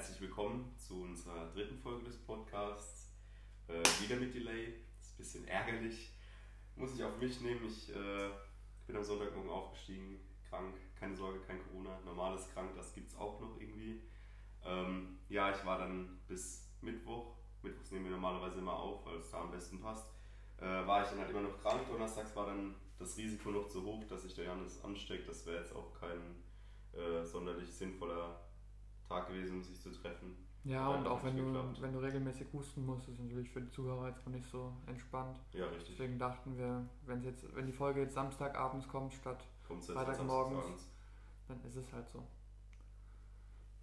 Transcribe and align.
herzlich 0.00 0.22
willkommen 0.22 0.74
zu 0.78 1.02
unserer 1.02 1.50
dritten 1.50 1.76
Folge 1.76 2.04
des 2.04 2.16
Podcasts. 2.16 3.10
Äh, 3.68 3.82
wieder 4.02 4.16
mit 4.16 4.34
Delay, 4.34 4.72
das 4.96 5.08
ist 5.08 5.12
ein 5.12 5.16
bisschen 5.18 5.46
ärgerlich. 5.46 6.14
Muss 6.74 6.94
ich 6.94 7.04
auf 7.04 7.18
mich 7.18 7.38
nehmen. 7.42 7.66
Ich 7.66 7.94
äh, 7.94 8.30
bin 8.86 8.96
am 8.96 9.04
Sonntagmorgen 9.04 9.50
aufgestiegen, 9.50 10.18
krank. 10.48 10.74
Keine 10.98 11.14
Sorge, 11.14 11.40
kein 11.40 11.62
Corona. 11.64 12.00
Normales 12.06 12.48
krank, 12.54 12.70
das 12.74 12.94
gibt 12.94 13.12
es 13.12 13.18
auch 13.18 13.40
noch 13.40 13.60
irgendwie. 13.60 14.00
Ähm, 14.64 15.18
ja, 15.28 15.54
ich 15.54 15.66
war 15.66 15.80
dann 15.80 16.18
bis 16.26 16.66
Mittwoch. 16.80 17.36
Mittwochs 17.60 17.90
nehmen 17.90 18.06
wir 18.06 18.12
normalerweise 18.12 18.60
immer 18.60 18.78
auf, 18.78 19.04
weil 19.04 19.18
es 19.18 19.30
da 19.30 19.42
am 19.42 19.50
besten 19.50 19.82
passt. 19.82 20.08
Äh, 20.56 20.64
war 20.64 21.02
ich 21.02 21.10
dann 21.10 21.18
halt 21.18 21.28
immer 21.28 21.42
noch 21.42 21.60
krank. 21.60 21.86
Donnerstags 21.86 22.34
war 22.34 22.46
dann 22.46 22.74
das 22.98 23.18
Risiko 23.18 23.50
noch 23.50 23.68
zu 23.68 23.84
hoch, 23.84 24.02
dass 24.08 24.22
sich 24.22 24.32
der 24.32 24.46
Janis 24.46 24.82
ansteckt. 24.82 25.28
Das 25.28 25.44
wäre 25.44 25.58
jetzt 25.58 25.76
auch 25.76 25.92
kein 25.92 26.42
äh, 26.94 27.22
sonderlich 27.22 27.70
sinnvoller 27.70 28.40
Tag 29.10 29.26
gewesen, 29.26 29.56
um 29.56 29.62
sich 29.62 29.80
zu 29.80 29.90
treffen. 29.90 30.36
Ja, 30.62 30.88
und 30.88 31.06
auch 31.06 31.24
wenn 31.24 31.36
du, 31.36 31.42
wenn 31.80 31.92
du 31.92 31.98
regelmäßig 31.98 32.46
husten 32.52 32.84
musst, 32.84 33.08
ist 33.08 33.18
natürlich 33.18 33.50
für 33.50 33.62
die 33.62 33.70
Zuhörer 33.70 34.08
jetzt 34.08 34.20
auch 34.26 34.30
nicht 34.30 34.46
so 34.46 34.72
entspannt. 34.86 35.38
Ja, 35.52 35.66
richtig. 35.66 35.96
Deswegen 35.96 36.18
dachten 36.18 36.56
wir, 36.56 36.86
wenn 37.06 37.22
jetzt, 37.22 37.54
wenn 37.54 37.66
die 37.66 37.72
Folge 37.72 38.02
jetzt 38.02 38.14
Samstagabends 38.14 38.86
kommt 38.86 39.12
statt 39.14 39.42
Freitagmorgens, 39.66 40.90
dann 41.48 41.60
ist 41.64 41.76
es 41.76 41.92
halt 41.92 42.08
so. 42.10 42.22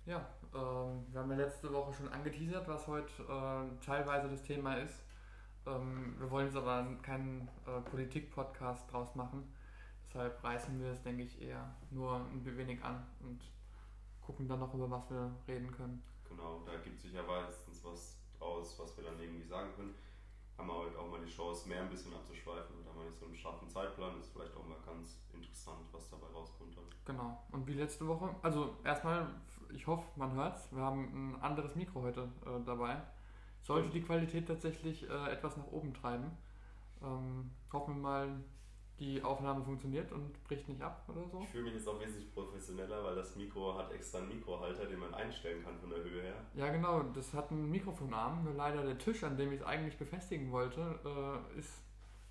Ja, 0.06 0.26
ähm, 0.54 1.04
wir 1.12 1.20
haben 1.20 1.32
ja 1.32 1.38
letzte 1.38 1.74
Woche 1.74 1.94
schon 1.94 2.10
angeteasert, 2.10 2.68
was 2.68 2.88
heute 2.88 3.24
äh, 3.24 3.86
teilweise 3.86 4.30
das 4.30 4.44
Thema 4.44 4.76
ist. 4.76 5.04
Ähm, 5.66 6.16
wir 6.20 6.30
wollen 6.32 6.46
jetzt 6.46 6.56
aber 6.56 6.86
keinen 7.02 7.50
äh, 7.66 7.82
Politik-Podcast 7.90 8.90
draus 8.92 9.16
machen. 9.16 9.52
Deshalb 10.06 10.42
reißen 10.42 10.80
wir 10.80 10.92
es, 10.92 11.02
denke 11.02 11.24
ich, 11.24 11.42
eher 11.42 11.76
nur 11.90 12.16
ein 12.18 12.46
wenig 12.46 12.82
an 12.84 13.06
und 13.20 13.42
gucken 14.28 14.48
dann 14.48 14.60
noch, 14.60 14.74
über 14.74 14.92
was 14.92 15.10
wir 15.10 15.32
reden 15.48 15.72
können. 15.72 16.04
Genau, 16.28 16.62
da 16.66 16.76
gibt 16.84 17.00
sich 17.00 17.14
ja 17.14 17.24
meistens 17.24 17.84
was 17.86 18.18
draus, 18.38 18.78
was 18.78 18.98
wir 18.98 19.06
dann 19.06 19.20
irgendwie 19.20 19.48
sagen 19.48 19.70
können. 19.76 19.96
Haben 20.58 20.68
wir 20.68 20.76
heute 20.76 21.00
auch 21.00 21.10
mal 21.10 21.22
die 21.24 21.32
Chance, 21.32 21.70
mehr 21.70 21.82
ein 21.82 21.90
bisschen 21.90 22.14
abzuschweifen 22.14 22.76
und 22.76 22.86
haben 22.88 23.00
wir 23.00 23.06
nicht 23.06 23.18
so 23.18 23.26
einen 23.26 23.36
scharfen 23.36 23.70
Zeitplan. 23.70 24.20
Ist 24.20 24.34
vielleicht 24.34 24.56
auch 24.58 24.68
mal 24.68 24.78
ganz 24.86 25.18
interessant, 25.32 25.86
was 25.94 26.10
dabei 26.10 26.28
rauskommt. 26.34 26.76
Dann. 26.76 26.84
Genau, 27.06 27.42
und 27.52 27.66
wie 27.68 27.74
letzte 27.74 28.06
Woche, 28.06 28.36
also 28.42 28.76
erstmal, 28.84 29.28
ich 29.74 29.88
hoffe, 29.88 30.04
man 30.18 30.34
hört 30.34 30.58
es, 30.58 30.72
wir 30.76 30.82
haben 30.84 31.36
ein 31.36 31.42
anderes 31.42 31.76
Mikro 31.76 32.02
heute 32.02 32.28
äh, 32.46 32.60
dabei. 32.66 33.02
Sollte 33.62 33.90
die 33.90 34.02
Qualität 34.02 34.48
tatsächlich 34.48 35.10
äh, 35.10 35.32
etwas 35.32 35.56
nach 35.56 35.68
oben 35.68 35.94
treiben. 35.94 36.32
Ähm, 37.02 37.52
hoffen 37.72 37.96
wir 37.96 38.02
mal, 38.02 38.44
die 39.00 39.22
Aufnahme 39.22 39.64
funktioniert 39.64 40.12
und 40.12 40.44
bricht 40.46 40.68
nicht 40.68 40.82
ab 40.82 41.04
oder 41.08 41.28
so. 41.28 41.42
Ich 41.42 41.50
fühle 41.50 41.66
mich 41.66 41.74
jetzt 41.74 41.88
auch 41.88 42.00
wesentlich 42.00 42.34
professioneller, 42.34 43.04
weil 43.04 43.16
das 43.16 43.36
Mikro 43.36 43.78
hat 43.78 43.92
extra 43.92 44.20
einen 44.20 44.30
Mikrohalter, 44.30 44.86
den 44.86 45.00
man 45.00 45.14
einstellen 45.14 45.64
kann 45.64 45.78
von 45.80 45.90
der 45.90 46.00
Höhe 46.00 46.24
her. 46.24 46.36
Ja, 46.56 46.70
genau, 46.70 47.04
das 47.14 47.34
hat 47.34 47.52
einen 47.52 47.70
Mikrofonarm, 47.70 48.44
nur 48.44 48.54
leider 48.54 48.84
der 48.84 48.98
Tisch, 48.98 49.24
an 49.24 49.38
dem 49.38 49.52
ich 49.52 49.60
es 49.62 49.66
eigentlich 49.66 49.98
befestigen 49.98 50.52
wollte, 50.52 51.00
äh, 51.06 51.60
ist 51.60 51.82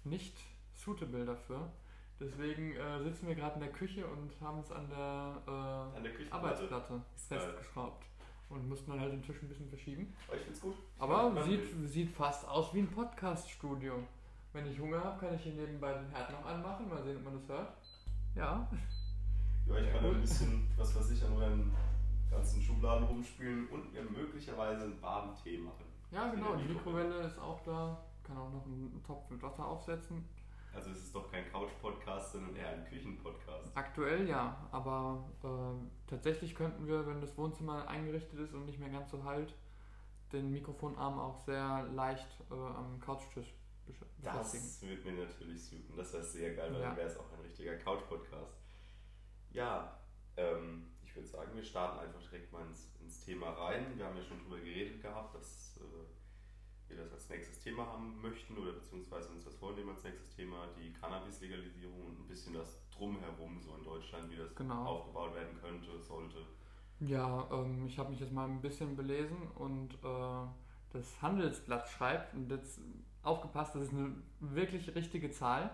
nicht 0.05 0.37
suitable 0.75 1.25
dafür. 1.25 1.71
Deswegen 2.19 2.75
äh, 2.77 3.03
sitzen 3.03 3.29
wir 3.29 3.35
gerade 3.35 3.55
in 3.55 3.61
der 3.61 3.73
Küche 3.73 4.07
und 4.07 4.33
haben 4.41 4.61
es 4.61 4.73
an 4.73 4.89
der, 4.89 5.43
äh, 5.47 5.97
an 5.97 6.03
der 6.03 6.13
Arbeitsplatte 6.31 7.03
festgeschraubt. 7.17 8.05
Und 8.49 8.69
mussten 8.69 8.93
dann 8.93 9.01
halt 9.01 9.13
den 9.13 9.23
Tisch 9.23 9.43
ein 9.43 9.49
bisschen 9.49 9.69
verschieben. 9.69 10.15
Aber 10.29 10.37
ich 10.37 10.43
find's 10.45 10.61
gut. 10.61 10.77
Aber 11.01 11.43
sieht, 11.43 11.63
sieht 11.85 12.11
fast 12.11 12.47
aus 12.49 12.73
wie 12.73 12.79
ein 12.79 12.89
Podcast-Studio. 12.89 13.95
Wenn 14.57 14.73
ich 14.73 14.81
Hunger 14.81 15.05
habe, 15.05 15.21
kann 15.21 15.35
ich 15.35 15.43
hier 15.43 15.53
nebenbei 15.53 15.93
den 15.93 16.09
Herd 16.09 16.31
noch 16.31 16.47
anmachen. 16.47 16.89
Mal 16.89 17.03
sehen, 17.03 17.19
ob 17.19 17.25
man 17.25 17.35
das 17.35 17.47
hört. 17.47 17.77
Ja. 18.35 18.67
Ja, 19.67 19.77
ich 19.77 19.93
kann 19.93 20.03
ja, 20.03 20.11
ein 20.13 20.21
bisschen, 20.23 20.67
was 20.79 20.97
weiß 20.97 21.11
ich, 21.11 21.23
an 21.23 21.37
euren 21.37 21.73
ganzen 22.31 22.63
Schubladen 22.63 23.07
rumspielen 23.07 23.69
und 23.69 23.93
mir 23.93 24.03
möglicherweise 24.03 24.85
einen 24.85 25.03
warmen 25.03 25.37
Tee 25.37 25.59
machen. 25.59 25.85
Ja, 26.11 26.31
genau. 26.31 26.57
Die 26.57 26.73
Mikrowelle 26.73 27.19
ist 27.19 27.39
auch 27.39 27.61
da. 27.65 28.03
Kann 28.23 28.39
auch 28.39 28.51
noch 28.51 28.65
einen 28.65 29.03
Topf 29.07 29.29
mit 29.29 29.43
Wasser 29.43 29.67
aufsetzen. 29.67 30.25
Also 30.75 30.91
es 30.91 31.03
ist 31.03 31.15
doch 31.15 31.31
kein 31.31 31.45
Couch-Podcast, 31.53 32.33
sondern 32.33 32.57
eher 32.57 32.71
ein 32.71 32.87
Küchen-Podcast. 32.87 33.73
Aktuell 33.75 34.27
ja, 34.27 34.57
aber 34.73 35.29
äh, 35.45 36.09
tatsächlich 36.09 36.55
könnten 36.55 36.87
wir, 36.87 37.07
wenn 37.07 37.21
das 37.21 37.37
Wohnzimmer 37.37 37.87
eingerichtet 37.89 38.39
ist 38.39 38.55
und 38.55 38.65
nicht 38.65 38.79
mehr 38.79 38.89
ganz 38.89 39.11
so 39.11 39.23
halt, 39.23 39.55
den 40.33 40.51
Mikrofonarm 40.51 41.19
auch 41.19 41.37
sehr 41.45 41.85
leicht 41.93 42.27
äh, 42.51 42.55
am 42.55 42.99
Couchtisch 43.01 43.53
das 44.23 44.83
würde 44.83 45.11
mir 45.11 45.25
natürlich 45.25 45.65
suchen. 45.65 45.95
Das 45.97 46.13
wäre 46.13 46.25
sehr 46.25 46.55
geil, 46.55 46.73
weil 46.73 46.81
ja. 46.81 46.89
dann 46.89 46.97
wäre 46.97 47.09
es 47.09 47.17
auch 47.17 47.33
ein 47.33 47.41
richtiger 47.41 47.77
Couch-Podcast. 47.77 48.57
Ja, 49.51 50.01
ähm, 50.37 50.87
ich 51.05 51.15
würde 51.15 51.29
sagen, 51.29 51.55
wir 51.55 51.65
starten 51.65 52.01
einfach 52.01 52.21
direkt 52.21 52.53
mal 52.53 52.67
ins, 52.67 52.91
ins, 53.01 53.21
Thema 53.21 53.51
rein. 53.51 53.97
Wir 53.97 54.05
haben 54.05 54.17
ja 54.17 54.23
schon 54.23 54.39
darüber 54.39 54.59
geredet 54.59 55.01
gehabt, 55.01 55.35
dass 55.35 55.79
äh, 55.79 56.91
wir 56.91 56.97
das 56.99 57.13
als 57.13 57.29
nächstes 57.29 57.61
Thema 57.61 57.87
haben 57.87 58.21
möchten 58.21 58.57
oder 58.59 58.73
beziehungsweise 58.73 59.31
uns 59.31 59.45
das 59.45 59.55
vornehmen 59.55 59.91
als 59.91 60.05
nächstes 60.05 60.35
Thema, 60.35 60.69
die 60.79 60.93
Cannabis-Legalisierung 60.93 62.07
und 62.07 62.21
ein 62.21 62.29
bisschen 62.29 62.55
das 62.55 62.79
Drumherum 62.91 63.61
so 63.61 63.75
in 63.77 63.85
Deutschland, 63.85 64.31
wie 64.31 64.37
das 64.37 64.55
genau. 64.55 64.85
aufgebaut 64.85 65.35
werden 65.35 65.59
könnte, 65.61 66.01
sollte. 66.01 66.45
Ja, 67.01 67.49
ähm, 67.51 67.87
ich 67.87 67.99
habe 67.99 68.11
mich 68.11 68.21
jetzt 68.21 68.33
mal 68.33 68.49
ein 68.49 68.61
bisschen 68.61 68.97
belesen 68.97 69.37
und 69.55 69.95
äh, 70.03 70.47
das 70.93 71.23
Handelsblatt 71.23 71.89
schreibt, 71.89 72.35
und 72.35 72.51
jetzt 72.51 72.81
aufgepasst, 73.27 73.75
das 73.75 73.83
ist 73.83 73.93
eine 73.93 74.13
wirklich 74.41 74.95
richtige 74.95 75.31
Zahl. 75.31 75.71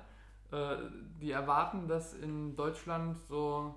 Äh, 0.51 0.77
die 1.21 1.31
erwarten, 1.31 1.89
dass 1.89 2.15
in 2.15 2.57
Deutschland 2.57 3.17
so 3.29 3.75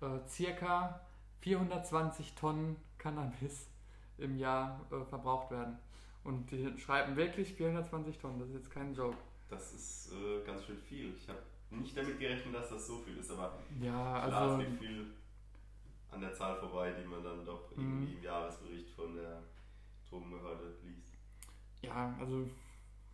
äh, 0.00 0.18
circa 0.28 1.00
420 1.40 2.34
Tonnen 2.34 2.76
Cannabis 2.98 3.70
im 4.18 4.36
Jahr 4.36 4.80
äh, 4.90 5.04
verbraucht 5.04 5.50
werden. 5.50 5.78
Und 6.24 6.50
die 6.50 6.76
schreiben 6.78 7.16
wirklich 7.16 7.54
420 7.54 8.18
Tonnen, 8.18 8.40
das 8.40 8.48
ist 8.48 8.54
jetzt 8.54 8.70
kein 8.70 8.94
Joke. 8.94 9.16
Das 9.48 9.72
ist 9.72 10.12
ganz 10.44 10.64
schön 10.64 10.76
viel. 10.76 11.14
Ich 11.14 11.26
habe 11.26 11.38
nicht 11.70 11.96
damit 11.96 12.18
gerechnet, 12.18 12.54
dass 12.54 12.68
das 12.68 12.86
so 12.86 12.98
viel 12.98 13.16
ist, 13.16 13.30
aber 13.30 13.58
ja, 13.80 14.26
klar, 14.26 14.42
also, 14.42 14.62
es 14.62 14.68
geht 14.68 14.78
viel 14.78 15.06
an 16.10 16.20
der 16.20 16.34
Zahl 16.34 16.56
vorbei, 16.56 16.92
die 16.92 17.06
man 17.06 17.22
dann 17.22 17.46
doch 17.46 17.70
irgendwie 17.70 18.12
mhm. 18.12 18.16
im 18.18 18.22
Jahresbericht 18.22 18.90
von 18.90 19.14
der 19.14 19.42
Drogenbehörde 20.08 20.74
liest. 20.82 21.14
Ja, 21.80 22.14
also 22.18 22.46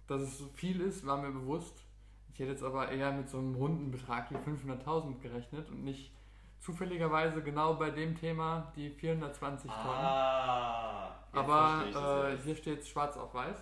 dass 0.07 0.23
es 0.23 0.39
so 0.39 0.47
viel 0.55 0.81
ist, 0.81 1.07
war 1.07 1.17
mir 1.17 1.31
bewusst. 1.31 1.85
Ich 2.33 2.41
hätte 2.41 2.51
jetzt 2.51 2.63
aber 2.63 2.91
eher 2.91 3.13
mit 3.13 3.29
so 3.29 3.39
einem 3.39 3.55
runden 3.55 3.91
Betrag 3.91 4.31
wie 4.31 4.37
500.000 4.37 5.21
gerechnet 5.21 5.69
und 5.71 5.85
nicht 5.85 6.13
zufälligerweise 6.61 7.43
genau 7.43 7.75
bei 7.75 7.91
dem 7.91 8.17
Thema 8.17 8.73
die 8.75 8.91
420 8.91 9.71
Tonnen. 9.71 9.85
Ah, 9.85 11.15
aber 11.33 12.33
äh, 12.33 12.37
hier 12.43 12.57
steht 12.57 12.81
es 12.81 12.89
schwarz 12.89 13.17
auf 13.17 13.35
weiß. 13.35 13.57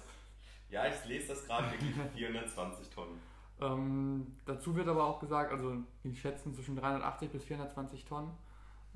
Ja, 0.71 0.87
ich 0.87 1.05
lese 1.05 1.29
das 1.29 1.47
gerade 1.47 1.71
wirklich 1.71 1.95
420 2.15 2.89
Tonnen. 2.91 3.21
Ähm, 3.61 4.37
dazu 4.47 4.75
wird 4.75 4.89
aber 4.89 5.05
auch 5.05 5.21
gesagt, 5.21 5.53
also 5.53 5.77
die 6.03 6.17
schätzen 6.17 6.55
zwischen 6.55 6.77
380 6.77 7.31
bis 7.31 7.45
420 7.45 8.05
Tonnen. 8.05 8.31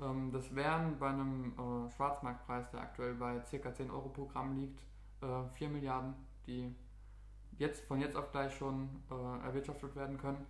Ähm, 0.01 0.31
das 0.31 0.53
wären 0.55 0.97
bei 0.99 1.09
einem 1.09 1.53
äh, 1.53 1.91
Schwarzmarktpreis, 1.95 2.69
der 2.71 2.81
aktuell 2.81 3.13
bei 3.13 3.39
ca. 3.39 3.73
10 3.73 3.91
Euro 3.91 4.09
pro 4.09 4.25
Gramm 4.25 4.57
liegt, 4.57 4.79
äh, 5.21 5.43
4 5.55 5.69
Milliarden, 5.69 6.13
die 6.45 6.73
jetzt 7.57 7.85
von 7.85 7.99
jetzt 7.99 8.15
auf 8.15 8.31
gleich 8.31 8.55
schon 8.55 8.89
äh, 9.09 9.45
erwirtschaftet 9.45 9.95
werden 9.95 10.17
können, 10.17 10.45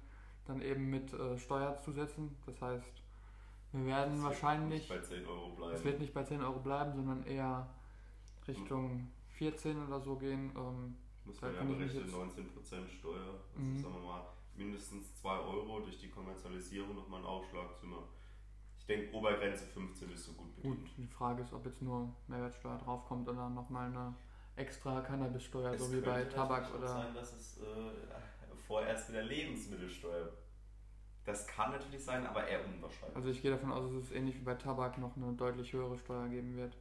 dann 0.45 0.61
eben 0.61 0.89
mit 0.89 1.13
äh, 1.13 1.37
Steuerzusätzen. 1.37 2.35
Das 2.45 2.61
heißt, 2.61 3.03
wir 3.73 3.85
werden 3.85 4.15
das 4.15 4.23
wahrscheinlich. 4.23 4.89
Wird 4.89 5.01
nicht 5.01 5.09
bei 5.09 5.15
10 5.17 5.27
Euro 5.27 5.49
bleiben. 5.49 5.75
Es 5.75 5.83
wird 5.83 5.99
nicht 5.99 6.13
bei 6.13 6.23
10 6.23 6.41
Euro 6.41 6.59
bleiben, 6.59 6.93
sondern 6.95 7.23
eher 7.23 7.67
Richtung 8.47 9.07
14 9.29 9.87
oder 9.87 9.99
so 9.99 10.15
gehen. 10.15 10.51
Ähm, 10.55 10.95
muss 11.25 11.41
man 11.41 11.53
ja 11.53 11.63
berechnen, 11.63 12.09
19% 12.09 12.87
Steuer. 12.87 13.19
Also 13.19 13.61
mhm. 13.61 13.77
sagen 13.79 13.93
wir 13.95 14.01
mal 14.01 14.23
mindestens 14.55 15.13
2 15.21 15.29
Euro 15.39 15.81
durch 15.81 15.99
die 15.99 16.09
Kommerzialisierung 16.09 16.95
nochmal 16.95 17.19
ein 17.21 17.25
Aufschlag 17.25 17.77
zu 17.77 17.85
machen. 17.85 18.07
Ich 18.79 18.85
denke, 18.85 19.13
Obergrenze 19.13 19.65
15 19.65 20.11
ist 20.11 20.25
so 20.25 20.31
gut 20.33 20.55
bedient. 20.55 20.79
Gut, 20.79 20.89
die 20.97 21.07
Frage 21.07 21.43
ist, 21.43 21.53
ob 21.53 21.65
jetzt 21.65 21.81
nur 21.81 22.13
Mehrwertsteuer 22.27 22.77
draufkommt 22.77 23.27
oder 23.27 23.49
nochmal 23.49 23.87
eine 23.87 24.15
extra 24.57 25.01
Cannabissteuer, 25.01 25.71
es 25.71 25.81
so 25.81 25.93
wie 25.93 26.01
bei 26.01 26.25
Tabak 26.25 26.73
oder. 26.75 26.85
Es 26.85 26.91
kann 26.91 27.01
sein, 27.03 27.15
dass 27.15 27.33
es 27.33 27.57
äh, 27.57 28.61
vorerst 28.67 29.09
wieder 29.09 29.23
Lebensmittelsteuer. 29.23 30.29
Das 31.25 31.47
kann 31.47 31.71
natürlich 31.71 32.03
sein, 32.03 32.25
aber 32.25 32.47
eher 32.47 32.65
unwahrscheinlich. 32.65 33.15
Also 33.15 33.29
ich 33.29 33.41
gehe 33.41 33.51
davon 33.51 33.71
aus, 33.71 33.91
dass 33.91 34.03
es 34.03 34.11
ähnlich 34.11 34.35
wie 34.35 34.43
bei 34.43 34.55
Tabak 34.55 34.97
noch 34.97 35.15
eine 35.15 35.33
deutlich 35.33 35.73
höhere 35.73 35.97
Steuer 35.97 36.27
geben 36.29 36.55
wird. 36.55 36.77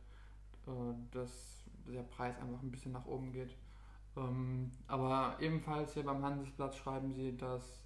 Äh, 0.67 0.95
dass 1.13 1.63
der 1.87 2.03
Preis 2.03 2.37
einfach 2.39 2.63
ein 2.63 2.71
bisschen 2.71 2.93
nach 2.93 3.07
oben 3.07 3.33
geht. 3.33 3.55
Ähm, 4.17 4.73
aber 4.89 5.37
ebenfalls 5.41 5.95
hier 5.95 6.05
beim 6.05 6.25
Handelsblatt 6.25 6.75
schreiben 6.75 7.13
sie, 7.13 7.37
dass 7.37 7.85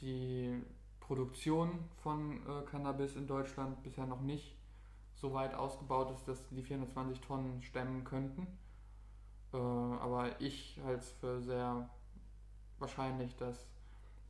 die 0.00 0.62
Produktion 1.00 1.88
von 2.02 2.36
äh, 2.46 2.62
Cannabis 2.70 3.16
in 3.16 3.26
Deutschland 3.26 3.82
bisher 3.82 4.06
noch 4.06 4.20
nicht 4.20 4.56
so 5.14 5.32
weit 5.32 5.54
ausgebaut 5.54 6.10
ist, 6.12 6.28
dass 6.28 6.48
die 6.50 6.62
420 6.62 7.20
Tonnen 7.20 7.62
stemmen 7.62 8.04
könnten. 8.04 8.46
Äh, 9.52 9.56
aber 9.56 10.40
ich 10.40 10.78
halte 10.84 11.00
es 11.00 11.12
für 11.12 11.40
sehr 11.40 11.88
wahrscheinlich, 12.78 13.36
dass 13.36 13.66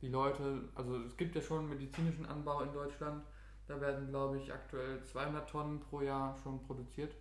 die 0.01 0.09
Leute, 0.09 0.69
also 0.75 0.97
es 1.03 1.15
gibt 1.17 1.35
ja 1.35 1.41
schon 1.41 1.69
medizinischen 1.69 2.25
Anbau 2.25 2.61
in 2.61 2.73
Deutschland, 2.73 3.23
da 3.67 3.79
werden 3.79 4.09
glaube 4.09 4.39
ich 4.39 4.51
aktuell 4.51 5.03
200 5.03 5.49
Tonnen 5.49 5.79
pro 5.79 6.01
Jahr 6.01 6.35
schon 6.43 6.61
produziert. 6.63 7.15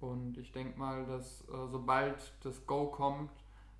Und 0.00 0.38
ich 0.38 0.50
denke 0.52 0.78
mal, 0.78 1.04
dass 1.04 1.42
äh, 1.42 1.68
sobald 1.70 2.16
das 2.42 2.66
Go 2.66 2.86
kommt, 2.86 3.30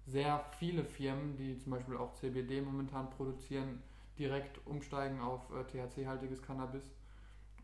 sehr 0.07 0.45
viele 0.59 0.85
Firmen, 0.85 1.37
die 1.37 1.57
zum 1.59 1.73
Beispiel 1.73 1.97
auch 1.97 2.13
CBD 2.15 2.61
momentan 2.61 3.09
produzieren, 3.11 3.83
direkt 4.19 4.65
umsteigen 4.67 5.21
auf 5.21 5.51
äh, 5.51 5.65
THC-haltiges 5.65 6.43
Cannabis 6.43 6.85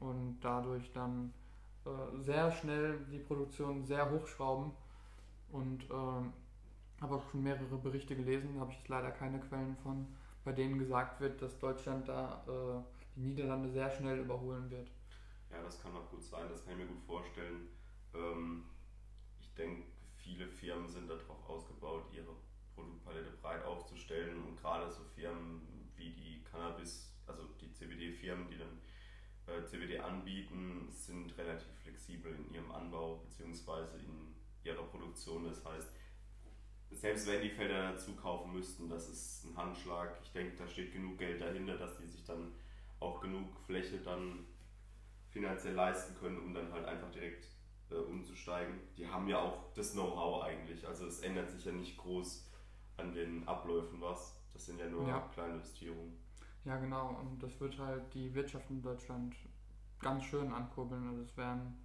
und 0.00 0.38
dadurch 0.40 0.90
dann 0.92 1.32
äh, 1.84 2.18
sehr 2.22 2.50
schnell 2.50 2.98
die 3.10 3.18
Produktion 3.18 3.84
sehr 3.84 4.10
hochschrauben. 4.10 4.72
Und 5.50 5.84
äh, 5.84 7.00
habe 7.00 7.14
auch 7.14 7.30
schon 7.30 7.42
mehrere 7.42 7.78
Berichte 7.78 8.16
gelesen, 8.16 8.58
habe 8.58 8.72
ich 8.72 8.78
jetzt 8.78 8.88
leider 8.88 9.10
keine 9.10 9.40
Quellen 9.40 9.76
von, 9.76 10.06
bei 10.44 10.52
denen 10.52 10.78
gesagt 10.78 11.20
wird, 11.20 11.40
dass 11.42 11.58
Deutschland 11.58 12.08
da 12.08 12.44
äh, 12.46 12.82
die 13.16 13.20
Niederlande 13.20 13.70
sehr 13.70 13.90
schnell 13.90 14.18
überholen 14.20 14.70
wird. 14.70 14.90
Ja, 15.50 15.62
das 15.62 15.80
kann 15.80 15.94
auch 15.94 16.10
gut 16.10 16.22
sein, 16.22 16.48
das 16.48 16.64
kann 16.64 16.72
ich 16.74 16.78
mir 16.80 16.86
gut 16.86 17.02
vorstellen. 17.06 17.68
Ähm, 18.14 18.64
ich 19.40 19.52
denke, 19.54 19.84
viele 20.16 20.48
Firmen 20.48 20.88
sind 20.88 21.08
darauf 21.08 21.48
ausgebaut, 21.48 22.04
ihre 22.12 22.34
Produktpalette 22.74 23.30
breit 23.40 23.64
aufzustellen 23.64 24.42
und 24.44 24.60
gerade 24.60 24.90
so 24.90 25.02
Firmen 25.14 25.62
wie 25.96 26.10
die 26.10 26.42
Cannabis, 26.44 27.12
also 27.26 27.44
die 27.60 27.72
CBD-Firmen, 27.72 28.48
die 28.50 28.58
dann 28.58 28.78
äh, 29.46 29.64
CBD 29.64 29.98
anbieten, 29.98 30.88
sind 30.90 31.36
relativ 31.38 31.72
flexibel 31.82 32.34
in 32.34 32.54
ihrem 32.54 32.70
Anbau 32.70 33.16
bzw. 33.16 33.98
in 33.98 34.35
ihrer 34.66 34.82
Produktion. 34.84 35.44
Das 35.44 35.64
heißt, 35.64 35.88
selbst 36.90 37.26
wenn 37.26 37.42
die 37.42 37.50
Felder 37.50 37.92
dazu 37.92 38.14
kaufen 38.14 38.52
müssten, 38.52 38.88
das 38.88 39.08
ist 39.08 39.44
ein 39.44 39.56
Handschlag. 39.56 40.18
Ich 40.22 40.32
denke, 40.32 40.56
da 40.56 40.66
steht 40.66 40.92
genug 40.92 41.18
Geld 41.18 41.40
dahinter, 41.40 41.76
dass 41.76 41.98
die 41.98 42.06
sich 42.06 42.24
dann 42.24 42.52
auch 43.00 43.20
genug 43.20 43.58
Fläche 43.66 43.98
dann 43.98 44.46
finanziell 45.28 45.74
leisten 45.74 46.14
können, 46.18 46.38
um 46.38 46.54
dann 46.54 46.72
halt 46.72 46.86
einfach 46.86 47.10
direkt 47.10 47.46
äh, 47.90 47.94
umzusteigen. 47.94 48.80
Die 48.96 49.06
haben 49.06 49.28
ja 49.28 49.40
auch 49.40 49.72
das 49.74 49.92
Know-how 49.92 50.44
eigentlich. 50.44 50.86
Also 50.86 51.06
es 51.06 51.20
ändert 51.20 51.50
sich 51.50 51.64
ja 51.64 51.72
nicht 51.72 51.98
groß 51.98 52.50
an 52.96 53.12
den 53.12 53.46
Abläufen 53.46 54.00
was. 54.00 54.40
Das 54.52 54.66
sind 54.66 54.78
ja 54.80 54.88
nur 54.88 55.06
ja. 55.06 55.20
kleine 55.34 55.54
Investierungen. 55.54 56.16
Ja, 56.64 56.78
genau. 56.78 57.16
Und 57.20 57.42
das 57.42 57.60
wird 57.60 57.78
halt 57.78 58.12
die 58.14 58.34
Wirtschaft 58.34 58.70
in 58.70 58.82
Deutschland 58.82 59.36
ganz 60.00 60.24
schön 60.24 60.50
ankurbeln. 60.52 61.06
Also 61.08 61.22
es 61.22 61.36
wären 61.36 61.76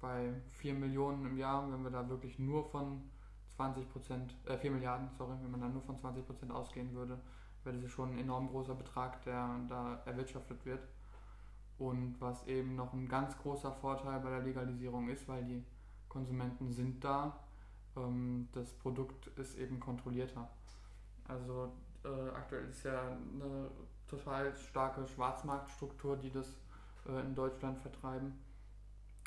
bei 0.00 0.32
4 0.52 0.74
Millionen 0.74 1.26
im 1.26 1.36
Jahr, 1.36 1.70
wenn 1.70 1.82
wir 1.82 1.90
da 1.90 2.08
wirklich 2.08 2.38
nur 2.38 2.64
von 2.64 3.02
20 3.56 3.90
Prozent, 3.92 4.34
äh 4.46 4.56
4 4.56 4.70
Milliarden, 4.70 5.08
sorry, 5.16 5.34
wenn 5.42 5.50
man 5.50 5.60
da 5.60 5.68
nur 5.68 5.82
von 5.82 5.98
20 5.98 6.26
Prozent 6.26 6.52
ausgehen 6.52 6.94
würde, 6.94 7.18
wäre 7.64 7.76
das 7.76 7.90
schon 7.90 8.12
ein 8.12 8.18
enorm 8.18 8.48
großer 8.48 8.74
Betrag, 8.74 9.22
der 9.24 9.60
da 9.68 10.00
erwirtschaftet 10.06 10.64
wird. 10.64 10.80
Und 11.78 12.20
was 12.20 12.46
eben 12.46 12.76
noch 12.76 12.92
ein 12.92 13.08
ganz 13.08 13.36
großer 13.38 13.72
Vorteil 13.72 14.20
bei 14.20 14.30
der 14.30 14.40
Legalisierung 14.40 15.08
ist, 15.08 15.26
weil 15.28 15.44
die 15.44 15.64
Konsumenten 16.08 16.70
sind 16.70 17.02
da, 17.02 17.38
ähm, 17.96 18.48
das 18.52 18.72
Produkt 18.74 19.28
ist 19.38 19.56
eben 19.56 19.80
kontrollierter. 19.80 20.48
Also 21.26 21.72
äh, 22.04 22.30
aktuell 22.30 22.68
ist 22.68 22.84
ja 22.84 23.00
eine 23.00 23.70
total 24.08 24.54
starke 24.54 25.06
Schwarzmarktstruktur, 25.06 26.16
die 26.16 26.30
das 26.30 26.46
äh, 27.08 27.20
in 27.20 27.34
Deutschland 27.34 27.78
vertreiben. 27.78 28.38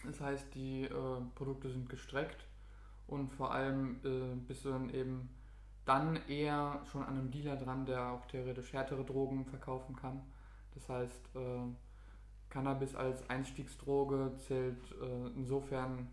Das 0.05 0.19
heißt, 0.19 0.53
die 0.55 0.83
äh, 0.83 1.21
Produkte 1.35 1.69
sind 1.69 1.89
gestreckt 1.89 2.45
und 3.07 3.29
vor 3.29 3.53
allem 3.53 4.00
äh, 4.03 4.35
bist 4.47 4.65
du 4.65 4.69
dann 4.69 4.89
eben 4.89 5.29
dann 5.85 6.17
eher 6.27 6.81
schon 6.91 7.03
an 7.03 7.17
einem 7.17 7.31
Dealer 7.31 7.57
dran, 7.57 7.85
der 7.85 8.11
auch 8.11 8.25
theoretisch 8.27 8.71
härtere 8.71 9.03
Drogen 9.03 9.45
verkaufen 9.45 9.95
kann. 9.95 10.21
Das 10.73 10.88
heißt, 10.88 11.35
äh, 11.35 12.50
Cannabis 12.50 12.95
als 12.95 13.29
Einstiegsdroge 13.29 14.33
zählt 14.38 14.91
äh, 14.91 15.27
insofern 15.35 16.07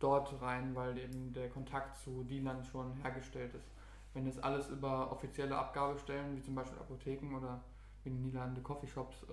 dort 0.00 0.42
rein, 0.42 0.74
weil 0.74 0.98
eben 0.98 1.32
der 1.32 1.48
Kontakt 1.48 1.96
zu 1.98 2.24
Dealern 2.24 2.64
schon 2.64 2.92
hergestellt 2.94 3.54
ist 3.54 3.70
wenn 4.18 4.26
das 4.26 4.38
alles 4.40 4.68
über 4.68 5.12
offizielle 5.12 5.56
Abgabestellen, 5.56 6.36
wie 6.36 6.42
zum 6.42 6.54
Beispiel 6.54 6.78
Apotheken 6.78 7.36
oder 7.36 7.60
in 8.04 8.14
den 8.14 8.22
Niederlande 8.22 8.60
Coffeeshops 8.60 9.24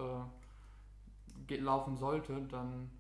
äh, 1.49 1.55
laufen 1.57 1.97
sollte, 1.97 2.41
dann 2.49 2.91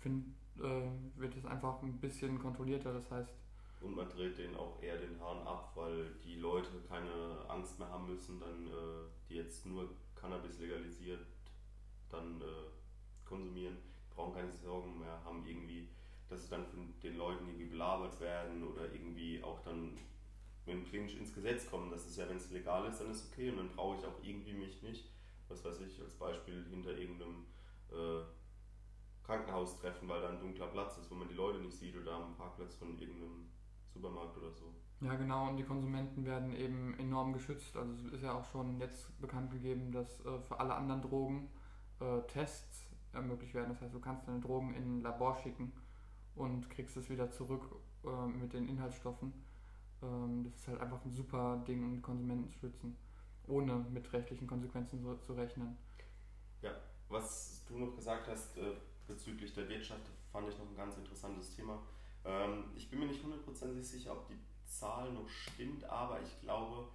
find, 0.00 0.34
äh, 0.58 0.88
wird 1.16 1.36
es 1.36 1.44
einfach 1.44 1.82
ein 1.82 1.98
bisschen 2.00 2.38
kontrollierter. 2.38 2.92
Das 2.92 3.10
heißt. 3.10 3.32
Und 3.80 3.96
man 3.96 4.08
dreht 4.08 4.36
denen 4.36 4.56
auch 4.56 4.82
eher 4.82 4.98
den 4.98 5.18
Hahn 5.20 5.46
ab, 5.46 5.72
weil 5.74 6.10
die 6.24 6.36
Leute 6.36 6.68
keine 6.86 7.38
Angst 7.48 7.78
mehr 7.78 7.88
haben 7.88 8.06
müssen, 8.06 8.38
dann 8.38 8.66
äh, 8.66 9.08
die 9.28 9.36
jetzt 9.36 9.64
nur 9.64 9.88
Cannabis 10.14 10.58
legalisiert 10.58 11.26
dann 12.10 12.40
äh, 12.40 12.44
konsumieren, 13.24 13.76
brauchen 14.14 14.34
keine 14.34 14.52
Sorgen 14.52 14.98
mehr 14.98 15.24
haben 15.24 15.46
irgendwie, 15.46 15.88
dass 16.28 16.44
sie 16.44 16.50
dann 16.50 16.66
von 16.66 16.92
den 17.02 17.16
Leuten 17.16 17.46
irgendwie 17.46 17.66
belabert 17.66 18.20
werden 18.20 18.64
oder 18.64 18.92
irgendwie 18.92 19.42
auch 19.42 19.60
dann 19.60 19.96
wenn 20.66 20.84
klinisch 20.84 21.16
ins 21.16 21.34
Gesetz 21.34 21.68
kommen. 21.68 21.90
Das 21.90 22.06
ist 22.06 22.16
ja, 22.16 22.28
wenn 22.28 22.36
es 22.36 22.50
legal 22.50 22.88
ist, 22.88 23.00
dann 23.00 23.10
ist 23.10 23.32
okay 23.32 23.50
und 23.50 23.56
dann 23.56 23.68
brauche 23.70 23.96
ich 23.96 24.04
auch 24.04 24.22
irgendwie 24.22 24.52
mich 24.52 24.82
nicht, 24.82 25.08
was 25.48 25.64
weiß 25.64 25.80
ich, 25.80 26.00
als 26.00 26.14
Beispiel 26.14 26.64
hinter 26.70 26.96
irgendeinem 26.96 27.46
äh, 27.90 28.22
Krankenhaus 29.30 29.78
treffen, 29.78 30.08
weil 30.08 30.20
da 30.20 30.30
ein 30.30 30.40
dunkler 30.40 30.66
Platz 30.66 30.98
ist, 30.98 31.08
wo 31.10 31.14
man 31.14 31.28
die 31.28 31.34
Leute 31.34 31.60
nicht 31.60 31.78
sieht 31.78 31.96
oder 31.96 32.14
am 32.14 32.34
Parkplatz 32.36 32.74
von 32.74 32.98
irgendeinem 32.98 33.48
Supermarkt 33.94 34.36
oder 34.36 34.50
so. 34.50 34.74
Ja, 35.00 35.14
genau, 35.14 35.48
und 35.48 35.56
die 35.56 35.62
Konsumenten 35.62 36.24
werden 36.24 36.52
eben 36.54 36.98
enorm 36.98 37.32
geschützt. 37.32 37.76
Also 37.76 37.94
es 37.94 38.12
ist 38.12 38.22
ja 38.22 38.34
auch 38.34 38.44
schon 38.44 38.78
jetzt 38.80 39.18
bekannt 39.20 39.52
gegeben, 39.52 39.92
dass 39.92 40.20
äh, 40.20 40.40
für 40.40 40.58
alle 40.58 40.74
anderen 40.74 41.00
Drogen 41.00 41.48
äh, 42.00 42.20
Tests 42.26 42.86
ermöglicht 43.12 43.54
werden. 43.54 43.68
Das 43.68 43.80
heißt, 43.80 43.94
du 43.94 44.00
kannst 44.00 44.26
deine 44.26 44.40
Drogen 44.40 44.74
in 44.74 44.98
ein 44.98 45.02
Labor 45.02 45.36
schicken 45.36 45.72
und 46.34 46.68
kriegst 46.68 46.96
es 46.96 47.08
wieder 47.08 47.30
zurück 47.30 47.64
äh, 48.04 48.26
mit 48.26 48.52
den 48.52 48.68
Inhaltsstoffen. 48.68 49.32
Ähm, 50.02 50.42
das 50.44 50.54
ist 50.56 50.68
halt 50.68 50.80
einfach 50.80 51.04
ein 51.04 51.12
super 51.12 51.62
Ding, 51.68 51.84
um 51.84 51.94
die 51.94 52.02
Konsumenten 52.02 52.48
zu 52.48 52.58
schützen, 52.58 52.96
ohne 53.46 53.76
mit 53.90 54.12
rechtlichen 54.12 54.48
Konsequenzen 54.48 55.00
so, 55.00 55.14
zu 55.14 55.34
rechnen. 55.34 55.78
Ja, 56.62 56.72
was 57.08 57.64
du 57.68 57.78
noch 57.78 57.94
gesagt 57.94 58.28
hast 58.28 58.58
äh, 58.58 58.74
bezüglich 59.10 59.52
der 59.52 59.68
Wirtschaft, 59.68 60.00
fand 60.32 60.48
ich 60.48 60.58
noch 60.58 60.68
ein 60.68 60.76
ganz 60.76 60.96
interessantes 60.96 61.54
Thema. 61.54 61.82
Ähm, 62.24 62.64
ich 62.76 62.88
bin 62.88 63.00
mir 63.00 63.06
nicht 63.06 63.22
hundertprozentig 63.22 63.86
sicher, 63.86 64.12
ob 64.12 64.28
die 64.28 64.38
Zahl 64.64 65.12
noch 65.12 65.28
stimmt, 65.28 65.84
aber 65.84 66.20
ich 66.22 66.40
glaube, 66.40 66.88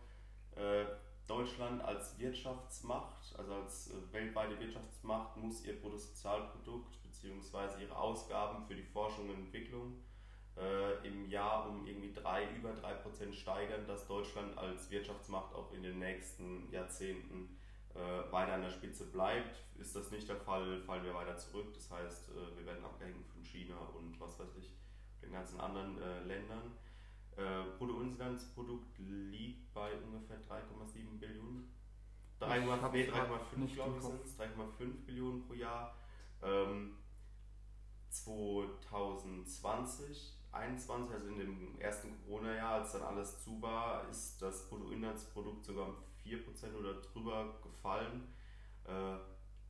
äh, 0.56 0.86
Deutschland 1.28 1.82
als 1.84 2.18
Wirtschaftsmacht, 2.20 3.36
also 3.38 3.54
als 3.54 3.92
äh, 3.92 4.14
weltweite 4.14 4.60
Wirtschaftsmacht, 4.60 5.36
muss 5.38 5.66
ihr 5.66 5.80
Bruttosozialprodukt 5.82 7.02
bzw. 7.04 7.82
ihre 7.82 7.98
Ausgaben 7.98 8.64
für 8.66 8.76
die 8.76 8.84
Forschung 8.84 9.30
und 9.30 9.36
Entwicklung 9.36 10.04
äh, 10.58 11.08
im 11.08 11.28
Jahr 11.30 11.68
um 11.68 11.86
irgendwie 11.86 12.14
drei, 12.14 12.48
über 12.56 12.70
3% 12.72 13.34
steigern, 13.34 13.88
dass 13.88 14.08
Deutschland 14.08 14.58
als 14.58 14.90
Wirtschaftsmacht 14.90 15.54
auch 15.54 15.74
in 15.74 15.84
den 15.84 16.00
nächsten 16.00 16.72
Jahrzehnten 16.72 17.58
äh, 17.96 18.32
weiter 18.32 18.54
an 18.54 18.62
der 18.62 18.70
Spitze 18.70 19.06
bleibt. 19.06 19.64
Ist 19.80 19.96
das 19.96 20.12
nicht 20.12 20.30
der 20.30 20.36
Fall, 20.38 20.80
fallen 20.82 21.04
wir 21.04 21.14
weiter 21.14 21.38
zurück. 21.38 21.74
Das 21.74 21.92
heißt, 21.92 22.30
äh, 22.30 22.58
wir 22.58 22.66
werden 22.66 22.84
abgehängt 22.84 23.28
von 23.28 23.44
China 23.44 23.76
und 23.96 24.20
was 24.20 24.40
weiß 24.40 24.56
ich, 24.60 24.74
den 25.22 25.32
ganzen 25.32 25.60
anderen 25.60 26.02
äh, 26.02 26.24
Ländern. 26.24 26.72
Äh, 27.38 27.64
Bruttoinlandsprodukt 27.78 28.98
liegt 29.00 29.74
bei 29.74 29.92
ungefähr 29.98 30.38
3,7 30.48 31.20
Billionen. 31.20 31.70
3,5 32.40 32.92
nee, 32.92 33.04
glaube 33.68 33.98
ich 33.98 34.04
sind 34.04 34.26
es, 34.26 34.40
3,5 34.40 35.06
Billionen 35.06 35.46
pro 35.46 35.54
Jahr. 35.54 35.94
Ähm, 36.42 36.98
2020 38.10 40.36
2021, 40.56 41.14
also 41.14 41.28
in 41.28 41.38
dem 41.38 41.80
ersten 41.80 42.10
Corona-Jahr, 42.24 42.82
als 42.82 42.94
dann 42.94 43.04
alles 43.04 43.44
zu 43.44 43.62
war, 43.62 44.08
ist 44.10 44.42
das 44.42 44.70
Bruttoinlandsprodukt 44.70 45.66
sogar 45.66 45.90
um 45.90 45.96
4% 46.26 46.76
oder 46.76 46.96
drüber 47.02 47.60
gefallen. 47.62 48.34
Äh, 48.86 49.18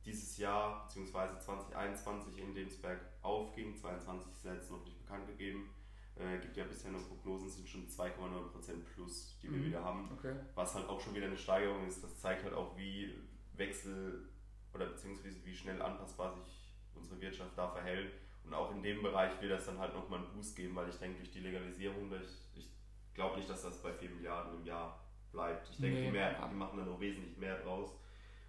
dieses 0.04 0.38
Jahr, 0.38 0.84
beziehungsweise 0.84 1.38
2021, 1.38 2.38
in 2.38 2.54
dem 2.54 2.68
es 2.68 2.80
bergauf 2.80 3.54
ging, 3.54 3.74
2022 3.74 4.32
ist 4.32 4.44
ja 4.44 4.54
jetzt 4.54 4.70
noch 4.70 4.84
nicht 4.84 4.98
bekannt 4.98 5.26
gegeben, 5.26 5.70
äh, 6.14 6.38
gibt 6.38 6.56
ja 6.56 6.64
bisher 6.64 6.92
noch 6.92 7.06
Prognosen, 7.08 7.50
sind 7.50 7.68
schon 7.68 7.88
2,9% 7.88 8.84
plus, 8.94 9.38
die 9.42 9.50
wir 9.50 9.58
mhm. 9.58 9.64
wieder 9.66 9.84
haben. 9.84 10.10
Okay. 10.12 10.34
Was 10.54 10.74
halt 10.74 10.88
auch 10.88 11.00
schon 11.00 11.14
wieder 11.14 11.26
eine 11.26 11.36
Steigerung 11.36 11.86
ist. 11.86 12.02
Das 12.02 12.20
zeigt 12.20 12.44
halt 12.44 12.54
auch, 12.54 12.76
wie 12.76 13.14
Wechsel 13.54 14.28
oder 14.72 14.86
beziehungsweise 14.86 15.44
wie 15.44 15.54
schnell 15.54 15.80
anpassbar 15.82 16.34
sich 16.34 16.72
unsere 16.94 17.20
Wirtschaft 17.20 17.56
da 17.56 17.68
verhält 17.68 18.12
und 18.46 18.54
auch 18.54 18.70
in 18.70 18.82
dem 18.82 19.02
Bereich 19.02 19.40
wird 19.40 19.52
das 19.52 19.66
dann 19.66 19.78
halt 19.78 19.94
nochmal 19.94 20.20
einen 20.20 20.32
Boost 20.32 20.54
geben, 20.54 20.76
weil 20.76 20.88
ich 20.88 20.96
denke, 20.96 21.18
durch 21.18 21.32
die 21.32 21.40
Legalisierung, 21.40 22.10
ich, 22.14 22.58
ich 22.60 22.68
glaube 23.12 23.38
nicht, 23.38 23.50
dass 23.50 23.62
das 23.62 23.82
bei 23.82 23.92
4 23.92 24.10
Milliarden 24.10 24.60
im 24.60 24.64
Jahr 24.64 25.04
bleibt. 25.32 25.68
Ich 25.70 25.78
denke, 25.78 25.98
nee, 25.98 26.06
die, 26.06 26.12
mehr, 26.12 26.48
die 26.48 26.54
machen 26.54 26.78
da 26.78 26.84
noch 26.84 27.00
wesentlich 27.00 27.36
mehr 27.36 27.58
draus. 27.58 27.92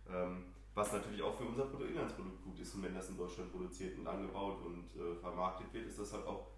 Ähm, 0.09 0.53
was 0.73 0.93
natürlich 0.93 1.21
auch 1.21 1.35
für 1.35 1.45
unser 1.45 1.65
Bruttoinlandsprodukt 1.65 2.43
gut 2.43 2.59
ist. 2.59 2.75
Und 2.75 2.83
wenn 2.83 2.93
das 2.93 3.09
in 3.09 3.17
Deutschland 3.17 3.51
produziert 3.51 3.97
und 3.97 4.07
angebaut 4.07 4.61
und 4.63 4.95
äh, 4.95 5.15
vermarktet 5.15 5.73
wird, 5.73 5.87
ist 5.87 5.99
das 5.99 6.13
halt 6.13 6.25
auch 6.25 6.51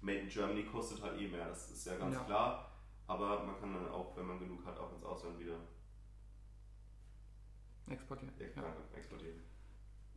Made 0.00 0.20
in 0.20 0.28
Germany 0.28 0.64
kostet 0.64 1.02
halt 1.02 1.20
eh 1.20 1.28
mehr. 1.28 1.46
Das 1.46 1.70
ist 1.70 1.86
ja 1.86 1.96
ganz 1.96 2.14
ja. 2.14 2.24
klar. 2.24 2.72
Aber 3.06 3.44
man 3.44 3.58
kann 3.60 3.74
dann 3.74 3.88
auch, 3.88 4.16
wenn 4.16 4.26
man 4.26 4.38
genug 4.38 4.64
hat, 4.64 4.78
auch 4.78 4.92
ins 4.92 5.04
Ausland 5.04 5.38
wieder 5.38 5.56
exportieren. 7.88 8.32
Ja, 8.38 8.96
exportieren. 8.96 9.40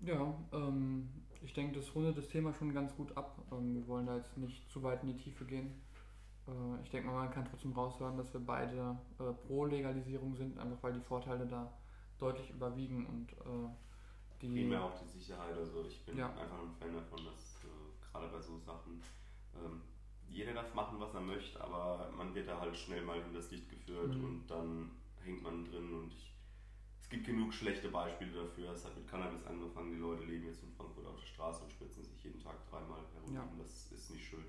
Ja, 0.02 0.36
ähm, 0.52 1.10
ich 1.42 1.54
denke, 1.54 1.80
das 1.80 1.94
rundet 1.96 2.18
das 2.18 2.28
Thema 2.28 2.54
schon 2.54 2.74
ganz 2.74 2.96
gut 2.96 3.16
ab. 3.18 3.44
Ähm, 3.52 3.76
wir 3.76 3.88
wollen 3.88 4.06
da 4.06 4.18
jetzt 4.18 4.38
nicht 4.38 4.70
zu 4.72 4.84
weit 4.84 5.02
in 5.04 5.10
die 5.10 5.24
Tiefe 5.24 5.46
gehen. 5.46 5.82
Äh, 6.48 6.82
ich 6.84 6.90
denke 6.90 7.08
mal, 7.10 7.26
man 7.26 7.32
kann 7.32 7.46
trotzdem 7.46 7.72
raushören, 7.74 8.18
dass 8.18 8.32
wir 8.34 8.42
beide 8.42 8.98
äh, 9.20 9.32
pro 9.48 9.66
Legalisierung 9.66 10.36
sind, 10.36 10.58
einfach 10.58 10.82
weil 10.84 10.94
die 10.94 11.02
Vorteile 11.02 11.46
da 11.48 11.72
deutlich 12.20 12.50
überwiegen 12.52 13.06
und 13.06 13.32
äh, 13.34 13.70
die. 14.42 14.50
Primär 14.50 14.84
auch 14.84 15.00
die 15.00 15.08
Sicherheit. 15.08 15.56
Also 15.58 15.84
ich 15.86 16.06
bin 16.06 16.18
Ja. 16.18 16.30
einfach 16.30 16.60
ein 16.60 16.72
Fan 16.80 16.94
davon, 16.94 17.26
dass 17.26 17.56
äh, 17.64 18.12
gerade 18.12 18.28
bei 18.28 18.42
so 18.42 18.58
Sachen 18.60 19.02
ähm, 19.56 19.82
jeder 20.28 20.54
darf 20.54 20.74
machen, 20.74 21.00
was 21.00 21.14
er 21.14 21.22
möchte, 21.22 21.62
aber 21.64 22.10
man 22.16 22.34
wird 22.34 22.48
da 22.48 22.60
halt 22.60 22.76
schnell 22.76 23.04
mal 23.04 23.20
in 23.20 23.34
das 23.34 23.52
Licht 23.52 23.70
geführt 23.70 24.16
Mhm. 24.16 24.24
und 24.26 24.48
dann 24.48 24.92
hängt 25.24 25.44
man 25.44 25.64
drin 25.66 25.94
und 25.94 26.12
ich, 26.14 26.34
es 27.02 27.10
gibt 27.10 27.26
genug 27.26 27.54
schlechte 27.54 27.90
Beispiele 27.90 28.32
dafür. 28.44 28.72
Es 28.72 28.84
hat 28.86 28.96
mit 28.96 29.08
Cannabis 29.08 29.46
angefangen, 29.46 29.92
die 29.92 29.98
Leute 30.00 30.24
leben 30.26 30.46
jetzt 30.48 30.64
in 30.64 30.72
Frankfurt 30.74 31.06
auf 31.06 31.20
der 31.20 31.28
Straße 31.28 31.64
und 31.64 31.72
spritzen 31.72 32.04
sich 32.04 32.24
jeden 32.24 32.40
Tag 32.42 32.56
dreimal 32.70 33.00
herum. 33.14 33.34
Ja. 33.34 33.48
Das 33.58 33.92
ist 33.92 34.10
nicht 34.12 34.26
schön. 34.26 34.44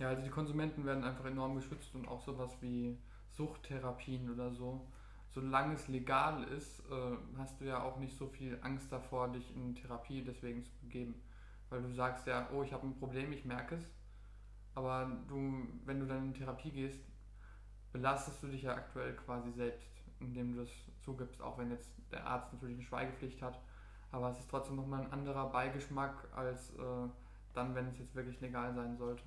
Ja, 0.00 0.08
also 0.08 0.22
die 0.22 0.30
Konsumenten 0.30 0.86
werden 0.86 1.04
einfach 1.04 1.26
enorm 1.26 1.56
geschützt 1.56 1.94
und 1.94 2.08
auch 2.08 2.22
sowas 2.22 2.56
wie 2.62 2.98
Suchttherapien 3.32 4.30
oder 4.30 4.50
so. 4.50 4.88
Solange 5.28 5.74
es 5.74 5.88
legal 5.88 6.42
ist, 6.44 6.80
äh, 6.90 7.16
hast 7.36 7.60
du 7.60 7.66
ja 7.66 7.82
auch 7.82 7.98
nicht 7.98 8.16
so 8.16 8.26
viel 8.26 8.58
Angst 8.62 8.90
davor, 8.90 9.28
dich 9.28 9.54
in 9.54 9.74
Therapie 9.74 10.24
deswegen 10.24 10.64
zu 10.64 10.72
begeben. 10.80 11.14
Weil 11.68 11.82
du 11.82 11.92
sagst 11.92 12.26
ja, 12.26 12.48
oh, 12.50 12.62
ich 12.62 12.72
habe 12.72 12.86
ein 12.86 12.98
Problem, 12.98 13.30
ich 13.30 13.44
merke 13.44 13.74
es. 13.74 13.84
Aber 14.74 15.04
du, 15.28 15.68
wenn 15.84 16.00
du 16.00 16.06
dann 16.06 16.28
in 16.28 16.34
Therapie 16.34 16.70
gehst, 16.70 17.04
belastest 17.92 18.42
du 18.42 18.46
dich 18.46 18.62
ja 18.62 18.74
aktuell 18.74 19.14
quasi 19.16 19.52
selbst, 19.52 19.90
indem 20.18 20.54
du 20.54 20.62
das 20.62 20.70
zugibst, 21.02 21.42
auch 21.42 21.58
wenn 21.58 21.70
jetzt 21.70 21.90
der 22.10 22.26
Arzt 22.26 22.54
natürlich 22.54 22.76
eine 22.76 22.86
Schweigepflicht 22.86 23.42
hat. 23.42 23.60
Aber 24.12 24.30
es 24.30 24.38
ist 24.38 24.48
trotzdem 24.48 24.76
nochmal 24.76 25.02
ein 25.02 25.12
anderer 25.12 25.50
Beigeschmack 25.50 26.26
als 26.34 26.70
äh, 26.70 27.08
dann, 27.52 27.74
wenn 27.74 27.88
es 27.88 27.98
jetzt 27.98 28.14
wirklich 28.14 28.40
legal 28.40 28.74
sein 28.74 28.96
sollte. 28.96 29.24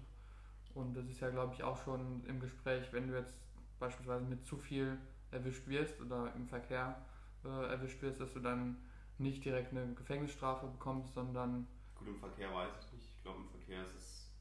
Und 0.74 0.96
das 0.96 1.06
ist 1.08 1.20
ja, 1.20 1.30
glaube 1.30 1.54
ich, 1.54 1.64
auch 1.64 1.78
schon 1.84 2.24
im 2.26 2.40
Gespräch, 2.40 2.92
wenn 2.92 3.08
du 3.08 3.16
jetzt 3.18 3.34
beispielsweise 3.80 4.26
mit 4.26 4.46
zu 4.46 4.58
viel 4.58 4.98
erwischt 5.32 5.68
wirst 5.68 6.00
oder 6.02 6.34
im 6.36 6.48
Verkehr 6.48 6.96
äh, 7.44 7.48
erwischt 7.70 8.02
wirst, 8.02 8.20
dass 8.20 8.34
du 8.34 8.40
dann 8.40 8.78
nicht 9.18 9.44
direkt 9.46 9.72
eine 9.72 9.94
Gefängnisstrafe 9.94 10.68
bekommst, 10.68 11.14
sondern 11.14 11.68
Gut, 11.96 12.08
im 12.08 12.20
Verkehr 12.20 12.54
weiß 12.54 12.72
ich 12.80 12.94
nicht. 12.94 13.06
Ich 13.18 13.24
glaube, 13.24 13.40
im 13.42 13.50
Verkehr 13.50 13.84
ist 13.84 13.96
es 13.96 14.32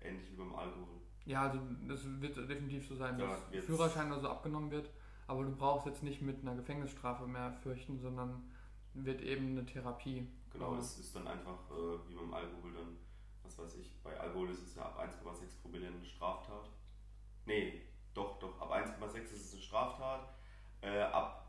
ähnlich 0.00 0.30
wie 0.30 0.36
beim 0.36 0.54
Alkohol. 0.54 1.00
ja, 1.24 1.42
also 1.42 1.58
das 1.88 2.04
wird 2.20 2.36
definitiv 2.36 2.86
so 2.86 2.94
sein, 2.94 3.18
Ja, 3.18 3.36
dass 3.52 3.64
Führerschein 3.64 4.12
oder 4.12 4.20
so 4.20 4.28
abgenommen 4.28 4.70
wird, 4.70 4.88
aber 5.26 5.42
du 5.44 5.50
brauchst 5.56 5.86
jetzt 5.86 6.02
nicht 6.02 6.22
mit 6.22 6.40
einer 6.42 6.54
Gefängnisstrafe 6.54 7.26
mehr 7.26 7.52
fürchten, 7.62 7.98
sondern 7.98 8.44
wird 8.94 9.20
eben 9.20 9.50
eine 9.50 9.66
Therapie. 9.66 10.28
Genau, 10.52 10.76
es 10.76 10.98
ist 10.98 11.14
dann 11.16 11.26
einfach 11.26 11.58
äh, 11.70 12.08
wie 12.08 12.14
beim 12.14 12.32
Alkohol 12.32 12.72
dann, 12.72 12.96
was 13.46 13.58
weiß 13.58 13.76
ich, 13.76 13.92
bei 14.02 14.18
Alkohol 14.18 14.50
ist 14.50 14.62
es 14.62 14.74
ja 14.74 14.82
ab 14.82 14.98
1,6 14.98 15.62
Promille 15.62 15.86
eine 15.86 16.04
Straftat. 16.04 16.68
Nee, 17.44 17.82
doch, 18.14 18.38
doch, 18.38 18.60
ab 18.60 18.72
1,6 18.72 19.16
ist 19.16 19.32
es 19.32 19.52
eine 19.52 19.62
Straftat. 19.62 20.28
Äh, 20.80 21.00
ab 21.00 21.46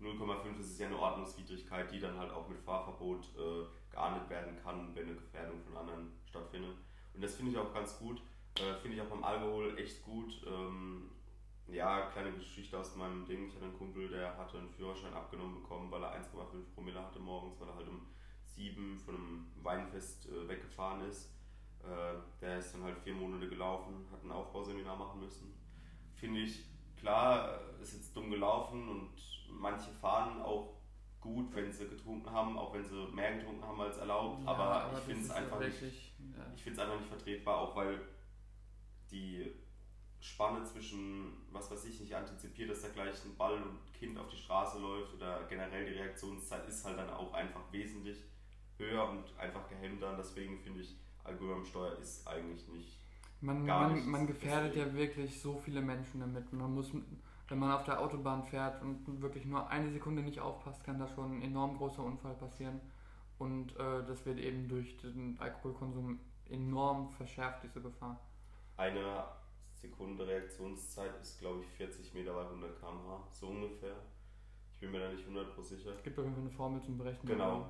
0,5 0.00 0.58
ist 0.58 0.72
es 0.72 0.78
ja 0.78 0.86
eine 0.86 0.98
Ordnungswidrigkeit, 0.98 1.90
die 1.92 2.00
dann 2.00 2.18
halt 2.18 2.32
auch 2.32 2.48
mit 2.48 2.58
Fahrverbot 2.58 3.24
äh, 3.36 3.66
geahndet 3.90 4.28
werden 4.28 4.56
kann, 4.62 4.94
wenn 4.94 5.08
eine 5.08 5.16
Gefährdung 5.16 5.60
von 5.62 5.76
anderen 5.76 6.12
stattfindet. 6.26 6.76
Und 7.14 7.22
das 7.22 7.36
finde 7.36 7.52
ich 7.52 7.58
auch 7.58 7.72
ganz 7.72 7.98
gut. 7.98 8.20
Äh, 8.58 8.74
finde 8.80 8.96
ich 8.96 9.02
auch 9.02 9.10
beim 9.10 9.24
Alkohol 9.24 9.78
echt 9.78 10.02
gut. 10.02 10.42
Ähm, 10.46 11.10
ja, 11.66 12.10
kleine 12.10 12.32
Geschichte 12.32 12.78
aus 12.78 12.94
meinem 12.96 13.24
Ding. 13.24 13.46
Ich 13.46 13.54
hatte 13.54 13.64
einen 13.64 13.78
Kumpel, 13.78 14.08
der 14.08 14.36
hatte 14.36 14.58
einen 14.58 14.70
Führerschein 14.70 15.14
abgenommen 15.14 15.62
bekommen, 15.62 15.90
weil 15.90 16.02
er 16.02 16.14
1,5 16.14 16.74
Promille 16.74 17.02
hatte 17.02 17.18
morgens, 17.18 17.58
weil 17.60 17.68
er 17.68 17.76
halt 17.76 17.88
um 17.88 18.06
7 18.56 18.98
von 18.98 19.14
einem 19.14 19.46
Weinfest 19.62 20.28
äh, 20.28 20.48
weggefahren 20.48 21.08
ist. 21.08 21.30
Äh, 21.82 22.14
der 22.40 22.58
ist 22.58 22.72
dann 22.74 22.84
halt 22.84 22.98
vier 22.98 23.14
Monate 23.14 23.48
gelaufen, 23.48 24.06
hat 24.10 24.24
ein 24.24 24.30
Aufbauseminar 24.30 24.96
machen 24.96 25.20
müssen. 25.20 25.54
Finde 26.14 26.40
ich, 26.40 26.64
klar, 26.96 27.60
ist 27.82 27.94
jetzt 27.94 28.16
dumm 28.16 28.30
gelaufen 28.30 28.88
und 28.88 29.12
manche 29.48 29.90
fahren 29.90 30.40
auch 30.40 30.74
gut, 31.20 31.54
wenn 31.54 31.72
sie 31.72 31.88
getrunken 31.88 32.30
haben, 32.30 32.58
auch 32.58 32.72
wenn 32.74 32.84
sie 32.84 33.06
mehr 33.12 33.36
getrunken 33.36 33.64
haben 33.64 33.80
als 33.80 33.96
erlaubt. 33.96 34.44
Ja, 34.44 34.50
aber, 34.50 34.86
ich 34.88 34.96
das 34.96 35.04
finde 35.04 35.22
es 35.24 35.30
einfach 35.30 35.60
nicht 35.60 35.82
ja. 35.82 36.52
ich 36.54 36.66
es 36.66 36.78
einfach 36.78 36.96
nicht 36.96 37.08
vertretbar, 37.08 37.58
auch 37.58 37.76
weil 37.76 38.00
die 39.10 39.52
Spanne 40.20 40.64
zwischen, 40.64 41.46
was 41.52 41.70
weiß 41.70 41.84
ich, 41.84 42.00
nicht 42.00 42.14
antizipiert, 42.14 42.70
dass 42.70 42.82
da 42.82 42.88
gleich 42.88 43.24
ein 43.24 43.36
Ball 43.36 43.62
und 43.62 43.92
Kind 43.92 44.18
auf 44.18 44.28
die 44.28 44.36
Straße 44.36 44.78
läuft 44.78 45.14
oder 45.14 45.44
generell 45.48 45.84
die 45.84 45.98
Reaktionszeit 45.98 46.66
ist 46.66 46.84
halt 46.84 46.98
dann 46.98 47.10
auch 47.10 47.32
einfach 47.34 47.60
wesentlich 47.70 48.18
höher 48.84 49.08
und 49.08 49.24
einfach 49.38 49.68
gehemmter. 49.68 50.10
Und 50.10 50.18
deswegen 50.18 50.58
finde 50.58 50.80
ich, 50.80 50.96
Alkohol 51.24 51.54
am 51.54 51.64
Steuer 51.64 51.98
ist 51.98 52.26
eigentlich 52.26 52.68
nicht. 52.68 52.98
Man, 53.40 53.66
Gar 53.66 53.90
man, 53.90 54.08
man 54.08 54.26
gefährdet 54.26 54.74
Deswegen. 54.74 54.90
ja 54.90 54.96
wirklich 54.96 55.40
so 55.40 55.58
viele 55.58 55.80
Menschen 55.82 56.20
damit. 56.20 56.52
Man 56.52 56.74
muss, 56.74 56.92
wenn 57.48 57.58
man 57.58 57.72
auf 57.72 57.84
der 57.84 58.00
Autobahn 58.00 58.44
fährt 58.44 58.80
und 58.82 59.20
wirklich 59.20 59.44
nur 59.44 59.68
eine 59.68 59.90
Sekunde 59.90 60.22
nicht 60.22 60.40
aufpasst, 60.40 60.82
kann 60.84 60.98
da 60.98 61.08
schon 61.08 61.38
ein 61.38 61.42
enorm 61.42 61.76
großer 61.76 62.02
Unfall 62.02 62.34
passieren. 62.34 62.80
Und 63.38 63.76
äh, 63.76 64.06
das 64.06 64.24
wird 64.24 64.38
eben 64.38 64.68
durch 64.68 64.96
den 64.98 65.36
Alkoholkonsum 65.38 66.20
enorm 66.48 67.10
verschärft, 67.10 67.64
diese 67.64 67.80
Gefahr. 67.80 68.20
Eine 68.76 69.24
Sekunde 69.74 70.26
Reaktionszeit 70.26 71.20
ist, 71.20 71.40
glaube 71.40 71.60
ich, 71.62 71.68
40 71.76 72.14
Meter 72.14 72.32
bei 72.32 72.42
100 72.42 72.78
km/h, 72.80 73.28
so 73.30 73.48
ungefähr. 73.48 73.96
Ich 74.74 74.80
bin 74.80 74.90
mir 74.90 75.00
da 75.00 75.12
nicht 75.12 75.26
100% 75.28 75.62
sicher. 75.62 75.90
Es 75.90 76.02
gibt 76.02 76.18
auf 76.18 76.24
jeden 76.24 76.34
Fall 76.34 76.44
eine 76.44 76.52
Formel 76.52 76.82
zum 76.82 76.96
Berechnen. 76.96 77.26
Genau. 77.26 77.68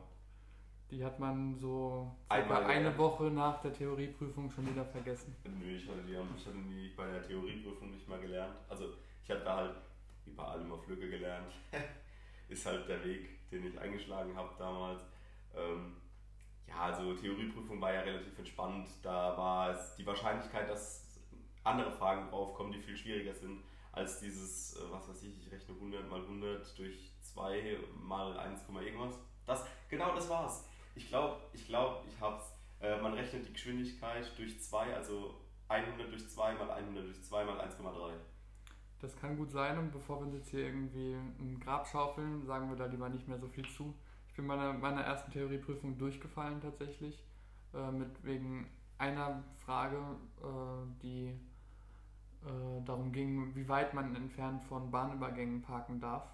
Die 0.91 1.05
hat 1.05 1.19
man 1.19 1.55
so 1.57 2.15
Einmal 2.29 2.65
eine. 2.65 2.97
Woche 2.97 3.25
nach 3.25 3.61
der 3.61 3.73
Theorieprüfung 3.73 4.51
schon 4.51 4.71
wieder 4.71 4.85
vergessen. 4.85 5.35
Nö, 5.45 5.77
ich 5.77 5.89
hatte 5.89 6.03
die, 6.03 6.13
ich 6.13 6.47
hatte 6.47 6.57
die 6.69 6.89
bei 6.97 7.11
der 7.11 7.23
Theorieprüfung 7.23 7.91
nicht 7.91 8.09
mal 8.09 8.21
gelernt. 8.21 8.57
Also 8.69 8.89
ich 9.23 9.31
hatte 9.31 9.45
da 9.45 9.57
halt 9.57 9.75
wie 10.25 10.33
bei 10.33 10.45
allem 10.45 10.71
auf 10.71 10.87
Lücke 10.87 11.09
gelernt. 11.09 11.53
Ist 12.49 12.67
halt 12.67 12.89
der 12.89 13.03
Weg, 13.05 13.51
den 13.51 13.67
ich 13.67 13.79
eingeschlagen 13.81 14.37
habe 14.37 14.51
damals. 14.59 15.03
Ähm, 15.57 15.97
ja, 16.69 16.81
also 16.81 17.15
Theorieprüfung 17.15 17.81
war 17.81 17.93
ja 17.93 18.01
relativ 18.01 18.39
entspannt. 18.39 18.89
Da 19.03 19.37
war 19.37 19.71
es 19.71 19.97
die 19.97 20.07
Wahrscheinlichkeit, 20.07 20.69
dass 20.69 21.05
andere 21.63 21.91
Fragen 21.91 22.29
draufkommen, 22.29 22.73
die 22.73 22.81
viel 22.81 22.97
schwieriger 22.97 23.35
sind, 23.35 23.63
als 23.93 24.21
dieses, 24.21 24.77
äh, 24.77 24.81
was 24.91 25.09
weiß 25.09 25.23
ich, 25.23 25.47
ich 25.47 25.53
rechne 25.53 25.75
100 25.75 26.09
mal 26.11 26.21
100 26.21 26.79
durch 26.79 27.13
2 27.21 27.79
mal 28.01 28.37
1, 28.39 28.61
irgendwas. 28.69 29.19
Das, 29.47 29.67
genau 29.89 30.15
das 30.15 30.29
war's. 30.29 30.65
Ich 30.95 31.09
glaube, 31.09 31.41
ich, 31.53 31.67
glaub, 31.67 32.05
ich 32.07 32.21
hab's. 32.21 32.53
Äh, 32.81 33.01
man 33.01 33.15
rechnet 33.15 33.47
die 33.47 33.53
Geschwindigkeit 33.53 34.31
durch 34.37 34.61
2, 34.63 34.95
also 34.95 35.41
100 35.69 36.11
durch 36.11 36.29
2 36.29 36.55
mal 36.55 36.71
100 36.71 37.05
durch 37.05 37.23
2 37.23 37.45
mal 37.45 37.61
1,3. 37.61 38.13
Das 39.01 39.17
kann 39.17 39.37
gut 39.37 39.51
sein 39.51 39.79
und 39.79 39.93
bevor 39.93 40.21
wir 40.21 40.27
uns 40.27 40.35
jetzt 40.35 40.49
hier 40.49 40.67
irgendwie 40.67 41.13
ein 41.13 41.61
Grab 41.61 41.87
schaufeln, 41.87 42.45
sagen 42.47 42.69
wir 42.71 42.77
da 42.77 42.87
lieber 42.87 43.09
nicht 43.09 43.29
mehr 43.29 43.39
so 43.39 43.49
viel 43.49 43.69
zu. 43.69 43.95
Ich 44.29 44.35
bin 44.35 44.47
meiner, 44.47 44.73
meiner 44.73 45.03
ersten 45.03 45.31
Theorieprüfung 45.31 45.99
durchgefallen 45.99 46.61
tatsächlich, 46.61 47.23
äh, 47.75 47.91
mit 47.91 48.25
wegen 48.25 48.67
einer 48.99 49.45
Frage, 49.65 49.99
äh, 50.43 51.03
die 51.03 51.27
äh, 52.45 52.85
darum 52.85 53.13
ging, 53.13 53.55
wie 53.55 53.69
weit 53.69 53.95
man 53.95 54.15
entfernt 54.17 54.65
von 54.65 54.91
Bahnübergängen 54.91 55.63
parken 55.63 56.01
darf. 56.01 56.29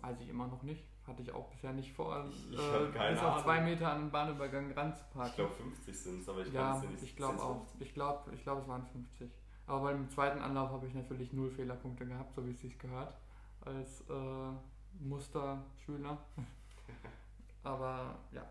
Weiß 0.00 0.20
ich 0.20 0.28
immer 0.28 0.46
noch 0.46 0.62
nicht. 0.62 0.84
Hatte 1.08 1.22
ich 1.22 1.32
auch 1.32 1.48
bisher 1.48 1.72
nicht 1.72 1.92
vor, 1.94 2.24
Ich- 2.28 2.52
ich 2.52 2.58
äh, 2.58 2.90
keine 2.92 3.14
bis 3.14 3.22
auf 3.24 3.42
zwei 3.42 3.60
Meter 3.62 3.90
an 3.92 4.02
den 4.02 4.10
Bahnübergang 4.10 4.70
Ich 4.70 4.76
ranzuparken. 4.76 5.34
glaube 5.36 5.54
50 5.54 5.98
sind 5.98 6.20
es, 6.20 6.28
aber 6.28 6.40
ich 6.46 6.52
Ja, 6.52 6.72
kann 6.72 6.84
es 6.84 6.90
nicht. 6.90 7.02
ich 7.02 7.16
glaube 7.16 7.42
auch. 7.42 7.56
50? 7.68 7.80
Ich 7.88 7.94
glaube, 7.94 8.34
ich 8.34 8.42
glaub, 8.42 8.60
es 8.60 8.68
waren 8.68 8.86
50. 8.86 9.30
Aber 9.66 9.80
beim 9.90 10.08
zweiten 10.10 10.40
Anlauf 10.40 10.70
habe 10.70 10.86
ich 10.86 10.94
natürlich 10.94 11.32
null 11.32 11.50
Fehlerpunkte 11.50 12.06
gehabt, 12.06 12.34
so 12.34 12.46
wie 12.46 12.50
es 12.52 12.60
sich 12.60 12.78
gehört, 12.78 13.14
als 13.62 14.02
äh, 14.08 14.52
Musterschüler. 15.00 16.18
Aber 17.62 18.18
ja, 18.32 18.44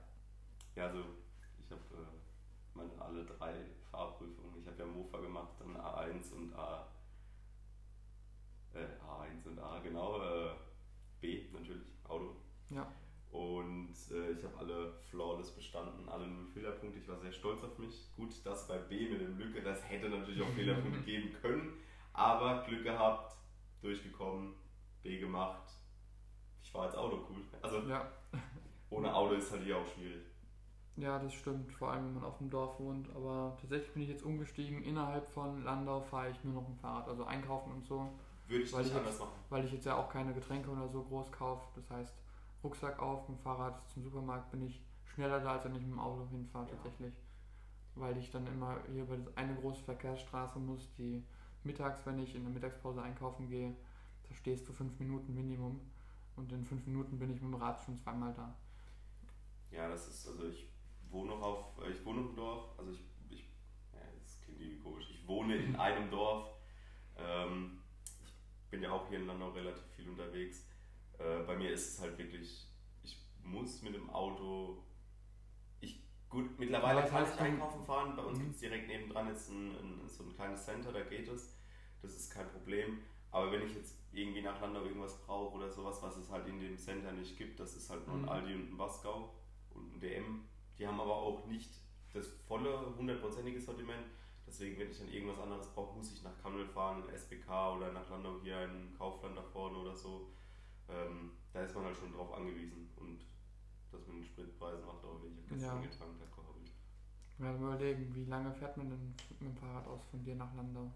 Ja, 0.75 0.87
also 0.87 0.99
ich 1.59 1.71
habe 1.71 1.81
äh, 1.93 2.07
meine 2.77 2.91
alle 2.99 3.23
drei 3.25 3.53
Fahrprüfungen. 3.91 4.59
Ich 4.61 4.67
habe 4.67 4.77
ja 4.79 4.85
Mofa 4.85 5.19
gemacht, 5.19 5.49
dann 5.59 5.75
A1 5.77 6.33
und 6.33 6.53
A. 6.55 6.87
Äh, 8.73 8.79
A1 8.79 9.47
und 9.47 9.59
A, 9.59 9.79
genau. 9.79 10.21
Äh, 10.21 10.51
B 11.21 11.47
natürlich, 11.51 11.87
Auto. 12.07 12.35
Ja. 12.69 12.87
Und 13.31 13.93
äh, 14.11 14.31
ich 14.31 14.43
habe 14.43 14.57
alle 14.57 14.93
flawless 15.09 15.51
bestanden, 15.51 16.07
alle 16.09 16.27
null 16.27 16.47
Fehlerpunkte. 16.47 16.99
Ich 16.99 17.07
war 17.07 17.17
sehr 17.17 17.31
stolz 17.31 17.61
auf 17.63 17.77
mich. 17.77 18.09
Gut, 18.15 18.33
das 18.45 18.67
bei 18.67 18.77
B 18.77 19.09
mit 19.09 19.21
dem 19.21 19.37
Lücke, 19.37 19.61
das 19.61 19.87
hätte 19.89 20.09
natürlich 20.09 20.41
auch 20.41 20.49
Fehlerpunkte 20.55 21.01
geben 21.05 21.33
können. 21.41 21.73
Aber 22.13 22.63
Glück 22.65 22.83
gehabt, 22.83 23.35
durchgekommen, 23.81 24.53
B 25.03 25.19
gemacht. 25.19 25.69
Ich 26.63 26.73
war 26.73 26.83
als 26.83 26.95
Auto 26.95 27.27
cool. 27.29 27.41
Also 27.61 27.79
ja, 27.87 28.09
ohne 28.89 29.13
Auto 29.13 29.33
ist 29.35 29.51
halt 29.51 29.63
hier 29.63 29.77
auch 29.77 29.85
schwierig. 29.87 30.23
ja, 30.95 31.19
das 31.19 31.33
stimmt, 31.33 31.71
vor 31.73 31.91
allem 31.91 32.05
wenn 32.05 32.13
man 32.15 32.23
auf 32.23 32.37
dem 32.39 32.49
Dorf 32.49 32.79
wohnt. 32.79 33.09
Aber 33.15 33.55
tatsächlich 33.61 33.93
bin 33.93 34.03
ich 34.03 34.09
jetzt 34.09 34.23
umgestiegen. 34.23 34.81
Innerhalb 34.83 35.29
von 35.29 35.63
Landau 35.63 36.01
fahre 36.01 36.29
ich 36.31 36.43
nur 36.43 36.53
noch 36.55 36.67
ein 36.67 36.75
Fahrrad, 36.77 37.07
also 37.09 37.23
einkaufen 37.25 37.71
und 37.73 37.85
so, 37.85 38.09
Würde 38.47 38.63
ich 38.63 38.73
Weil 38.73 38.83
nicht 38.83 38.91
ich 38.93 38.97
anders 38.97 39.19
machen. 39.19 39.31
weil 39.49 39.65
ich 39.65 39.71
jetzt 39.73 39.85
ja 39.85 39.95
auch 39.97 40.09
keine 40.09 40.33
Getränke 40.33 40.69
oder 40.71 40.87
so 40.87 41.03
groß 41.03 41.31
kaufe. 41.31 41.67
Das 41.75 41.89
heißt, 41.91 42.13
Rucksack 42.67 42.99
auf, 42.99 43.29
mit 43.29 43.37
dem 43.37 43.41
Fahrrad 43.43 43.89
zum 43.89 44.03
Supermarkt 44.03 44.51
bin 44.51 44.67
ich 44.67 44.81
schneller 45.05 45.39
da, 45.39 45.53
als 45.53 45.63
wenn 45.63 45.75
ich 45.75 45.81
mit 45.81 45.91
dem 45.91 45.99
Auto 45.99 46.27
hinfahre 46.29 46.65
Ja. 46.67 46.71
tatsächlich. 46.73 47.13
Weil 47.95 48.17
ich 48.17 48.29
dann 48.29 48.45
immer 48.47 48.77
hier 48.91 49.03
über 49.03 49.17
eine 49.35 49.55
große 49.55 49.83
Verkehrsstraße 49.83 50.59
muss, 50.59 50.93
die 50.97 51.23
mittags, 51.63 52.05
wenn 52.05 52.19
ich 52.19 52.35
in 52.35 52.43
der 52.43 52.51
Mittagspause 52.51 53.01
einkaufen 53.01 53.49
gehe, 53.49 53.73
da 54.27 54.35
stehst 54.35 54.67
du 54.67 54.73
fünf 54.73 54.99
Minuten 54.99 55.33
Minimum. 55.33 55.79
Und 56.35 56.51
in 56.51 56.65
fünf 56.65 56.85
Minuten 56.85 57.17
bin 57.17 57.31
ich 57.33 57.41
mit 57.41 57.51
dem 57.51 57.59
Rad 57.59 57.81
schon 57.81 57.97
zweimal 57.97 58.33
da. 58.33 58.53
Ja, 59.71 59.87
das 59.89 60.07
ist, 60.07 60.27
also 60.27 60.47
ich 60.47 60.67
wohne 61.09 61.29
noch 61.31 61.41
auf, 61.41 61.81
äh, 61.83 61.89
ich 61.89 62.05
wohne 62.05 62.19
im 62.21 62.35
Dorf, 62.35 62.77
also 62.77 62.91
ich, 62.91 62.99
ich 63.29 63.43
ja, 63.93 63.99
das 64.21 64.41
klingt 64.41 64.61
irgendwie 64.61 64.79
komisch, 64.83 65.09
ich 65.09 65.25
wohne 65.27 65.55
in 65.55 65.75
einem 65.79 66.11
Dorf. 66.11 66.49
Ähm, 67.17 67.79
ich 68.23 68.69
bin 68.69 68.83
ja 68.83 68.91
auch 68.91 69.07
hier 69.07 69.19
in 69.19 69.25
Landau 69.25 69.49
relativ 69.49 69.83
viel 69.95 70.09
unterwegs. 70.09 70.67
Äh, 71.19 71.43
bei 71.45 71.55
mir 71.55 71.71
ist 71.71 71.93
es 71.93 72.01
halt 72.01 72.17
wirklich, 72.17 72.67
ich 73.03 73.17
muss 73.43 73.81
mit 73.81 73.95
dem 73.95 74.09
Auto, 74.09 74.83
ich, 75.81 76.01
gut, 76.29 76.57
mittlerweile 76.59 77.07
kann 77.07 77.23
ich 77.25 77.39
einkaufen 77.39 77.83
fahren, 77.85 78.15
bei 78.15 78.23
uns 78.23 78.39
Mhm. 78.39 78.43
gibt 78.43 78.55
es 78.55 78.59
direkt 78.61 78.87
nebendran 78.87 79.27
jetzt 79.29 79.49
ein, 79.49 79.71
ein, 79.71 80.07
so 80.07 80.23
ein 80.23 80.33
kleines 80.35 80.65
Center, 80.65 80.91
da 80.91 81.01
geht 81.01 81.27
es, 81.27 81.57
das 82.01 82.15
ist 82.15 82.31
kein 82.31 82.49
Problem. 82.49 82.99
Aber 83.31 83.51
wenn 83.51 83.63
ich 83.63 83.75
jetzt 83.75 83.95
irgendwie 84.11 84.41
nach 84.41 84.61
Landau 84.61 84.83
irgendwas 84.83 85.19
brauche 85.25 85.55
oder 85.57 85.69
sowas, 85.69 86.01
was 86.01 86.17
es 86.17 86.29
halt 86.31 86.47
in 86.47 86.59
dem 86.59 86.77
Center 86.77 87.11
nicht 87.11 87.37
gibt, 87.37 87.59
das 87.59 87.75
ist 87.75 87.89
halt 87.89 88.07
nur 88.07 88.17
ein 88.17 88.23
Mhm. 88.23 88.29
Aldi 88.29 88.53
und 88.55 88.73
ein 88.73 88.77
Wasgau 88.77 89.33
und 89.71 89.95
ein 89.95 89.99
DM. 89.99 90.45
Die 90.79 90.87
haben 90.87 90.99
aber 91.01 91.15
auch 91.15 91.45
nicht 91.47 91.71
das 92.13 92.27
volle, 92.47 92.95
hundertprozentige 92.97 93.59
Sortiment. 93.59 94.05
Deswegen, 94.47 94.79
wenn 94.79 94.89
ich 94.91 94.97
dann 94.97 95.09
irgendwas 95.09 95.39
anderes 95.39 95.67
brauche, 95.73 95.97
muss 95.97 96.11
ich 96.13 96.23
nach 96.23 96.37
Kammel 96.41 96.65
fahren, 96.65 97.03
in 97.03 97.09
SBK 97.13 97.75
oder 97.75 97.91
nach 97.91 98.09
Landau 98.09 98.39
hier 98.41 98.63
in 98.63 98.93
Kaufland 98.97 99.37
da 99.37 99.43
vorne 99.43 99.77
oder 99.77 99.95
so. 99.95 100.29
Ähm, 100.89 101.31
da 101.53 101.61
ist 101.61 101.75
man 101.75 101.85
halt 101.85 101.97
schon 101.97 102.11
drauf 102.13 102.33
angewiesen. 102.33 102.89
Und 102.97 103.19
das 103.91 104.05
mit 104.07 104.17
den 104.17 104.23
Spritpreisen 104.23 104.85
macht 104.85 105.03
auch 105.03 105.21
wirklich. 105.21 105.45
Ich 105.61 105.63
habe 105.67 105.81
gestern 105.81 106.07
Ja. 106.07 106.13
getankt, 106.15 106.21
hat 106.21 106.35
gehobbelt. 106.35 106.71
Mal 107.39 107.55
überlegen, 107.55 108.15
wie 108.15 108.25
lange 108.25 108.51
fährt 108.53 108.77
man 108.77 108.89
denn 108.89 109.13
mit 109.29 109.41
dem 109.41 109.55
Fahrrad 109.55 109.87
aus 109.87 110.05
von 110.05 110.23
dir 110.23 110.35
nach 110.35 110.53
Landau? 110.55 110.91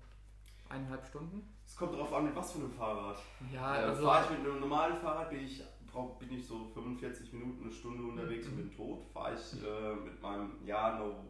Eineinhalb 0.69 1.05
Stunden? 1.05 1.43
Es 1.65 1.75
kommt 1.75 1.93
darauf 1.93 2.13
an, 2.13 2.25
mit 2.25 2.35
was 2.35 2.53
für 2.53 2.59
einem 2.59 2.71
Fahrrad. 2.71 3.17
Ja, 3.51 3.75
Äh, 3.75 3.83
also. 3.85 4.05
fahre 4.05 4.23
ich 4.25 4.39
mit 4.39 4.47
einem 4.49 4.59
normalen 4.61 4.97
Fahrrad, 4.97 5.29
bin 5.29 5.41
ich, 5.41 5.61
brauch, 5.91 6.17
bin 6.17 6.31
ich 6.31 6.47
so 6.47 6.65
45 6.73 7.33
Minuten, 7.33 7.63
eine 7.63 7.71
Stunde 7.71 8.03
unterwegs 8.03 8.47
Mhm. 8.47 8.53
und 8.53 8.57
bin 8.69 8.75
tot. 8.77 9.03
Fahre 9.13 9.35
ich 9.35 9.63
äh, 9.63 9.95
mit 9.95 10.21
meinem, 10.21 10.65
ja, 10.65 10.97
no, 10.97 11.25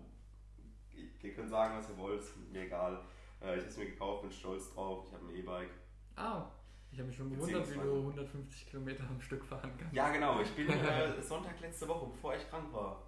ihr 1.24 1.34
könnt 1.34 1.50
sagen, 1.50 1.78
was 1.78 1.90
ihr 1.90 1.98
wollt, 1.98 2.22
ist 2.22 2.36
mir 2.52 2.64
egal. 2.66 3.02
Äh, 3.42 3.56
ich 3.56 3.62
habe 3.62 3.70
es 3.70 3.78
mir 3.78 3.86
gekauft, 3.88 4.22
bin 4.22 4.32
stolz 4.32 4.72
drauf, 4.74 5.06
ich 5.08 5.14
habe 5.14 5.26
ein 5.28 5.36
E-Bike. 5.36 5.72
Ah, 6.16 6.46
ich 6.92 7.00
habe 7.00 7.08
mich 7.08 7.18
schon 7.18 7.30
gewundert, 7.30 7.70
wie 7.72 7.76
du 7.76 7.96
150 8.00 8.68
Kilometer 8.70 9.04
am 9.10 9.22
Stück 9.22 9.46
fahren 9.46 9.72
kannst. 9.78 9.94
Ja, 9.94 10.10
genau, 10.12 10.42
ich 10.42 10.52
bin 10.52 10.70
äh, 10.70 11.22
Sonntag 11.22 11.60
letzte 11.62 11.88
Woche, 11.88 12.08
bevor 12.12 12.36
ich 12.36 12.48
krank 12.50 12.72
war, 12.74 13.04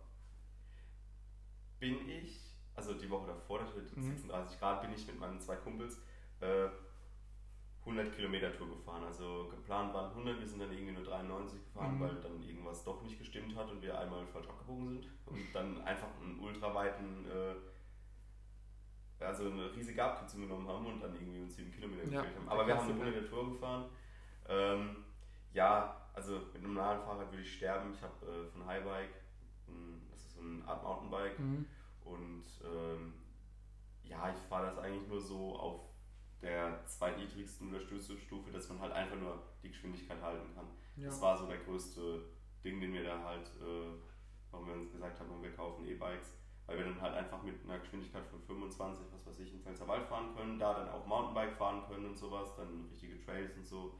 bin 1.79 2.07
ich, 2.09 2.39
also 2.75 2.93
die 2.93 3.09
Woche 3.09 3.27
davor, 3.27 3.61
natürlich 3.61 3.95
Mhm. 3.95 4.03
36 4.15 4.59
Grad, 4.59 4.81
bin 4.81 4.93
ich 4.93 5.05
mit 5.07 5.19
meinen 5.19 5.39
zwei 5.39 5.55
Kumpels 5.57 6.01
äh, 6.39 6.69
100 7.81 8.15
Kilometer 8.15 8.55
Tour 8.55 8.69
gefahren. 8.69 9.03
Also 9.03 9.49
geplant 9.49 9.93
waren 9.93 10.09
100, 10.11 10.39
wir 10.39 10.47
sind 10.47 10.59
dann 10.59 10.71
irgendwie 10.71 10.93
nur 10.93 11.03
93 11.03 11.61
gefahren, 11.65 11.95
Mhm. 11.97 11.99
weil 12.01 12.15
dann 12.21 12.41
irgendwas 12.41 12.83
doch 12.85 13.01
nicht 13.03 13.19
gestimmt 13.19 13.53
hat 13.57 13.69
und 13.69 13.81
wir 13.81 13.99
einmal 13.99 14.25
falsch 14.27 14.47
abgebogen 14.47 14.87
sind 14.87 15.09
und 15.25 15.39
dann 15.53 15.81
einfach 15.81 16.07
einen 16.21 16.39
ultraweiten, 16.39 17.25
äh, 17.29 17.55
also 19.23 19.49
eine 19.49 19.73
riesige 19.75 20.03
Abkürzung 20.03 20.41
genommen 20.41 20.67
haben 20.67 20.85
und 20.85 20.99
dann 21.01 21.13
irgendwie 21.15 21.39
uns 21.41 21.55
7 21.55 21.71
Kilometer 21.71 22.03
Ja, 22.09 22.21
gefehlt 22.21 22.35
haben. 22.37 22.45
der 22.45 22.51
Aber 22.53 22.67
wir 22.67 22.77
haben 22.77 22.89
eine 22.91 22.99
Klassiker. 22.99 23.19
100er 23.25 23.29
Tour 23.29 23.53
gefahren. 23.53 23.85
Ähm, 24.49 24.95
ja, 25.53 26.01
also 26.13 26.33
mit 26.53 26.55
einem 26.57 26.73
normalen 26.73 27.01
Fahrrad 27.01 27.31
würde 27.31 27.41
ich 27.43 27.53
sterben. 27.55 27.93
Ich 27.93 28.01
habe 28.01 28.13
äh, 28.25 28.45
von 28.51 28.65
Highbike, 28.65 29.13
ein, 29.67 30.01
das 30.11 30.19
ist 30.19 30.33
so 30.35 30.41
eine 30.41 30.65
Art 30.67 30.83
Mountainbike 30.83 31.39
Mhm. 31.39 31.65
und 32.05 32.43
ähm, 32.63 33.13
ja, 34.03 34.29
ich 34.29 34.37
fahre 34.49 34.67
das 34.67 34.77
eigentlich 34.77 35.07
nur 35.07 35.21
so 35.21 35.55
auf 35.57 35.81
der 36.41 36.85
zweitniedrigsten 36.85 37.67
Unterstützungsstufe, 37.69 38.51
dass 38.51 38.67
man 38.69 38.79
halt 38.81 38.91
einfach 38.91 39.15
nur 39.15 39.41
die 39.63 39.69
Geschwindigkeit 39.69 40.21
halten 40.21 40.53
kann. 40.53 40.67
Ja. 40.97 41.05
Das 41.07 41.21
war 41.21 41.37
so 41.37 41.47
der 41.47 41.57
größte 41.59 42.21
Ding, 42.63 42.81
den 42.81 42.91
wir 42.93 43.03
da 43.05 43.23
halt, 43.23 43.47
äh, 43.61 43.93
warum 44.51 44.67
wir 44.67 44.73
uns 44.75 44.91
gesagt 44.91 45.19
haben, 45.19 45.41
wir 45.41 45.53
kaufen 45.55 45.85
E-Bikes, 45.87 46.35
weil 46.65 46.77
wir 46.77 46.85
dann 46.85 47.01
halt 47.01 47.13
einfach 47.15 47.41
mit 47.43 47.63
einer 47.63 47.79
Geschwindigkeit 47.79 48.25
von 48.27 48.41
25, 48.41 49.05
was 49.13 49.25
weiß 49.27 49.39
ich, 49.39 49.53
in 49.53 49.61
Pfälzerwald 49.61 50.05
fahren 50.07 50.35
können, 50.35 50.57
da 50.59 50.73
dann 50.73 50.89
auch 50.89 51.05
Mountainbike 51.05 51.55
fahren 51.57 51.83
können 51.87 52.05
und 52.07 52.17
sowas, 52.17 52.55
dann 52.55 52.85
richtige 52.89 53.19
Trails 53.23 53.55
und 53.57 53.65
so, 53.65 53.99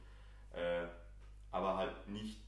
äh, 0.51 0.85
aber 1.51 1.77
halt 1.77 2.07
nicht 2.07 2.41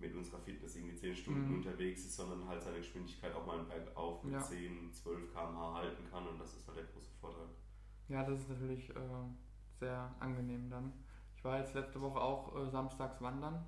mit 0.00 0.14
unserer 0.14 0.38
Fitness 0.38 0.76
irgendwie 0.76 0.94
10 0.94 1.16
Stunden 1.16 1.48
Mhm. 1.48 1.56
unterwegs 1.56 2.04
ist, 2.04 2.16
sondern 2.16 2.46
halt 2.48 2.62
seine 2.62 2.78
Geschwindigkeit 2.78 3.34
auch 3.34 3.44
mal 3.44 3.58
bergauf 3.64 4.22
mit 4.22 4.34
Ja. 4.34 4.40
10, 4.40 4.92
12 4.92 5.32
km/h 5.32 5.74
halten 5.74 6.04
kann 6.10 6.26
und 6.28 6.38
das 6.38 6.54
ist 6.54 6.66
halt 6.68 6.78
der 6.78 6.84
große 6.84 7.10
Vorteil. 7.20 7.48
Ja, 8.08 8.22
das 8.24 8.40
ist 8.40 8.48
natürlich 8.48 8.88
äh, 8.90 8.94
sehr 9.80 10.14
angenehm 10.20 10.70
dann. 10.70 10.92
Ich 11.36 11.44
war 11.44 11.58
jetzt 11.58 11.74
letzte 11.74 12.00
Woche 12.00 12.20
auch 12.20 12.56
äh, 12.56 12.70
samstags 12.70 13.20
wandern. 13.20 13.64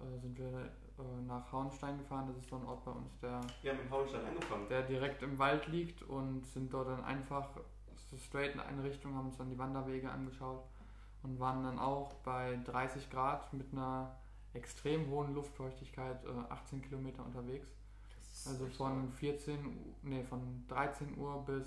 Äh, 0.00 0.18
sind 0.20 0.38
wir 0.38 0.70
äh, 0.98 1.22
nach 1.26 1.50
Hauenstein 1.52 1.98
gefahren. 1.98 2.26
Das 2.28 2.36
ist 2.36 2.48
so 2.48 2.56
ein 2.56 2.64
Ort 2.64 2.84
bei 2.84 2.90
uns, 2.92 3.18
der, 3.20 3.32
haben 3.36 3.80
in 3.80 3.90
Hauenstein 3.90 4.24
angefangen. 4.26 4.68
der 4.68 4.82
direkt 4.82 5.22
im 5.22 5.38
Wald 5.38 5.66
liegt 5.68 6.02
und 6.02 6.46
sind 6.46 6.72
dort 6.72 6.88
dann 6.88 7.04
einfach 7.04 7.48
so 8.10 8.16
straight 8.16 8.54
in 8.54 8.60
eine 8.60 8.82
Richtung, 8.82 9.14
haben 9.14 9.26
uns 9.26 9.36
dann 9.38 9.50
die 9.50 9.58
Wanderwege 9.58 10.10
angeschaut 10.10 10.62
und 11.22 11.38
waren 11.40 11.64
dann 11.64 11.78
auch 11.78 12.12
bei 12.24 12.58
30 12.64 13.10
Grad 13.10 13.52
mit 13.52 13.72
einer 13.72 14.16
extrem 14.54 15.08
hohen 15.10 15.34
Luftfeuchtigkeit 15.34 16.24
äh, 16.24 16.52
18 16.52 16.82
Kilometer 16.82 17.24
unterwegs. 17.24 17.68
Also 18.46 18.66
von 18.66 19.10
14, 19.12 19.66
Uhr- 19.66 19.72
nee, 20.02 20.22
von 20.22 20.64
13 20.68 21.18
Uhr 21.18 21.44
bis 21.44 21.66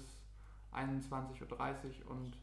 21.30 0.74 2.06
Uhr 2.06 2.12
und 2.12 2.38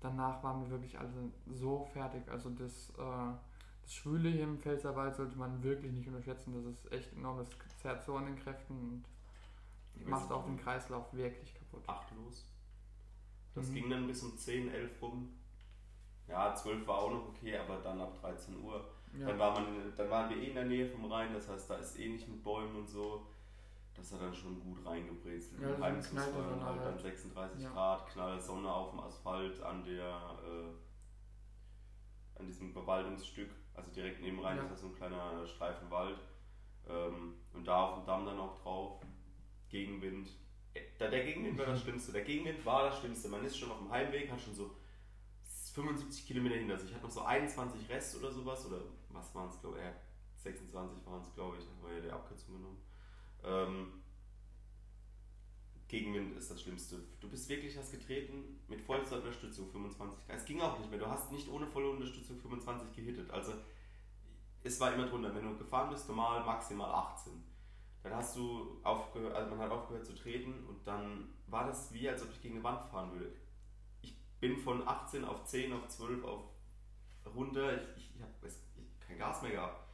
danach 0.00 0.42
waren 0.42 0.62
wir 0.62 0.70
wirklich 0.70 0.98
alle 0.98 1.10
so 1.52 1.84
fertig. 1.92 2.22
Also 2.30 2.50
das, 2.50 2.90
äh, 2.98 3.32
das 3.82 3.94
Schwüle 3.94 4.28
hier 4.30 4.44
im 4.44 4.58
Pfälzerwald 4.58 5.14
sollte 5.16 5.36
man 5.36 5.62
wirklich 5.62 5.92
nicht 5.92 6.06
unterschätzen. 6.08 6.52
Das 6.54 6.64
ist 6.66 6.92
echt 6.92 7.12
enorm. 7.12 7.38
Das 7.38 7.48
zerrt 7.80 8.04
so 8.04 8.16
an 8.16 8.26
den 8.26 8.36
Kräften 8.36 8.74
und 8.78 9.04
Ich 9.94 10.06
macht 10.06 10.30
auch 10.32 10.44
den 10.44 10.56
Kreislauf 10.58 11.12
wirklich 11.12 11.54
kaputt. 11.54 11.82
8 11.86 12.12
los. 12.16 12.46
Das 13.54 13.68
Mhm. 13.68 13.74
ging 13.74 13.90
dann 13.90 14.06
bis 14.06 14.22
um 14.22 14.36
10, 14.36 14.70
11 14.70 15.02
rum. 15.02 15.36
Ja, 16.28 16.54
12 16.54 16.86
war 16.86 16.98
auch 16.98 17.10
noch 17.10 17.28
okay, 17.28 17.56
aber 17.58 17.78
dann 17.78 18.00
ab 18.00 18.18
13 18.20 18.62
Uhr. 18.62 18.84
Dann, 19.12 19.28
Ja, 19.28 19.38
war 19.38 19.52
man, 19.60 19.92
dann 19.96 20.08
waren 20.10 20.30
wir 20.30 20.36
eh 20.36 20.48
in 20.50 20.54
der 20.54 20.66
Nähe 20.66 20.88
vom 20.88 21.10
Rhein, 21.10 21.34
das 21.34 21.48
heißt, 21.48 21.68
da 21.68 21.74
ist 21.76 21.98
eh 21.98 22.08
nicht 22.08 22.28
mit 22.28 22.44
Bäumen 22.44 22.76
und 22.76 22.88
so. 22.88 23.26
Das 23.96 24.12
hat 24.12 24.22
dann 24.22 24.32
schon 24.34 24.60
gut 24.60 24.86
reingebrezelt. 24.86 25.60
Ja, 25.60 25.66
Im 25.66 25.72
das 25.74 25.82
Heimsfuß 25.82 26.12
knallte 26.12 26.34
waren 26.38 26.48
Sonne 26.50 26.64
halt 26.64 26.76
dann 26.78 26.92
halt. 26.92 27.00
36 27.00 27.62
Ja. 27.62 27.70
Grad, 27.72 28.06
knall 28.06 28.40
Sonne 28.40 28.72
auf 28.72 28.90
dem 28.90 29.00
Asphalt 29.00 29.60
an 29.62 29.84
der 29.84 30.38
äh, 30.46 32.38
an 32.38 32.46
diesem 32.46 32.72
Bewaldungsstück, 32.72 33.50
also 33.80 33.90
direkt 33.92 34.20
neben 34.20 34.38
Rhein 34.40 34.56
Ja. 34.58 34.62
ist 34.64 34.72
das 34.72 34.80
so 34.82 34.86
ein 34.88 34.94
kleiner 34.94 35.46
Streifen 35.46 35.90
Wald. 35.90 36.18
Ähm, 36.88 37.34
und 37.52 37.66
da 37.66 37.86
auf 37.88 37.94
dem 37.98 38.06
Damm 38.06 38.24
dann 38.26 38.38
auch 38.38 38.60
drauf. 38.62 39.00
Gegenwind. 39.68 40.28
Äh, 40.74 40.80
Da, 40.98 41.08
der 41.08 41.24
Gegenwind 41.24 41.58
war 41.58 41.66
das 41.66 41.80
Schlimmste. 41.82 42.12
Der 42.12 42.22
Gegenwind 42.22 42.64
war 42.66 42.84
das 42.84 42.98
Schlimmste. 43.00 43.28
Man 43.28 43.44
ist 43.44 43.56
schon 43.56 43.70
auf 43.70 43.78
dem 43.78 43.90
Heimweg, 43.90 44.30
hat 44.30 44.40
schon 44.40 44.54
so 44.54 44.70
75 45.74 46.26
Kilometer 46.26 46.56
hinter 46.56 46.76
sich, 46.78 46.92
hat 46.92 47.02
noch 47.02 47.10
so 47.10 47.22
21 47.22 47.88
Rest 47.88 48.16
oder 48.18 48.32
sowas, 48.32 48.66
oder 48.66 48.80
was 49.10 49.32
waren 49.34 49.48
es, 49.48 49.60
glaube 49.60 49.78
ich, 49.78 49.84
äh, 49.84 49.92
26 50.36 51.06
waren 51.06 51.20
es, 51.20 51.32
glaube 51.34 51.58
ich, 51.58 51.64
haben 51.64 51.82
wir 51.88 51.96
ja 51.96 52.00
die 52.02 52.10
Abkürzung 52.10 52.56
genommen. 52.56 52.82
Ähm, 53.44 53.99
Gegenwind 55.90 56.36
ist 56.36 56.48
das 56.52 56.62
Schlimmste. 56.62 57.00
Du 57.20 57.28
bist 57.28 57.48
wirklich 57.48 57.76
hast 57.76 57.90
getreten 57.90 58.60
mit 58.68 58.80
vollster 58.80 59.16
Unterstützung 59.16 59.68
25 59.72 60.20
Es 60.28 60.44
ging 60.44 60.60
auch 60.60 60.78
nicht 60.78 60.88
mehr. 60.88 61.00
Du 61.00 61.08
hast 61.08 61.32
nicht 61.32 61.48
ohne 61.48 61.66
volle 61.66 61.90
Unterstützung 61.90 62.38
25 62.38 62.94
gehittet. 62.94 63.28
Also 63.30 63.54
es 64.62 64.78
war 64.78 64.94
immer 64.94 65.08
drunter. 65.08 65.34
Wenn 65.34 65.42
du 65.42 65.58
gefahren 65.58 65.90
bist, 65.90 66.08
normal 66.08 66.44
maximal 66.44 66.92
18. 66.92 67.32
Dann 68.04 68.14
hast 68.14 68.36
du 68.36 68.78
aufgehört, 68.84 69.34
also 69.34 69.50
man 69.50 69.58
hat 69.58 69.72
aufgehört 69.72 70.06
zu 70.06 70.14
treten 70.14 70.64
und 70.68 70.86
dann 70.86 71.34
war 71.48 71.66
das 71.66 71.92
wie, 71.92 72.08
als 72.08 72.22
ob 72.22 72.30
ich 72.30 72.40
gegen 72.40 72.54
eine 72.54 72.64
Wand 72.64 72.88
fahren 72.88 73.10
würde. 73.12 73.32
Ich 74.00 74.16
bin 74.38 74.56
von 74.56 74.86
18 74.86 75.24
auf 75.24 75.44
10, 75.44 75.72
auf 75.72 75.88
12, 75.88 76.22
auf 76.22 76.44
runter. 77.34 77.74
Ich, 77.74 77.88
ich, 77.96 78.14
ich 78.14 78.22
habe 78.22 78.32
kein 79.00 79.18
Gas 79.18 79.42
mehr 79.42 79.50
gehabt. 79.50 79.88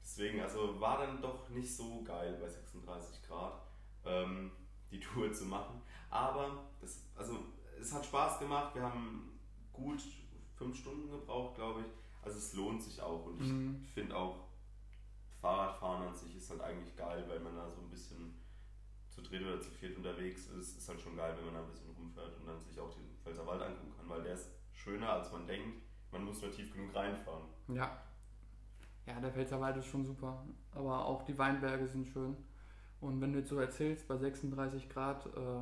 Deswegen, 0.00 0.40
also 0.40 0.80
war 0.80 0.98
dann 0.98 1.20
doch 1.20 1.48
nicht 1.48 1.74
so 1.74 2.04
geil 2.04 2.38
bei 2.40 2.48
36 2.48 3.26
Grad 3.26 3.60
ähm, 4.04 4.52
die 4.94 5.00
Tour 5.00 5.32
zu 5.32 5.44
machen. 5.46 5.80
Aber 6.10 6.64
es, 6.82 7.02
also, 7.16 7.38
es 7.80 7.92
hat 7.92 8.04
Spaß 8.06 8.38
gemacht. 8.38 8.74
Wir 8.74 8.82
haben 8.82 9.38
gut 9.72 10.00
fünf 10.56 10.76
Stunden 10.78 11.10
gebraucht, 11.10 11.56
glaube 11.56 11.80
ich. 11.80 11.86
Also 12.22 12.38
es 12.38 12.54
lohnt 12.54 12.82
sich 12.82 13.02
auch 13.02 13.26
und 13.26 13.40
ich 13.42 13.50
Mhm. 13.50 13.84
finde 13.92 14.16
auch 14.16 14.44
Fahrradfahren 15.40 16.08
an 16.08 16.14
sich 16.14 16.36
ist 16.36 16.48
halt 16.50 16.62
eigentlich 16.62 16.96
geil, 16.96 17.24
weil 17.28 17.40
man 17.40 17.54
da 17.54 17.70
so 17.70 17.82
ein 17.82 17.90
bisschen 17.90 18.34
zu 19.10 19.20
dritt 19.22 19.42
oder 19.42 19.60
zu 19.60 19.70
viert 19.70 19.96
unterwegs 19.96 20.46
ist. 20.46 20.78
Ist 20.78 20.88
halt 20.88 21.00
schon 21.00 21.16
geil, 21.16 21.34
wenn 21.36 21.44
man 21.46 21.54
da 21.54 21.60
ein 21.60 21.70
bisschen 21.70 21.90
rumfährt 21.90 22.38
und 22.40 22.46
dann 22.46 22.58
sich 22.60 22.80
auch 22.80 22.90
den 22.94 23.04
Pfälzerwald 23.22 23.60
angucken 23.60 23.92
kann, 23.96 24.08
weil 24.08 24.22
der 24.22 24.34
ist 24.34 24.48
schöner 24.72 25.10
als 25.10 25.30
man 25.32 25.46
denkt. 25.46 25.82
Man 26.12 26.24
muss 26.24 26.40
nur 26.40 26.50
tief 26.52 26.72
genug 26.72 26.94
reinfahren. 26.94 27.44
ja. 27.68 28.00
Ja, 29.06 29.20
der 29.20 29.32
Pfälzerwald 29.32 29.76
ist 29.76 29.84
schon 29.88 30.02
super. 30.02 30.46
Aber 30.72 31.04
auch 31.04 31.24
die 31.24 31.36
Weinberge 31.36 31.86
sind 31.86 32.06
schön. 32.06 32.34
Und 33.04 33.20
wenn 33.20 33.34
du 33.34 33.40
jetzt 33.40 33.50
so 33.50 33.58
erzählst, 33.58 34.08
bei 34.08 34.16
36 34.16 34.88
Grad 34.88 35.26
äh, 35.26 35.60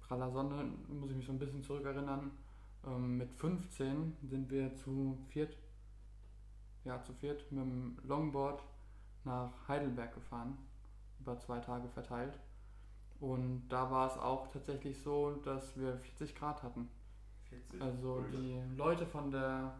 praller 0.00 0.30
Sonne, 0.30 0.64
muss 0.88 1.10
ich 1.10 1.16
mich 1.16 1.26
so 1.26 1.32
ein 1.32 1.38
bisschen 1.38 1.62
zurückerinnern, 1.62 2.30
ähm, 2.86 3.18
mit 3.18 3.34
15 3.34 4.16
sind 4.22 4.50
wir 4.50 4.74
zu 4.74 5.18
viert, 5.28 5.58
ja 6.84 7.02
zu 7.02 7.12
viert 7.12 7.52
mit 7.52 7.62
dem 7.62 7.98
Longboard 8.04 8.62
nach 9.24 9.50
Heidelberg 9.68 10.14
gefahren, 10.14 10.56
über 11.20 11.38
zwei 11.38 11.58
Tage 11.60 11.86
verteilt. 11.90 12.38
Und 13.20 13.68
da 13.68 13.90
war 13.90 14.06
es 14.06 14.16
auch 14.16 14.48
tatsächlich 14.48 14.98
so, 15.02 15.32
dass 15.44 15.78
wir 15.78 15.98
40 15.98 16.34
Grad 16.34 16.62
hatten. 16.62 16.88
40. 17.50 17.82
Also 17.82 18.24
die 18.32 18.58
Leute 18.74 19.04
von 19.04 19.30
der 19.30 19.74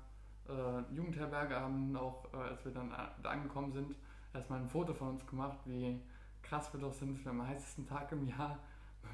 äh, 0.51 0.95
Jugendherberge 0.95 1.59
haben 1.59 1.97
auch, 1.97 2.27
äh, 2.35 2.37
als 2.37 2.63
wir 2.63 2.73
dann 2.73 2.91
da 3.23 3.31
angekommen 3.31 3.73
sind, 3.73 3.97
erstmal 4.35 4.61
ein 4.61 4.69
Foto 4.69 4.93
von 4.93 5.09
uns 5.11 5.27
gemacht, 5.27 5.59
wie 5.65 5.99
krass 6.45 6.73
wir 6.73 6.81
doch 6.81 6.93
sind, 6.93 7.17
dass 7.17 7.25
wir 7.25 7.33
am 7.33 7.47
heißesten 7.47 7.87
Tag 7.87 8.13
im 8.13 8.29
Jahr 8.29 8.59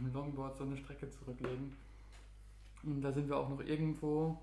dem 0.00 0.12
Longboard 0.12 0.56
so 0.56 0.64
eine 0.64 0.76
Strecke 0.76 1.08
zurücklegen. 1.10 1.76
Und 2.82 3.02
da 3.02 3.12
sind 3.12 3.28
wir 3.28 3.36
auch 3.36 3.48
noch 3.48 3.60
irgendwo 3.60 4.40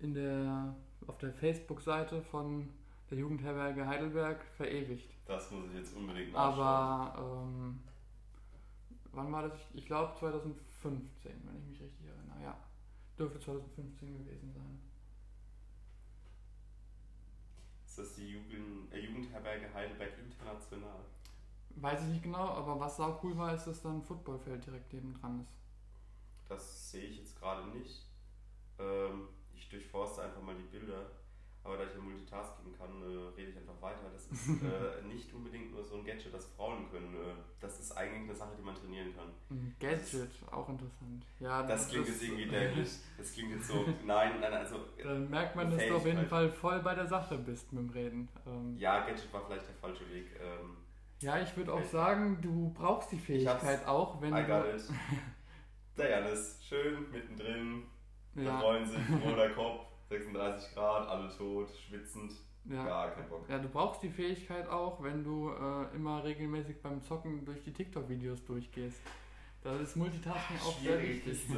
in 0.00 0.14
der, 0.14 0.74
auf 1.06 1.18
der 1.18 1.32
Facebook-Seite 1.32 2.22
von 2.22 2.68
der 3.10 3.18
Jugendherberge 3.18 3.86
Heidelberg 3.86 4.44
verewigt. 4.56 5.10
Das 5.26 5.50
muss 5.50 5.66
ich 5.70 5.78
jetzt 5.78 5.96
unbedingt 5.96 6.32
nachschauen. 6.32 6.60
Aber 6.60 7.44
ähm, 7.44 7.80
wann 9.12 9.32
war 9.32 9.48
das? 9.48 9.58
Ich 9.74 9.86
glaube 9.86 10.18
2015, 10.18 11.32
wenn 11.44 11.56
ich 11.58 11.66
mich 11.68 11.80
richtig 11.80 12.06
erinnere. 12.06 12.42
Ja, 12.42 12.56
dürfte 13.16 13.38
2015 13.38 14.18
gewesen 14.18 14.52
sein. 14.52 14.80
Ist 17.86 17.98
das 17.98 18.14
die 18.14 18.30
Jugend, 18.30 18.92
äh, 18.92 18.98
Jugendherberge 18.98 19.72
Heidelberg 19.72 20.12
International? 20.18 21.04
Weiß 21.76 22.02
ich 22.02 22.08
nicht 22.08 22.22
genau, 22.22 22.48
aber 22.48 22.78
was 22.80 22.96
sau 22.96 23.18
cool 23.22 23.36
war, 23.36 23.54
ist, 23.54 23.64
dass 23.66 23.82
da 23.82 23.90
ein 23.90 24.02
Footballfeld 24.02 24.64
direkt 24.66 24.92
neben 24.92 25.14
dran 25.20 25.40
ist. 25.40 25.52
Das 26.48 26.90
sehe 26.90 27.04
ich 27.04 27.18
jetzt 27.18 27.38
gerade 27.38 27.66
nicht. 27.68 28.06
Ähm, 28.78 29.28
ich 29.54 29.68
durchforste 29.68 30.22
einfach 30.22 30.42
mal 30.42 30.54
die 30.54 30.76
Bilder. 30.76 31.06
Aber 31.64 31.76
da 31.76 31.84
ich 31.84 31.94
ja 31.94 32.00
multitasking 32.00 32.76
kann, 32.76 32.90
äh, 33.02 33.28
rede 33.36 33.52
ich 33.52 33.56
einfach 33.56 33.80
weiter. 33.80 34.10
Das 34.12 34.26
ist 34.26 34.48
äh, 34.62 35.06
nicht 35.06 35.32
unbedingt 35.32 35.70
nur 35.72 35.84
so 35.84 35.94
ein 35.96 36.04
Gadget, 36.04 36.34
das 36.34 36.46
Frauen 36.56 36.90
können. 36.90 37.14
Äh, 37.14 37.34
das 37.60 37.78
ist 37.78 37.92
eigentlich 37.96 38.24
eine 38.28 38.34
Sache, 38.34 38.50
die 38.58 38.62
man 38.62 38.74
trainieren 38.74 39.14
kann. 39.14 39.28
Ein 39.48 39.76
Gadget, 39.78 40.30
auch 40.50 40.68
interessant. 40.68 41.24
Ja, 41.38 41.62
Das 41.62 41.88
klingt 41.88 42.08
jetzt 42.08 42.20
irgendwie 42.20 42.46
dämlich. 42.50 42.90
Das 43.16 43.32
klingt 43.32 43.52
jetzt 43.52 43.68
so, 43.68 43.86
nein, 44.04 44.40
nein, 44.40 44.52
also. 44.52 44.80
Dann 45.00 45.30
merkt 45.30 45.54
man, 45.54 45.70
dass 45.70 45.86
du 45.86 45.94
auf 45.96 46.04
jeden. 46.04 46.26
Fall 46.26 46.50
voll 46.50 46.80
bei 46.80 46.96
der 46.96 47.06
Sache 47.06 47.38
bist 47.38 47.72
mit 47.72 47.82
dem 47.84 47.90
Reden. 47.90 48.28
Ähm, 48.44 48.76
Ja, 48.76 49.06
Gadget 49.06 49.32
war 49.32 49.46
vielleicht 49.46 49.68
der 49.68 49.76
falsche 49.76 50.10
Weg. 50.10 50.26
Ähm, 50.40 50.76
ja, 51.22 51.40
ich 51.40 51.56
würde 51.56 51.72
auch 51.72 51.84
sagen, 51.84 52.38
du 52.42 52.70
brauchst 52.74 53.12
die 53.12 53.18
Fähigkeit 53.18 53.86
auch, 53.86 54.20
wenn 54.20 54.34
I 54.36 54.42
du. 54.42 54.46
got 54.46 54.66
it. 54.66 54.82
Der 55.96 56.10
Janis, 56.10 56.58
schön 56.66 57.10
mittendrin, 57.10 57.84
da 58.34 58.42
Ja, 58.42 58.58
freuen 58.60 58.86
sich, 58.86 58.98
roter 59.24 59.50
Kopf, 59.50 59.86
36 60.08 60.74
Grad, 60.74 61.06
alle 61.08 61.28
tot, 61.36 61.68
schwitzend, 61.76 62.32
ja. 62.64 62.84
gar 62.84 63.10
kein 63.10 63.28
Bock. 63.28 63.44
Ja, 63.48 63.58
du 63.58 63.68
brauchst 63.68 64.02
die 64.02 64.08
Fähigkeit 64.08 64.68
auch, 64.68 65.02
wenn 65.02 65.22
du 65.22 65.50
äh, 65.50 65.94
immer 65.94 66.24
regelmäßig 66.24 66.80
beim 66.80 67.02
Zocken 67.02 67.44
durch 67.44 67.62
die 67.62 67.72
TikTok-Videos 67.72 68.44
durchgehst. 68.44 69.00
Da 69.62 69.76
ist 69.78 69.96
Multitasking 69.96 70.56
auch 70.58 70.78
sehr 70.80 71.00
wichtig. 71.02 71.40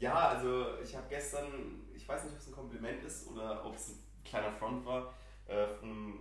Ja, 0.00 0.28
also 0.28 0.78
ich 0.80 0.94
habe 0.94 1.06
gestern, 1.08 1.46
ich 1.92 2.08
weiß 2.08 2.22
nicht, 2.22 2.32
ob 2.34 2.38
es 2.38 2.46
ein 2.46 2.52
Kompliment 2.54 3.02
ist 3.02 3.26
oder 3.26 3.64
ob 3.64 3.74
es 3.74 3.88
ein 3.88 3.98
kleiner 4.24 4.52
Front 4.52 4.86
war, 4.86 5.12
äh, 5.48 5.66
von 5.66 5.88
einem 5.88 6.18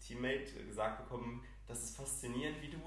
Teammate 0.00 0.64
gesagt 0.66 1.04
bekommen, 1.04 1.42
das 1.68 1.84
ist 1.84 1.96
faszinierend, 1.96 2.60
wie 2.62 2.70
du 2.70 2.78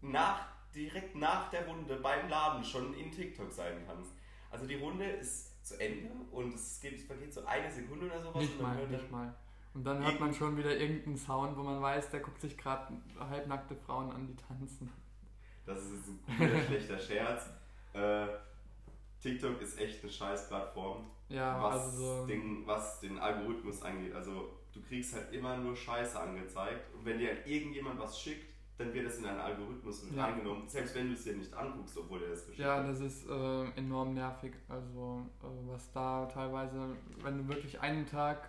nach, 0.00 0.46
direkt 0.74 1.14
nach 1.14 1.50
der 1.50 1.66
Runde 1.66 1.96
beim 1.96 2.28
Laden 2.28 2.64
schon 2.64 2.94
in 2.94 3.12
TikTok 3.12 3.52
sein 3.52 3.84
kannst. 3.86 4.12
Also 4.50 4.66
die 4.66 4.76
Runde 4.76 5.04
ist 5.04 5.64
zu 5.64 5.78
Ende 5.78 6.10
und 6.32 6.54
es 6.54 6.80
geht, 6.80 7.00
vergeht 7.00 7.32
so 7.32 7.44
eine 7.44 7.70
Sekunde 7.70 8.06
oder 8.06 8.22
sowas. 8.22 8.42
Nicht 8.42 8.52
und 8.54 8.62
dann 8.62 8.68
mal, 8.68 8.78
hört 8.78 8.90
nicht 8.90 9.10
mal. 9.10 9.34
Und 9.72 9.84
dann 9.84 10.04
hört 10.04 10.18
man 10.18 10.34
schon 10.34 10.56
wieder 10.56 10.76
irgendeinen 10.76 11.16
Sound, 11.16 11.56
wo 11.56 11.62
man 11.62 11.80
weiß, 11.80 12.10
der 12.10 12.20
guckt 12.20 12.40
sich 12.40 12.58
gerade 12.58 12.92
halbnackte 13.18 13.76
Frauen 13.76 14.10
an, 14.10 14.26
die 14.26 14.34
tanzen. 14.34 14.90
Das 15.64 15.78
ist 15.84 15.92
jetzt 15.92 16.08
ein 16.08 16.38
guter, 16.38 16.60
schlechter 16.66 16.98
Scherz. 16.98 17.50
Äh, 17.92 18.26
TikTok 19.20 19.60
ist 19.60 19.78
echt 19.78 20.02
eine 20.02 20.10
scheiß 20.10 20.48
Plattform. 20.48 21.06
Ja, 21.28 21.62
was, 21.62 21.74
also 21.84 22.22
so. 22.22 22.26
den, 22.26 22.66
was 22.66 23.00
den 23.00 23.18
Algorithmus 23.18 23.82
angeht. 23.82 24.14
Also 24.14 24.50
du 24.74 24.80
kriegst 24.82 25.14
halt 25.14 25.32
immer 25.32 25.56
nur 25.56 25.74
Scheiße 25.76 26.18
angezeigt 26.18 26.94
und 26.94 27.04
wenn 27.04 27.18
dir 27.18 27.28
halt 27.28 27.46
irgendjemand 27.46 27.98
was 27.98 28.18
schickt, 28.20 28.48
dann 28.78 28.94
wird 28.94 29.06
das 29.06 29.18
in 29.18 29.26
einen 29.26 29.38
Algorithmus 29.40 30.04
mit 30.04 30.16
Ja. 30.16 30.24
reingenommen, 30.24 30.66
selbst 30.66 30.94
wenn 30.94 31.08
du 31.08 31.12
es 31.14 31.24
dir 31.24 31.34
nicht 31.34 31.52
anguckst, 31.52 31.96
obwohl 31.98 32.22
er 32.22 32.30
es 32.32 32.40
geschickt 32.46 32.60
Ja, 32.60 32.78
hat. 32.78 32.88
das 32.88 33.00
ist 33.00 33.28
äh, 33.28 33.64
enorm 33.76 34.14
nervig. 34.14 34.54
Also, 34.68 35.22
äh, 35.42 35.46
was 35.70 35.92
da 35.92 36.24
teilweise, 36.26 36.96
wenn 37.22 37.36
du 37.38 37.48
wirklich 37.48 37.78
einen 37.80 38.06
Tag 38.06 38.48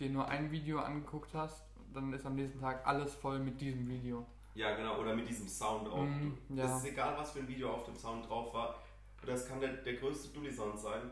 dir 0.00 0.10
nur 0.10 0.26
ein 0.28 0.50
Video 0.50 0.80
angeguckt 0.80 1.32
hast, 1.34 1.62
dann 1.94 2.12
ist 2.12 2.26
am 2.26 2.34
nächsten 2.34 2.60
Tag 2.60 2.84
alles 2.86 3.14
voll 3.14 3.38
mit 3.38 3.60
diesem 3.60 3.88
Video. 3.88 4.26
Ja, 4.54 4.74
genau, 4.74 4.98
oder 4.98 5.14
mit 5.14 5.28
diesem 5.28 5.46
Sound 5.46 5.88
auch. 5.88 6.04
Mhm, 6.04 6.36
ja. 6.50 6.64
Es 6.64 6.82
ist 6.82 6.90
egal, 6.92 7.16
was 7.16 7.30
für 7.30 7.38
ein 7.38 7.48
Video 7.48 7.70
auf 7.70 7.84
dem 7.84 7.94
Sound 7.94 8.28
drauf 8.28 8.52
war. 8.52 8.82
Es 9.26 9.46
kann 9.46 9.60
der, 9.60 9.74
der 9.74 9.94
größte 9.94 10.28
Dulli-Sound 10.30 10.78
sein. 10.78 11.02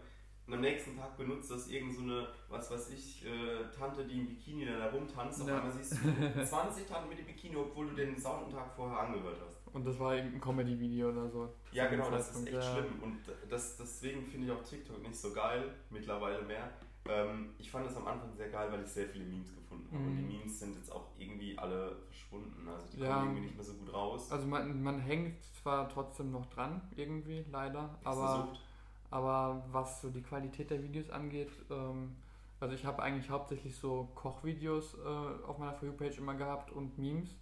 Und 0.47 0.55
am 0.55 0.61
nächsten 0.61 0.97
Tag 0.97 1.17
benutzt 1.17 1.51
das 1.51 1.67
irgend 1.69 1.93
so 1.95 2.03
eine, 2.03 2.29
was 2.49 2.71
weiß 2.71 2.91
ich, 2.91 3.25
äh, 3.27 3.65
Tante, 3.77 4.05
die 4.07 4.21
im 4.21 4.29
Bikini 4.29 4.65
dann 4.65 4.79
da 4.79 4.91
rumtanzt. 4.91 5.43
Auf 5.43 5.49
Ja. 5.49 5.57
einmal 5.57 5.73
siehst 5.73 5.95
du 6.05 6.45
20 6.45 6.87
Tanten 6.87 7.09
mit 7.09 7.19
dem 7.19 7.27
Bikini, 7.27 7.57
obwohl 7.57 7.89
du 7.89 7.95
den 7.97 8.17
Sound 8.17 8.45
einen 8.45 8.53
Tag 8.53 8.73
vorher 8.77 9.01
angehört 9.01 9.39
hast. 9.45 9.57
Und 9.75 9.85
das 9.85 9.99
war 9.99 10.15
irgendein 10.15 10.41
Comedy-Video 10.41 11.09
oder 11.11 11.29
so. 11.29 11.49
Ja, 11.73 11.87
genau, 11.89 12.09
das 12.11 12.31
ist 12.31 12.47
echt 12.47 12.55
ja. 12.55 12.63
schlimm. 12.63 13.03
Und 13.03 13.19
das, 13.51 13.77
deswegen 13.77 14.25
finde 14.25 14.47
ich 14.47 14.53
auch 14.53 14.63
TikTok 14.63 15.03
nicht 15.03 15.17
so 15.17 15.33
geil, 15.33 15.69
mittlerweile 15.91 16.43
mehr. 16.43 16.71
Ähm, 17.09 17.51
ich 17.59 17.71
fand 17.71 17.87
es 17.89 17.97
am 17.97 18.07
Anfang 18.07 18.33
sehr 18.37 18.49
geil, 18.49 18.71
weil 18.71 18.83
ich 18.83 18.89
sehr 18.89 19.07
viele 19.09 19.25
Memes 19.25 19.55
gefunden 19.55 19.87
habe. 19.93 20.05
Und 20.05 20.13
Mhm. 20.15 20.17
die 20.29 20.37
Memes 20.39 20.59
sind 20.61 20.77
jetzt 20.77 20.91
auch 20.93 21.07
irgendwie 21.19 21.57
alle 21.59 21.97
verschwunden. 22.07 22.69
Also 22.69 22.87
die 22.93 23.01
Ja. 23.01 23.09
kommen 23.15 23.27
irgendwie 23.27 23.43
nicht 23.47 23.55
mehr 23.57 23.65
so 23.65 23.75
gut 23.75 23.93
raus. 23.93 24.31
Also 24.33 24.47
man, 24.47 24.83
man 24.83 24.99
hängt 25.01 25.45
zwar 25.63 25.89
trotzdem 25.89 26.31
noch 26.33 26.47
dran, 26.47 26.81
irgendwie, 26.97 27.45
leider, 27.51 27.97
Das 28.05 28.17
eine 28.17 28.27
aber, 28.29 28.47
Sucht. 28.47 28.61
Aber 29.11 29.64
was 29.71 30.01
so 30.03 30.11
die 30.11 30.23
Qualität 30.23 30.71
der 30.71 30.83
Videos 30.83 31.11
angeht, 31.11 31.51
ähm, 31.71 32.16
also 32.61 32.75
ich 32.75 32.85
habe 32.85 33.03
eigentlich 33.03 33.31
hauptsächlich 33.31 33.77
so 33.77 34.09
Kochvideos 34.14 34.95
äh, 34.95 35.45
auf 35.47 35.59
meiner 35.59 35.75
For 35.75 35.88
You-Page 35.88 36.19
immer 36.19 36.35
gehabt 36.35 36.71
und 36.71 36.99
Memes. 36.99 37.37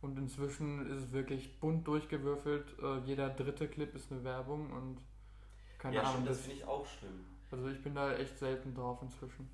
Und 0.00 0.16
inzwischen 0.18 0.86
ist 0.90 1.04
es 1.04 1.12
wirklich 1.12 1.58
bunt 1.58 1.86
durchgewürfelt. 1.86 2.66
Äh, 2.80 2.98
jeder 2.98 3.30
dritte 3.30 3.68
Clip 3.68 3.92
ist 3.94 4.12
eine 4.12 4.22
Werbung 4.22 4.72
und 4.72 4.98
keine 5.78 5.96
ja, 5.96 6.02
Ahnung. 6.02 6.24
das 6.24 6.38
das, 6.38 6.46
finde 6.46 6.56
ich 6.56 6.64
auch 6.64 6.86
schlimm. 6.86 7.24
also 7.50 7.68
ich 7.68 7.82
bin 7.82 7.94
da 7.94 8.14
echt 8.14 8.38
selten 8.38 8.74
drauf 8.74 9.00
inzwischen. 9.02 9.48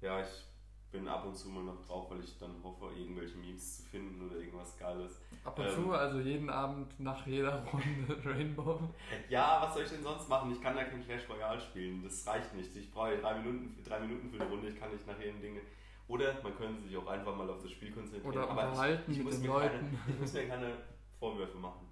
Ja, 0.00 0.20
ich 0.20 0.46
bin 0.90 1.06
ab 1.08 1.24
und 1.24 1.36
zu 1.36 1.48
mal 1.48 1.62
noch 1.62 1.80
drauf, 1.86 2.10
weil 2.10 2.20
ich 2.22 2.36
dann 2.38 2.54
hoffe, 2.62 2.90
irgendwelche 2.96 3.36
Memes 3.38 3.76
zu 3.78 3.82
finden 3.90 4.26
oder 4.26 4.36
irgendwas 4.38 4.76
Geiles. 4.78 5.20
Ab 5.44 5.58
und 5.58 5.66
Ähm. 5.66 5.70
zu, 5.74 5.92
also 5.92 6.18
jeden 6.20 6.50
Abend 6.50 6.98
nach 6.98 7.26
jeder 7.26 7.64
Runde 7.64 8.24
Rainbow. 8.24 8.80
Ja, 9.28 9.60
was 9.62 9.74
soll 9.74 9.84
ich 9.84 9.90
denn 9.90 10.02
sonst 10.02 10.28
machen? 10.28 10.50
Ich 10.52 10.60
kann 10.60 10.74
da 10.74 10.84
kein 10.84 11.04
Clash 11.04 11.28
Royale 11.28 11.60
spielen. 11.60 12.02
Das 12.02 12.26
reicht 12.26 12.54
nicht. 12.54 12.74
Ich 12.76 12.90
brauche 12.92 13.16
drei 13.18 13.38
Minuten, 13.38 13.80
drei 13.84 14.00
Minuten 14.00 14.30
für 14.30 14.40
eine 14.40 14.50
Runde. 14.50 14.68
Ich 14.68 14.78
kann 14.78 14.90
nicht 14.92 15.06
nach 15.06 15.18
jedem 15.18 15.40
Ding. 15.40 15.60
Oder 16.08 16.42
man 16.42 16.56
könnte 16.56 16.82
sich 16.82 16.96
auch 16.96 17.06
einfach 17.06 17.36
mal 17.36 17.48
auf 17.48 17.62
das 17.62 17.70
Spiel 17.70 17.92
konzentrieren. 17.92 18.26
Oder 18.26 18.48
Aber 18.50 18.68
unterhalten 18.68 19.12
ich, 19.12 19.18
ich, 19.18 19.24
mit 19.24 19.32
muss 19.32 19.40
den 19.42 19.50
mir 19.50 19.58
keine, 19.60 19.72
Leuten. 19.72 19.98
ich 20.08 20.18
muss 20.18 20.32
mir 20.32 20.48
keine 20.48 20.72
Vorwürfe 21.20 21.58
machen. 21.58 21.86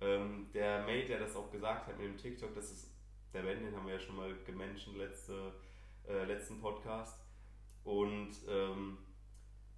Ähm, 0.00 0.46
der 0.54 0.82
Mate, 0.82 1.06
der 1.06 1.20
das 1.20 1.34
auch 1.34 1.50
gesagt 1.50 1.88
hat 1.88 1.98
mit 1.98 2.06
dem 2.06 2.16
TikTok, 2.16 2.54
das 2.54 2.70
ist 2.70 2.90
der 3.32 3.42
Ben, 3.42 3.60
den 3.64 3.74
haben 3.74 3.86
wir 3.86 3.94
ja 3.94 4.00
schon 4.00 4.14
mal 4.16 4.32
gemenschen 4.46 4.96
letzte, 4.96 5.52
äh, 6.08 6.24
letzten 6.24 6.60
Podcast. 6.60 7.18
Und 7.86 8.32
ähm, 8.48 8.98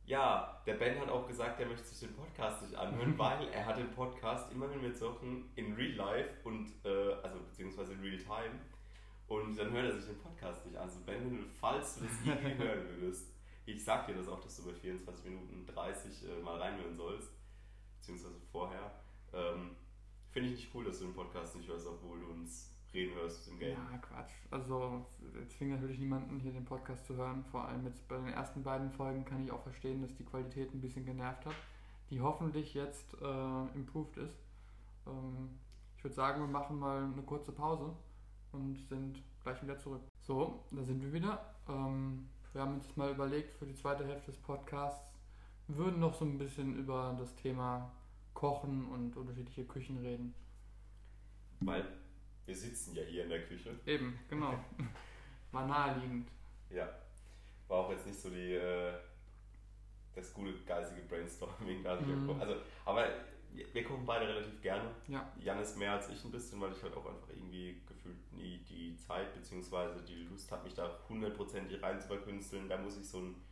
ja, 0.06 0.62
der 0.66 0.74
Ben 0.74 0.98
hat 0.98 1.10
auch 1.10 1.28
gesagt, 1.28 1.60
er 1.60 1.66
möchte 1.66 1.86
sich 1.86 2.00
den 2.00 2.16
Podcast 2.16 2.62
nicht 2.62 2.74
anhören, 2.74 3.18
weil 3.18 3.48
er 3.48 3.66
hat 3.66 3.76
den 3.76 3.90
Podcast 3.90 4.50
immer 4.50 4.70
wenn 4.70 4.80
wir 4.80 4.94
zocken 4.94 5.50
in 5.56 5.74
Real 5.74 5.92
Life 5.92 6.30
und 6.44 6.72
äh, 6.86 7.12
also 7.22 7.38
beziehungsweise 7.40 7.92
in 7.92 8.00
Real 8.00 8.16
Time. 8.16 8.60
Und 9.26 9.58
dann 9.58 9.70
hört 9.72 9.84
er 9.84 9.92
sich 9.92 10.06
den 10.06 10.18
Podcast 10.18 10.64
nicht 10.64 10.76
an. 10.78 10.84
Also 10.84 11.00
Ben, 11.04 11.44
falls 11.60 11.96
du 11.96 12.04
das 12.04 12.12
irgendwie 12.24 12.56
hören 12.56 12.88
würdest, 12.88 13.34
ich 13.66 13.84
sag 13.84 14.06
dir 14.06 14.14
das 14.14 14.28
auch, 14.28 14.40
dass 14.40 14.56
du 14.56 14.64
bei 14.64 14.72
24 14.72 15.26
Minuten 15.26 15.66
30 15.66 16.30
äh, 16.30 16.40
mal 16.40 16.56
reinhören 16.56 16.96
sollst, 16.96 17.30
beziehungsweise 17.98 18.40
vorher. 18.50 19.02
Ähm, 19.34 19.76
Finde 20.30 20.48
ich 20.48 20.56
nicht 20.56 20.74
cool, 20.74 20.84
dass 20.84 21.00
du 21.00 21.04
den 21.04 21.14
Podcast 21.14 21.56
nicht 21.56 21.68
hörst, 21.68 21.86
obwohl 21.86 22.20
du 22.20 22.28
uns 22.28 22.77
reden 22.94 23.14
hörst 23.14 23.48
im 23.48 23.58
Game. 23.58 23.76
Ja, 23.90 23.98
Quatsch. 23.98 24.32
Also, 24.50 25.06
es 25.42 25.56
zwingt 25.56 25.72
natürlich 25.72 25.98
niemanden, 25.98 26.40
hier 26.40 26.52
den 26.52 26.64
Podcast 26.64 27.06
zu 27.06 27.16
hören. 27.16 27.44
Vor 27.50 27.66
allem 27.66 27.84
jetzt 27.86 28.06
bei 28.08 28.16
den 28.16 28.28
ersten 28.28 28.62
beiden 28.62 28.90
Folgen 28.90 29.24
kann 29.24 29.44
ich 29.44 29.50
auch 29.50 29.62
verstehen, 29.62 30.02
dass 30.02 30.14
die 30.14 30.24
Qualität 30.24 30.72
ein 30.72 30.80
bisschen 30.80 31.04
genervt 31.04 31.46
hat, 31.46 31.54
die 32.10 32.20
hoffentlich 32.20 32.74
jetzt 32.74 33.14
äh, 33.20 33.76
improved 33.76 34.16
ist. 34.16 34.38
Ähm, 35.06 35.50
ich 35.96 36.04
würde 36.04 36.14
sagen, 36.14 36.40
wir 36.40 36.48
machen 36.48 36.78
mal 36.78 37.04
eine 37.04 37.22
kurze 37.22 37.52
Pause 37.52 37.94
und 38.52 38.78
sind 38.88 39.22
gleich 39.42 39.62
wieder 39.62 39.78
zurück. 39.78 40.02
So, 40.20 40.64
da 40.70 40.82
sind 40.82 41.02
wir 41.02 41.12
wieder. 41.12 41.54
Ähm, 41.68 42.28
wir 42.52 42.62
haben 42.62 42.74
uns 42.74 42.96
mal 42.96 43.10
überlegt, 43.10 43.56
für 43.58 43.66
die 43.66 43.74
zweite 43.74 44.06
Hälfte 44.06 44.30
des 44.30 44.40
Podcasts 44.40 45.08
wir 45.68 45.76
würden 45.76 46.00
noch 46.00 46.14
so 46.14 46.24
ein 46.24 46.38
bisschen 46.38 46.76
über 46.78 47.14
das 47.18 47.34
Thema 47.34 47.90
Kochen 48.32 48.86
und 48.86 49.16
unterschiedliche 49.16 49.64
Küchen 49.64 49.98
reden. 49.98 50.34
Weil 51.60 51.86
wir 52.48 52.56
sitzen 52.56 52.96
ja 52.96 53.02
hier 53.02 53.24
in 53.24 53.28
der 53.28 53.42
Küche. 53.44 53.78
Eben, 53.86 54.18
genau. 54.28 54.58
War 55.52 55.66
naheliegend. 55.66 56.30
Ja. 56.70 56.88
War 57.68 57.84
auch 57.84 57.90
jetzt 57.90 58.06
nicht 58.06 58.18
so 58.18 58.30
die, 58.30 58.54
äh, 58.54 58.94
das 60.14 60.32
gute 60.32 60.54
geistige 60.66 61.02
Brainstorming. 61.02 61.82
Mhm. 61.82 62.40
also, 62.40 62.56
aber 62.86 63.06
wir 63.52 63.84
kochen 63.84 64.06
beide 64.06 64.28
relativ 64.28 64.60
gerne. 64.62 64.90
Ja. 65.08 65.30
Jan 65.38 65.60
ist 65.60 65.76
mehr 65.76 65.92
als 65.92 66.08
ich 66.08 66.24
ein 66.24 66.30
bisschen, 66.30 66.60
weil 66.60 66.72
ich 66.72 66.82
halt 66.82 66.94
auch 66.96 67.06
einfach 67.06 67.28
irgendwie 67.28 67.82
gefühlt 67.86 68.32
nie 68.32 68.58
die 68.68 68.96
Zeit 68.96 69.34
bzw. 69.34 70.00
die 70.06 70.24
Lust 70.24 70.50
habe, 70.50 70.64
mich 70.64 70.74
da 70.74 70.98
hundertprozentig 71.08 71.82
rein 71.82 72.00
zu 72.00 72.08
verkünsteln. 72.08 72.68
Da 72.68 72.78
muss 72.78 72.98
ich 72.98 73.06
so 73.06 73.18
einen, 73.18 73.44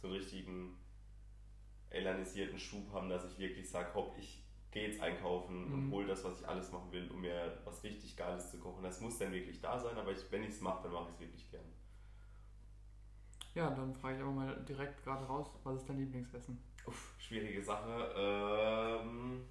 so 0.00 0.08
einen 0.08 0.16
richtigen 0.16 0.78
elanisierten 1.90 2.58
Schub 2.58 2.90
haben, 2.92 3.10
dass 3.10 3.30
ich 3.30 3.38
wirklich 3.38 3.68
sage, 3.68 3.92
hopp, 3.94 4.16
ich 4.18 4.42
gehe 4.72 4.88
jetzt 4.88 5.00
einkaufen 5.00 5.66
Mhm. 5.66 5.72
und 5.74 5.90
hole 5.90 6.06
das, 6.06 6.22
was 6.24 6.40
ich 6.40 6.48
alles 6.48 6.70
machen 6.72 6.90
will, 6.92 7.10
um 7.10 7.20
mir 7.20 7.58
was 7.64 7.82
richtig 7.82 8.16
Geiles 8.16 8.50
zu 8.50 8.58
kochen. 8.58 8.82
Das 8.82 9.00
muss 9.00 9.18
dann 9.18 9.32
wirklich 9.32 9.60
da 9.60 9.78
sein, 9.78 9.96
aber 9.98 10.12
ich, 10.12 10.30
wenn 10.30 10.42
ich 10.44 10.50
es 10.50 10.60
mache, 10.60 10.82
dann 10.84 10.92
mache 10.92 11.08
ich 11.08 11.14
es 11.14 11.20
wirklich 11.20 11.50
gern. 11.50 11.64
Ja, 13.54 13.70
dann 13.70 13.92
frage 13.94 14.16
ich 14.16 14.22
aber 14.22 14.30
mal 14.30 14.56
direkt 14.68 15.02
gerade 15.02 15.24
raus, 15.24 15.50
was 15.64 15.78
ist 15.80 15.88
dein 15.88 15.98
Lieblingsessen? 15.98 16.56
Uff, 16.86 17.14
schwierige 17.18 17.62
Sache. 17.64 18.12
Ähm, 18.16 19.44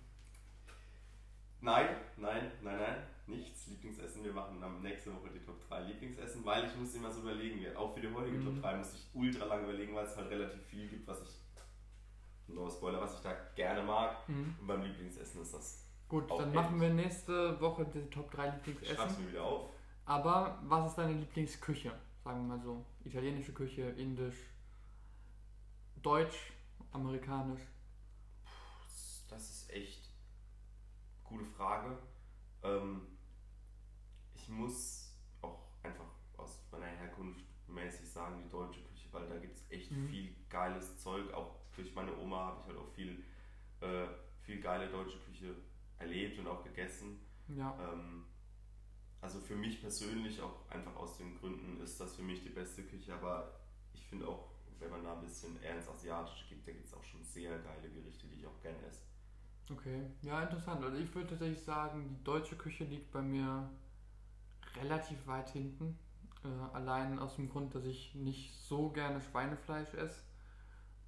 nein, 1.60 1.89
nein, 2.17 2.51
nein, 2.63 2.79
nein, 2.79 3.03
nichts. 3.27 3.67
Lieblingsessen. 3.67 4.23
Wir 4.23 4.32
machen 4.32 4.63
am 4.63 4.82
nächste 4.82 5.13
Woche 5.13 5.29
die 5.34 5.41
Top 5.45 5.60
3 5.67 5.82
Lieblingsessen, 5.82 6.45
weil 6.45 6.65
ich 6.65 6.75
muss 6.77 6.95
immer 6.95 7.12
so 7.12 7.19
überlegen. 7.21 7.75
Auch 7.75 7.93
für 7.93 7.99
die 7.99 8.12
heutige 8.13 8.38
Mhm. 8.38 8.45
Top 8.45 8.62
3 8.62 8.77
muss 8.77 8.93
ich 8.93 9.05
ultra 9.13 9.45
lang 9.45 9.63
überlegen, 9.65 9.93
weil 9.93 10.05
es 10.05 10.15
halt 10.15 10.29
relativ 10.29 10.63
viel 10.63 10.88
gibt, 10.88 11.05
was 11.08 11.21
ich, 11.21 11.29
no 12.54 12.70
Spoiler, 12.70 13.02
was 13.02 13.16
ich 13.16 13.22
da 13.22 13.34
gerne 13.56 13.84
mag. 13.84 14.28
Mhm. 14.28 14.56
Und 14.60 14.68
beim 14.68 14.82
Lieblingsessen 14.82 15.42
ist 15.42 15.54
das. 15.54 15.86
Gut, 16.08 16.30
dann 16.32 16.54
machen 16.54 16.82
wir 16.82 16.90
nächste 16.90 17.60
Woche 17.62 17.86
die 17.86 18.10
Top 18.10 18.32
3 18.32 18.48
Ich 18.48 18.54
schreib's 18.54 18.68
Lieblingsessen. 18.68 19.26
mir 19.26 19.32
wieder 19.32 19.44
auf. 19.44 19.70
Aber 20.06 20.60
was 20.64 20.90
ist 20.90 20.96
deine 20.98 21.14
Lieblingsküche? 21.14 21.92
Sagen 22.24 22.48
wir 22.48 22.58
mal 22.58 22.64
so. 22.64 22.84
Italienische 23.04 23.54
Küche, 23.54 23.84
indisch, 23.92 24.36
deutsch, 26.02 26.52
amerikanisch. 26.92 27.62
Das 29.30 29.50
ist 29.50 29.70
echt 29.72 30.10
gute 31.24 31.46
Frage. 31.46 31.98
Ähm, 32.64 33.02
ich 34.34 34.50
muss 34.50 35.14
auch 35.42 35.60
einfach 35.84 36.06
aus 36.38 36.60
meiner 36.72 36.88
Herkunft 36.88 37.42
mäßig 37.68 38.10
sagen, 38.10 38.42
die 38.44 38.50
deutsche 38.50 38.82
Küche, 38.82 39.08
weil 39.12 39.28
da 39.30 39.38
gibt 39.38 39.58
es 39.58 39.70
echt 39.70 39.92
Mhm. 39.92 40.08
viel 40.10 40.36
geiles 40.50 40.98
Zeug. 41.00 41.32
Auch 41.34 41.59
durch 41.80 41.96
meine 41.96 42.15
Oma 42.18 42.48
habe 42.48 42.60
ich 42.62 42.68
halt 42.68 42.78
auch 42.78 42.89
viel, 42.94 43.24
äh, 43.82 44.08
viel 44.42 44.62
geile 44.62 44.89
deutsche 44.89 45.20
Küche 45.20 45.56
erlebt 45.98 46.39
und 46.39 46.48
auch 46.48 46.63
gegessen. 46.63 47.20
Ja, 47.48 47.76
Ähm, 47.78 48.26
also 49.22 49.39
für 49.39 49.56
mich 49.56 49.82
persönlich, 49.82 50.42
auch 50.42 50.70
einfach 50.70 50.96
aus 50.96 51.18
den 51.18 51.38
Gründen, 51.39 51.82
ist 51.82 52.00
das 52.00 52.15
für 52.15 52.22
mich 52.24 52.44
die 52.44 52.50
beste 52.50 52.84
Küche, 52.84 53.13
aber 53.13 53.60
ich 53.94 54.06
finde 54.06 54.28
auch, 54.28 54.50
wenn 54.80 54.89
man 54.92 55.04
da 55.04 55.13
ein 55.13 55.22
bisschen 55.22 55.62
eher 55.62 55.76
ins 55.76 55.88
Asiatische 55.89 56.48
geht, 56.50 56.65
da 56.68 56.72
gibt 56.72 56.86
es 56.86 56.94
auch 56.94 57.04
schon 57.04 57.24
sehr 57.24 57.60
geile 57.60 57.89
Gerichte, 57.89 58.28
die 58.28 58.36
ich 58.36 58.48
auch 58.48 58.62
gerne 58.62 58.82
esse. 58.88 59.04
okay. 59.72 60.06
Ja, 60.22 60.42
interessant. 60.44 60.84
Also 60.84 60.98
ich 60.98 61.13
würde 61.15 61.30
tatsächlich 61.30 61.62
sagen, 61.63 62.08
die 62.10 62.24
deutsche 62.24 62.56
Küche 62.56 62.84
liegt 62.84 63.12
bei 63.12 63.22
mir 63.22 63.70
relativ 64.76 65.28
weit 65.28 65.50
hinten. 65.50 65.98
Äh, 66.44 66.48
allein 66.74 67.20
aus 67.20 67.36
dem 67.36 67.50
Grund, 67.50 67.76
dass 67.76 67.86
ich 67.86 68.15
nicht 68.15 68.56
so 68.56 68.89
gerne 68.92 69.22
Schweinefleisch 69.22 69.94
esse. 69.94 70.22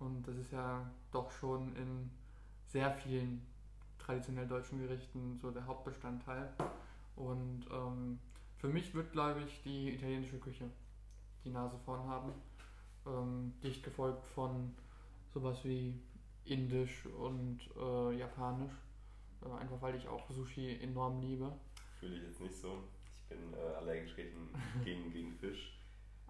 Und 0.02 0.28
das 0.28 0.36
ist 0.36 0.52
ja 0.52 0.90
doch 1.12 1.32
schon 1.32 1.76
in 1.76 2.10
sehr 2.66 2.92
vielen 2.92 3.46
traditionell 4.00 4.48
deutschen 4.48 4.80
Gerichten 4.80 5.38
so 5.40 5.52
der 5.52 5.66
Hauptbestandteil. 5.66 6.52
Und 7.16 7.66
ähm, 7.72 8.20
für 8.58 8.68
mich 8.68 8.94
wird, 8.96 9.12
glaube 9.12 9.42
ich, 9.42 9.62
die 9.64 9.94
italienische 9.94 10.40
Küche 10.40 10.66
die 11.44 11.52
Nase 11.52 11.78
vorn 11.86 12.08
haben. 12.08 12.34
Ähm, 13.06 13.54
dicht 13.64 13.84
gefolgt 13.84 14.26
von 14.28 14.74
sowas 15.34 15.64
wie 15.64 16.00
Indisch 16.46 17.06
und 17.06 17.60
äh, 17.78 18.18
Japanisch. 18.18 18.74
Äh, 19.44 19.60
einfach 19.60 19.82
weil 19.82 19.96
ich 19.96 20.08
auch 20.08 20.30
Sushi 20.32 20.80
enorm 20.82 21.22
liebe. 21.22 21.52
Fühle 22.00 22.16
ich 22.16 22.24
jetzt 22.24 22.42
nicht 22.42 22.56
so. 22.56 22.84
Ich 23.06 23.38
bin 23.38 23.54
äh, 23.54 23.76
allergisch 23.76 24.16
gegen, 24.16 24.50
gegen, 24.84 25.12
gegen 25.12 25.34
Fisch. 25.36 25.78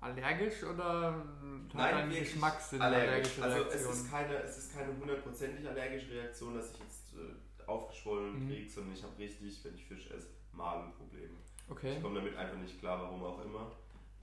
Allergisch 0.02 0.64
oder 0.64 1.14
hat 1.14 1.74
Nein, 1.76 2.10
Geschmackssinn 2.10 2.82
allergisch. 2.82 3.40
allergische 3.40 3.44
Also 3.44 3.70
es 3.70 4.00
ist, 4.02 4.10
keine, 4.12 4.34
es 4.38 4.58
ist 4.58 4.74
keine 4.74 4.98
hundertprozentig 4.98 5.68
allergische 5.68 6.12
Reaktion, 6.12 6.56
dass 6.56 6.72
ich 6.74 6.80
jetzt 6.80 7.14
äh, 7.14 7.64
aufgeschwollen 7.70 8.44
Mhm. 8.44 8.48
kriege, 8.50 8.70
sondern 8.70 8.94
ich 8.96 9.04
habe 9.04 9.18
richtig, 9.18 9.64
wenn 9.64 9.76
ich 9.76 9.86
Fisch 9.86 10.10
esse, 10.10 10.28
Magenprobleme. 10.54 11.38
okay. 11.70 11.96
Ich 11.98 12.02
komme 12.04 12.16
damit 12.20 12.36
einfach 12.36 12.58
nicht 12.58 12.80
klar, 12.80 13.00
warum 13.02 13.24
auch 13.24 13.46
immer. 13.46 13.72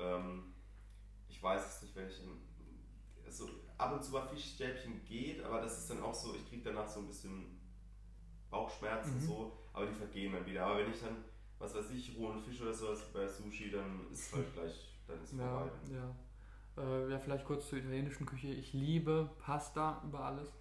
Ähm, 0.00 0.52
ich 1.28 1.40
weiß 1.42 1.76
es 1.76 1.82
nicht, 1.82 1.94
wenn 1.96 2.08
ich 2.08 2.20
in, 2.24 2.42
also 3.24 3.48
ab 3.78 3.92
und 3.92 4.02
zu 4.02 4.10
mal 4.12 4.26
Fischstäbchen 4.28 5.04
geht, 5.04 5.42
aber 5.44 5.60
das 5.60 5.78
ist 5.78 5.90
dann 5.90 6.02
auch 6.02 6.14
so, 6.14 6.34
ich 6.34 6.48
kriege 6.48 6.62
danach 6.64 6.88
so 6.88 7.00
ein 7.00 7.06
bisschen 7.06 7.60
Bauchschmerzen 8.50 9.16
Mhm. 9.16 9.20
so, 9.26 9.58
aber 9.72 9.86
die 9.86 9.94
vergehen 9.94 10.32
dann 10.32 10.44
wieder. 10.46 10.66
Aber 10.66 10.78
wenn 10.78 10.90
ich 10.90 11.00
dann, 11.00 11.24
was 11.58 11.74
weiß 11.74 11.90
ich, 11.90 12.16
rohen 12.16 12.40
Fisch 12.42 12.60
oder 12.60 12.74
sowas 12.74 13.00
bei 13.12 13.28
Sushi, 13.28 13.70
dann 13.70 14.06
ist 14.12 14.26
es 14.28 14.32
halt 14.34 14.52
gleich, 14.54 14.88
dann 15.08 15.22
ist 15.22 15.32
es 15.32 15.38
Ja, 15.38 15.48
vorbei. 15.48 15.70
ja. 15.92 16.82
Äh, 16.82 17.10
ja, 17.10 17.18
vielleicht 17.18 17.44
kurz 17.44 17.68
zur 17.68 17.78
italienischen 17.78 18.26
Küche. 18.26 18.48
Ich 18.48 18.72
liebe 18.72 19.30
Pasta 19.38 20.02
über 20.04 20.20
alles. 20.24 20.52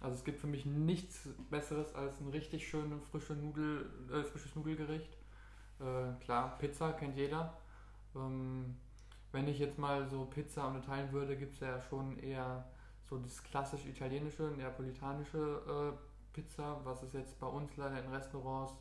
Also 0.00 0.14
es 0.16 0.24
gibt 0.24 0.40
für 0.40 0.46
mich 0.46 0.64
nichts 0.66 1.28
Besseres 1.50 1.94
als 1.94 2.20
ein 2.20 2.28
richtig 2.30 2.68
schönes 2.68 3.02
frische 3.04 3.34
Nudel, 3.34 3.90
äh, 4.12 4.22
frisches 4.24 4.54
Nudelgericht. 4.56 5.12
Äh, 5.80 6.12
klar, 6.24 6.56
Pizza 6.58 6.92
kennt 6.92 7.16
jeder. 7.16 7.54
Ähm, 8.14 8.76
wenn 9.32 9.48
ich 9.48 9.58
jetzt 9.58 9.78
mal 9.78 10.08
so 10.08 10.24
Pizza 10.26 10.66
unterteilen 10.68 11.12
würde, 11.12 11.36
gibt 11.36 11.54
es 11.54 11.60
ja 11.60 11.80
schon 11.82 12.18
eher 12.18 12.64
so 13.08 13.18
das 13.18 13.42
klassisch 13.42 13.86
italienische, 13.86 14.44
neapolitanische 14.56 15.94
äh, 15.96 16.34
Pizza, 16.34 16.80
was 16.84 17.02
es 17.02 17.12
jetzt 17.12 17.38
bei 17.40 17.46
uns 17.46 17.76
leider 17.76 18.02
in 18.02 18.10
Restaurants 18.12 18.74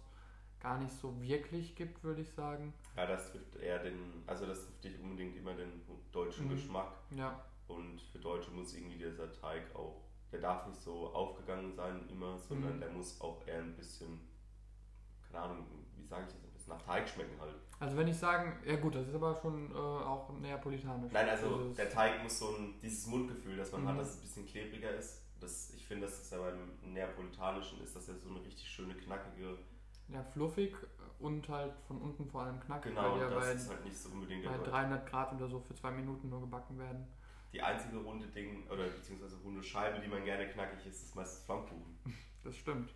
gar 0.59 0.77
nicht 0.79 0.93
so 0.93 1.19
wirklich 1.21 1.75
gibt, 1.75 2.03
würde 2.03 2.21
ich 2.21 2.29
sagen. 2.31 2.73
Ja, 2.95 3.05
das 3.05 3.31
trifft 3.31 3.55
eher 3.55 3.79
den, 3.79 4.23
also 4.27 4.45
das 4.45 4.65
trifft 4.65 4.83
nicht 4.83 4.99
unbedingt 4.99 5.35
immer 5.37 5.53
den 5.53 5.81
deutschen 6.11 6.45
Mhm. 6.47 6.49
Geschmack. 6.51 6.91
Ja, 7.11 7.43
Und 7.67 8.01
für 8.01 8.17
Deutsche 8.19 8.49
muss 8.51 8.73
irgendwie 8.73 8.97
dieser 8.97 9.31
Teig 9.31 9.75
auch, 9.75 10.01
der 10.31 10.39
darf 10.41 10.65
nicht 10.67 10.81
so 10.81 11.07
aufgegangen 11.13 11.71
sein 11.75 12.07
immer, 12.09 12.37
sondern 12.37 12.75
Mhm. 12.77 12.79
der 12.81 12.89
muss 12.89 13.21
auch 13.21 13.45
eher 13.47 13.59
ein 13.59 13.75
bisschen, 13.75 14.19
keine 15.31 15.43
Ahnung, 15.45 15.65
wie 15.95 16.03
sage 16.03 16.23
ich 16.27 16.33
das, 16.33 16.43
ein 16.43 16.51
bisschen 16.53 16.73
nach 16.73 16.81
Teig 16.81 17.07
schmecken 17.07 17.39
halt. 17.39 17.53
Also 17.79 17.95
wenn 17.95 18.07
ich 18.07 18.17
sagen, 18.17 18.59
ja 18.65 18.75
gut, 18.77 18.95
das 18.95 19.07
ist 19.07 19.13
aber 19.15 19.35
schon 19.35 19.71
äh, 19.71 19.75
auch 19.75 20.29
neapolitanisch. 20.39 21.11
Nein, 21.13 21.29
also 21.29 21.69
es- 21.69 21.75
der 21.77 21.89
Teig 21.89 22.23
muss 22.23 22.39
so 22.39 22.55
ein, 22.57 22.73
dieses 22.81 23.05
Mundgefühl, 23.07 23.55
das 23.55 23.71
man 23.71 23.83
Mhm. 23.83 23.87
hat, 23.89 23.99
dass 23.99 24.09
es 24.09 24.15
ein 24.17 24.21
bisschen 24.21 24.45
klebriger 24.47 24.95
ist. 24.95 25.21
Das, 25.39 25.71
ich 25.73 25.85
finde, 25.87 26.07
dass 26.07 26.19
es 26.21 26.29
ja 26.31 26.39
beim 26.39 26.71
Neapolitanischen 26.91 27.81
ist, 27.81 27.95
dass 27.95 28.09
er 28.09 28.15
so 28.15 28.29
eine 28.29 28.43
richtig 28.43 28.67
schöne, 28.67 28.95
knackige, 28.95 29.57
ja, 30.11 30.23
fluffig 30.23 30.75
und 31.19 31.47
halt 31.49 31.73
von 31.87 31.97
unten 32.01 32.25
vor 32.25 32.43
allem 32.43 32.59
knackig, 32.59 32.93
genau, 32.93 33.11
weil 33.11 33.13
die 33.13 33.19
ja 33.19 33.39
bei, 33.39 33.51
ist 33.51 33.69
halt 33.69 33.85
nicht 33.85 33.97
so 33.97 34.09
bei 34.09 34.25
Deutsche. 34.25 34.71
300 34.71 35.05
Grad 35.05 35.33
oder 35.33 35.47
so 35.47 35.59
für 35.59 35.75
zwei 35.75 35.91
Minuten 35.91 36.29
nur 36.29 36.41
gebacken 36.41 36.77
werden. 36.79 37.05
Die 37.51 37.61
einzige 37.61 37.97
runde 37.97 38.27
Ding, 38.27 38.67
oder 38.67 38.83
beziehungsweise 38.87 39.35
runde 39.43 39.63
Scheibe, 39.63 39.99
die 39.99 40.07
man 40.07 40.23
gerne 40.23 40.47
knackig 40.47 40.85
isst, 40.85 41.03
ist 41.03 41.15
meistens 41.15 41.43
Flammkuchen. 41.45 41.97
Das 42.41 42.55
stimmt. 42.55 42.93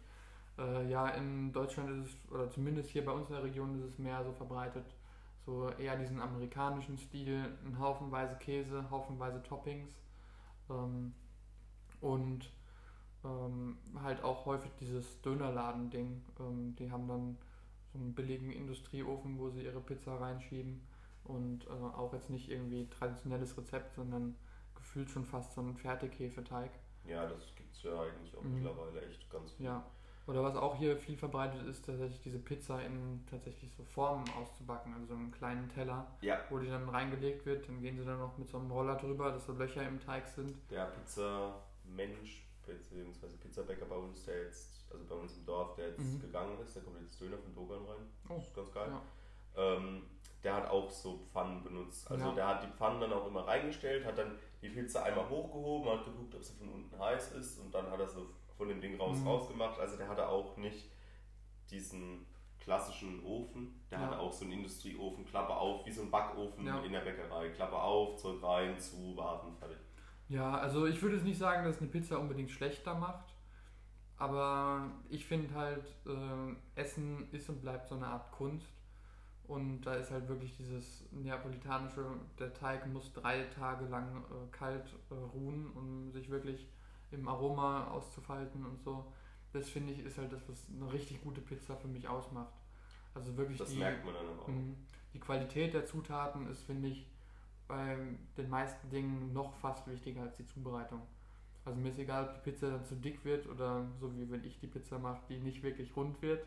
Äh, 0.57 0.89
ja, 0.89 1.09
in 1.09 1.51
Deutschland 1.51 1.89
ist 1.89 2.07
es, 2.07 2.31
oder 2.31 2.49
zumindest 2.49 2.89
hier 2.89 3.03
bei 3.03 3.11
uns 3.11 3.27
in 3.27 3.35
der 3.35 3.43
Region 3.43 3.77
ist 3.77 3.83
es 3.83 3.99
mehr 3.99 4.23
so 4.23 4.31
verbreitet, 4.31 4.85
so 5.45 5.69
eher 5.71 5.97
diesen 5.97 6.21
amerikanischen 6.21 6.97
Stil, 6.97 7.57
ein 7.65 7.77
Haufenweise 7.77 8.37
Käse, 8.37 8.89
haufenweise 8.89 9.43
Toppings 9.43 9.89
ähm, 10.69 11.13
und 11.99 12.49
ähm, 13.23 13.77
halt 14.01 14.23
auch 14.23 14.45
häufig 14.45 14.71
dieses 14.79 15.21
Dönerladen-Ding. 15.21 16.21
Ähm, 16.39 16.75
die 16.77 16.91
haben 16.91 17.07
dann 17.07 17.37
so 17.91 17.99
einen 17.99 18.13
billigen 18.13 18.51
Industrieofen, 18.51 19.37
wo 19.39 19.49
sie 19.49 19.63
ihre 19.63 19.79
Pizza 19.81 20.19
reinschieben 20.19 20.81
und 21.25 21.65
äh, 21.67 21.69
auch 21.69 22.11
jetzt 22.13 22.29
nicht 22.29 22.49
irgendwie 22.49 22.87
traditionelles 22.89 23.57
Rezept, 23.57 23.93
sondern 23.93 24.35
gefühlt 24.75 25.09
schon 25.09 25.25
fast 25.25 25.53
so 25.53 25.61
einen 25.61 25.75
Fertighefeteig. 25.75 26.71
Ja, 27.05 27.25
das 27.27 27.53
gibt 27.55 27.73
es 27.73 27.83
ja 27.83 27.91
eigentlich 28.01 28.35
auch 28.35 28.41
Mhm. 28.43 28.55
mittlerweile 28.55 29.01
echt 29.07 29.29
ganz 29.29 29.51
viel. 29.53 29.65
Ja. 29.67 29.83
Oder 30.25 30.41
was 30.41 30.55
auch 30.55 30.77
hier 30.77 30.95
viel 30.97 31.17
verbreitet 31.17 31.67
ist, 31.67 31.85
tatsächlich 31.85 32.21
diese 32.21 32.39
Pizza 32.39 32.81
in 32.81 33.25
tatsächlich 33.29 33.69
so 33.75 33.83
Formen 33.83 34.23
auszubacken, 34.39 34.93
also 34.93 35.07
so 35.07 35.13
einen 35.15 35.31
kleinen 35.31 35.67
Teller, 35.67 36.07
Ja, 36.21 36.39
wo 36.49 36.59
die 36.59 36.67
dann 36.69 36.87
reingelegt 36.87 37.45
wird, 37.45 37.67
dann 37.67 37.81
gehen 37.81 37.97
sie 37.97 38.05
dann 38.05 38.19
noch 38.19 38.37
mit 38.37 38.47
so 38.47 38.57
einem 38.57 38.71
Roller 38.71 38.95
drüber, 38.95 39.31
dass 39.31 39.45
so 39.45 39.51
Löcher 39.53 39.85
im 39.85 39.99
Teig 39.99 40.25
sind. 40.29 40.55
der 40.71 40.85
Pizza-Mensch, 40.85 42.42
beziehungsweise 42.65 43.37
Pizzabäcker 43.37 43.85
bei 43.85 43.95
uns, 43.95 44.23
der 44.25 44.43
jetzt, 44.43 44.85
also 44.91 45.03
bei 45.05 45.15
uns 45.15 45.35
im 45.37 45.45
Dorf, 45.45 45.75
der 45.75 45.89
jetzt 45.89 45.99
Mhm. 45.99 46.21
gegangen 46.21 46.59
ist, 46.59 46.75
der 46.75 46.83
kommt 46.83 47.01
jetzt 47.01 47.19
Döner 47.19 47.37
von 47.37 47.53
Dogan 47.55 47.85
rein. 47.85 48.07
Oh, 48.29 48.35
Das 48.35 48.47
ist 48.47 48.55
ganz 48.55 48.71
geil. 48.71 48.89
ja. 48.89 49.01
Ähm, 49.55 50.03
der 50.43 50.55
hat 50.55 50.69
auch 50.69 50.89
so 50.89 51.19
Pfannen 51.31 51.63
benutzt. 51.63 52.09
Also 52.11 52.25
Ja. 52.25 52.31
der 52.33 52.47
hat 52.47 52.63
die 52.63 52.67
Pfannen 52.77 52.99
dann 52.99 53.13
auch 53.13 53.27
immer 53.27 53.47
reingestellt, 53.47 54.03
hat 54.05 54.17
dann 54.17 54.37
die 54.61 54.69
Pizza 54.69 55.03
einmal 55.03 55.29
hochgehoben, 55.29 55.89
hat 55.91 56.05
geguckt, 56.05 56.35
ob 56.35 56.43
sie 56.43 56.53
von 56.55 56.69
unten 56.69 56.99
heiß 56.99 57.33
ist 57.33 57.59
und 57.59 57.73
dann 57.73 57.89
hat 57.89 57.99
er 57.99 58.07
von 58.07 58.27
von 58.55 58.67
dem 58.67 58.79
Ding 58.79 58.97
raus 58.99 59.17
Mhm. 59.17 59.27
rausgemacht. 59.27 59.79
Also 59.79 59.97
der 59.97 60.07
hatte 60.07 60.27
auch 60.29 60.55
nicht 60.57 60.85
diesen 61.71 62.25
klassischen 62.59 63.23
Ofen. 63.25 63.83
Der 63.89 63.99
Ja. 63.99 64.05
hatte 64.05 64.19
auch 64.19 64.31
so 64.31 64.43
einen 64.45 64.53
Industrieofen, 64.53 65.25
Klappe 65.25 65.55
auf, 65.55 65.85
wie 65.87 65.91
so 65.91 66.03
ein 66.03 66.11
Backofen 66.11 66.65
Ja. 66.65 66.79
in 66.81 66.91
der 66.91 67.01
Bäckerei. 67.01 67.49
Klappe 67.49 67.75
auf, 67.81 68.15
Zeug 68.17 68.41
rein, 68.43 68.79
zu, 68.79 69.17
warten, 69.17 69.55
fertig. 69.57 69.77
Ja, 70.33 70.57
also 70.57 70.87
ich 70.87 70.99
würde 70.99 71.17
jetzt 71.17 71.25
nicht 71.25 71.37
sagen, 71.37 71.63
dass 71.63 71.77
eine 71.77 71.89
Pizza 71.89 72.19
unbedingt 72.19 72.49
schlechter 72.49 72.95
macht. 72.95 73.35
Aber 74.17 74.89
ich 75.09 75.25
finde 75.25 75.53
halt, 75.53 75.85
äh, 76.07 76.79
Essen 76.79 77.27
ist 77.31 77.49
und 77.49 77.61
bleibt 77.61 77.87
so 77.87 77.95
eine 77.95 78.07
Art 78.07 78.31
Kunst. 78.31 78.67
Und 79.43 79.81
da 79.81 79.93
ist 79.93 80.09
halt 80.09 80.27
wirklich 80.27 80.55
dieses 80.57 81.03
neapolitanische, 81.11 82.03
der 82.39 82.51
Teig 82.53 82.87
muss 82.87 83.13
drei 83.13 83.43
Tage 83.43 83.85
lang 83.85 84.23
äh, 84.23 84.51
kalt 84.51 84.85
äh, 85.11 85.13
ruhen, 85.13 85.69
um 85.75 86.11
sich 86.11 86.29
wirklich 86.29 86.67
im 87.11 87.27
Aroma 87.27 87.89
auszufalten 87.89 88.65
und 88.65 88.81
so. 88.81 89.13
Das 89.51 89.69
finde 89.69 89.93
ich 89.93 89.99
ist 89.99 90.17
halt 90.17 90.33
das, 90.33 90.41
was 90.49 90.65
eine 90.75 90.91
richtig 90.91 91.21
gute 91.21 91.41
Pizza 91.41 91.75
für 91.75 91.87
mich 91.87 92.07
ausmacht. 92.07 92.53
Also 93.13 93.37
wirklich 93.37 93.59
Das 93.59 93.69
die, 93.69 93.77
merkt 93.77 94.03
man 94.03 94.15
dann 94.15 94.39
auch. 94.39 94.47
Mhm. 94.47 94.77
Die 95.13 95.19
Qualität 95.19 95.75
der 95.75 95.85
Zutaten 95.85 96.47
ist, 96.47 96.63
finde 96.63 96.87
ich, 96.87 97.05
bei 97.73 97.97
den 98.37 98.49
meisten 98.49 98.89
Dingen 98.89 99.33
noch 99.33 99.53
fast 99.55 99.87
wichtiger 99.87 100.21
als 100.21 100.35
die 100.35 100.45
Zubereitung. 100.45 101.01
Also 101.65 101.79
mir 101.79 101.89
ist 101.89 101.99
egal, 101.99 102.27
ob 102.27 102.33
die 102.35 102.51
Pizza 102.51 102.69
dann 102.69 102.85
zu 102.85 102.95
dick 102.95 103.23
wird 103.25 103.47
oder 103.47 103.85
so 103.99 104.15
wie 104.15 104.29
wenn 104.29 104.43
ich 104.43 104.59
die 104.59 104.67
Pizza 104.67 104.99
mache, 104.99 105.21
die 105.29 105.37
nicht 105.39 105.63
wirklich 105.63 105.95
rund 105.95 106.21
wird. 106.21 106.45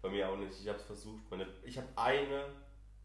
Bei 0.00 0.08
mir 0.10 0.28
auch 0.28 0.36
nicht. 0.36 0.58
Ich 0.60 0.68
habe 0.68 0.78
es 0.78 0.84
versucht. 0.84 1.28
Meine, 1.30 1.46
ich 1.64 1.76
habe 1.76 1.88
eine 1.96 2.46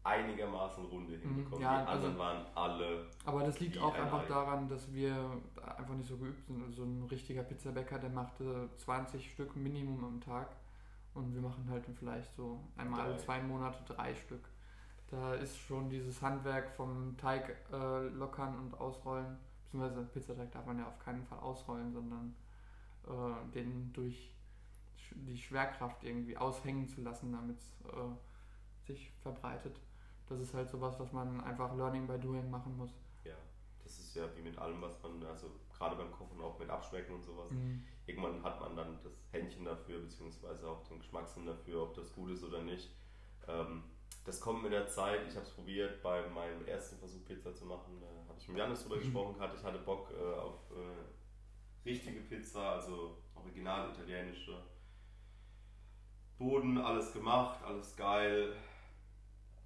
einigermaßen 0.02 0.84
Runde 0.86 1.16
hinbekommen. 1.16 1.58
Mhm. 1.58 1.62
ja, 1.62 1.82
die 1.82 1.88
anderen 1.88 2.12
also- 2.12 2.18
waren 2.18 2.46
alle. 2.54 3.06
Aber 3.24 3.42
das 3.42 3.60
liegt 3.60 3.78
auch 3.78 3.94
ein 3.94 4.02
einfach 4.02 4.24
Ei. 4.24 4.28
daran, 4.28 4.68
dass 4.68 4.92
wir 4.94 5.12
einfach 5.76 5.94
nicht 5.94 6.08
so 6.08 6.16
geübt 6.16 6.46
sind. 6.46 6.62
Also 6.62 6.84
ein 6.84 7.02
richtiger 7.10 7.42
Pizzabäcker, 7.42 7.98
der 7.98 8.10
machte 8.10 8.70
20 8.78 9.30
Stück 9.30 9.56
Minimum 9.56 10.04
am 10.04 10.20
Tag 10.20 10.48
und 11.14 11.34
wir 11.34 11.42
machen 11.42 11.66
halt 11.68 11.84
vielleicht 11.98 12.34
so 12.34 12.60
einmal 12.76 13.00
alle 13.00 13.14
Drei. 13.14 13.18
zwei 13.18 13.42
Monate 13.42 13.78
drei 13.92 14.14
Stück. 14.14 14.48
Da 15.10 15.34
ist 15.34 15.58
schon 15.58 15.90
dieses 15.90 16.22
Handwerk 16.22 16.70
vom 16.70 17.16
Teig 17.16 17.56
äh, 17.72 18.08
lockern 18.08 18.56
und 18.58 18.80
ausrollen, 18.80 19.38
beziehungsweise 19.64 20.04
Pizzateig 20.04 20.52
darf 20.52 20.66
man 20.66 20.78
ja 20.78 20.86
auf 20.86 20.98
keinen 21.00 21.24
Fall 21.24 21.40
ausrollen, 21.40 21.92
sondern 21.92 22.34
äh, 23.08 23.52
den 23.52 23.92
durch 23.92 24.36
die 25.12 25.36
Schwerkraft 25.36 26.04
irgendwie 26.04 26.36
aushängen 26.36 26.88
zu 26.88 27.02
lassen, 27.02 27.32
damit 27.32 27.58
es 27.58 27.72
äh, 27.92 28.86
sich 28.86 29.10
verbreitet. 29.20 29.80
Das 30.28 30.38
ist 30.38 30.54
halt 30.54 30.70
sowas, 30.70 30.98
was 31.00 31.12
man 31.12 31.40
einfach 31.40 31.74
Learning 31.76 32.06
by 32.06 32.16
Doing 32.18 32.48
machen 32.48 32.76
muss. 32.76 32.92
Ja, 33.24 33.34
das 33.82 33.98
ist 33.98 34.14
ja 34.14 34.24
wie 34.36 34.42
mit 34.42 34.56
allem, 34.58 34.80
was 34.80 35.02
man, 35.02 35.20
also 35.24 35.50
gerade 35.76 35.96
beim 35.96 36.12
Kochen 36.12 36.40
auch 36.40 36.56
mit 36.56 36.70
Abschmecken 36.70 37.14
und 37.14 37.24
sowas. 37.24 37.50
Irgendwann 38.06 38.42
hat 38.44 38.60
man 38.60 38.76
dann 38.76 38.98
das 39.02 39.12
Händchen 39.32 39.64
dafür, 39.64 40.00
beziehungsweise 40.00 40.68
auch 40.68 40.84
den 40.84 40.98
Geschmackssinn 40.98 41.46
dafür, 41.46 41.82
ob 41.82 41.94
das 41.94 42.12
gut 42.12 42.30
ist 42.30 42.44
oder 42.44 42.62
nicht. 42.62 42.90
Ähm, 43.48 43.82
das 44.24 44.40
kommt 44.40 44.62
mit 44.62 44.72
der 44.72 44.86
Zeit. 44.86 45.20
Ich 45.28 45.34
habe 45.36 45.46
es 45.46 45.52
probiert 45.52 46.02
bei 46.02 46.28
meinem 46.28 46.64
ersten 46.66 46.98
Versuch 46.98 47.24
Pizza 47.24 47.54
zu 47.54 47.64
machen. 47.66 48.00
Da 48.00 48.06
habe 48.28 48.38
ich 48.38 48.48
mit 48.48 48.58
Janis 48.58 48.82
drüber 48.82 48.96
Mhm. 48.96 49.00
gesprochen 49.00 49.34
gehabt. 49.34 49.56
Ich 49.58 49.64
hatte 49.64 49.78
Bock 49.78 50.10
äh, 50.12 50.34
auf 50.38 50.70
äh, 50.70 51.88
richtige 51.88 52.20
Pizza, 52.20 52.72
also 52.74 53.22
original 53.34 53.90
italienische. 53.90 54.62
Boden, 56.38 56.78
alles 56.78 57.12
gemacht, 57.12 57.62
alles 57.62 57.94
geil. 57.96 58.56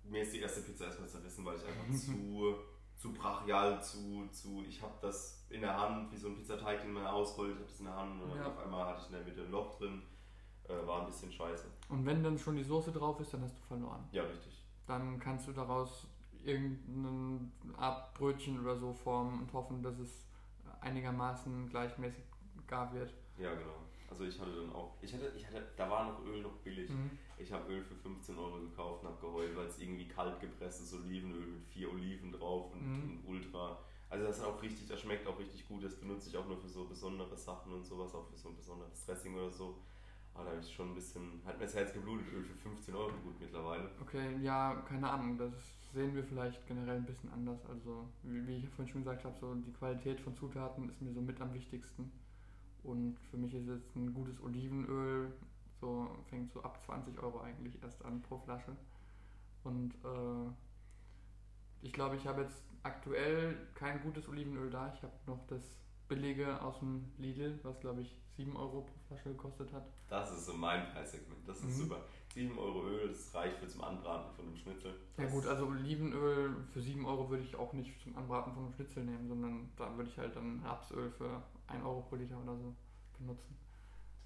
Mir 0.05 0.23
ist 0.23 0.33
die 0.35 0.41
erste 0.41 0.61
Pizza 0.63 0.87
erstmal 0.87 1.09
zerrissen, 1.09 1.45
weil 1.45 1.57
ich 1.57 1.65
einfach 1.65 1.91
zu, 1.99 2.57
zu 2.97 3.13
brachial, 3.13 3.83
zu, 3.83 4.29
zu. 4.33 4.65
Ich 4.69 4.83
habe 4.83 4.95
das 5.01 5.47
in 5.51 5.61
der 5.61 5.79
Hand, 5.79 6.11
wie 6.13 6.17
so 6.17 6.29
ein 6.29 6.37
Pizzateig, 6.37 6.83
den 6.83 6.93
man 6.93 7.07
ausrollt. 7.07 7.53
Ich 7.53 7.57
habe 7.59 7.67
das 7.69 7.79
in 7.79 7.87
der 7.87 7.97
Hand 7.97 8.23
und 8.23 8.37
Ja. 8.37 8.47
auf 8.49 8.59
einmal 8.59 8.87
hatte 8.87 9.01
ich 9.03 9.07
in 9.07 9.13
der 9.13 9.25
Mitte 9.25 9.43
ein 9.43 9.51
Loch 9.51 9.79
drin. 9.79 10.03
Äh, 10.69 10.87
war 10.87 11.01
ein 11.01 11.07
bisschen 11.07 11.31
scheiße. 11.31 11.67
Und 11.91 12.07
wenn 12.07 12.23
dann 12.23 12.39
schon 12.39 12.57
die 12.57 12.63
Soße 12.65 12.91
drauf 12.93 13.21
ist, 13.21 13.35
dann 13.35 13.43
hast 13.43 13.57
du 13.57 13.63
verloren. 13.63 14.03
Ja, 14.13 14.23
richtig. 14.23 14.63
Dann 14.87 15.19
kannst 15.21 15.47
du 15.49 15.53
daraus 15.53 16.07
irgendeine 16.45 17.51
Art 17.77 18.13
Brötchen 18.15 18.61
oder 18.61 18.77
so 18.77 18.93
formen 18.93 19.41
und 19.41 19.53
hoffen, 19.53 19.83
dass 19.83 19.99
es 19.99 20.25
einigermaßen 20.81 21.69
gleichmäßig 21.71 22.23
gar 22.67 22.93
wird. 22.95 23.13
Ja, 23.39 23.53
genau. 23.55 23.75
Also 24.11 24.25
ich 24.25 24.39
hatte 24.39 24.55
dann 24.55 24.73
auch, 24.73 24.93
ich 25.03 25.13
hatte, 25.13 25.33
ich 25.37 25.45
hatte, 25.47 25.67
da 25.77 25.91
war 25.91 26.05
noch 26.05 26.25
Öl 26.25 26.43
noch 26.43 26.53
billig. 26.63 26.89
Mhm. 26.91 27.11
Ich 27.39 27.51
habe 27.53 27.73
Öl 27.73 27.83
für 27.83 27.97
15 27.97 28.39
Euro 28.39 28.61
gekauft 28.61 29.03
und 29.03 29.09
habe 29.09 29.21
geheult, 29.21 29.57
weil 29.57 29.67
es 29.67 29.79
irgendwie 29.79 30.07
kalt 30.07 30.39
gepresstes 30.41 30.95
Olivenöl 30.95 31.47
mit 31.47 31.65
vier 31.67 31.91
Oliven 31.93 32.31
drauf 32.31 32.71
und, 32.73 32.81
Mhm. 32.83 33.03
und 33.27 33.35
Ultra. 33.37 33.79
Also 34.11 34.27
das 34.27 34.39
ist 34.39 34.45
auch 34.45 34.63
richtig, 34.63 34.87
das 34.87 35.01
schmeckt 35.01 35.27
auch 35.27 35.39
richtig 35.39 35.67
gut. 35.67 35.83
Das 35.83 35.97
benutze 35.97 36.29
ich 36.29 36.37
auch 36.37 36.47
nur 36.47 36.57
für 36.59 36.69
so 36.69 36.85
besondere 36.85 37.37
Sachen 37.37 37.73
und 37.73 37.85
sowas, 37.85 38.15
auch 38.15 38.27
für 38.29 38.37
so 38.37 38.51
ein 38.51 38.57
besonderes 38.57 39.05
Dressing 39.05 39.35
oder 39.35 39.51
so. 39.51 39.79
Aber 40.35 40.45
da 40.45 40.51
habe 40.51 40.61
ich 40.61 40.75
schon 40.75 40.91
ein 40.91 40.95
bisschen, 40.95 41.41
hat 41.45 41.59
mir 41.59 41.65
das 41.65 41.75
Herz 41.75 41.93
geblutet, 41.93 42.27
Öl 42.33 42.43
für 42.45 42.57
15 42.57 42.95
Euro 42.95 43.13
gut 43.23 43.39
mittlerweile. 43.41 43.89
Okay, 44.01 44.37
ja, 44.43 44.75
keine 44.89 45.09
Ahnung, 45.09 45.39
das 45.39 45.53
sehen 45.93 46.15
wir 46.15 46.25
vielleicht 46.25 46.67
generell 46.67 46.97
ein 46.97 47.07
bisschen 47.07 47.33
anders. 47.33 47.65
Also, 47.67 48.09
wie, 48.25 48.45
wie 48.47 48.57
ich 48.57 48.69
vorhin 48.71 48.89
schon 48.93 49.03
gesagt 49.03 49.25
habe, 49.25 49.37
so 49.39 49.55
die 49.55 49.73
Qualität 49.73 50.21
von 50.21 50.35
Zutaten 50.35 50.89
ist 50.89 51.01
mir 51.01 51.13
so 51.13 51.21
mit 51.21 51.41
am 51.41 51.55
wichtigsten. 51.55 52.11
Und 52.83 53.17
für 53.31 53.37
mich 53.37 53.55
ist 53.55 53.69
jetzt 53.69 53.95
ein 53.97 54.13
gutes 54.13 54.43
Olivenöl, 54.43 55.33
so 55.81 56.09
fängt 56.29 56.53
so 56.53 56.63
ab 56.63 56.83
20 56.85 57.19
Euro 57.23 57.41
eigentlich 57.41 57.81
erst 57.83 58.05
an 58.05 58.21
pro 58.23 58.39
Flasche. 58.39 58.77
Und 59.63 59.95
äh, 60.05 60.51
ich 61.83 61.93
glaube, 61.93 62.17
ich 62.17 62.27
habe 62.27 62.43
jetzt 62.43 62.65
aktuell 62.83 63.57
kein 63.75 64.03
gutes 64.03 64.29
Olivenöl 64.29 64.69
da. 64.69 64.93
Ich 64.95 65.03
habe 65.03 65.13
noch 65.27 65.47
das 65.47 65.84
billige 66.09 66.61
aus 66.63 66.79
dem 66.81 67.13
Lidl, 67.19 67.59
was 67.63 67.79
glaube 67.81 68.03
ich 68.03 68.17
7 68.37 68.57
Euro 68.57 68.83
pro 68.83 68.99
Flasche 69.09 69.31
gekostet 69.31 69.73
hat. 69.73 69.85
Das 70.09 70.31
ist 70.33 70.47
so 70.47 70.55
mein 70.55 70.87
Preissegment, 70.91 71.47
das 71.47 71.59
ist 71.59 71.65
Mhm. 71.79 71.83
super. 71.85 72.01
7 72.35 72.59
Euro 72.59 72.83
Öl, 72.89 73.09
das 73.09 73.33
reicht 73.35 73.59
für 73.59 73.69
zum 73.69 73.85
Anbraten 73.85 74.35
von 74.35 74.47
einem 74.47 74.57
Schnitzel. 74.57 74.95
Ja 75.17 75.25
Das- 75.25 75.33
gut, 75.33 75.47
also 75.47 75.67
Olivenöl 75.67 76.57
für 76.73 76.81
7 76.83 77.07
Euro 77.07 77.31
würde 77.31 77.45
ich 77.45 77.55
auch 77.55 77.73
nicht 77.73 78.01
zum 78.03 78.17
Anbraten 78.17 78.53
von 78.53 78.65
einem 78.65 78.73
Schnitzel 78.73 79.05
nehmen, 79.05 79.29
sondern 79.29 79.71
da 79.77 79.97
würde 79.97 80.11
ich 80.11 80.19
halt 80.19 80.35
dann 80.35 80.61
Rapsöl 80.65 81.11
für 81.13 81.43
1 81.69 81.85
Euro 81.85 82.01
pro 82.03 82.17
Liter 82.17 82.37
oder 82.43 82.57
so 82.57 82.75
benutzen. 83.19 83.57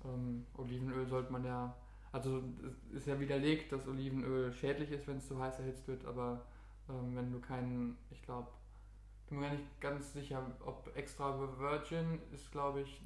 Ähm, 0.04 0.46
Olivenöl 0.56 1.06
sollte 1.06 1.32
man 1.32 1.44
ja, 1.44 1.76
also 2.12 2.42
es 2.66 2.94
ist 2.94 3.06
ja 3.06 3.18
widerlegt, 3.20 3.72
dass 3.72 3.86
Olivenöl 3.86 4.52
schädlich 4.52 4.90
ist, 4.90 5.06
wenn 5.06 5.18
es 5.18 5.28
zu 5.28 5.38
heiß 5.38 5.58
erhitzt 5.58 5.86
wird, 5.88 6.04
aber 6.06 6.46
ähm, 6.88 7.14
wenn 7.14 7.30
du 7.32 7.40
keinen, 7.40 7.98
ich 8.10 8.22
glaube, 8.22 8.48
bin 9.28 9.38
mir 9.40 9.48
gar 9.48 9.54
nicht 9.56 9.80
ganz 9.80 10.12
sicher, 10.12 10.44
ob 10.64 10.90
extra 10.96 11.38
Virgin 11.58 12.20
ist, 12.32 12.50
glaube 12.50 12.82
ich, 12.82 13.02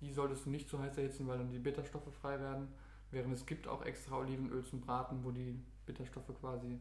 die 0.00 0.12
solltest 0.12 0.46
du 0.46 0.50
nicht 0.50 0.68
zu 0.68 0.78
heiß 0.78 0.96
erhitzen, 0.98 1.26
weil 1.26 1.38
dann 1.38 1.50
die 1.50 1.58
Bitterstoffe 1.58 2.12
frei 2.20 2.38
werden. 2.40 2.68
Während 3.10 3.34
es 3.34 3.46
gibt 3.46 3.66
auch 3.66 3.82
extra 3.82 4.18
Olivenöl 4.18 4.64
zum 4.64 4.80
Braten, 4.80 5.24
wo 5.24 5.30
die 5.30 5.58
Bitterstoffe 5.86 6.30
quasi 6.40 6.80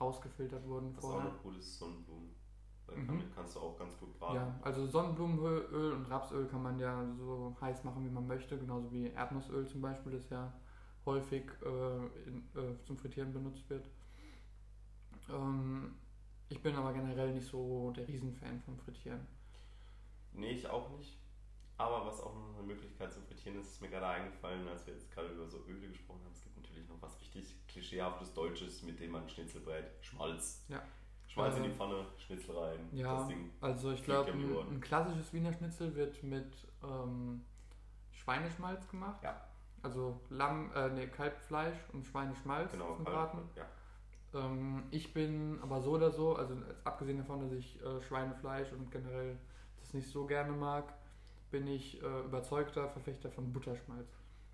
rausgefiltert 0.00 0.66
wurden 0.66 0.96
Was 0.96 1.04
auch 1.04 1.10
vorher. 1.12 1.30
noch 1.30 1.42
gut 1.42 1.56
ist, 1.58 1.78
Sonnenblumen. 1.78 2.30
Mhm. 2.96 3.06
damit 3.06 3.34
kannst 3.34 3.54
du 3.54 3.60
auch 3.60 3.78
ganz 3.78 3.96
gut 3.98 4.18
braten. 4.18 4.36
Ja, 4.36 4.54
also 4.62 4.86
Sonnenblumenöl 4.86 5.92
und 5.92 6.10
Rapsöl 6.10 6.46
kann 6.48 6.62
man 6.62 6.78
ja 6.78 7.04
so 7.16 7.56
heiß 7.60 7.84
machen, 7.84 8.04
wie 8.04 8.10
man 8.10 8.26
möchte, 8.26 8.58
genauso 8.58 8.90
wie 8.90 9.06
Erdnussöl 9.08 9.66
zum 9.68 9.80
Beispiel, 9.80 10.12
das 10.12 10.28
ja 10.28 10.52
häufig 11.06 11.44
äh, 11.64 12.28
in, 12.28 12.48
äh, 12.56 12.82
zum 12.84 12.96
Frittieren 12.96 13.32
benutzt 13.32 13.68
wird. 13.70 13.88
Ähm, 15.30 15.94
ich 16.50 16.60
bin 16.62 16.74
aber 16.76 16.92
generell 16.92 17.32
nicht 17.32 17.46
so 17.46 17.90
der 17.92 18.06
Riesenfan 18.06 18.60
vom 18.60 18.76
Frittieren. 18.78 19.26
Nee, 20.32 20.52
ich 20.52 20.68
auch 20.68 20.90
nicht. 20.90 21.16
Aber 21.78 22.04
was 22.06 22.20
auch 22.20 22.34
noch 22.34 22.54
eine 22.58 22.66
Möglichkeit 22.66 23.10
zum 23.10 23.24
Frittieren 23.24 23.58
ist, 23.58 23.68
ist 23.68 23.80
mir 23.80 23.88
gerade 23.88 24.06
eingefallen, 24.06 24.68
als 24.68 24.86
wir 24.86 24.92
jetzt 24.94 25.10
gerade 25.10 25.28
über 25.28 25.46
so 25.48 25.64
Öle 25.66 25.88
gesprochen 25.88 26.20
haben. 26.24 26.32
Es 26.32 26.42
gibt 26.44 26.56
natürlich 26.58 26.86
noch 26.88 27.00
was 27.00 27.18
richtig 27.20 27.56
klischeehaftes 27.68 28.34
Deutsches, 28.34 28.82
mit 28.82 29.00
dem 29.00 29.12
man 29.12 29.26
Schnitzel 29.28 29.62
brät. 29.62 29.84
Schmalz. 30.02 30.62
Ja. 30.68 30.82
Schmalz 31.26 31.56
in 31.56 31.64
Äh, 31.64 31.68
die 31.68 31.74
Pfanne, 31.74 32.04
Schnitzel 32.18 32.58
rein. 32.58 32.88
Ja, 32.92 33.14
Das 33.16 33.28
Ding. 33.28 33.50
also 33.60 33.92
ich 33.92 34.04
glaube, 34.04 34.30
ein, 34.32 34.74
ein 34.74 34.80
klassisches 34.80 35.32
Wiener 35.32 35.52
Schnitzel 35.54 35.94
wird 35.94 36.22
mit 36.22 36.52
ähm, 36.82 37.44
Schweineschmalz 38.12 38.88
gemacht. 38.88 39.22
Ja. 39.22 39.40
Also 39.82 40.20
Lamm, 40.28 40.70
äh, 40.74 40.90
nee, 40.90 41.06
Kalbfleisch 41.06 41.78
und 41.92 42.04
Schweineschmalz 42.04 42.72
Genau, 42.72 42.94
Kalb- 42.96 43.04
Braten. 43.04 43.38
Ja. 43.56 43.64
Ähm, 44.34 44.84
ich 44.90 45.12
bin 45.12 45.58
aber 45.62 45.80
so 45.80 45.92
oder 45.92 46.10
so, 46.10 46.36
also 46.36 46.54
abgesehen 46.84 47.18
davon, 47.18 47.40
dass 47.40 47.52
ich 47.52 47.82
äh, 47.82 48.00
Schweinefleisch 48.02 48.72
und 48.72 48.90
generell 48.90 49.36
das 49.80 49.94
nicht 49.94 50.08
so 50.08 50.26
gerne 50.26 50.52
mag, 50.52 50.94
bin 51.50 51.66
ich 51.66 52.02
äh, 52.02 52.20
überzeugter 52.24 52.88
Verfechter 52.88 53.30
von 53.30 53.52
Butterschmalz. 53.52 54.08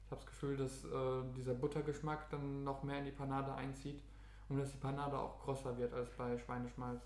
Ich 0.07 0.11
habe 0.13 0.21
das 0.23 0.27
Gefühl, 0.27 0.57
dass 0.57 0.85
äh, 0.85 1.23
dieser 1.37 1.55
Buttergeschmack 1.55 2.31
dann 2.31 2.65
noch 2.65 2.83
mehr 2.83 2.99
in 3.01 3.05
die 3.07 3.11
Panade 3.13 3.55
einzieht 3.55 4.03
und 4.49 4.59
dass 4.59 4.71
die 4.73 4.79
Panade 4.79 5.19
auch 5.19 5.41
grosser 5.41 5.77
wird 5.79 5.93
als 5.93 6.11
bei 6.13 6.39
Schweineschmalz. 6.39 7.03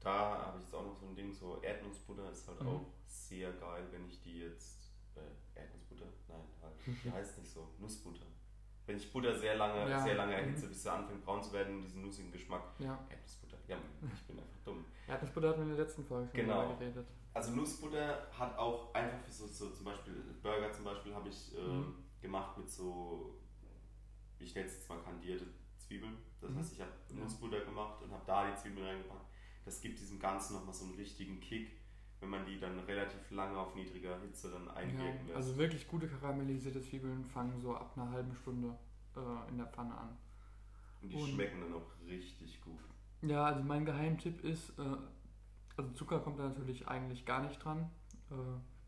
Da 0.00 0.46
habe 0.46 0.58
ich 0.58 0.64
jetzt 0.64 0.74
auch 0.74 0.84
noch 0.84 0.96
so 0.96 1.06
ein 1.06 1.14
Ding, 1.14 1.32
so 1.32 1.60
Erdnussbutter 1.62 2.30
ist 2.30 2.48
halt 2.48 2.60
Mhm. 2.60 2.68
auch 2.68 2.86
sehr 3.06 3.52
geil, 3.52 3.84
wenn 3.90 4.06
ich 4.08 4.20
die 4.22 4.40
jetzt. 4.40 4.90
Äh, 5.16 5.58
Erdnussbutter? 5.60 6.06
Nein, 6.28 6.40
halt. 6.62 6.74
Die 7.04 7.10
heißt 7.12 7.38
nicht 7.38 7.50
so. 7.50 7.68
Nussbutter. 7.78 8.24
Wenn 8.90 8.96
ich 8.96 9.12
Butter 9.12 9.38
sehr 9.38 9.54
lange, 9.56 9.88
Ja. 9.88 10.00
sehr 10.02 10.16
lange 10.16 10.32
Mhm. 10.32 10.38
erhitze, 10.42 10.66
bis 10.66 10.82
sie 10.82 10.90
anfängt 10.92 11.24
braun 11.24 11.40
zu 11.40 11.52
werden 11.52 11.76
und 11.76 11.82
diesen 11.82 12.02
nussigen 12.02 12.32
Geschmack. 12.32 12.62
Ja, 12.80 12.98
Erdnussbutter. 13.08 13.56
Ja, 13.68 13.76
ich 14.12 14.22
bin 14.26 14.36
einfach 14.36 14.58
dumm. 14.64 14.84
Erdnussbutter 15.06 15.48
hatten 15.50 15.58
wir 15.60 15.70
in 15.70 15.76
der 15.76 15.84
letzten 15.86 16.04
Folge 16.04 16.28
schon 16.28 16.40
Genau. 16.40 16.74
geredet. 16.76 17.06
Also 17.32 17.52
Nussbutter 17.52 18.26
hat 18.36 18.58
auch 18.58 18.92
einfach 18.92 19.20
für 19.20 19.30
so, 19.30 19.46
so 19.46 19.70
zum 19.70 19.84
Beispiel 19.84 20.14
Burger 20.42 20.72
zum 20.72 20.84
Beispiel 20.86 21.14
habe 21.14 21.28
ich 21.28 21.56
ähm, 21.56 21.78
Mhm. 21.78 21.94
gemacht 22.20 22.58
mit 22.58 22.68
so, 22.68 23.38
ich 24.40 24.52
nenne 24.56 24.66
es 24.66 24.74
jetzt 24.74 24.88
mal 24.88 24.98
kandierte 25.04 25.46
Zwiebeln. 25.78 26.16
Das 26.40 26.50
Mhm. 26.50 26.58
heißt, 26.58 26.72
ich 26.72 26.80
habe. 26.80 26.90
Nussbutter 27.10 27.60
gemacht 27.60 28.02
und 28.02 28.10
habe 28.10 28.24
da 28.26 28.50
die 28.50 28.56
Zwiebeln 28.56 28.84
reingepackt. 28.88 29.26
Das 29.64 29.80
gibt 29.80 30.00
diesem 30.00 30.18
Ganzen 30.18 30.54
nochmal 30.54 30.74
so 30.74 30.84
einen 30.86 30.94
richtigen 30.96 31.38
Kick, 31.38 31.70
wenn 32.20 32.28
man 32.28 32.44
die 32.46 32.58
dann 32.60 32.78
relativ 32.80 33.30
lange 33.30 33.56
auf 33.58 33.74
niedriger 33.74 34.18
Hitze 34.20 34.50
dann 34.50 34.68
einwirken 34.68 35.04
Ja, 35.04 35.24
lässt. 35.26 35.36
also 35.36 35.56
wirklich 35.56 35.88
gute 35.88 36.06
karamellisierte 36.08 36.80
Zwiebeln 36.82 37.24
fangen 37.24 37.58
so 37.60 37.74
ab 37.74 37.92
einer 37.96 38.10
halben 38.10 38.34
Stunde 38.34 38.76
äh, 39.16 39.48
in 39.50 39.56
der 39.58 39.66
Pfanne 39.66 39.96
an. 39.96 40.16
und 41.02 41.08
die 41.12 41.16
und- 41.16 41.30
schmecken 41.30 41.60
dann 41.60 41.74
auch 41.74 41.86
richtig 42.06 42.60
gut. 42.60 42.78
Ja, 43.22 43.44
also 43.44 43.62
mein 43.62 43.84
Geheimtipp 43.84 44.42
ist, 44.44 44.70
äh, 44.78 44.82
also 45.76 45.90
Zucker 45.92 46.20
kommt 46.20 46.38
da 46.38 46.44
natürlich 46.48 46.88
eigentlich 46.88 47.24
gar 47.26 47.42
nicht 47.42 47.62
dran. 47.64 47.90
Äh, 48.30 48.34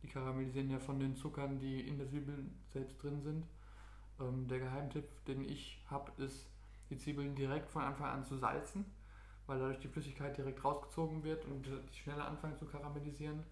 die 0.03 0.09
karamellisieren 0.09 0.69
ja 0.71 0.79
von 0.79 0.99
den 0.99 1.15
Zuckern, 1.17 1.59
die 1.59 1.81
in 1.87 1.97
der 1.99 2.09
Zwiebel 2.09 2.45
selbst 2.69 3.03
drin 3.03 3.21
sind. 3.23 3.47
Ähm, 4.21 4.49
der 4.49 4.59
Geheimtipp, 4.59 5.25
den 5.27 5.45
ich 5.45 5.83
habe, 5.89 6.11
ist, 6.23 6.47
die 6.91 6.97
Zwiebeln 6.99 7.35
direkt 7.35 7.71
von 7.71 7.83
Anfang 7.83 8.07
an 8.11 8.25
zu 8.25 8.37
salzen, 8.37 8.85
weil 9.47 9.59
dadurch 9.59 9.79
die 9.81 9.89
Flüssigkeit 9.89 10.37
direkt 10.37 10.65
rausgezogen 10.65 11.23
wird 11.25 11.45
und 11.47 11.67
die 11.67 11.99
schneller 11.99 12.27
anfangen 12.27 12.57
zu 12.57 12.67
karamellisieren. 12.67 13.43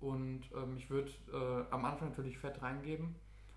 Und 0.00 0.42
ähm, 0.54 0.76
ich 0.76 0.88
würde 0.90 1.10
äh, 1.32 1.72
am 1.72 1.84
Anfang 1.84 2.10
natürlich 2.10 2.38
Fett 2.38 2.62
reingeben 2.62 3.14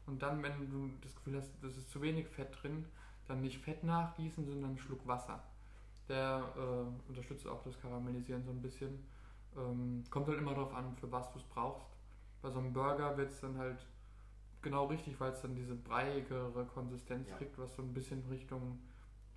und 0.08 0.22
dann, 0.22 0.42
wenn 0.42 0.70
du 0.70 0.90
das 1.02 1.16
Gefühl 1.16 1.38
hast, 1.38 1.52
das 1.62 1.78
ist 1.78 1.90
zu 1.92 2.02
wenig 2.02 2.28
Fett 2.28 2.50
drin, 2.62 2.86
dann 3.28 3.42
nicht 3.42 3.60
Fett 3.60 3.84
nachgießen, 3.84 4.46
sondern 4.46 4.72
einen 4.72 4.78
Schluck 4.80 5.06
Wasser. 5.08 5.44
Der 6.10 6.44
äh, 6.58 7.10
unterstützt 7.10 7.48
auch 7.48 7.64
das 7.64 7.80
Karamellisieren 7.80 8.44
so 8.44 8.52
ein 8.52 8.62
bisschen. 8.62 9.06
Ähm, 9.56 10.04
kommt 10.10 10.28
halt 10.28 10.40
immer 10.40 10.54
darauf 10.56 10.74
an, 10.74 10.96
für 10.96 11.12
was 11.12 11.32
du 11.32 11.38
es 11.40 11.46
brauchst. 11.46 11.88
Bei 12.42 12.50
so 12.50 12.60
einem 12.60 12.74
Burger 12.74 13.16
wird 13.18 13.30
es 13.32 13.40
dann 13.40 13.58
halt 13.58 13.86
genau 14.62 14.86
richtig, 14.86 15.20
weil 15.20 15.32
es 15.32 15.42
dann 15.42 15.56
diese 15.56 15.76
breiigere 15.76 16.66
Konsistenz 16.66 17.30
Ja. 17.30 17.38
kriegt, 17.38 17.58
was 17.58 17.76
so 17.76 17.82
ein 17.82 17.94
bisschen 17.94 18.24
Richtung 18.30 18.80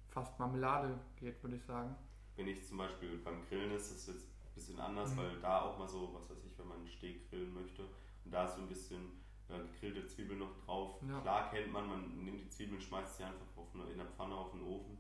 fast 0.09 0.39
Marmelade 0.39 0.99
geht, 1.17 1.43
würde 1.43 1.57
ich 1.57 1.65
sagen. 1.65 1.95
Wenn 2.37 2.49
ich 2.49 2.67
zum 2.67 2.79
Beispiel 2.79 3.19
beim 3.19 3.47
Grillen 3.49 3.73
ist, 3.73 3.91
das 3.91 3.99
ist 3.99 4.07
jetzt 4.09 4.25
ein 4.27 4.55
bisschen 4.55 4.81
anders, 4.81 5.13
Mhm. 5.13 5.17
weil 5.19 5.41
da 5.41 5.63
auch 5.63 5.79
mal 5.79 5.89
so, 5.89 6.13
was 6.15 6.29
weiß 6.31 6.45
ich, 6.45 6.59
wenn 6.59 6.69
man 6.69 6.79
einen 6.79 6.89
Steak 6.89 7.29
grillen 7.31 7.55
möchte 7.55 7.83
und 8.25 8.31
da 8.33 8.45
ist 8.45 8.57
so 8.57 8.63
ein 8.63 8.69
bisschen 8.69 9.23
äh, 9.49 9.59
gegrillte 9.59 10.07
Zwiebeln 10.07 10.39
noch 10.39 10.57
drauf. 10.65 11.01
Ja. 11.09 11.21
Klar 11.21 11.51
kennt 11.51 11.71
man, 11.73 11.87
man 11.89 12.25
nimmt 12.25 12.41
die 12.41 12.49
Zwiebeln, 12.49 12.81
schmeißt 12.81 13.19
sie 13.19 13.25
einfach 13.25 13.47
auf 13.57 13.69
eine, 13.75 13.85
in 13.91 13.99
der 13.99 14.07
Pfanne 14.07 14.35
auf 14.35 14.51
den 14.53 14.63
Ofen. 14.63 14.99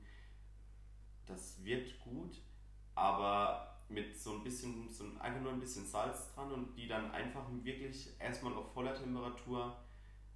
Das 1.27 1.65
wird 1.65 1.99
gut, 2.01 2.41
aber 2.95 3.71
mit 3.89 4.17
so 4.19 4.35
ein 4.35 4.45
bisschen, 4.45 4.91
so 4.91 5.05
ein, 5.05 5.19
einfach 5.21 5.41
nur 5.41 5.53
ein 5.53 5.61
bisschen 5.61 5.87
Salz 5.87 6.33
dran 6.35 6.53
und 6.53 6.75
die 6.77 6.87
dann 6.87 7.11
einfach 7.11 7.45
wirklich 7.63 8.19
erstmal 8.21 8.53
auf 8.55 8.73
voller 8.73 8.95
Temperatur 8.95 9.77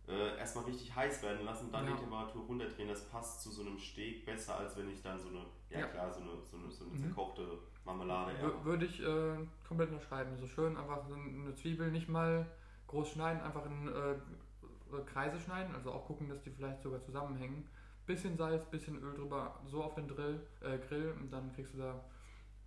äh, 0.06 0.38
erstmal 0.38 0.64
richtig 0.64 0.94
heiß 0.94 1.22
werden 1.22 1.44
lassen, 1.44 1.70
dann 1.70 1.84
Ja. 1.86 1.92
die 1.92 2.00
Temperatur 2.00 2.42
runterdrehen. 2.46 2.88
Das 2.88 3.08
passt 3.10 3.42
zu 3.42 3.50
so 3.50 3.60
einem 3.62 3.78
Steak 3.78 4.24
besser, 4.24 4.56
als 4.56 4.76
wenn 4.76 4.90
ich 4.90 5.02
dann 5.02 5.20
so 5.20 5.28
eine, 5.28 5.44
ja, 5.70 5.80
Ja. 5.80 5.86
klar, 5.86 6.12
so 6.12 6.20
eine, 6.20 6.30
so 6.50 6.56
eine, 6.56 6.70
so 6.70 6.84
eine 6.84 6.94
Mhm. 6.94 6.98
zerkochte 6.98 7.46
Marmelade 7.84 8.32
eher. 8.32 8.64
Würde 8.64 8.86
ich 8.86 9.00
äh, 9.02 9.36
komplett 9.66 9.90
unterschreiben. 9.90 10.36
So 10.38 10.46
schön 10.46 10.76
einfach 10.76 11.04
eine 11.10 11.54
Zwiebel 11.54 11.90
nicht 11.90 12.08
mal 12.08 12.46
groß 12.86 13.10
schneiden, 13.10 13.42
einfach 13.42 13.66
in 13.66 13.88
äh, 13.88 14.12
äh, 14.12 15.04
Kreise 15.06 15.38
schneiden, 15.38 15.74
also 15.74 15.92
auch 15.92 16.06
gucken, 16.06 16.28
dass 16.28 16.42
die 16.42 16.50
vielleicht 16.50 16.82
sogar 16.82 17.00
zusammenhängen. 17.02 17.66
Bisschen 18.06 18.36
Salz, 18.38 18.64
bisschen 18.70 19.02
Öl 19.02 19.14
drüber, 19.14 19.60
so 19.66 19.82
auf 19.84 19.94
den 19.94 20.08
Drill, 20.08 20.40
äh, 20.62 20.78
Grill 20.78 21.12
und 21.20 21.30
dann 21.30 21.52
kriegst 21.52 21.74
du 21.74 21.78
da 21.78 22.02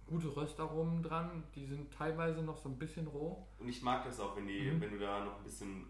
gute 0.05 0.35
Röstaromen 0.35 1.01
dran. 1.01 1.43
Die 1.55 1.65
sind 1.65 1.91
teilweise 1.91 2.43
noch 2.43 2.57
so 2.57 2.69
ein 2.69 2.77
bisschen 2.77 3.07
roh. 3.07 3.47
Und 3.57 3.67
ich 3.69 3.81
mag 3.81 4.03
das 4.05 4.19
auch, 4.19 4.35
wenn, 4.35 4.45
die, 4.47 4.69
Mhm. 4.69 4.81
wenn 4.81 4.91
du 4.91 4.99
da 4.99 5.25
noch 5.25 5.37
ein 5.37 5.43
bisschen 5.43 5.87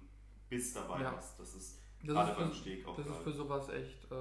Biss 0.49 0.73
dabei 0.73 1.01
Ja. 1.01 1.11
hast. 1.17 1.37
Das 1.39 1.53
ist 1.55 1.81
Das 2.03 2.13
gerade 2.13 2.31
ist 2.31 2.37
beim 2.37 2.49
für, 2.51 2.55
Steak 2.55 2.87
auch 2.87 2.95
das 2.95 3.05
ist 3.07 3.11
geil. 3.13 3.23
für 3.23 3.31
sowas 3.33 3.69
echt, 3.69 4.05
äh, 4.11 4.15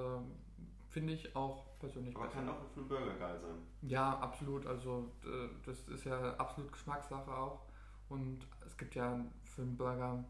finde 0.89 1.13
ich 1.13 1.33
auch 1.35 1.65
persönlich 1.81 2.15
Aber 2.15 2.25
besser. 2.25 2.37
kann 2.39 2.49
auch 2.49 2.57
für 2.73 2.79
einen 2.79 2.87
Burger 2.87 3.13
geil 3.15 3.39
sein. 3.41 3.55
Ja, 3.81 4.17
absolut. 4.19 4.65
Also 4.65 5.11
das 5.65 5.87
ist 5.89 6.05
ja 6.05 6.35
absolut 6.35 6.71
Geschmackssache 6.71 7.31
auch. 7.35 7.61
Und 8.07 8.39
es 8.65 8.77
gibt 8.77 8.95
ja 8.95 9.19
für 9.43 9.61
einen 9.63 9.75
Burger 9.75 10.23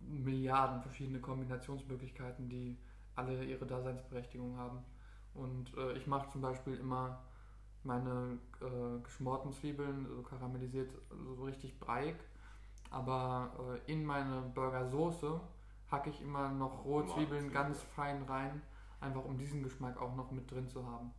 Milliarden 0.00 0.82
verschiedene 0.82 1.20
Kombinationsmöglichkeiten, 1.20 2.48
die 2.48 2.76
alle 3.14 3.44
ihre 3.44 3.66
Daseinsberechtigung 3.66 4.56
haben. 4.56 4.78
Und 5.34 5.76
äh, 5.76 5.92
ich 5.92 6.06
mache 6.06 6.30
zum 6.30 6.40
Beispiel 6.40 6.74
immer 6.74 7.20
meine 7.84 8.38
äh, 8.60 9.02
geschmorten 9.02 9.52
Zwiebeln, 9.52 10.06
so 10.14 10.22
karamellisiert, 10.22 10.90
so 11.36 11.44
richtig 11.44 11.78
breiig. 11.78 12.16
Aber 12.90 13.80
äh, 13.86 13.92
in 13.92 14.04
meine 14.04 14.42
Burgersoße 14.54 15.40
hacke 15.90 16.10
ich 16.10 16.20
immer 16.22 16.50
noch 16.50 16.84
rohe 16.84 17.06
Zwiebeln. 17.06 17.52
ganz 17.52 17.82
fein 17.94 18.22
rein, 18.24 18.62
einfach 19.02 19.24
um 19.24 19.36
diesen 19.36 19.62
Geschmack 19.62 19.96
auch 20.00 20.14
noch 20.14 20.30
mit 20.30 20.50
drin 20.50 20.68
zu 20.68 20.86
haben. 20.86 21.12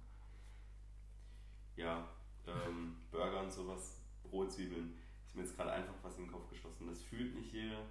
Ja, 1.75 2.07
ähm, 2.47 2.95
Burger 3.11 3.41
und 3.41 3.51
sowas, 3.51 4.01
rohe 4.31 4.47
Zwiebeln. 4.47 4.97
Ist 5.25 5.35
mir 5.35 5.43
jetzt 5.43 5.55
gerade 5.55 5.71
einfach 5.71 5.93
was 6.03 6.17
in 6.17 6.25
den 6.25 6.31
Kopf 6.31 6.49
geschossen. 6.49 6.87
Das 6.87 7.01
fühlt 7.01 7.33
nicht 7.35 7.51
jeder. 7.53 7.83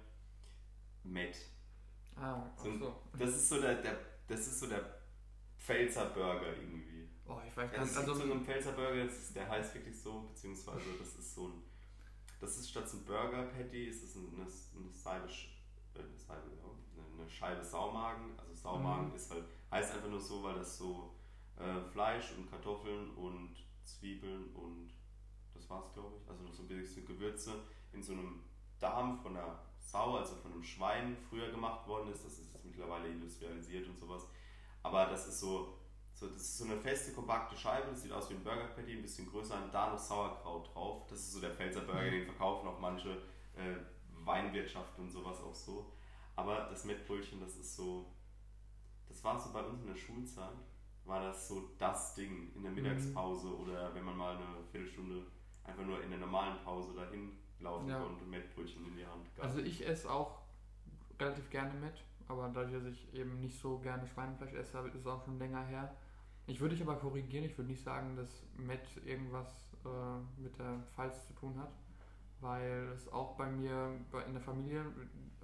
Met. 1.03 1.35
Ah, 2.15 2.49
So 2.55 2.69
ein- 2.69 2.79
so. 2.79 2.95
Das 3.17 3.29
ist 3.31 3.49
so 3.49 3.59
der, 3.59 3.81
der 3.81 3.97
das 4.27 4.39
ist 4.47 4.59
so 4.59 4.67
der 4.67 4.99
Pfälzer 5.57 6.05
Burger 6.11 6.55
irgendwie. 6.55 7.09
Oh, 7.25 7.39
ich 7.45 7.55
weiß 7.57 7.71
gar 7.71 7.83
nicht. 7.83 7.97
Also, 7.97 8.13
so 8.13 8.23
einen 8.23 8.45
Pfälzer 8.45 8.71
Burger, 8.73 9.03
ist, 9.03 9.35
der 9.35 9.49
heißt 9.49 9.73
wirklich 9.75 9.99
so, 9.99 10.21
beziehungsweise 10.21 10.97
das 10.97 11.15
ist 11.15 11.35
so 11.35 11.47
ein, 11.47 11.63
das 12.39 12.57
ist 12.57 12.69
statt 12.69 12.87
so 12.87 12.97
ein 12.97 13.05
Burger 13.05 13.43
Patty, 13.43 13.85
ist 13.87 14.03
es 14.03 14.15
eine, 14.15 14.27
eine 14.27 14.45
Sch- 14.45 15.47
äh, 15.95 15.99
eine, 15.99 16.17
Scheibe, 16.17 16.51
ja, 16.55 16.69
eine 17.23 17.31
Scheibe 17.31 17.63
Saumagen. 17.63 18.37
Also 18.37 18.53
Saumagen 18.53 19.09
Mhm. 19.09 19.15
ist 19.15 19.31
halt, 19.31 19.45
heißt 19.71 19.93
einfach 19.93 20.09
nur 20.09 20.19
so, 20.19 20.43
weil 20.43 20.55
das 20.55 20.77
so 20.77 21.15
äh, 21.57 21.81
Fleisch 21.91 22.33
und 22.37 22.49
Kartoffeln 22.49 23.11
und 23.15 23.55
Zwiebeln 23.83 24.53
und 24.55 24.91
das 25.53 25.69
war's 25.69 25.93
glaube 25.93 26.17
ich, 26.21 26.29
also 26.29 26.43
noch 26.43 26.53
so 26.53 26.63
ein 26.63 26.67
bisschen 26.67 27.05
Gewürze 27.05 27.63
in 27.91 28.01
so 28.01 28.13
einem 28.13 28.41
Darm 28.79 29.17
von 29.17 29.35
einer 29.37 29.59
Sau, 29.79 30.15
also 30.17 30.35
von 30.35 30.51
einem 30.51 30.63
Schwein 30.63 31.17
früher 31.29 31.51
gemacht 31.51 31.87
worden 31.87 32.11
ist. 32.11 32.25
Das 32.25 32.39
ist 32.39 32.53
jetzt 32.53 32.65
mittlerweile 32.65 33.07
industrialisiert 33.09 33.87
und 33.87 33.97
sowas. 33.97 34.23
Aber 34.81 35.05
das 35.05 35.27
ist 35.27 35.39
so, 35.39 35.77
so, 36.13 36.27
das 36.27 36.37
ist 36.41 36.57
so 36.57 36.65
eine 36.65 36.77
feste, 36.77 37.13
kompakte 37.13 37.55
Scheibe, 37.55 37.89
das 37.89 38.01
sieht 38.01 38.11
aus 38.11 38.29
wie 38.29 38.33
ein 38.35 38.43
Burger 38.43 38.65
Patty, 38.67 38.93
ein 38.93 39.01
bisschen 39.01 39.29
größer, 39.29 39.63
und 39.63 39.73
da 39.73 39.89
noch 39.91 39.99
Sauerkraut 39.99 40.73
drauf. 40.73 41.05
Das 41.07 41.19
ist 41.19 41.33
so 41.33 41.41
der 41.41 41.51
Pfälzer 41.51 41.81
Burger, 41.81 42.09
den 42.09 42.25
verkaufen 42.25 42.67
auch 42.67 42.79
manche 42.79 43.11
äh, 43.55 43.75
Weinwirtschaften 44.25 45.03
und 45.05 45.09
sowas 45.11 45.41
auch 45.41 45.53
so. 45.55 45.92
Aber 46.35 46.67
das 46.69 46.85
Mettbrötchen, 46.85 47.39
das 47.39 47.55
ist 47.57 47.75
so, 47.75 48.05
das 49.07 49.23
war 49.23 49.39
so 49.39 49.51
bei 49.53 49.61
uns 49.61 49.81
in 49.81 49.87
der 49.87 49.95
Schulzeit, 49.95 50.55
war 51.05 51.21
das 51.21 51.47
so 51.47 51.69
das 51.77 52.15
Ding 52.15 52.51
in 52.55 52.63
der 52.63 52.71
Mittagspause 52.71 53.55
oder 53.55 53.93
wenn 53.93 54.03
man 54.05 54.17
mal 54.17 54.35
eine 54.37 54.63
Viertelstunde 54.71 55.25
einfach 55.63 55.83
nur 55.85 56.01
in 56.03 56.09
der 56.09 56.19
normalen 56.19 56.57
Pause 56.63 56.93
dahin 56.95 57.31
laufen 57.59 57.87
Ja. 57.87 57.99
konnte, 58.01 58.23
Mettbrötchen 58.25 58.85
in 58.87 58.95
die 58.97 59.05
Hand. 59.05 59.23
Geil. 59.35 59.45
also 59.45 59.59
ich 59.59 59.85
esse 59.85 60.09
auch 60.11 60.39
relativ 61.19 61.49
gerne 61.49 61.73
mit, 61.79 62.03
aber 62.27 62.49
dadurch, 62.53 62.73
dass 62.73 62.85
ich 62.85 63.13
eben 63.13 63.39
nicht 63.39 63.59
so 63.59 63.77
gerne 63.79 64.07
Schweinefleisch 64.07 64.53
esse, 64.53 64.79
ist 64.87 64.95
es 64.95 65.07
auch 65.07 65.23
schon 65.23 65.37
länger 65.39 65.63
her. 65.65 65.95
Ich 66.47 66.59
würde 66.59 66.75
dich 66.75 66.83
aber 66.83 66.95
korrigieren, 66.97 67.45
ich 67.45 67.57
würde 67.57 67.69
nicht 67.71 67.83
sagen, 67.83 68.15
dass 68.17 68.43
Met 68.57 68.81
irgendwas 69.05 69.47
äh, 69.85 70.41
mit 70.41 70.57
der 70.57 70.79
Pfalz 70.95 71.25
zu 71.27 71.33
tun 71.33 71.57
hat, 71.57 71.71
weil 72.43 72.89
es 72.95 73.11
auch 73.11 73.35
bei 73.35 73.49
mir 73.49 73.93
bei- 74.11 74.23
in 74.23 74.33
der 74.33 74.41
Familie, 74.41 74.85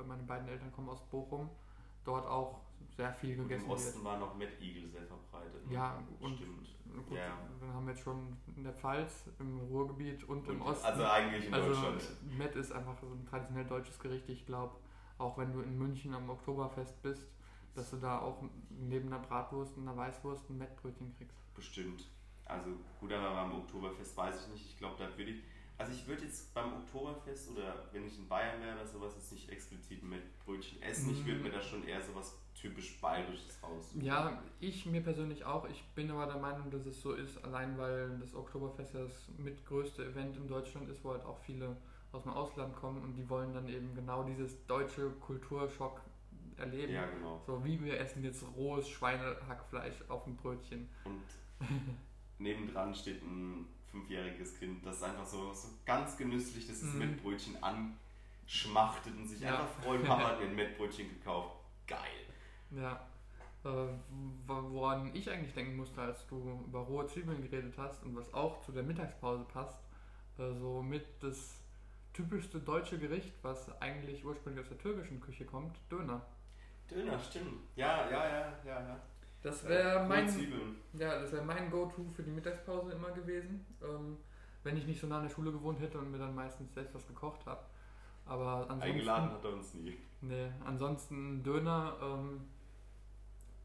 meine 0.05 0.23
beiden 0.23 0.47
Eltern 0.47 0.71
kommen 0.71 0.89
aus 0.89 1.01
Bochum, 1.09 1.49
dort 2.03 2.25
auch 2.27 2.59
sehr 2.95 3.13
viel 3.13 3.37
und 3.39 3.47
gegessen 3.47 3.63
im 3.65 3.69
wird. 3.69 3.79
Osten 3.79 4.03
war 4.03 4.17
noch 4.19 4.35
Mettigel 4.35 4.89
sehr 4.89 5.03
verbreitet. 5.05 5.65
ne? 5.67 5.73
Ja, 5.73 6.01
und 6.19 6.35
Stimmt. 6.35 7.07
gut, 7.07 7.17
Ja. 7.17 7.37
dann 7.59 7.73
haben 7.73 7.85
wir 7.85 7.93
jetzt 7.93 8.03
schon 8.03 8.35
in 8.55 8.63
der 8.63 8.73
Pfalz, 8.73 9.29
im 9.39 9.59
Ruhrgebiet 9.59 10.23
und, 10.25 10.47
im 10.47 10.61
Und- 10.61 10.67
Osten. 10.67 10.85
Also 10.85 11.03
eigentlich 11.05 11.47
in 11.47 11.53
Also 11.53 11.67
Deutschland. 11.69 12.37
Met 12.37 12.55
ist 12.55 12.71
einfach 12.71 12.97
so 12.99 13.07
ein 13.07 13.25
traditionell 13.25 13.65
deutsches 13.65 13.99
Gericht. 13.99 14.27
Ich 14.29 14.45
glaube, 14.45 14.75
auch 15.17 15.37
wenn 15.37 15.51
du 15.53 15.61
in 15.61 15.77
München 15.77 16.13
am 16.13 16.29
Oktoberfest 16.29 17.01
bist, 17.01 17.27
dass 17.75 17.89
du 17.91 17.97
da 17.97 18.19
auch 18.19 18.41
neben 18.69 19.07
einer 19.13 19.19
Bratwurst 19.21 19.77
und 19.77 19.87
einer 19.87 19.95
Weißwurst 19.97 20.49
ein 20.49 20.57
Mettbrötchen 20.57 21.13
kriegst. 21.17 21.37
Bestimmt. 21.53 22.09
Also 22.45 22.71
gut, 22.99 23.11
aber 23.13 23.31
beim 23.35 23.59
Oktoberfest 23.59 24.17
weiß 24.17 24.45
ich 24.47 24.53
nicht. 24.53 24.65
Ich 24.71 24.77
glaube, 24.77 24.95
da 24.97 25.05
würde 25.17 25.31
ich. 25.31 25.43
Also 25.79 25.93
ich 25.93 26.05
würde 26.07 26.25
jetzt 26.25 26.53
beim 26.53 26.73
Oktoberfest 26.73 27.51
oder 27.51 27.85
wenn 27.93 28.05
ich 28.05 28.17
in 28.19 28.27
Bayern 28.27 28.61
wäre 28.61 28.75
oder 28.75 28.85
sowas 28.85 29.13
jetzt 29.15 29.31
nicht 29.31 29.49
explizit 29.49 30.03
mit 30.03 30.21
Brötchen 30.45 30.81
essen. 30.81 31.09
Ich 31.11 31.25
würde 31.25 31.37
Mhm. 31.39 31.43
mir 31.45 31.51
da 31.51 31.61
schon 31.61 31.87
eher 31.87 32.01
sowas 32.01 32.37
typisch 32.53 32.99
Bayerisches 32.99 33.57
raussuchen. 33.63 34.01
Ja, 34.03 34.43
ich 34.59 34.85
mir 34.85 35.01
persönlich 35.01 35.45
auch. 35.45 35.67
Ich 35.69 35.81
bin 35.95 36.11
aber 36.11 36.25
der 36.25 36.35
Meinung, 36.41 36.69
dass 36.69 36.85
es 36.85 37.01
so 37.01 37.13
ist, 37.13 37.41
allein 37.45 37.77
weil 37.77 38.17
das 38.19 38.35
Oktoberfest 38.35 38.93
ja 38.93 39.03
das 39.03 39.29
mitgrößte 39.37 40.05
Event 40.05 40.35
in 40.35 40.49
Deutschland 40.49 40.89
ist, 40.89 41.01
wo 41.03 41.11
halt 41.11 41.23
auch 41.23 41.37
viele 41.39 41.77
aus 42.11 42.23
dem 42.23 42.33
Ausland 42.33 42.75
kommen 42.75 43.01
und 43.01 43.13
die 43.15 43.29
wollen 43.29 43.53
dann 43.53 43.69
eben 43.69 43.95
genau 43.95 44.23
dieses 44.23 44.65
deutsche 44.67 45.09
Kulturschock 45.21 46.01
erleben. 46.57 46.91
Ja, 46.91 47.05
genau. 47.05 47.41
So 47.45 47.63
wie 47.63 47.81
wir 47.81 47.97
essen 47.97 48.21
jetzt 48.25 48.43
rohes 48.57 48.89
Schweinehackfleisch 48.89 50.03
auf 50.09 50.25
dem 50.25 50.35
Brötchen. 50.35 50.89
Und 51.05 51.23
nebendran 52.39 52.93
steht 52.93 53.21
ein 53.23 53.65
fünfjähriges 53.91 54.57
Kind, 54.59 54.85
das 54.85 55.01
einfach 55.03 55.25
so, 55.25 55.53
so 55.53 55.67
ganz 55.85 56.15
genüsslich 56.17 56.67
das 56.67 56.81
Mhm. 56.83 56.99
Mettbrötchen 56.99 57.57
anschmachtet 57.63 59.15
und 59.17 59.27
sich 59.27 59.41
Ja. 59.41 59.51
einfach 59.59 59.69
freut, 59.83 60.03
Papa 60.05 60.29
hat 60.29 60.39
mir 60.39 60.47
ein 60.47 60.55
Mettbrötchen 60.55 61.09
gekauft. 61.09 61.55
Geil. 61.87 61.99
Ja. 62.71 63.05
Äh, 63.65 63.67
wo- 64.47 64.71
woran 64.71 65.13
ich 65.13 65.29
eigentlich 65.29 65.53
denken 65.53 65.75
musste, 65.75 66.01
als 66.01 66.25
du 66.27 66.63
über 66.67 66.79
rohe 66.79 67.05
Zwiebeln 67.07 67.41
geredet 67.41 67.73
hast 67.77 68.03
und 68.03 68.15
was 68.15 68.33
auch 68.33 68.61
zu 68.61 68.71
der 68.71 68.83
Mittagspause 68.83 69.43
passt, 69.51 69.79
äh, 70.37 70.53
so 70.53 70.81
mit 70.81 71.03
das 71.21 71.55
typischste 72.13 72.59
deutsche 72.59 72.97
Gericht, 72.97 73.33
was 73.41 73.69
eigentlich 73.81 74.23
ursprünglich 74.23 74.63
aus 74.63 74.69
der 74.69 74.77
türkischen 74.77 75.19
Küche 75.19 75.45
kommt, 75.45 75.77
Döner. 75.91 76.25
Döner, 76.89 77.19
stimmt. 77.19 77.61
Ja, 77.75 78.09
ja, 78.09 78.27
ja, 78.27 78.53
ja, 78.65 78.79
ja. 78.87 78.99
Das 79.41 79.67
wäre 79.67 79.99
Rohe 79.99 80.07
mein, 80.07 80.27
ja, 80.93 81.19
das 81.19 81.31
wäre 81.31 81.45
mein 81.45 81.71
Go-To 81.71 82.09
für 82.13 82.23
die 82.23 82.31
Mittagspause 82.31 82.91
immer 82.91 83.11
gewesen, 83.11 83.65
ähm, 83.81 84.17
wenn 84.63 84.75
ich 84.75 84.85
nicht 84.85 84.99
so 84.99 85.07
nah 85.07 85.17
an 85.17 85.23
der 85.23 85.29
Schule 85.29 85.51
gewohnt 85.51 85.79
hätte 85.79 85.97
und 85.97 86.11
mir 86.11 86.17
dann 86.17 86.35
meistens 86.35 86.73
selbst 86.73 86.93
was 86.93 87.07
gekocht 87.07 87.45
habe. 87.45 87.61
Aber 88.25 88.61
ansonsten, 88.69 88.83
Eingeladen 88.83 89.31
hat 89.31 89.43
er 89.43 89.53
uns 89.53 89.73
nie. 89.73 89.97
nee, 90.21 90.51
ansonsten 90.65 91.41
Döner, 91.41 91.95
ähm, 92.01 92.41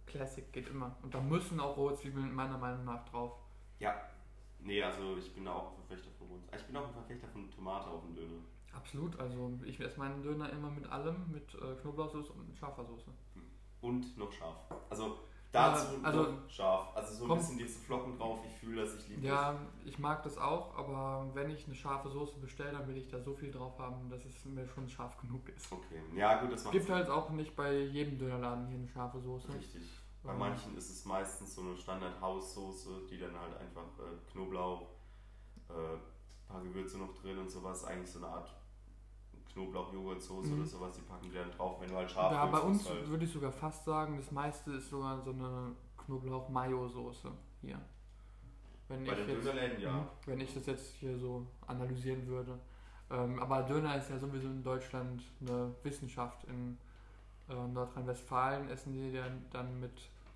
Classic 0.07 0.51
geht 0.53 0.69
immer. 0.69 0.97
Und 1.03 1.13
da 1.15 1.21
müssen 1.21 1.59
auch 1.59 1.77
rohe 1.77 1.95
Zwiebeln 1.95 2.33
meiner 2.33 2.57
Meinung 2.57 2.85
nach 2.85 3.05
drauf. 3.07 3.33
Ja. 3.81 3.95
Nee, 4.61 4.83
also 4.83 5.17
ich 5.19 5.35
bin 5.35 5.47
auch 5.49 5.73
ein 5.73 5.85
Verfechter 5.87 6.11
von 6.17 6.29
Rot. 6.29 6.41
Ich 6.57 6.63
bin 6.63 6.77
auch 6.77 6.87
ein 6.87 6.93
Verfechter 6.93 7.29
von 7.29 7.51
Tomate 7.51 7.89
auf 7.89 8.03
dem 8.03 8.15
Döner. 8.15 8.41
Absolut, 8.73 9.19
also 9.19 9.53
ich 9.65 9.79
esse 9.81 9.99
meinen 9.99 10.23
Döner 10.23 10.51
immer 10.51 10.71
mit 10.71 10.87
allem, 10.87 11.31
mit 11.31 11.55
äh, 11.55 11.75
Knoblauchsoße 11.81 12.33
und 12.33 12.49
mit 12.49 12.57
scharfer 12.57 12.85
Soße. 12.85 13.11
Und 13.81 14.17
noch 14.17 14.33
scharf. 14.33 14.57
Also 14.89 15.19
dazu 15.55 15.95
Ja, 15.97 16.03
also- 16.03 16.23
noch 16.23 16.51
scharf. 16.51 16.89
Also 16.97 17.15
so 17.27 17.33
ein 17.33 17.39
bisschen 17.39 17.59
diese 17.59 17.79
Flocken 17.81 18.19
drauf. 18.19 18.41
Ich 18.47 18.55
fühle, 18.61 18.85
dass 18.85 18.95
ich 18.97 19.09
liebe 19.09 19.27
Ja, 19.27 19.55
ich 19.85 19.99
mag 19.99 20.23
das 20.23 20.37
auch, 20.37 20.77
aber 20.77 21.27
wenn 21.35 21.51
ich 21.51 21.65
eine 21.67 21.75
scharfe 21.75 22.11
Soße 22.11 22.39
bestelle, 22.41 22.73
dann 22.73 22.87
will 22.89 22.97
ich 22.97 23.09
da 23.09 23.21
so 23.21 23.33
viel 23.35 23.51
drauf 23.51 23.79
haben, 23.79 24.11
dass 24.11 24.25
es 24.25 24.45
mir 24.45 24.67
schon 24.69 24.89
scharf 24.89 25.17
genug 25.19 25.49
ist. 25.49 25.65
das. 25.71 25.73
Okay. 25.73 26.01
Ja, 26.15 26.41
gut, 26.41 26.51
das 26.53 26.61
Es 26.61 26.65
macht 26.67 26.73
gibt 26.73 26.87
Sinn. 26.87 26.95
halt 26.97 27.09
auch 27.09 27.31
nicht 27.31 27.55
bei 27.57 27.73
jedem 27.79 28.19
Dönerladen 28.19 28.67
hier 28.67 28.79
eine 28.79 28.89
scharfe 28.89 29.21
Soße. 29.21 29.49
Richtig. 29.55 29.83
Bei 30.23 30.33
Ähm, 30.33 30.39
manchen 30.39 30.77
ist 30.77 30.91
es 30.91 31.05
meistens 31.05 31.55
so 31.55 31.61
eine 31.63 31.77
Standard-Haussoße, 31.77 33.03
die 33.11 33.19
dann 33.19 33.39
halt 33.39 33.57
einfach 33.59 33.83
äh, 34.01 34.31
Knoblauch, 34.33 34.83
äh, 35.69 35.73
paar 36.51 36.63
Gewürze 36.63 36.99
noch 36.99 37.13
drin 37.21 37.39
und 37.39 37.51
sowas. 37.51 37.85
Eigentlich 37.85 38.11
so 38.11 38.19
eine 38.19 38.29
Art 38.29 38.51
Knoblauch-Joghurt-Soße 39.55 40.49
Mhm. 40.49 40.59
oder 40.61 40.67
sowas. 40.67 40.95
Die 40.97 41.03
packen 41.03 41.25
die 41.31 41.35
dann 41.35 41.51
drauf, 41.53 41.81
wenn 41.81 41.89
du 41.89 41.97
halt 41.97 42.11
scharf 42.11 42.33
Ja, 42.33 42.47
bei 42.47 42.59
uns 42.59 42.89
halt. 42.89 43.09
würde 43.09 43.25
ich 43.25 43.33
sogar 43.33 43.53
fast 43.53 43.85
sagen, 43.85 44.17
das 44.17 44.31
meiste 44.31 44.73
ist 44.73 44.91
sogar 44.91 45.21
so 45.23 45.31
eine 45.31 45.73
Knoblauch-Mayo-Soße 45.99 47.31
hier. 47.63 47.81
Wenn 48.89 49.05
Bei 49.05 49.13
ich 49.13 49.19
den 49.21 49.29
jetzt- 49.29 49.47
Dönerläden, 49.47 49.81
ja. 49.81 49.93
Mhm, 49.93 50.07
Wenn 50.27 50.41
ich 50.41 50.53
das 50.55 50.67
jetzt 50.67 50.95
hier 50.95 51.19
so 51.19 51.47
analysieren 51.67 52.27
würde. 52.27 52.59
Ähm, 53.11 53.39
aber 53.39 53.63
Döner 53.63 53.97
ist 53.97 54.11
ja 54.11 54.19
sowieso 54.19 54.49
in 54.49 54.63
Deutschland 54.63 55.23
eine 55.41 55.75
Wissenschaft. 55.83 56.45
In 56.45 56.77
äh, 57.49 57.55
Nordrhein-Westfalen 57.69 58.69
essen 58.71 58.93
die 58.93 59.13
dann, 59.13 59.45
dann 59.51 59.79
mit 59.81 59.93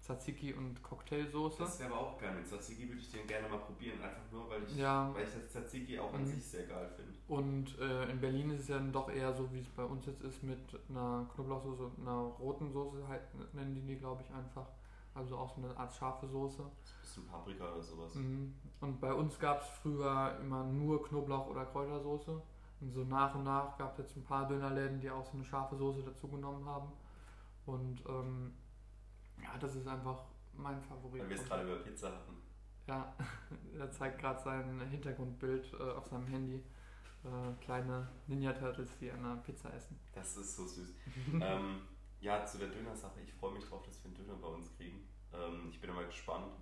Tzatziki 0.09 0.55
und 0.55 0.83
Cocktailsoße. 0.83 1.59
Das 1.59 1.79
wäre 1.81 1.93
aber 1.93 2.01
auch 2.01 2.19
geil. 2.19 2.35
Mit 2.35 2.47
Tzatziki 2.47 2.89
würde 2.89 2.99
ich 3.01 3.11
den 3.13 3.27
gerne 3.27 3.47
mal 3.47 3.59
probieren, 3.59 4.01
einfach 4.03 4.23
nur, 4.33 4.49
weil 4.49 4.63
ich, 4.65 4.75
Ja. 4.77 5.13
weil 5.15 5.25
ich 5.25 5.35
das 5.35 5.49
Tzatziki 5.51 5.99
auch 5.99 6.15
an 6.15 6.23
Mhm. 6.23 6.27
sich 6.27 6.45
sehr 6.47 6.67
geil 6.67 6.89
finde. 6.97 7.13
Und 7.29 7.79
äh, 7.79 8.11
in 8.11 8.19
Berlin 8.19 8.51
ist 8.51 8.61
es 8.63 8.69
ja 8.69 8.77
dann 8.79 8.91
doch 8.91 9.11
eher 9.11 9.35
so, 9.35 9.53
wie 9.53 9.59
es 9.61 9.69
bei 9.69 9.85
uns 9.85 10.07
jetzt 10.07 10.23
ist, 10.23 10.43
mit 10.43 10.59
einer 10.89 11.27
Knoblauchsoße 11.35 11.83
und 11.85 12.01
einer 12.01 12.21
roten 12.41 12.73
Soße, 12.73 13.07
halt, 13.07 13.21
nennen 13.55 13.75
die 13.75 13.83
die, 13.83 13.97
glaube 13.97 14.23
ich, 14.23 14.33
einfach. 14.35 14.67
Also 15.15 15.37
auch 15.37 15.55
so 15.55 15.63
eine 15.63 15.77
Art 15.77 15.93
scharfe 15.93 16.27
Soße. 16.27 16.63
bisschen 17.03 17.27
Paprika 17.27 17.65
oder 17.73 17.83
sowas. 17.83 18.15
Mhm. 18.15 18.55
Und 18.81 19.01
bei 19.01 19.13
uns 19.13 19.39
gab 19.39 19.61
es 19.61 19.69
früher 19.83 20.39
immer 20.41 20.65
nur 20.65 21.05
Knoblauch- 21.07 21.49
oder 21.49 21.67
Kräutersoße. 21.67 22.41
Und 22.81 22.93
so 22.93 23.05
nach 23.05 23.35
und 23.35 23.45
nach 23.45 23.77
gab 23.77 23.93
es 23.93 23.99
jetzt 23.99 24.17
ein 24.17 24.25
paar 24.25 24.47
Dönerläden, 24.49 25.01
die 25.01 25.11
auch 25.11 25.25
so 25.27 25.33
eine 25.33 25.45
scharfe 25.45 25.77
Soße 25.77 26.03
dazu 26.03 26.29
genommen 26.29 26.65
haben. 26.67 26.93
Und 27.67 28.03
ähm, 28.09 28.55
ja, 29.43 29.59
das 29.59 29.75
ist 29.75 29.87
einfach 29.87 30.25
mein 30.55 30.81
Favorit. 30.83 31.23
Weil 31.23 31.31
wir 31.31 31.37
es 31.37 31.45
gerade 31.45 31.65
über 31.65 31.77
Pizza 31.77 32.09
hatten. 32.13 32.37
Ja, 32.87 33.15
er 33.79 33.91
zeigt 33.91 34.19
gerade 34.19 34.43
sein 34.43 34.81
Hintergrundbild 34.91 35.73
äh, 35.75 35.83
auf 35.83 36.07
seinem 36.07 36.27
Handy. 36.27 36.63
Äh, 37.25 37.65
kleine 37.65 38.09
Ninja 38.27 38.53
Turtles, 38.53 38.91
die 39.01 39.11
an 39.11 39.25
einer 39.25 39.37
Pizza 39.37 39.73
essen. 39.75 39.99
Das 40.13 40.37
ist 40.37 40.57
so 40.57 40.67
süß. 40.67 40.95
ähm, 41.41 41.81
ja, 42.21 42.45
zu 42.45 42.59
der 42.59 42.69
Döner-Sache. 42.69 43.21
Ich 43.25 43.33
freue 43.33 43.53
mich 43.53 43.65
drauf, 43.65 43.83
dass 43.83 44.03
wir 44.03 44.07
einen 44.07 44.17
Döner 44.17 44.39
bei 44.41 44.49
uns 44.49 44.75
kriegen. 44.77 45.09
Ähm, 45.33 45.69
ich 45.71 45.81
bin 45.81 45.91
immer 45.91 46.05
gespannt, 46.05 46.53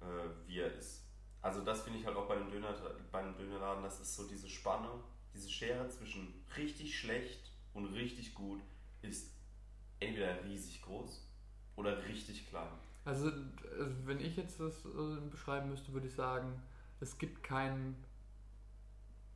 äh, 0.00 0.04
wie 0.46 0.60
er 0.60 0.72
ist. 0.74 1.04
Also 1.40 1.62
das 1.62 1.82
finde 1.82 1.98
ich 1.98 2.06
halt 2.06 2.16
auch 2.16 2.28
bei 2.28 2.36
einem, 2.36 2.50
Döner, 2.50 2.74
bei 3.10 3.18
einem 3.18 3.36
Dönerladen, 3.36 3.82
das 3.82 4.00
ist 4.00 4.14
so 4.14 4.28
diese 4.28 4.48
Spanne, 4.48 4.88
diese 5.34 5.50
Schere 5.50 5.88
zwischen 5.88 6.44
richtig 6.56 6.96
schlecht 6.96 7.50
und 7.74 7.86
richtig 7.86 8.34
gut 8.34 8.60
ist 9.00 9.32
entweder 9.98 10.44
riesig 10.44 10.82
groß 10.82 11.31
oder 11.76 12.02
richtig 12.04 12.48
klein. 12.48 12.68
Also, 13.04 13.26
also 13.26 13.92
wenn 14.04 14.20
ich 14.20 14.36
jetzt 14.36 14.60
das 14.60 14.84
äh, 14.84 15.20
beschreiben 15.30 15.70
müsste, 15.70 15.92
würde 15.92 16.06
ich 16.06 16.14
sagen, 16.14 16.60
es 17.00 17.18
gibt 17.18 17.42
keinen 17.42 17.96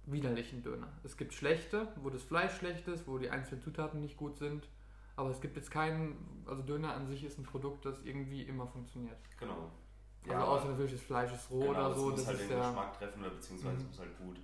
widerlichen 0.04 0.62
Döner. 0.62 0.88
Es 1.02 1.16
gibt 1.16 1.34
schlechte, 1.34 1.88
wo 1.96 2.10
das 2.10 2.22
Fleisch 2.22 2.56
schlecht 2.58 2.86
ist, 2.86 3.08
wo 3.08 3.18
die 3.18 3.28
einzelnen 3.30 3.60
Zutaten 3.62 4.00
nicht 4.00 4.16
gut 4.16 4.36
sind. 4.38 4.68
Aber 5.16 5.30
es 5.30 5.40
gibt 5.40 5.56
jetzt 5.56 5.70
keinen, 5.70 6.44
also 6.46 6.62
Döner 6.62 6.94
an 6.94 7.06
sich 7.08 7.24
ist 7.24 7.38
ein 7.38 7.44
Produkt, 7.44 7.84
das 7.86 8.02
irgendwie 8.04 8.42
immer 8.42 8.66
funktioniert. 8.66 9.16
Genau. 9.40 9.70
Also 10.28 10.44
außer 10.44 10.68
natürlich 10.68 10.92
das 10.92 11.02
Fleisch 11.02 11.32
ist 11.32 11.50
roh 11.50 11.60
genau, 11.60 11.70
oder 11.70 11.88
das 11.88 11.98
so, 11.98 12.10
muss 12.10 12.18
das 12.18 12.26
halt 12.26 12.40
ist 12.40 12.50
den 12.50 12.58
ja. 12.58 12.68
Geschmack 12.68 12.98
treffen 12.98 13.20
oder 13.20 13.30
beziehungsweise 13.30 13.74
Mhm. 13.74 13.80
es 13.80 13.86
muss 13.86 13.98
halt 14.00 14.18
gut 14.18 14.40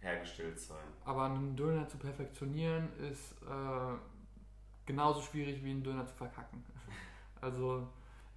hergestellt 0.00 0.58
sein. 0.58 0.86
Aber 1.04 1.24
einen 1.24 1.56
Döner 1.56 1.88
zu 1.88 1.98
perfektionieren 1.98 2.88
ist 2.98 3.32
äh, 3.42 3.94
genauso 4.86 5.20
schwierig 5.20 5.62
wie 5.62 5.70
einen 5.70 5.82
Döner 5.82 6.06
zu 6.06 6.14
verkacken. 6.14 6.64
Also 7.38 7.86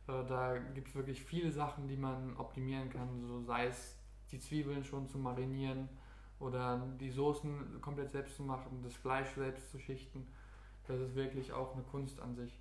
äh, 0.07 0.25
da 0.27 0.57
gibt 0.57 0.89
es 0.89 0.95
wirklich 0.95 1.23
viele 1.23 1.49
Sachen, 1.51 1.87
die 1.87 1.95
man 1.95 2.35
optimieren 2.35 2.89
kann, 2.89 3.25
so 3.25 3.41
sei 3.41 3.67
es 3.67 3.95
die 4.29 4.39
Zwiebeln 4.39 4.83
schon 4.83 5.07
zu 5.07 5.17
marinieren 5.17 5.87
oder 6.39 6.85
die 6.99 7.09
Soßen 7.09 7.79
komplett 7.81 8.11
selbst 8.11 8.35
zu 8.35 8.43
machen, 8.43 8.81
das 8.83 8.93
Fleisch 8.93 9.29
selbst 9.35 9.71
zu 9.71 9.79
schichten. 9.79 10.27
Das 10.87 10.99
ist 10.99 11.15
wirklich 11.15 11.51
auch 11.53 11.73
eine 11.73 11.83
Kunst 11.83 12.19
an 12.19 12.35
sich. 12.35 12.59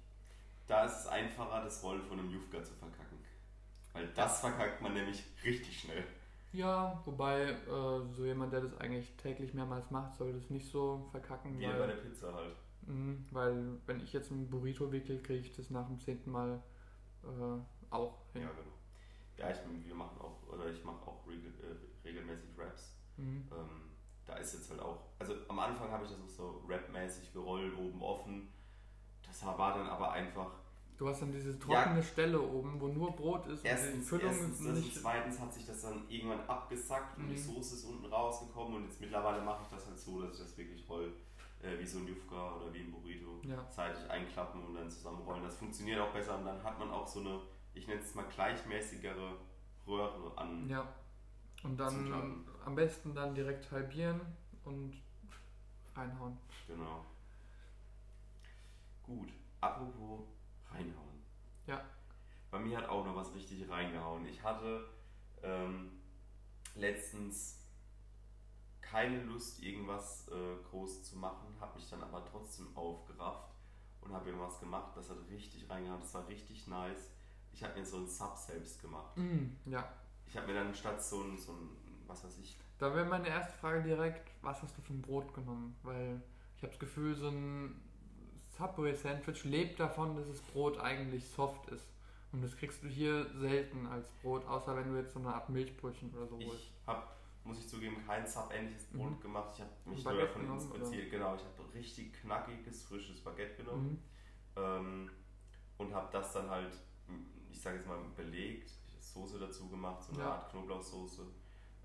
Da 0.66 0.84
ist 0.84 1.00
es 1.00 1.06
einfacher, 1.06 1.62
das 1.62 1.82
Rollen 1.82 2.02
von 2.02 2.18
einem 2.18 2.30
Jufka 2.30 2.62
zu 2.62 2.74
verkacken. 2.74 3.18
Weil 3.92 4.08
das 4.14 4.40
verkackt 4.40 4.82
man 4.82 4.94
nämlich 4.94 5.24
richtig 5.42 5.80
schnell. 5.80 6.04
Ja, 6.52 7.00
wobei 7.04 7.50
äh, 7.50 8.12
so 8.12 8.24
jemand, 8.24 8.52
der 8.52 8.62
das 8.62 8.76
eigentlich 8.78 9.14
täglich 9.16 9.54
mehrmals 9.54 9.90
macht, 9.90 10.16
soll 10.16 10.32
das 10.32 10.50
nicht 10.50 10.70
so 10.70 11.06
verkacken, 11.10 11.58
Wie 11.58 11.66
weil 11.66 11.78
bei 11.78 11.86
der 11.86 11.94
Pizza 11.94 12.32
halt. 12.32 12.56
Mhm, 12.88 13.26
weil 13.30 13.78
wenn 13.86 14.00
ich 14.00 14.12
jetzt 14.12 14.30
ein 14.30 14.48
Burrito 14.50 14.90
wickel, 14.90 15.22
kriege 15.22 15.40
ich 15.40 15.54
das 15.54 15.70
nach 15.70 15.86
dem 15.86 16.00
zehnten 16.00 16.30
Mal 16.30 16.60
äh, 17.22 17.28
auch 17.94 18.14
hin. 18.32 18.42
Ja, 18.42 18.48
genau. 18.48 18.72
Ja, 19.36 19.50
ich, 19.50 19.58
wir 19.86 19.94
machen 19.94 20.18
auch, 20.20 20.52
oder 20.52 20.66
ich 20.70 20.82
mache 20.84 21.06
auch 21.06 21.26
regel, 21.28 21.52
äh, 21.62 22.06
regelmäßig 22.08 22.50
Raps. 22.58 22.94
Mhm. 23.16 23.46
Ähm, 23.52 23.90
da 24.26 24.34
ist 24.36 24.54
jetzt 24.54 24.70
halt 24.70 24.80
auch, 24.80 24.98
also 25.18 25.34
am 25.48 25.58
Anfang 25.60 25.90
habe 25.90 26.04
ich 26.04 26.10
das 26.10 26.20
auch 26.20 26.28
so 26.28 26.62
rapmäßig 26.68 27.32
gerollt, 27.32 27.76
oben 27.76 28.02
offen. 28.02 28.48
Das 29.26 29.44
war 29.44 29.74
dann 29.74 29.86
aber 29.86 30.12
einfach, 30.12 30.50
Du 30.96 31.08
hast 31.08 31.22
dann 31.22 31.30
diese 31.30 31.56
trockene 31.60 32.02
Stelle 32.02 32.40
oben, 32.42 32.80
wo 32.80 32.88
nur 32.88 33.14
Brot 33.14 33.46
ist 33.46 33.58
und 33.58 33.62
die 33.62 33.68
erstens, 33.68 34.08
Füllung 34.08 34.26
erstens 34.26 34.60
und 34.60 34.74
nicht. 34.74 34.96
zweitens 35.00 35.38
hat 35.38 35.54
sich 35.54 35.64
das 35.64 35.82
dann 35.82 36.08
irgendwann 36.08 36.40
abgesackt 36.48 37.16
und 37.18 37.28
die 37.28 37.34
Mhm. 37.34 37.38
Soße 37.38 37.76
ist 37.76 37.84
unten 37.84 38.06
rausgekommen 38.06 38.74
und 38.78 38.84
jetzt 38.86 39.00
mittlerweile 39.00 39.40
mache 39.44 39.62
ich 39.62 39.68
das 39.68 39.86
halt 39.86 39.96
so, 39.98 40.20
dass 40.22 40.32
ich 40.32 40.38
das 40.40 40.56
wirklich 40.58 40.88
roll, 40.88 41.12
äh, 41.62 41.78
wie 41.78 41.86
so 41.86 41.98
ein 41.98 42.06
Jufka 42.06 42.56
oder 42.56 42.72
wie 42.72 42.80
ein 42.80 42.90
Burrito. 42.90 43.40
Ja. 43.42 43.68
Zeitig 43.70 44.08
einklappen 44.10 44.64
und 44.64 44.74
dann 44.74 44.90
zusammenrollen. 44.90 45.42
Das 45.42 45.56
funktioniert 45.56 46.00
auch 46.00 46.12
besser 46.12 46.38
und 46.38 46.44
dann 46.44 46.62
hat 46.62 46.78
man 46.78 46.90
auch 46.90 47.06
so 47.06 47.20
eine, 47.20 47.40
ich 47.74 47.86
nenne 47.86 48.00
es 48.00 48.14
mal 48.14 48.24
gleichmäßigere 48.24 49.36
Röhre 49.86 50.36
an. 50.36 50.68
Ja. 50.68 50.86
Und 51.64 51.76
dann 51.78 52.44
am 52.64 52.74
besten 52.74 53.14
dann 53.14 53.34
direkt 53.34 53.70
halbieren 53.72 54.20
und 54.64 54.94
reinhauen. 55.94 56.38
Genau. 56.68 57.04
Gut, 59.02 59.32
apropos 59.60 60.20
reinhauen. 60.70 61.24
Ja. 61.66 61.84
Bei 62.50 62.58
mir 62.58 62.78
hat 62.78 62.88
auch 62.88 63.04
noch 63.04 63.16
was 63.16 63.34
richtig 63.34 63.68
reingehauen. 63.68 64.24
Ich 64.26 64.42
hatte 64.42 64.88
ähm, 65.42 66.00
letztens 66.74 67.57
keine 68.90 69.22
Lust, 69.24 69.62
irgendwas 69.62 70.28
äh, 70.28 70.62
groß 70.70 71.02
zu 71.04 71.16
machen, 71.16 71.54
habe 71.60 71.76
mich 71.76 71.88
dann 71.88 72.02
aber 72.02 72.24
trotzdem 72.24 72.66
aufgerafft 72.76 73.50
und 74.00 74.12
habe 74.12 74.28
irgendwas 74.28 74.58
gemacht. 74.60 74.92
Das 74.96 75.10
hat 75.10 75.18
richtig 75.30 75.68
reingehauen. 75.68 76.00
Das 76.00 76.14
war 76.14 76.26
richtig 76.28 76.66
nice. 76.66 77.10
Ich 77.52 77.62
habe 77.62 77.78
mir 77.78 77.84
so 77.84 77.98
einen 77.98 78.08
Sub 78.08 78.36
selbst 78.36 78.80
gemacht. 78.80 79.16
Mm, 79.16 79.48
ja. 79.66 79.88
Ich 80.26 80.36
habe 80.36 80.46
mir 80.46 80.54
dann 80.54 80.74
statt 80.74 81.02
so 81.02 81.22
ein, 81.22 81.36
so 81.38 81.52
ein, 81.52 81.68
was 82.06 82.24
weiß 82.24 82.38
ich, 82.38 82.56
Da 82.78 82.94
wäre 82.94 83.06
meine 83.06 83.28
erste 83.28 83.52
Frage 83.58 83.82
direkt, 83.82 84.30
was 84.42 84.62
hast 84.62 84.76
du 84.76 84.82
für 84.82 84.92
ein 84.92 85.02
Brot 85.02 85.34
genommen? 85.34 85.76
Weil 85.82 86.22
ich 86.56 86.62
habe 86.62 86.72
das 86.72 86.78
Gefühl, 86.78 87.14
so 87.14 87.28
ein 87.28 87.80
Subway-Sandwich 88.56 89.44
lebt 89.44 89.80
davon, 89.80 90.16
dass 90.16 90.28
das 90.28 90.40
Brot 90.40 90.78
eigentlich 90.78 91.26
soft 91.28 91.68
ist. 91.70 91.86
Und 92.32 92.42
das 92.42 92.56
kriegst 92.56 92.82
du 92.82 92.88
hier 92.88 93.26
selten 93.38 93.86
als 93.86 94.10
Brot, 94.22 94.44
außer 94.46 94.76
wenn 94.76 94.92
du 94.92 94.98
jetzt 94.98 95.14
so 95.14 95.18
eine 95.18 95.32
Art 95.32 95.48
Milchbrötchen 95.48 96.12
oder 96.14 96.26
so 96.26 96.36
holst. 96.36 96.62
Ich 96.62 96.86
habe, 96.86 97.02
muss 97.48 97.58
ich 97.58 97.68
zugeben, 97.68 97.96
kein 98.06 98.26
Sub-ähnliches 98.26 98.84
Brot 98.86 99.10
Mhm. 99.12 99.20
gemacht. 99.20 99.50
Ich 99.54 99.60
habe 99.60 99.70
mich 99.86 100.04
nur 100.04 100.14
davon 100.18 100.42
genommen, 100.42 100.60
inspiziert. 100.60 101.10
Genau, 101.10 101.34
ich 101.34 101.42
habe 101.42 101.74
richtig 101.74 102.12
knackiges, 102.20 102.82
frisches 102.84 103.22
Baguette 103.24 103.56
genommen. 103.56 104.02
Mhm. 104.56 104.62
Ähm, 104.62 105.10
und 105.78 105.94
habe 105.94 106.08
das 106.12 106.32
dann 106.32 106.50
halt, 106.50 106.72
ich 107.50 107.60
sage 107.60 107.76
jetzt 107.78 107.86
mal, 107.88 107.98
belegt, 108.16 108.72
Soße 109.00 109.38
dazu 109.38 109.68
gemacht, 109.70 110.02
so 110.04 110.12
eine 110.12 110.22
Ja. 110.22 110.32
Art 110.34 110.50
Knoblauchsoße, 110.50 111.22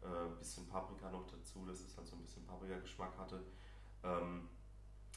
äh, 0.02 0.38
bisschen 0.38 0.68
Paprika 0.68 1.10
noch 1.10 1.26
dazu, 1.28 1.66
dass 1.66 1.80
es 1.80 1.96
halt 1.98 2.06
so 2.08 2.16
ein 2.18 2.22
bisschen 2.22 2.46
Paprika-Geschmack 2.46 3.18
hatte. 3.18 3.44
Ähm, 4.04 4.50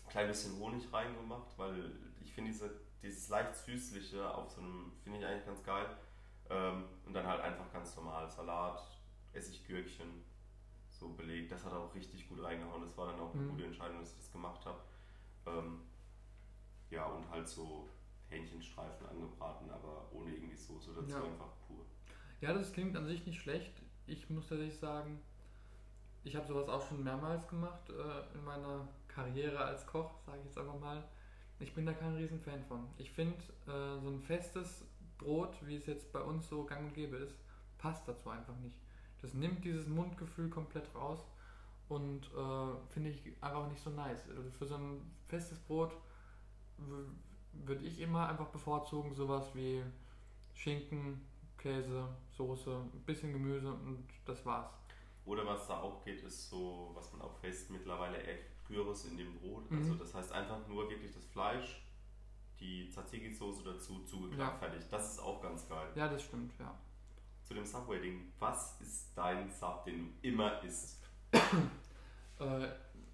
klein 0.09 0.29
bisschen 0.29 0.57
Honig 0.59 0.91
reingemacht, 0.93 1.59
weil 1.59 1.93
ich 2.21 2.33
finde 2.33 2.53
diese, 2.53 2.71
dieses 3.03 3.29
leicht 3.29 3.57
süßliche 3.57 4.33
auf 4.33 4.51
so 4.51 4.61
einem, 4.61 4.93
finde 5.03 5.19
ich 5.19 5.27
eigentlich 5.27 5.47
ganz 5.47 5.63
geil. 5.65 5.87
Ähm, 6.49 6.85
und 7.05 7.13
dann 7.15 7.27
halt 7.27 7.41
einfach 7.41 7.73
ganz 7.73 7.97
normal 7.97 8.31
Salat, 8.31 8.81
Essiggürkchen, 9.33 10.23
so 10.99 11.09
belegt. 11.11 11.53
Das 11.53 11.65
hat 11.65 11.73
auch 11.73 11.95
richtig 11.95 12.29
gut 12.29 12.43
reingehauen. 12.43 12.83
Das 12.83 12.97
war 12.97 13.07
dann 13.11 13.21
auch 13.21 13.33
eine 13.35 13.43
Mhm. 13.43 13.51
gute 13.51 13.65
Entscheidung, 13.65 13.99
dass 14.01 14.11
ich 14.13 14.17
das 14.19 14.33
gemacht 14.33 14.65
habe. 14.65 14.81
Ähm, 15.47 15.81
ja, 16.91 17.05
und 17.07 17.29
halt 17.31 17.49
so 17.49 17.89
Hähnchenstreifen 18.29 19.07
angebraten, 19.07 19.71
aber 19.71 20.07
ohne 20.13 20.33
irgendwie 20.35 20.57
Soße 20.57 20.93
dazu, 20.95 21.11
Ja. 21.11 21.23
einfach 21.25 21.51
pur. 21.67 21.85
Ja, 22.41 22.53
das 22.53 22.73
klingt 22.73 22.97
an 22.97 23.07
sich 23.07 23.25
nicht 23.27 23.41
schlecht. 23.41 23.73
Ich 24.07 24.29
muss 24.31 24.49
tatsächlich 24.49 24.79
sagen, 24.79 25.21
ich 26.25 26.35
habe 26.37 26.47
sowas 26.47 26.69
auch 26.69 26.87
schon 26.89 27.03
mehrmals 27.05 27.47
gemacht 27.49 27.89
äh, 27.91 28.35
in 28.35 28.45
meiner 28.45 28.89
Karriere 29.09 29.59
als 29.65 29.87
Koch, 29.87 30.11
sage 30.27 30.39
ich 30.41 30.45
jetzt 30.47 30.59
einfach 30.59 30.79
mal. 30.79 31.03
Ich 31.59 31.73
bin 31.75 31.87
da 31.87 31.93
kein 31.95 32.15
Riesenfan 32.17 32.65
von. 32.65 32.87
Ich 32.99 33.11
finde, 33.13 33.39
äh, 33.67 33.99
so 34.01 34.09
ein 34.11 34.21
festes 34.21 34.85
Brot, 35.19 35.57
wie 35.67 35.77
es 35.77 35.87
jetzt 35.87 36.13
bei 36.13 36.21
uns 36.21 36.49
so 36.49 36.65
gang 36.65 36.89
und 36.89 36.95
gäbe 36.95 37.17
ist, 37.17 37.39
passt 37.79 38.07
dazu 38.07 38.29
einfach 38.29 38.57
nicht. 38.57 38.77
Das 39.27 39.35
nimmt 39.35 39.65
dieses 39.65 39.89
Mundgefühl 39.89 40.49
komplett 40.49 40.95
raus 40.95 41.19
und 41.89 42.27
äh, 42.27 42.93
finde 42.93 43.11
ich 43.11 43.23
einfach 43.41 43.69
nicht 43.69 43.83
so 43.83 43.91
nice. 43.91 44.23
Also 44.29 44.49
für 44.53 44.67
so 44.67 44.77
ein 44.77 45.01
festes 45.27 45.59
Brot 45.59 45.97
würde 47.53 47.85
ich 47.85 48.01
immer 48.01 48.29
einfach 48.29 48.47
bevorzugen, 48.47 49.13
sowas 49.15 49.53
wie 49.55 49.83
Schinken, 50.55 51.21
Käse, 51.59 52.09
Soße, 52.37 52.71
ein 52.71 53.01
bisschen 53.05 53.33
Gemüse 53.33 53.73
und 53.73 54.07
das 54.25 54.47
war's. 54.47 54.71
Oder 55.25 55.45
was 55.45 55.67
da 55.67 55.81
auch 55.81 56.05
geht, 56.05 56.23
ist 56.23 56.49
so, 56.49 56.93
was 56.95 57.13
man 57.13 57.23
auch 57.23 57.35
fest 57.39 57.71
mittlerweile 57.71 58.19
eher 58.19 58.39
Gyros 58.69 59.07
in 59.07 59.17
dem 59.17 59.35
Brot. 59.41 59.69
Mhm. 59.73 59.79
Also 59.79 59.95
das 59.97 60.15
heißt 60.15 60.31
einfach 60.31 60.69
nur 60.69 60.89
wirklich 60.89 61.13
das 61.13 61.25
Fleisch, 61.25 61.83
die 62.61 62.89
Tzatziki-Soße 62.91 63.65
dazu, 63.65 64.05
zugeklappt, 64.05 64.61
fertig. 64.61 64.85
Das 64.89 65.15
ist 65.15 65.19
auch 65.19 65.43
ganz 65.43 65.69
geil. 65.69 65.89
Ja, 65.97 66.07
das 66.07 66.23
stimmt, 66.23 66.53
ja. 66.61 66.73
Zu 67.47 67.55
dem 67.55 67.65
Subway-Ding, 67.65 68.33
was 68.39 68.81
ist 68.81 69.17
dein 69.17 69.51
Sub, 69.51 69.85
den 69.85 69.99
du 70.23 70.29
immer 70.29 70.63
isst? 70.63 71.03
Äh, 72.39 72.69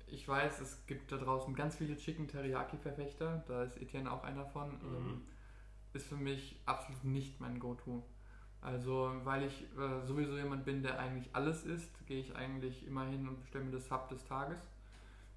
ich 0.08 0.26
weiß, 0.26 0.60
es 0.62 0.84
gibt 0.86 1.12
da 1.12 1.16
draußen 1.16 1.54
ganz 1.54 1.76
viele 1.76 1.96
Chicken 1.96 2.26
Teriyaki-Verfechter, 2.26 3.44
da 3.46 3.62
ist 3.62 3.76
Etienne 3.80 4.10
auch 4.10 4.24
einer 4.24 4.44
von. 4.46 4.70
Ähm, 4.82 5.06
Mhm. 5.06 5.22
ist 5.92 6.06
für 6.08 6.16
mich 6.16 6.60
absolut 6.66 7.04
nicht 7.04 7.38
mein 7.40 7.60
Go-To. 7.60 8.02
Also, 8.60 9.12
weil 9.22 9.44
ich 9.44 9.62
äh, 9.78 10.04
sowieso 10.04 10.36
jemand 10.36 10.64
bin, 10.64 10.82
der 10.82 10.98
eigentlich 10.98 11.28
alles 11.34 11.62
isst, 11.64 12.04
gehe 12.06 12.20
ich 12.20 12.34
eigentlich 12.34 12.84
immer 12.84 13.04
hin 13.06 13.28
und 13.28 13.38
bestelle 13.40 13.64
mir 13.64 13.70
das 13.70 13.86
Sub 13.86 14.08
des 14.08 14.24
Tages, 14.24 14.58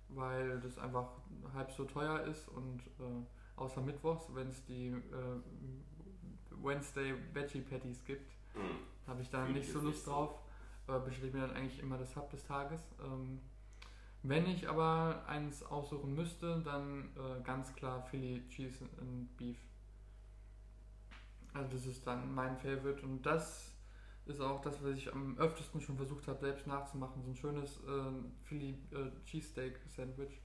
weil 0.09 0.59
das 0.61 0.79
einfach 0.79 1.09
halb 1.53 1.71
so 1.71 1.85
teuer 1.85 2.21
ist 2.21 2.47
und 2.49 2.79
äh, 2.99 3.57
außer 3.57 3.81
Mittwochs, 3.81 4.33
wenn 4.33 4.47
es 4.49 4.65
die 4.65 4.87
äh, 4.87 6.63
Wednesday 6.63 7.13
Veggie 7.33 7.61
Patties 7.61 8.03
gibt, 8.05 8.31
Mhm. 8.55 9.07
habe 9.09 9.21
ich 9.21 9.29
da 9.29 9.45
nicht 9.45 9.67
so 9.69 9.79
Lust 9.79 9.85
nicht 9.87 10.03
so. 10.05 10.11
drauf. 10.11 10.39
Äh, 10.87 10.99
bestelle 10.99 11.27
ich 11.27 11.33
mir 11.33 11.41
dann 11.41 11.55
eigentlich 11.55 11.79
immer 11.79 11.97
das 11.97 12.15
Hub 12.15 12.29
des 12.29 12.43
Tages. 12.45 12.81
Ähm, 13.03 13.41
wenn 14.23 14.45
ich 14.47 14.67
aber 14.69 15.23
eins 15.27 15.63
aussuchen 15.63 16.13
müsste, 16.15 16.61
dann 16.63 17.09
äh, 17.15 17.41
ganz 17.43 17.73
klar 17.75 18.01
Philly 18.03 18.43
Cheese 18.49 18.85
and 18.99 19.35
Beef. 19.37 19.57
Also 21.53 21.69
das 21.77 21.85
ist 21.85 22.05
dann 22.05 22.33
mein 22.33 22.57
Favorite 22.57 23.01
und 23.03 23.21
das 23.25 23.71
ist 24.25 24.41
auch 24.41 24.61
das, 24.61 24.83
was 24.83 24.95
ich 24.97 25.11
am 25.13 25.37
öftesten 25.37 25.79
schon 25.79 25.95
versucht 25.95 26.27
habe, 26.27 26.39
selbst 26.39 26.67
nachzumachen. 26.67 27.21
So 27.23 27.29
ein 27.31 27.35
schönes 27.35 27.77
äh, 27.83 28.11
Philly 28.43 28.71
äh, 28.91 29.11
Cheesesteak 29.25 29.79
Sandwich. 29.87 30.41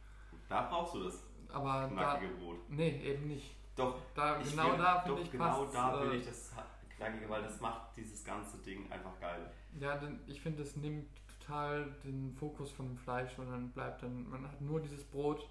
Da 0.49 0.63
brauchst 0.69 0.95
du 0.95 1.05
das 1.05 1.23
Aber 1.53 1.83
da, 1.83 1.89
knackige 1.89 2.35
Brot. 2.35 2.59
nee, 2.69 3.01
eben 3.03 3.27
nicht. 3.29 3.55
Doch, 3.77 3.97
Da, 4.15 4.39
genau 4.43 4.73
will, 4.73 4.79
da 4.79 5.01
finde 5.01 5.23
ich 5.23 5.31
genau 5.33 5.65
passt, 5.65 5.75
da 5.75 6.01
will 6.03 6.13
äh, 6.13 6.17
ich 6.17 6.27
das 6.27 6.53
knackige, 7.01 7.29
weil 7.29 7.43
das 7.43 7.61
macht 7.61 7.97
dieses 7.97 8.25
ganze 8.25 8.59
Ding 8.59 8.91
einfach 8.93 9.19
geil. 9.21 9.51
Ja, 9.81 9.97
denn 9.97 10.21
ich 10.27 10.41
finde, 10.41 10.63
es 10.63 10.77
nimmt 10.77 11.09
total 11.41 11.91
den 12.05 12.35
Fokus 12.35 12.71
von 12.71 12.87
dem 12.87 12.99
Fleisch 12.99 13.35
dann 13.37 13.71
bleibt 13.71 14.03
dann, 14.03 14.29
man 14.29 14.45
hat 14.45 14.61
nur 14.61 14.81
dieses 14.81 15.05
Brot 15.05 15.49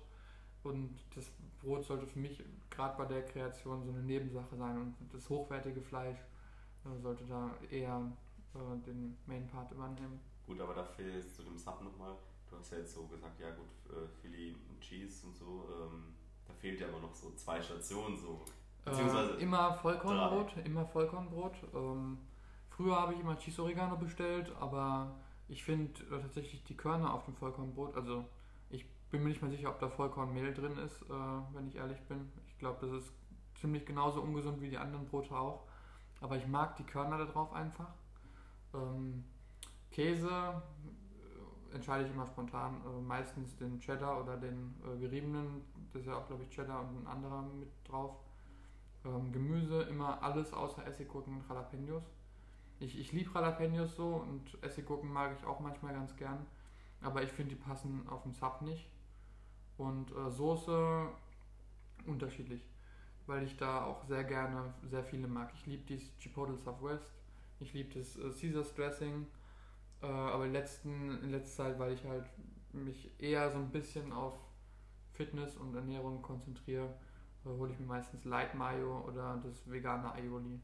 und 0.64 0.96
das 1.16 1.26
Brot 1.62 1.84
sollte 1.86 2.06
für 2.06 2.20
mich 2.20 2.44
gerade 2.70 2.98
bei 2.98 3.06
der 3.06 3.26
Kreation 3.26 3.84
so 3.84 3.92
eine 3.92 4.04
Nebensache 4.04 4.56
sein 4.56 4.78
und 4.78 4.96
das 5.12 5.30
hochwertige 5.30 5.82
Fleisch 5.82 6.20
äh, 6.86 7.02
sollte 7.02 7.26
da 7.26 7.56
eher 7.70 8.12
äh, 8.54 8.86
den 8.86 9.18
Main 9.26 9.48
Part 9.48 9.72
übernehmen. 9.72 10.20
Gut, 10.46 10.60
aber 10.62 10.74
da 10.74 10.84
fehlt 10.84 11.34
zu 11.34 11.44
dem 11.44 11.58
Sub 11.58 11.82
nochmal. 11.82 12.16
Du 12.50 12.58
hast 12.58 12.72
ja 12.72 12.80
jetzt 12.80 12.94
so 12.94 13.06
gesagt, 13.08 13.40
ja 13.40 13.52
gut, 13.52 13.96
äh, 13.96 14.08
Philly 14.22 14.56
und 14.70 14.80
Cheese 14.80 15.28
und 15.28 15.36
so. 15.36 15.68
Ähm, 15.72 16.16
da 16.48 16.54
fehlt 16.54 16.80
ja 16.80 16.88
immer 16.88 17.00
noch 17.00 17.14
so 17.14 17.32
zwei 17.36 17.62
Stationen 17.62 18.18
so. 18.18 18.44
Beziehungsweise 18.86 19.38
Äh, 19.38 19.44
immer 19.44 19.74
Vollkornbrot, 19.76 20.58
immer 20.66 20.86
Vollkornbrot. 20.86 21.54
Ähm, 21.74 22.18
früher 22.70 22.96
habe 23.00 23.14
ich 23.14 23.20
immer 23.20 23.38
Cheese 23.38 23.62
Oregano 23.62 23.98
bestellt, 23.98 24.52
aber 24.60 25.16
ich 25.48 25.64
finde 25.64 25.92
äh, 26.12 26.22
tatsächlich 26.22 26.64
die 26.64 26.78
Körner 26.78 27.14
auf 27.14 27.26
dem 27.26 27.36
Vollkornbrot, 27.36 27.96
also 27.96 28.26
ich 28.70 28.86
bin 29.10 29.24
mir 29.24 29.30
nicht 29.30 29.42
mal 29.42 29.52
sicher, 29.52 29.70
ob 29.70 29.80
da 29.80 29.90
Vollkornmehl 29.90 30.54
drin 30.54 30.78
ist, 30.78 31.02
äh, 31.04 31.14
wenn 31.54 31.68
ich 31.68 31.76
ehrlich 31.76 32.00
bin. 32.08 32.32
Ich 32.48 32.58
glaube, 32.58 32.86
das 32.86 33.04
ist 33.04 33.14
ziemlich 33.56 33.86
genauso 33.86 34.22
ungesund 34.22 34.62
wie 34.62 34.70
die 34.70 34.78
anderen 34.78 35.06
Brote 35.08 35.36
auch. 35.36 35.66
Aber 36.22 36.38
ich 36.38 36.48
mag 36.48 36.76
die 36.76 36.84
Körner 36.84 37.18
da 37.18 37.26
drauf 37.26 37.54
einfach. 37.54 37.94
Ähm, 38.74 39.24
Käse 39.92 40.30
äh, 40.30 41.76
entscheide 41.76 42.06
ich 42.06 42.14
immer 42.14 42.28
spontan. 42.28 42.82
Äh, 42.86 43.02
meistens 43.02 43.56
den 43.58 43.80
Cheddar 43.80 44.22
oder 44.22 44.38
den 44.38 44.76
äh, 44.84 45.00
geriebenen. 45.00 45.62
Das 45.92 46.02
ist 46.02 46.08
ja 46.08 46.18
auch, 46.18 46.28
glaube 46.28 46.44
ich, 46.44 46.50
Cheddar 46.50 46.82
und 46.82 47.04
ein 47.04 47.08
anderer 47.08 47.42
mit 47.42 47.70
drauf. 47.86 48.18
Ähm, 49.06 49.32
Gemüse 49.32 49.84
immer 49.84 50.22
alles 50.22 50.54
außer 50.54 50.86
Essiggurken 50.86 51.36
und 51.38 51.48
Jalapenos. 51.48 52.04
Ich, 52.80 52.98
ich 53.00 53.12
liebe 53.12 53.32
Jalapenos 53.34 53.96
so 53.96 54.16
und 54.16 54.62
Essiggurken 54.64 55.12
mag 55.12 55.36
ich 55.38 55.46
auch 55.46 55.60
manchmal 55.60 55.94
ganz 55.94 56.16
gern. 56.16 56.46
Aber 57.02 57.24
ich 57.24 57.32
finde, 57.32 57.56
die 57.56 57.62
passen 57.62 58.08
auf 58.10 58.24
dem 58.24 58.34
Sub 58.34 58.62
nicht. 58.62 58.90
Und 59.78 60.12
äh, 60.12 60.30
Soße 60.30 61.08
unterschiedlich. 62.06 62.62
Weil 63.26 63.44
ich 63.44 63.56
da 63.58 63.86
auch 63.86 64.04
sehr 64.06 64.24
gerne 64.24 64.74
sehr 64.90 65.04
viele 65.04 65.28
mag. 65.28 65.52
Ich 65.56 65.66
liebe 65.66 65.86
dieses 65.86 66.10
Chipotle 66.18 66.58
Southwest. 66.58 67.14
Ich 67.60 67.74
liebe 67.74 67.98
das 67.98 68.18
äh, 68.18 68.30
Caesar's 68.32 68.74
Dressing. 68.74 69.28
Äh, 70.02 70.08
aber 70.08 70.48
letzten, 70.48 71.22
in 71.24 71.32
letzter 71.32 71.64
Zeit, 71.64 71.80
weil 71.80 71.94
ich 71.94 72.04
halt 72.06 72.26
mich 72.74 73.10
eher 73.20 73.50
so 73.52 73.58
ein 73.58 73.70
bisschen 73.70 74.12
auf 74.12 74.38
Fitness 75.14 75.58
und 75.58 75.76
Ernährung 75.76 76.22
konzentriere, 76.22 76.94
äh, 77.46 77.50
hole 77.50 77.72
ich 77.74 77.80
mir 77.80 77.86
meistens 77.88 78.24
Light 78.26 78.54
Mayo 78.56 79.02
oder 79.08 79.40
das 79.44 79.70
vegane 79.70 80.12
Aioli. 80.14 80.60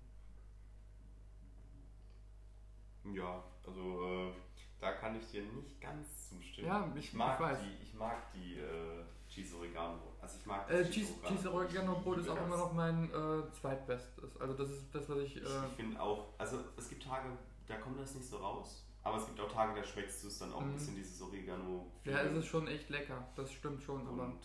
Ja, 3.13 3.43
also 3.65 4.03
äh, 4.30 4.34
da 4.80 4.93
kann 4.93 5.15
ich 5.15 5.30
dir 5.30 5.43
nicht 5.43 5.80
ganz 5.80 6.30
zustimmen. 6.30 6.67
Ja, 6.67 6.91
ich- 6.95 7.05
ich 7.05 7.13
mag 7.13 7.39
ich 7.39 7.45
weiß. 7.45 7.59
die, 7.61 7.84
ich 7.84 7.93
mag 7.93 8.34
die 8.34 8.55
äh, 8.59 9.03
Cheese 9.30 9.55
Oregano. 9.57 9.99
Also 10.21 10.38
ich 10.39 10.45
mag 10.45 10.69
Äh, 10.69 10.80
das 10.80 10.89
Cheese, 10.89 11.13
Cheese 11.28 11.51
Oregano 11.53 11.99
Brot 11.99 12.17
ist 12.17 12.30
auch 12.30 12.38
immer 12.45 12.57
noch 12.57 12.73
mein 12.73 13.05
äh, 13.11 13.51
zweitbestes. 13.51 14.36
Also 14.39 14.53
das 14.55 14.69
ist 14.69 14.93
das, 14.93 15.07
was 15.07 15.17
ich... 15.19 15.36
Ich, 15.38 15.43
Äh, 15.43 15.67
ich 15.67 15.73
finde 15.76 16.01
auch, 16.01 16.34
also 16.39 16.57
es 16.78 16.89
gibt 16.89 17.03
Tage, 17.03 17.30
da 17.67 17.76
kommt 17.78 17.99
das 17.99 18.15
nicht 18.15 18.28
so 18.28 18.38
raus. 18.38 18.82
Aber 19.03 19.17
es 19.17 19.26
gibt 19.28 19.39
auch 19.39 19.51
Tage, 19.51 19.80
da 19.80 19.84
schmeckst 19.86 20.23
du 20.23 20.28
es 20.28 20.39
dann 20.39 20.51
auch 20.51 20.61
ein 20.61 20.69
Mhm. 20.69 20.73
bisschen 20.73 20.95
dieses 20.95 21.21
Oregano. 21.21 21.91
ja, 22.05 22.21
es 22.21 22.36
ist 22.38 22.47
schon 22.47 22.67
echt 22.67 22.89
lecker. 22.89 23.28
Das 23.36 23.51
stimmt 23.51 23.84
schon. 23.84 24.07
Aber 24.07 24.23
Und 24.23 24.39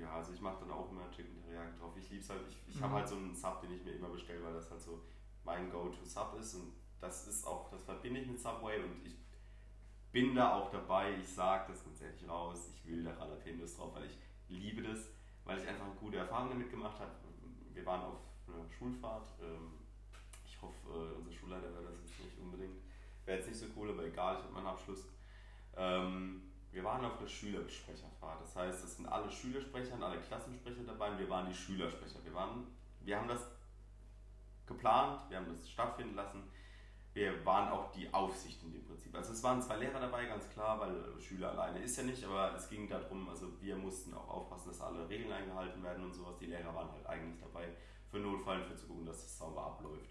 ja, 0.00 0.12
also 0.14 0.32
ich 0.32 0.40
mache 0.40 0.60
dann 0.60 0.70
auch 0.70 0.90
immer 0.90 1.10
Chicken 1.10 1.40
Teriyaki 1.42 1.78
drauf. 1.78 1.92
Ich 1.96 2.08
liebe 2.10 2.22
es 2.22 2.30
halt, 2.30 2.42
ich, 2.48 2.56
ich 2.68 2.76
Mhm. 2.76 2.84
habe 2.84 2.94
halt 2.94 3.08
so 3.08 3.16
einen 3.16 3.34
Sub, 3.34 3.60
den 3.60 3.72
ich 3.72 3.84
mir 3.84 3.92
immer 3.92 4.08
bestelle, 4.08 4.42
weil 4.44 4.54
das 4.54 4.70
halt 4.70 4.80
so 4.82 5.02
mein 5.44 5.70
Go-To-Sub 5.70 6.36
ist. 6.40 6.54
Und 6.54 6.72
das 7.00 7.26
ist 7.28 7.46
auch, 7.46 7.70
das 7.70 7.82
verbinde 7.84 8.20
ich 8.20 8.26
mit 8.28 8.38
Subway 8.40 8.82
und 8.82 9.04
ich 9.06 9.16
bin 10.12 10.34
da 10.34 10.54
auch 10.54 10.70
dabei. 10.70 11.14
Ich 11.20 11.28
sage 11.28 11.72
das 11.72 11.84
ganz 11.84 12.00
ehrlich 12.00 12.28
raus, 12.28 12.70
ich 12.74 12.86
will 12.86 13.04
da 13.04 13.10
Jalapenos 13.10 13.76
drauf, 13.76 13.94
weil 13.94 14.04
ich 14.06 14.18
liebe 14.48 14.82
das, 14.82 15.08
weil 15.44 15.58
ich 15.60 15.68
einfach 15.68 15.86
gute 16.00 16.16
Erfahrungen 16.18 16.50
damit 16.50 16.70
gemacht 16.70 16.98
habe. 16.98 17.10
Wir 17.72 17.84
waren 17.84 18.02
auf 18.02 18.18
einer 18.48 18.68
Schulfahrt. 18.70 19.28
ähm, 19.42 19.72
Ich 20.46 20.60
hoffe, 20.62 20.88
äh, 20.88 21.18
unser 21.18 21.32
Schulleiter 21.32 21.68
hört 21.68 21.84
das 21.86 21.98
jetzt 22.00 22.18
nicht 22.24 22.38
unbedingt. 22.38 22.76
Wäre 23.26 23.38
jetzt 23.38 23.48
nicht 23.48 23.58
so 23.60 23.66
cool, 23.76 23.90
aber 23.90 24.04
egal, 24.04 24.36
ich 24.38 24.42
habe 24.44 24.54
meinen 24.54 24.66
Abschluss. 24.68 25.04
Wir 26.76 26.84
waren 26.84 27.02
auf 27.06 27.18
einer 27.18 27.26
Schülersprecherfahrt. 27.26 28.42
Das 28.42 28.54
heißt, 28.54 28.84
es 28.84 28.98
sind 28.98 29.06
alle 29.06 29.30
Schülersprecher 29.30 29.94
und 29.94 30.02
alle 30.02 30.20
Klassensprecher 30.20 30.82
dabei 30.86 31.10
und 31.10 31.18
wir 31.18 31.30
waren 31.30 31.48
die 31.48 31.54
Schülersprecher. 31.54 32.22
Wir, 32.22 32.34
waren, 32.34 32.66
wir 33.00 33.16
haben 33.16 33.28
das 33.28 33.50
geplant, 34.66 35.22
wir 35.30 35.38
haben 35.38 35.48
das 35.48 35.70
stattfinden 35.70 36.16
lassen. 36.16 36.42
Wir 37.14 37.42
waren 37.46 37.70
auch 37.72 37.90
die 37.92 38.12
Aufsicht 38.12 38.62
in 38.62 38.74
dem 38.74 38.84
Prinzip. 38.84 39.14
Also 39.14 39.32
es 39.32 39.42
waren 39.42 39.62
zwei 39.62 39.78
Lehrer 39.78 40.00
dabei, 40.00 40.26
ganz 40.26 40.50
klar, 40.50 40.78
weil 40.78 41.18
Schüler 41.18 41.52
alleine 41.52 41.78
ist 41.78 41.96
ja 41.96 42.02
nicht, 42.02 42.22
aber 42.22 42.54
es 42.54 42.68
ging 42.68 42.86
darum, 42.86 43.26
also 43.26 43.58
wir 43.62 43.76
mussten 43.76 44.12
auch 44.12 44.28
aufpassen, 44.28 44.68
dass 44.68 44.82
alle 44.82 45.08
Regeln 45.08 45.32
eingehalten 45.32 45.82
werden 45.82 46.04
und 46.04 46.12
sowas. 46.12 46.36
Die 46.38 46.44
Lehrer 46.44 46.74
waren 46.74 46.92
halt 46.92 47.06
eigentlich 47.06 47.40
dabei, 47.40 47.68
für 48.10 48.18
Notfall 48.18 48.62
für 48.62 48.76
zu 48.76 48.86
gucken, 48.86 49.06
dass 49.06 49.24
es 49.24 49.38
sauber 49.38 49.64
abläuft. 49.64 50.10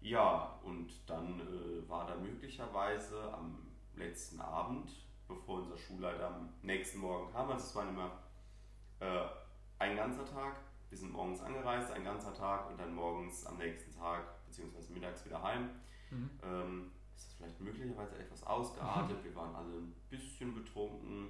Ja, 0.00 0.58
und 0.64 0.90
dann 1.06 1.40
äh, 1.40 1.86
war 1.86 2.06
da 2.06 2.16
möglicherweise 2.16 3.34
am 3.34 3.66
letzten 3.94 4.40
Abend, 4.40 4.90
bevor 5.34 5.60
unser 5.60 5.76
Schulleiter 5.76 6.28
am 6.28 6.48
nächsten 6.62 6.98
Morgen 6.98 7.32
kam, 7.32 7.50
also 7.50 7.64
es 7.64 7.74
war 7.74 7.88
immer 7.88 8.10
äh, 9.00 9.26
ein 9.78 9.96
ganzer 9.96 10.24
Tag, 10.24 10.56
wir 10.90 10.98
sind 10.98 11.12
morgens 11.12 11.40
angereist, 11.40 11.90
ein 11.92 12.04
ganzer 12.04 12.34
Tag 12.34 12.70
und 12.70 12.78
dann 12.78 12.94
morgens 12.94 13.46
am 13.46 13.56
nächsten 13.58 13.92
Tag 13.92 14.44
beziehungsweise 14.46 14.92
mittags 14.92 15.24
wieder 15.24 15.42
heim. 15.42 15.70
Mhm. 16.10 16.30
Ähm, 16.42 16.92
ist 17.16 17.26
das 17.26 17.34
vielleicht 17.34 17.60
möglicherweise 17.60 18.18
etwas 18.18 18.44
ausgeartet. 18.44 19.16
Wir 19.24 19.34
waren 19.34 19.54
alle 19.54 19.74
ein 19.74 19.94
bisschen 20.10 20.54
betrunken, 20.54 21.28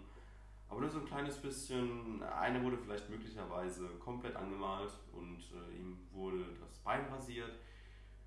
aber 0.69 0.81
nur 0.81 0.91
so 0.91 1.01
ein 1.01 1.07
kleines 1.07 1.37
bisschen. 1.37 2.23
Einer 2.23 2.63
wurde 2.63 2.79
vielleicht 2.79 3.09
möglicherweise 3.09 3.87
komplett 3.99 4.35
angemalt 4.37 4.93
und 5.13 5.39
äh, 5.53 5.77
ihm 5.77 5.99
wurde 6.13 6.45
das 6.61 6.79
Bein 6.79 7.05
rasiert. 7.07 7.53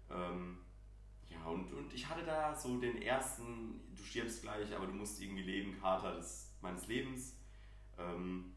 Ähm, 0.10 0.60
ja, 1.36 1.46
und, 1.50 1.74
und 1.74 1.94
ich 1.94 2.08
hatte 2.08 2.26
da 2.26 2.56
so 2.56 2.80
den 2.80 3.02
ersten, 3.02 3.82
du 3.96 4.04
stirbst 4.04 4.42
gleich, 4.42 4.76
aber 4.76 4.88
du 4.88 4.94
musst 4.94 5.22
irgendwie 5.22 5.44
leben, 5.44 5.80
Kater 5.80 6.16
des, 6.16 6.56
meines 6.62 6.88
Lebens. 6.88 7.38
Ähm, 7.98 8.54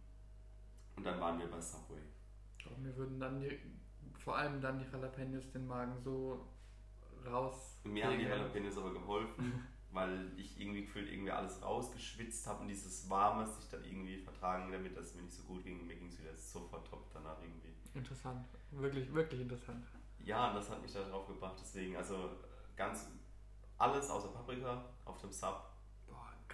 und 0.96 1.04
dann 1.04 1.20
waren 1.20 1.38
wir 1.38 1.50
bei 1.50 1.60
Subway. 1.60 2.00
Und 2.64 2.82
mir 2.82 2.96
würden 2.96 3.18
dann 3.18 3.40
die, 3.40 3.58
vor 4.18 4.36
allem 4.36 4.60
dann 4.60 4.78
die 4.78 4.84
Jalapenos 4.90 5.50
den 5.50 5.66
Magen 5.66 5.98
so 6.02 6.48
raus. 7.26 7.78
Mir 7.84 8.06
haben 8.06 8.18
die 8.18 8.24
Jalapenos 8.24 8.76
aber 8.76 8.92
geholfen, 8.92 9.66
weil 9.92 10.32
ich 10.36 10.60
irgendwie 10.60 10.82
gefühlt 10.82 11.10
irgendwie 11.10 11.30
alles 11.30 11.62
rausgeschwitzt 11.62 12.46
habe 12.46 12.62
und 12.62 12.68
dieses 12.68 13.08
Warme 13.08 13.46
sich 13.46 13.68
dann 13.70 13.84
irgendwie 13.84 14.18
vertragen, 14.18 14.70
damit 14.70 14.96
das 14.96 15.14
mir 15.14 15.22
nicht 15.22 15.34
so 15.34 15.44
gut 15.44 15.64
ging. 15.64 15.86
Mir 15.86 15.96
ging 15.96 16.08
es 16.08 16.18
wieder 16.18 16.34
sofort 16.36 16.86
top 16.86 17.10
danach 17.12 17.40
irgendwie. 17.40 17.72
Interessant, 17.94 18.46
wirklich, 18.70 19.12
wirklich 19.14 19.40
interessant. 19.40 19.84
Ja, 20.20 20.48
und 20.48 20.56
das 20.56 20.68
hat 20.68 20.82
mich 20.82 20.92
da 20.92 21.02
drauf 21.08 21.26
gebracht, 21.26 21.56
deswegen, 21.60 21.96
also 21.96 22.30
ganz 22.78 23.06
alles 23.76 24.08
außer 24.08 24.28
Paprika 24.28 24.84
auf 25.04 25.18
dem 25.18 25.32
Sub 25.32 25.68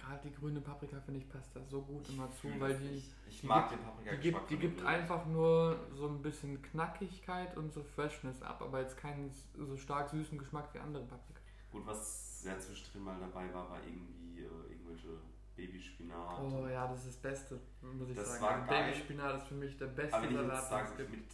gerade 0.05 0.21
die 0.23 0.33
grüne 0.33 0.61
Paprika, 0.61 0.99
finde 1.01 1.19
ich, 1.19 1.29
passt 1.29 1.55
da 1.55 1.61
so 1.69 1.81
gut 1.81 2.07
immer 2.09 2.31
zu, 2.31 2.47
weil 2.59 2.77
die. 2.77 3.03
Ich 3.27 3.43
mag 3.43 3.69
den 3.69 3.79
Paprika 3.79 4.11
Die 4.11 4.21
gibt, 4.21 4.49
die 4.49 4.57
gibt 4.57 4.83
einfach 4.83 5.25
nur 5.25 5.79
so 5.93 6.07
ein 6.07 6.21
bisschen 6.21 6.61
Knackigkeit 6.61 7.57
und 7.57 7.73
so 7.73 7.83
Freshness 7.83 8.41
ab, 8.41 8.61
aber 8.61 8.81
jetzt 8.81 8.97
keinen 8.97 9.31
so 9.55 9.77
stark 9.77 10.09
süßen 10.09 10.37
Geschmack 10.37 10.73
wie 10.73 10.79
andere 10.79 11.03
Paprika. 11.03 11.39
Gut, 11.71 11.85
was 11.85 12.41
sehr 12.41 12.59
zwischendrin 12.59 13.03
mal 13.03 13.19
dabei 13.19 13.53
war, 13.53 13.69
war 13.69 13.79
irgendwie 13.83 14.41
äh, 14.41 14.71
irgendwelche 14.71 15.19
Babyspinat. 15.55 16.39
Oh 16.41 16.67
ja, 16.67 16.87
das 16.87 16.99
ist 16.99 17.07
das 17.07 17.17
Beste, 17.17 17.59
muss 17.81 18.09
ich 18.09 18.15
das 18.15 18.39
sagen. 18.39 18.43
War 18.43 18.67
geil. 18.67 18.91
Babyspinat 18.91 19.37
ist 19.37 19.47
für 19.47 19.55
mich 19.55 19.77
der 19.77 19.87
beste 19.87 20.15
aber 20.15 20.27
wenn 20.27 20.35
Salat. 20.35 20.47
Ich 20.47 20.59
jetzt 20.59 20.69
sage, 20.69 21.09
mit 21.09 21.25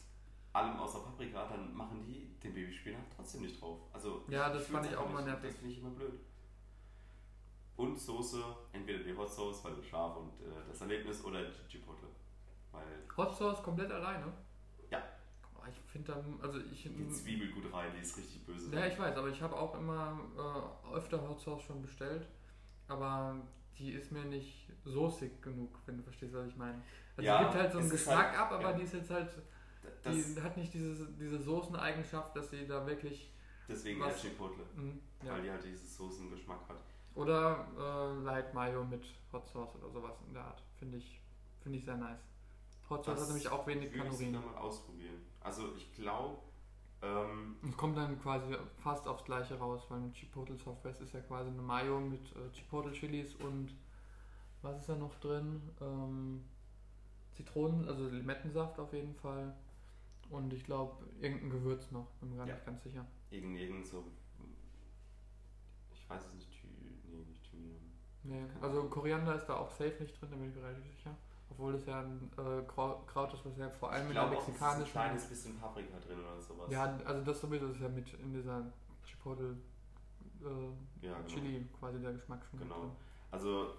allem 0.53 0.77
außer 0.77 0.99
Paprika, 0.99 1.47
dann 1.47 1.73
machen 1.75 2.03
die 2.05 2.37
den 2.43 2.53
Babyspinat 2.53 3.03
trotzdem 3.15 3.41
nicht 3.41 3.61
drauf. 3.61 3.79
Also 3.93 4.23
ja, 4.27 4.51
das 4.51 4.67
fand 4.67 4.85
ich 4.85 4.95
auch 4.95 5.09
mal 5.09 5.23
nervig. 5.23 5.51
Das 5.51 5.59
finde 5.59 5.73
ich 5.73 5.79
immer 5.79 5.91
blöd 5.91 6.19
und 7.81 7.99
Soße, 7.99 8.43
entweder 8.73 9.03
die 9.03 9.15
Hot 9.15 9.29
Sauce, 9.29 9.63
weil 9.63 9.73
es 9.73 9.87
scharf 9.87 10.15
und 10.17 10.29
äh, 10.41 10.67
das 10.67 10.81
Erlebnis 10.81 11.23
oder 11.23 11.43
die 11.43 11.67
Chipotle. 11.67 12.07
Weil 12.71 12.83
Hot 13.17 13.35
Sauce 13.35 13.61
komplett 13.63 13.91
alleine? 13.91 14.31
Ja. 14.89 15.01
Ich 15.69 15.91
finde 15.91 16.13
dann, 16.13 16.39
also 16.41 16.59
ich. 16.59 16.83
Die 16.83 17.09
Zwiebel 17.09 17.51
gut 17.51 17.71
rein, 17.73 17.91
die 17.95 18.01
ist 18.01 18.17
richtig 18.17 18.45
böse. 18.45 18.73
Ja, 18.73 18.85
ich 18.87 18.97
weiß, 18.97 19.15
aber 19.15 19.29
ich 19.29 19.41
habe 19.41 19.55
auch 19.55 19.77
immer 19.77 20.19
äh, 20.37 20.95
öfter 20.95 21.21
Hot 21.27 21.39
Sauce 21.39 21.61
schon 21.63 21.81
bestellt, 21.81 22.27
aber 22.87 23.35
die 23.77 23.91
ist 23.91 24.11
mir 24.11 24.25
nicht 24.25 24.69
soßig 24.85 25.41
genug, 25.41 25.77
wenn 25.85 25.97
du 25.97 26.03
verstehst, 26.03 26.33
was 26.33 26.47
ich 26.47 26.55
meine. 26.55 26.81
Also 27.15 27.27
ja, 27.27 27.37
die 27.37 27.43
gibt 27.45 27.55
halt 27.55 27.71
so 27.71 27.79
einen 27.79 27.89
Geschmack 27.89 28.31
halt, 28.31 28.39
ab, 28.39 28.51
aber 28.53 28.71
ja. 28.71 28.73
die 28.73 28.83
ist 28.83 28.93
jetzt 28.93 29.09
halt. 29.09 29.31
Das 30.03 30.15
die 30.15 30.41
hat 30.41 30.57
nicht 30.57 30.73
diese, 30.73 31.07
diese 31.13 31.39
Soßeneigenschaft, 31.39 32.35
dass 32.35 32.49
sie 32.49 32.67
da 32.67 32.85
wirklich. 32.85 33.31
Deswegen 33.67 33.99
was, 33.99 34.21
Chipotle. 34.21 34.63
Mh, 34.75 34.93
ja. 35.23 35.33
Weil 35.33 35.43
die 35.43 35.51
halt 35.51 35.63
diesen 35.63 35.87
Soßengeschmack 35.87 36.67
hat. 36.67 36.77
Oder 37.15 37.67
äh, 37.77 38.23
Light 38.23 38.53
Mayo 38.53 38.83
mit 38.83 39.03
Hot 39.31 39.47
Sauce 39.47 39.75
oder 39.75 39.89
sowas 39.89 40.15
in 40.27 40.33
der 40.33 40.43
Art. 40.43 40.63
Finde 40.77 40.97
ich, 40.97 41.19
find 41.61 41.75
ich 41.75 41.85
sehr 41.85 41.97
nice. 41.97 42.19
Hot 42.89 43.05
Sauce 43.05 43.15
das 43.15 43.21
hat 43.21 43.27
nämlich 43.29 43.49
auch 43.49 43.67
wenig 43.67 43.91
Kalorien. 43.91 44.35
Ich 44.35 44.45
mal 44.45 44.57
ausprobieren. 44.57 45.21
Also 45.39 45.73
ich 45.75 45.93
glaube. 45.93 46.37
Ähm, 47.03 47.55
es 47.67 47.75
kommt 47.75 47.97
dann 47.97 48.21
quasi 48.21 48.55
fast 48.83 49.07
aufs 49.07 49.23
gleiche 49.23 49.57
raus, 49.57 49.83
weil 49.89 49.99
ein 49.99 50.13
Chipotle 50.13 50.55
Software 50.55 50.91
ist 50.99 51.13
ja 51.13 51.21
quasi 51.21 51.49
eine 51.49 51.61
Mayo 51.61 51.99
mit 51.99 52.21
äh, 52.35 52.51
Chipotle 52.53 52.91
Chilis 52.91 53.33
und 53.35 53.73
was 54.61 54.79
ist 54.79 54.89
da 54.89 54.95
noch 54.95 55.15
drin? 55.19 55.61
Ähm, 55.81 56.43
Zitronen, 57.33 57.87
also 57.87 58.07
Limettensaft 58.07 58.79
auf 58.79 58.93
jeden 58.93 59.15
Fall. 59.15 59.53
Und 60.31 60.51
ich 60.53 60.63
glaube, 60.65 61.05
irgendein 61.19 61.49
Gewürz 61.49 61.91
noch, 61.91 62.07
bin 62.19 62.31
mir 62.31 62.37
gar 62.37 62.47
ja. 62.47 62.55
nicht 62.55 62.65
ganz 62.65 62.83
sicher. 62.83 63.05
Irgend, 63.29 63.59
irgend 63.59 63.85
so. 63.85 64.03
Ich 65.93 66.09
weiß 66.09 66.25
es 66.25 66.33
nicht, 66.33 66.51
Nee, 68.23 68.43
also 68.61 68.83
Koriander 68.83 69.35
ist 69.35 69.45
da 69.47 69.55
auch 69.55 69.69
safe 69.71 69.95
nicht 69.99 70.19
drin, 70.19 70.29
da 70.29 70.37
bin 70.37 70.49
ich 70.49 70.55
mir 70.55 70.63
relativ 70.63 70.85
sicher. 70.85 71.15
Obwohl 71.49 71.75
es 71.75 71.85
ja 71.85 72.01
ein 72.01 72.31
äh, 72.37 72.61
Kraut 72.67 73.33
ist, 73.33 73.45
was 73.45 73.57
ja 73.57 73.69
vor 73.69 73.91
allem 73.91 74.03
ich 74.03 74.09
in 74.09 74.15
der 74.15 74.27
mexikanischen. 74.27 74.81
Ist 74.83 74.87
ein 74.87 74.91
kleines 74.91 75.25
bisschen 75.25 75.59
Paprika 75.59 75.99
drin 75.99 76.19
oder 76.19 76.39
sowas. 76.39 76.71
Ja, 76.71 76.97
also 77.03 77.23
das 77.23 77.41
sowieso 77.41 77.67
ist 77.67 77.81
ja 77.81 77.89
mit 77.89 78.13
in 78.13 78.31
dieser 78.33 78.71
Chipotle 79.03 79.57
äh, 80.41 81.05
ja, 81.05 81.17
genau. 81.17 81.27
Chili 81.27 81.67
quasi 81.77 81.99
der 81.99 82.13
Geschmack 82.13 82.45
schon 82.49 82.59
Genau. 82.59 82.95
Also 83.31 83.73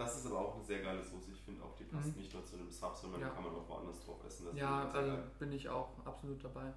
das 0.00 0.16
ist 0.16 0.26
aber 0.26 0.38
auch 0.38 0.54
eine 0.54 0.64
sehr 0.64 0.80
geile 0.82 1.02
Soße. 1.02 1.30
Ich 1.32 1.40
finde 1.40 1.62
auch, 1.62 1.74
die 1.76 1.84
passt 1.84 2.14
mhm. 2.14 2.22
nicht 2.22 2.32
nur 2.32 2.44
zu 2.44 2.56
einem 2.56 2.70
Sub, 2.70 2.96
sondern 2.96 3.20
ja. 3.20 3.28
kann 3.28 3.44
man 3.44 3.54
auch 3.54 3.68
woanders 3.68 4.04
drauf 4.04 4.24
essen. 4.26 4.46
Das 4.46 4.56
ja, 4.56 4.88
also 4.90 5.18
bin 5.38 5.52
ich 5.52 5.68
auch 5.68 5.88
absolut 6.04 6.42
dabei. 6.42 6.72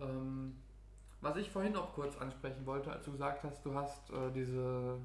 Ähm, 0.00 0.56
was 1.20 1.36
ich 1.36 1.50
vorhin 1.50 1.76
auch 1.76 1.94
kurz 1.94 2.16
ansprechen 2.16 2.64
wollte, 2.66 2.92
als 2.92 3.04
du 3.04 3.12
gesagt 3.12 3.42
hast, 3.42 3.64
du 3.64 3.74
hast 3.74 4.10
äh, 4.10 4.30
diese 4.32 4.98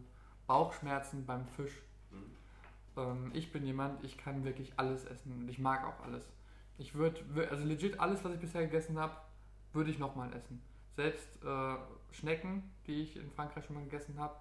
Bauchschmerzen 0.48 1.26
beim 1.26 1.48
Fisch. 1.48 1.82
Mhm. 2.12 2.32
Ähm, 2.98 3.32
ich 3.34 3.52
bin 3.52 3.66
jemand, 3.66 4.04
ich 4.04 4.18
kann 4.18 4.44
wirklich 4.44 4.74
alles 4.78 5.06
essen 5.06 5.32
und 5.34 5.50
ich 5.50 5.60
mag 5.60 5.86
auch 5.86 6.04
alles. 6.06 6.26
Ich 6.78 6.96
würde, 6.96 7.22
also 7.50 7.64
legit 7.64 8.00
alles, 8.00 8.24
was 8.24 8.34
ich 8.34 8.40
bisher 8.40 8.62
gegessen 8.62 9.00
habe, 9.00 9.16
würde 9.74 9.92
ich 9.92 10.00
nochmal 10.00 10.34
essen. 10.34 10.62
Selbst 10.96 11.44
äh, 11.44 11.76
Schnecken, 12.12 12.72
die 12.88 13.02
ich 13.02 13.16
in 13.16 13.32
Frankreich 13.32 13.66
schon 13.66 13.76
mal 13.76 13.84
gegessen 13.84 14.20
habe, 14.20 14.36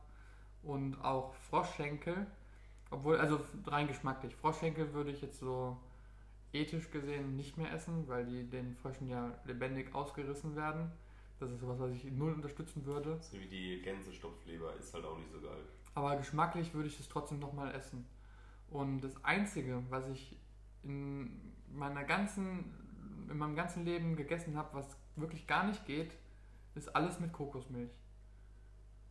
und 0.62 1.02
auch 1.02 1.34
Froschschenkel, 1.34 2.26
obwohl, 2.90 3.18
also 3.18 3.40
rein 3.66 3.88
geschmacklich. 3.88 4.34
Froschschenkel 4.36 4.92
würde 4.92 5.10
ich 5.10 5.22
jetzt 5.22 5.40
so 5.40 5.76
ethisch 6.52 6.90
gesehen 6.90 7.36
nicht 7.36 7.56
mehr 7.56 7.72
essen, 7.72 8.08
weil 8.08 8.26
die 8.26 8.48
den 8.48 8.74
Fröschen 8.76 9.08
ja 9.08 9.32
lebendig 9.44 9.94
ausgerissen 9.94 10.56
werden. 10.56 10.90
Das 11.38 11.50
ist 11.50 11.60
sowas, 11.60 11.78
was 11.78 11.92
ich 11.92 12.04
null 12.04 12.34
unterstützen 12.34 12.84
würde. 12.84 13.18
So 13.20 13.38
wie 13.38 13.46
die 13.46 13.80
Gänsestopfleber 13.82 14.74
ist 14.76 14.92
halt 14.92 15.04
auch 15.04 15.16
nicht 15.16 15.32
so 15.32 15.40
geil. 15.40 15.62
Aber 15.94 16.16
geschmacklich 16.16 16.74
würde 16.74 16.88
ich 16.88 17.00
es 17.00 17.08
trotzdem 17.08 17.38
nochmal 17.38 17.74
essen. 17.74 18.06
Und 18.68 19.00
das 19.00 19.24
Einzige, 19.24 19.82
was 19.88 20.08
ich 20.08 20.36
in 20.82 21.30
meiner 21.72 22.04
ganzen, 22.04 22.74
in 23.28 23.38
meinem 23.38 23.56
ganzen 23.56 23.84
Leben 23.84 24.16
gegessen 24.16 24.56
habe, 24.56 24.74
was 24.74 24.96
wirklich 25.16 25.46
gar 25.46 25.66
nicht 25.66 25.86
geht, 25.86 26.12
ist 26.74 26.94
alles 26.94 27.20
mit 27.20 27.32
Kokosmilch. 27.32 27.90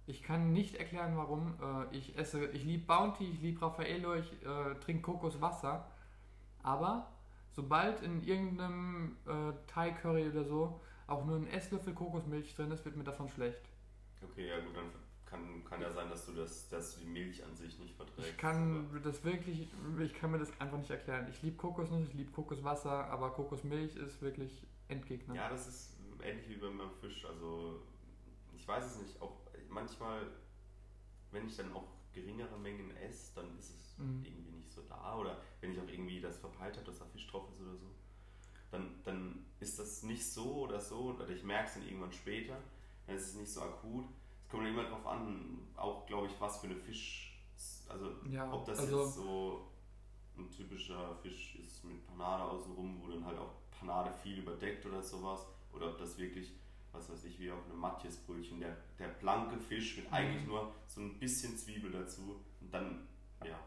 Ich 0.10 0.24
kann 0.24 0.54
nicht 0.54 0.74
erklären, 0.74 1.16
warum. 1.16 1.54
Äh, 1.62 1.96
ich 1.96 2.18
esse, 2.18 2.48
ich 2.48 2.64
liebe 2.64 2.84
Bounty, 2.88 3.30
ich 3.30 3.42
liebe 3.42 3.62
Raffaello, 3.62 4.16
ich 4.16 4.32
äh, 4.44 4.74
trinke 4.84 5.04
Kokoswasser. 5.04 5.88
Aber 6.64 7.12
sobald 7.52 8.02
in 8.02 8.24
irgendeinem 8.24 9.18
äh, 9.28 9.54
Thai 9.68 9.92
Curry 9.92 10.28
oder 10.30 10.44
so 10.44 10.82
auch 11.06 11.26
nur 11.26 11.36
ein 11.36 11.48
Esslöffel 11.48 11.94
Kokosmilch 11.94 12.56
drin 12.56 12.72
ist, 12.72 12.84
wird 12.86 12.96
mir 12.96 13.04
davon 13.04 13.30
schlecht. 13.30 13.62
Okay, 14.24 14.48
ja 14.48 14.60
gut, 14.60 14.76
dann 14.76 14.90
kann, 15.28 15.64
kann 15.64 15.80
ja 15.80 15.92
sein, 15.92 16.10
dass 16.10 16.26
du, 16.26 16.32
das, 16.32 16.68
dass 16.70 16.96
du 16.96 17.02
die 17.02 17.08
Milch 17.08 17.44
an 17.44 17.56
sich 17.56 17.78
nicht 17.78 17.96
verträgst. 17.96 18.32
Ich 18.32 18.38
kann 18.38 18.90
das 19.04 19.24
wirklich, 19.24 19.68
ich 20.00 20.14
kann 20.16 20.32
mir 20.32 20.40
das 20.40 20.60
einfach 20.60 20.80
nicht 20.80 20.90
erklären. 20.90 21.28
Ich 21.30 21.44
liebe 21.44 21.58
Kokosnuss, 21.58 22.08
ich 22.08 22.14
liebe 22.16 22.32
Kokoswasser, 22.32 23.06
aber 23.12 23.30
Kokosmilch 23.30 23.96
ist 23.96 24.24
wirklich 24.24 24.66
Endgegner. 24.88 25.36
Ja, 25.36 25.50
das 25.50 25.68
ist 25.68 25.98
ähnlich 26.24 26.50
wie 26.50 26.56
beim 26.56 26.80
Fisch. 27.00 27.26
Also 27.26 27.80
ich 28.56 28.68
weiß 28.68 28.86
es 28.86 29.02
nicht. 29.02 29.22
Auch 29.22 29.49
manchmal, 29.70 30.28
wenn 31.32 31.48
ich 31.48 31.56
dann 31.56 31.74
auch 31.74 31.88
geringere 32.14 32.58
Mengen 32.58 32.96
esse, 32.98 33.36
dann 33.36 33.58
ist 33.58 33.70
es 33.70 33.98
mhm. 33.98 34.24
irgendwie 34.26 34.52
nicht 34.52 34.72
so 34.72 34.82
da. 34.84 35.18
Oder 35.18 35.42
wenn 35.62 35.72
ich 35.72 35.80
auch 35.80 35.88
irgendwie 35.88 36.22
das 36.22 36.38
verpeilt 36.38 36.76
habe, 36.76 36.86
dass 36.86 37.00
da 37.00 37.06
Fisch 37.06 37.28
drauf 37.28 37.50
ist 37.52 37.62
oder 37.62 37.76
so, 37.76 37.88
dann, 38.72 39.02
dann 39.04 39.46
ist 39.60 39.80
das 39.80 40.04
nicht 40.04 40.26
so 40.26 40.62
oder 40.62 40.80
so. 40.80 41.14
Oder 41.14 41.30
ich 41.30 41.44
merke 41.44 41.68
es 41.68 41.74
dann 41.76 41.84
irgendwann 41.84 42.14
später. 42.14 42.58
Dann 43.08 43.16
ist 43.16 43.30
es 43.30 43.36
nicht 43.36 43.52
so 43.52 43.62
akut 43.62 44.06
kommt 44.50 44.68
immer 44.68 44.84
drauf 44.84 45.06
an, 45.06 45.60
auch 45.76 46.06
glaube 46.06 46.28
ich, 46.28 46.34
was 46.40 46.60
für 46.60 46.68
eine 46.68 46.76
Fisch, 46.76 47.40
also 47.88 48.12
ja, 48.30 48.52
ob 48.52 48.66
das 48.66 48.80
also 48.80 49.04
jetzt 49.04 49.16
so 49.16 49.68
ein 50.38 50.50
typischer 50.50 51.16
Fisch 51.22 51.56
ist 51.56 51.84
mit 51.84 52.06
Panade 52.08 52.44
außenrum, 52.44 53.02
wo 53.02 53.10
dann 53.10 53.26
halt 53.26 53.38
auch 53.38 53.52
Panade 53.72 54.12
viel 54.12 54.40
überdeckt 54.40 54.86
oder 54.86 55.02
sowas, 55.02 55.46
oder 55.72 55.92
ob 55.92 55.98
das 55.98 56.18
wirklich 56.18 56.54
was 56.92 57.10
weiß 57.10 57.24
ich, 57.26 57.40
wie 57.40 57.52
auf 57.52 57.64
einem 57.66 57.80
Matthias-Brötchen, 57.80 58.60
der, 58.60 58.76
der 58.98 59.08
blanke 59.10 59.58
Fisch 59.60 59.98
mit 59.98 60.08
Mhm. 60.08 60.14
eigentlich 60.14 60.46
nur 60.48 60.74
so 60.88 61.02
ein 61.02 61.20
bisschen 61.20 61.58
Zwiebel 61.58 61.92
dazu 61.92 62.40
und 62.62 62.74
dann, 62.74 63.08
ja, 63.46 63.60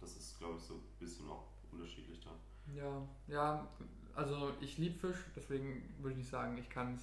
das 0.00 0.16
ist 0.16 0.38
glaube 0.38 0.56
ich 0.58 0.62
so 0.62 0.74
ein 0.74 0.82
bisschen 0.98 1.28
auch 1.28 1.44
unterschiedlich 1.72 2.20
da. 2.20 2.30
Ja, 2.74 3.02
ja, 3.26 3.68
also 4.14 4.52
ich 4.60 4.78
liebe 4.78 4.98
Fisch, 4.98 5.24
deswegen 5.34 5.94
würde 5.98 6.12
ich 6.12 6.18
nicht 6.18 6.30
sagen, 6.30 6.56
ich 6.58 6.68
kann 6.68 6.94
es 6.94 7.02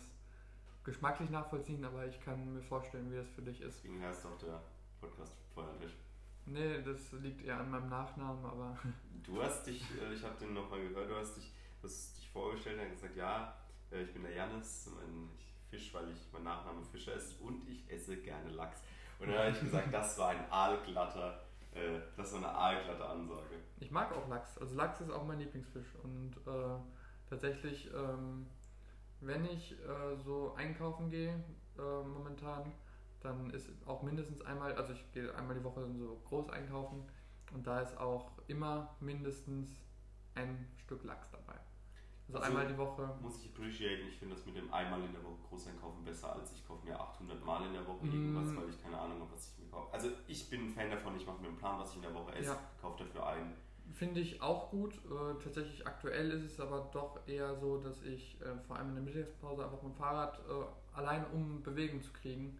geschmacklich 0.83 1.29
nachvollziehen, 1.29 1.83
aber 1.83 2.05
ich 2.05 2.19
kann 2.21 2.53
mir 2.53 2.61
vorstellen, 2.61 3.11
wie 3.11 3.15
das 3.17 3.27
für 3.29 3.41
dich 3.41 3.61
ist. 3.61 3.77
Deswegen 3.83 4.01
heißt 4.01 4.25
auch 4.27 4.37
der 4.37 4.61
Podcast 5.01 5.33
Feuerfisch. 5.53 5.93
Nee, 6.45 6.81
das 6.83 7.11
liegt 7.13 7.43
eher 7.43 7.59
an 7.59 7.71
meinem 7.71 7.89
Nachnamen, 7.89 8.45
aber 8.45 8.77
Du 9.23 9.41
hast 9.41 9.65
dich, 9.65 9.83
äh, 9.99 10.13
ich 10.13 10.23
habe 10.23 10.35
den 10.39 10.53
nochmal 10.53 10.79
gehört, 10.87 11.09
du 11.09 11.15
hast 11.15 11.35
dich, 11.37 11.51
du 11.81 11.87
hast 11.87 12.17
dich 12.17 12.29
vorgestellt 12.29 12.79
und 12.79 12.91
gesagt, 12.91 13.15
ja, 13.15 13.57
äh, 13.91 14.03
ich 14.03 14.13
bin 14.13 14.21
der 14.21 14.33
Janis, 14.33 14.91
ich 15.39 15.54
Fisch, 15.75 15.93
weil 15.93 16.09
ich 16.09 16.27
mein 16.31 16.43
Nachname 16.43 16.83
Fischer 16.85 17.13
ist 17.13 17.39
und 17.41 17.67
ich 17.67 17.89
esse 17.91 18.17
gerne 18.17 18.49
Lachs. 18.51 18.81
Und 19.19 19.29
dann 19.29 19.37
habe 19.37 19.51
ich 19.51 19.59
gesagt, 19.59 19.93
das 19.93 20.17
war 20.17 20.29
ein 20.29 20.49
aalglatter, 20.49 21.41
äh, 21.73 21.99
das 22.15 22.31
war 22.31 22.39
eine 22.39 22.49
aalglatte 22.49 23.05
Ansage. 23.05 23.55
ich 23.79 23.91
mag 23.91 24.13
auch 24.13 24.27
Lachs. 24.29 24.57
Also 24.57 24.75
Lachs 24.75 25.01
ist 25.01 25.11
auch 25.11 25.25
mein 25.25 25.39
Lieblingsfisch 25.39 25.95
und 26.03 26.35
äh, 26.47 26.77
tatsächlich, 27.29 27.89
ähm, 27.93 28.47
wenn 29.19 29.45
ich 29.45 29.73
äh, 29.73 30.15
so 30.23 30.53
einkaufen 30.55 31.09
gehe 31.09 31.43
äh, 31.77 32.03
momentan, 32.07 32.71
dann 33.21 33.49
ist 33.49 33.69
auch 33.85 34.03
mindestens 34.03 34.41
einmal, 34.41 34.75
also 34.75 34.93
ich 34.93 35.11
gehe 35.11 35.33
einmal 35.35 35.55
die 35.57 35.63
Woche 35.63 35.85
so 35.97 36.21
groß 36.25 36.49
einkaufen 36.49 37.03
und 37.53 37.65
da 37.67 37.81
ist 37.81 37.97
auch 37.97 38.31
immer 38.47 38.95
mindestens 38.99 39.69
ein 40.35 40.67
Stück 40.77 41.03
Lachs 41.03 41.29
dabei. 41.31 41.44
Also, 42.27 42.39
Also, 42.39 42.47
einmal 42.57 42.67
die 42.67 42.77
Woche. 42.77 43.09
Muss 43.21 43.37
ich 43.39 43.49
appreciaten, 43.51 44.07
ich 44.07 44.17
finde 44.17 44.35
das 44.35 44.45
mit 44.45 44.55
dem 44.55 44.73
einmal 44.73 45.01
in 45.03 45.13
der 45.13 45.23
Woche 45.23 45.37
Großeinkaufen 45.49 46.03
besser, 46.03 46.33
als 46.35 46.53
ich 46.53 46.67
kaufe 46.67 46.85
mir 46.85 46.99
800 46.99 47.43
Mal 47.45 47.65
in 47.67 47.73
der 47.73 47.85
Woche 47.87 48.05
Mm. 48.05 48.11
irgendwas, 48.11 48.55
weil 48.55 48.69
ich 48.69 48.81
keine 48.81 48.97
Ahnung 48.97 49.19
habe, 49.21 49.31
was 49.31 49.51
ich 49.53 49.63
mir 49.63 49.69
kaufe. 49.69 49.93
Also 49.93 50.09
ich 50.27 50.49
bin 50.49 50.61
ein 50.65 50.69
Fan 50.69 50.89
davon, 50.89 51.15
ich 51.15 51.25
mache 51.27 51.39
mir 51.41 51.49
einen 51.49 51.57
Plan, 51.57 51.79
was 51.79 51.91
ich 51.91 51.97
in 51.97 52.01
der 52.01 52.13
Woche 52.13 52.33
esse, 52.35 52.49
Ja. 52.51 52.59
kaufe 52.81 53.03
dafür 53.03 53.27
ein. 53.27 53.53
Finde 53.93 54.19
ich 54.21 54.41
auch 54.41 54.71
gut. 54.71 54.95
Äh, 55.05 55.43
tatsächlich 55.43 55.85
aktuell 55.85 56.31
ist 56.31 56.43
es 56.43 56.59
aber 56.59 56.89
doch 56.91 57.19
eher 57.27 57.55
so, 57.55 57.77
dass 57.77 58.01
ich 58.01 58.41
äh, 58.41 58.57
vor 58.65 58.77
allem 58.77 58.89
in 58.89 58.95
der 58.95 59.03
Mittagspause 59.03 59.63
einfach 59.63 59.81
mit 59.83 59.93
dem 59.93 59.95
Fahrrad 59.97 60.39
äh, 60.39 60.97
allein 60.97 61.23
um 61.31 61.61
Bewegung 61.61 62.01
zu 62.01 62.11
kriegen, 62.11 62.57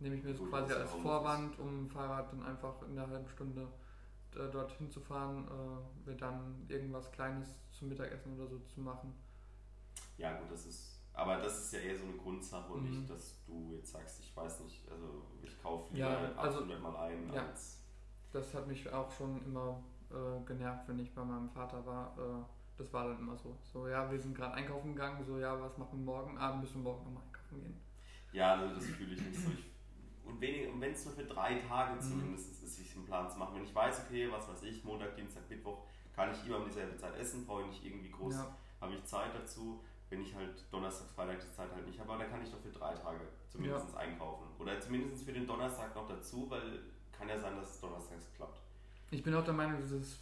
nehme 0.00 0.16
ich 0.16 0.24
mir 0.24 0.30
das 0.30 0.38
Gut, 0.40 0.48
quasi 0.50 0.72
als. 0.72 0.90
Vorwand, 0.90 1.58
um 1.58 1.90
Fahrrad 1.90 2.32
dann 2.32 2.42
einfach 2.44 2.80
in 2.88 2.98
einer 2.98 3.06
halben 3.10 3.28
Stunde 3.28 3.68
äh, 4.36 4.50
dorthin 4.50 4.90
zu 4.90 5.00
fahren, 5.00 5.46
äh, 5.48 6.08
mir 6.10 6.16
dann 6.16 6.64
irgendwas 6.68 7.10
Kleines 7.12 7.48
zum 7.70 7.88
Mittagessen 7.88 8.34
oder 8.38 8.48
so 8.48 8.58
zu 8.60 8.80
machen. 8.80 9.12
Ja, 10.16 10.38
gut, 10.38 10.50
das 10.50 10.66
ist. 10.66 11.00
Aber 11.14 11.36
das 11.38 11.58
ist 11.64 11.72
ja 11.74 11.80
eher 11.80 11.96
so 11.98 12.04
eine 12.04 12.14
Grundsache 12.16 12.72
und 12.72 12.84
Mhm. 12.84 12.90
nicht, 13.00 13.10
dass 13.10 13.44
du 13.46 13.72
jetzt 13.74 13.92
sagst, 13.92 14.20
ich 14.20 14.34
weiß 14.34 14.60
nicht, 14.60 14.90
also 14.90 15.26
ich 15.42 15.60
kaufe 15.62 15.94
Ja, 15.96 16.08
lieber 16.26 16.38
also- 16.40 16.58
800 16.60 16.80
Mal 16.80 16.96
ein 16.96 17.32
ja. 17.32 17.42
als. 17.46 17.80
Das 18.32 18.54
hat 18.54 18.66
mich 18.66 18.90
auch 18.90 19.10
schon 19.10 19.44
immer 19.44 19.82
äh, 20.10 20.44
genervt, 20.46 20.88
wenn 20.88 20.98
ich 20.98 21.14
bei 21.14 21.22
meinem 21.24 21.48
Vater 21.50 21.84
war. 21.86 22.16
Äh, 22.18 22.44
das 22.78 22.90
war 22.92 23.08
dann 23.08 23.18
immer 23.18 23.36
so. 23.36 23.56
So, 23.62 23.88
ja, 23.88 24.10
wir 24.10 24.18
sind 24.20 24.34
gerade 24.34 24.54
einkaufen 24.54 24.94
gegangen, 24.94 25.22
so, 25.24 25.38
ja, 25.38 25.58
was 25.60 25.76
machen 25.78 25.98
wir 26.00 26.04
morgen? 26.06 26.38
Ah, 26.38 26.52
wir 26.52 26.60
müssen 26.60 26.82
morgen 26.82 27.04
nochmal 27.04 27.22
einkaufen 27.24 27.60
gehen. 27.62 27.80
Ja, 28.32 28.54
also 28.54 28.74
das 28.74 28.84
fühle 28.86 29.14
ich 29.14 29.20
nicht 29.22 29.38
so. 29.38 29.50
Ich, 29.50 29.71
und 30.24 30.40
wenig- 30.40 30.68
und 30.72 30.80
wenn 30.80 30.92
es 30.92 31.04
nur 31.04 31.14
für 31.14 31.24
drei 31.24 31.54
Tage 31.60 31.94
Mhm. 31.96 32.00
zumindest 32.00 32.50
ist, 32.62 32.76
sich 32.76 32.94
einen 32.96 33.04
Plan 33.06 33.28
zu 33.30 33.38
machen. 33.38 33.54
Wenn 33.56 33.64
ich 33.64 33.74
weiß, 33.74 34.02
okay, 34.06 34.30
was 34.30 34.48
weiß 34.48 34.62
ich, 34.64 34.82
Montag, 34.84 35.14
Dienstag, 35.16 35.48
Mittwoch, 35.50 35.84
kann 36.14 36.30
ich 36.32 36.46
immer 36.46 36.58
um 36.58 36.64
dieselbe 36.66 36.96
Zeit 36.96 37.16
essen, 37.16 37.46
brauche 37.46 37.62
ich 37.62 37.68
nicht 37.68 37.84
irgendwie 37.86 38.10
groß, 38.10 38.34
Ja. 38.34 38.54
habe 38.80 38.94
ich 38.94 39.04
Zeit 39.04 39.34
dazu. 39.34 39.82
Wenn 40.10 40.20
ich 40.20 40.34
halt 40.34 40.62
Donnerstag, 40.70 41.08
Freitag 41.08 41.40
die 41.40 41.50
Zeit 41.52 41.72
halt 41.72 41.86
nicht 41.86 41.98
habe, 41.98 42.12
aber 42.12 42.22
dann 42.22 42.30
kann 42.30 42.42
ich 42.42 42.50
doch 42.50 42.58
für 42.60 42.68
drei 42.70 42.92
Tage 42.94 43.20
zumindest 43.48 43.94
einkaufen. 43.96 44.44
Oder 44.58 44.78
zumindest 44.78 45.24
für 45.24 45.32
den 45.32 45.46
Donnerstag 45.46 45.94
noch 45.94 46.06
dazu, 46.06 46.50
weil 46.50 46.80
kann 47.12 47.28
ja 47.28 47.38
sein, 47.40 47.56
dass 47.56 47.70
es 47.76 47.80
donnerstags 47.80 48.30
klappt. 48.36 48.60
Ich 49.10 49.22
bin 49.22 49.34
auch 49.34 49.44
der 49.44 49.54
Meinung, 49.54 49.80
dass 49.80 49.90
es 49.90 50.18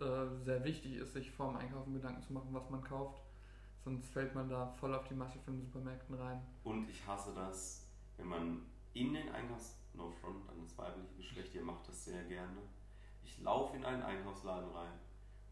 äh, 0.00 0.26
sehr 0.44 0.62
wichtig 0.64 0.94
ist, 0.96 1.12
sich 1.12 1.30
vorm 1.30 1.56
Einkaufen 1.56 1.92
Gedanken 1.94 2.22
zu 2.22 2.32
machen, 2.32 2.48
was 2.52 2.68
man 2.70 2.82
kauft. 2.82 3.20
Sonst 3.84 4.08
fällt 4.12 4.34
man 4.34 4.48
da 4.48 4.66
voll 4.80 4.94
auf 4.94 5.04
die 5.04 5.14
Masse 5.14 5.38
von 5.38 5.54
den 5.54 5.60
Supermärkten 5.62 6.14
rein. 6.16 6.40
Und 6.64 6.88
ich 6.88 7.06
hasse 7.06 7.32
das, 7.34 7.86
wenn 8.16 8.26
man 8.26 8.62
in 9.00 9.14
den 9.14 9.28
Einkaufs... 9.30 9.76
No 9.96 10.10
front 10.10 10.46
an 10.50 10.60
das 10.62 10.76
weibliche 10.76 11.14
Geschlecht, 11.16 11.54
ihr 11.54 11.62
macht 11.62 11.88
das 11.88 12.04
sehr 12.04 12.22
gerne. 12.24 12.58
Ich 13.24 13.40
laufe 13.40 13.76
in 13.76 13.84
einen 13.84 14.02
Einkaufsladen 14.02 14.70
rein 14.70 14.92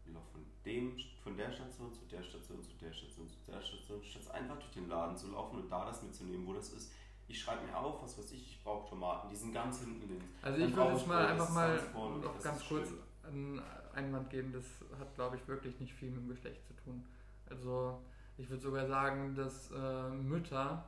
und 0.05 0.13
laufe 0.13 0.33
von, 0.33 0.45
dem, 0.63 0.97
von 1.23 1.35
der 1.35 1.51
Station 1.51 1.91
zu 1.91 2.05
der 2.05 2.21
Station 2.21 2.61
zu 2.61 2.77
der 2.77 2.93
Station 2.93 3.27
zu 3.27 3.37
der 3.47 3.59
Station, 3.59 4.03
statt 4.03 4.31
einfach 4.35 4.57
durch 4.57 4.71
den 4.71 4.87
Laden 4.87 5.17
zu 5.17 5.31
laufen 5.31 5.61
und 5.61 5.69
da 5.71 5.85
das 5.85 6.03
mitzunehmen, 6.03 6.45
wo 6.45 6.53
das 6.53 6.73
ist. 6.73 6.93
Ich 7.27 7.41
schreibe 7.41 7.65
mir 7.65 7.75
auf, 7.75 8.03
was 8.03 8.15
weiß 8.19 8.31
ich, 8.33 8.51
ich 8.51 8.63
brauche 8.63 8.87
Tomaten, 8.87 9.29
die 9.29 9.35
sind 9.35 9.51
ganz 9.51 9.79
hinten 9.79 10.07
links. 10.07 10.25
Also 10.43 10.63
ich 10.63 10.75
würde 10.75 10.91
jetzt 10.91 11.07
mal 11.07 11.25
einfach 11.25 11.49
mal 11.49 11.75
noch 12.21 12.43
ganz 12.43 12.67
kurz 12.67 12.89
einen 13.27 13.59
Einwand 13.95 14.29
geben, 14.29 14.53
das 14.53 14.65
hat 14.99 15.15
glaube 15.15 15.37
ich 15.37 15.47
wirklich 15.47 15.79
nicht 15.79 15.93
viel 15.93 16.11
mit 16.11 16.21
dem 16.21 16.29
Geschlecht 16.29 16.63
zu 16.67 16.73
tun. 16.83 17.03
Also 17.49 17.99
ich 18.37 18.47
würde 18.47 18.61
sogar 18.61 18.85
sagen, 18.85 19.33
dass 19.33 19.71
äh, 19.71 20.09
Mütter 20.09 20.85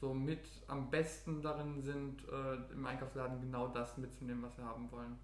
so 0.00 0.14
mit 0.14 0.46
am 0.68 0.90
besten 0.90 1.42
darin 1.42 1.82
sind, 1.82 2.22
äh, 2.28 2.72
im 2.72 2.86
Einkaufsladen 2.86 3.40
genau 3.40 3.68
das 3.68 3.96
mitzunehmen, 3.98 4.42
was 4.42 4.56
sie 4.56 4.62
haben 4.62 4.90
wollen. 4.92 5.18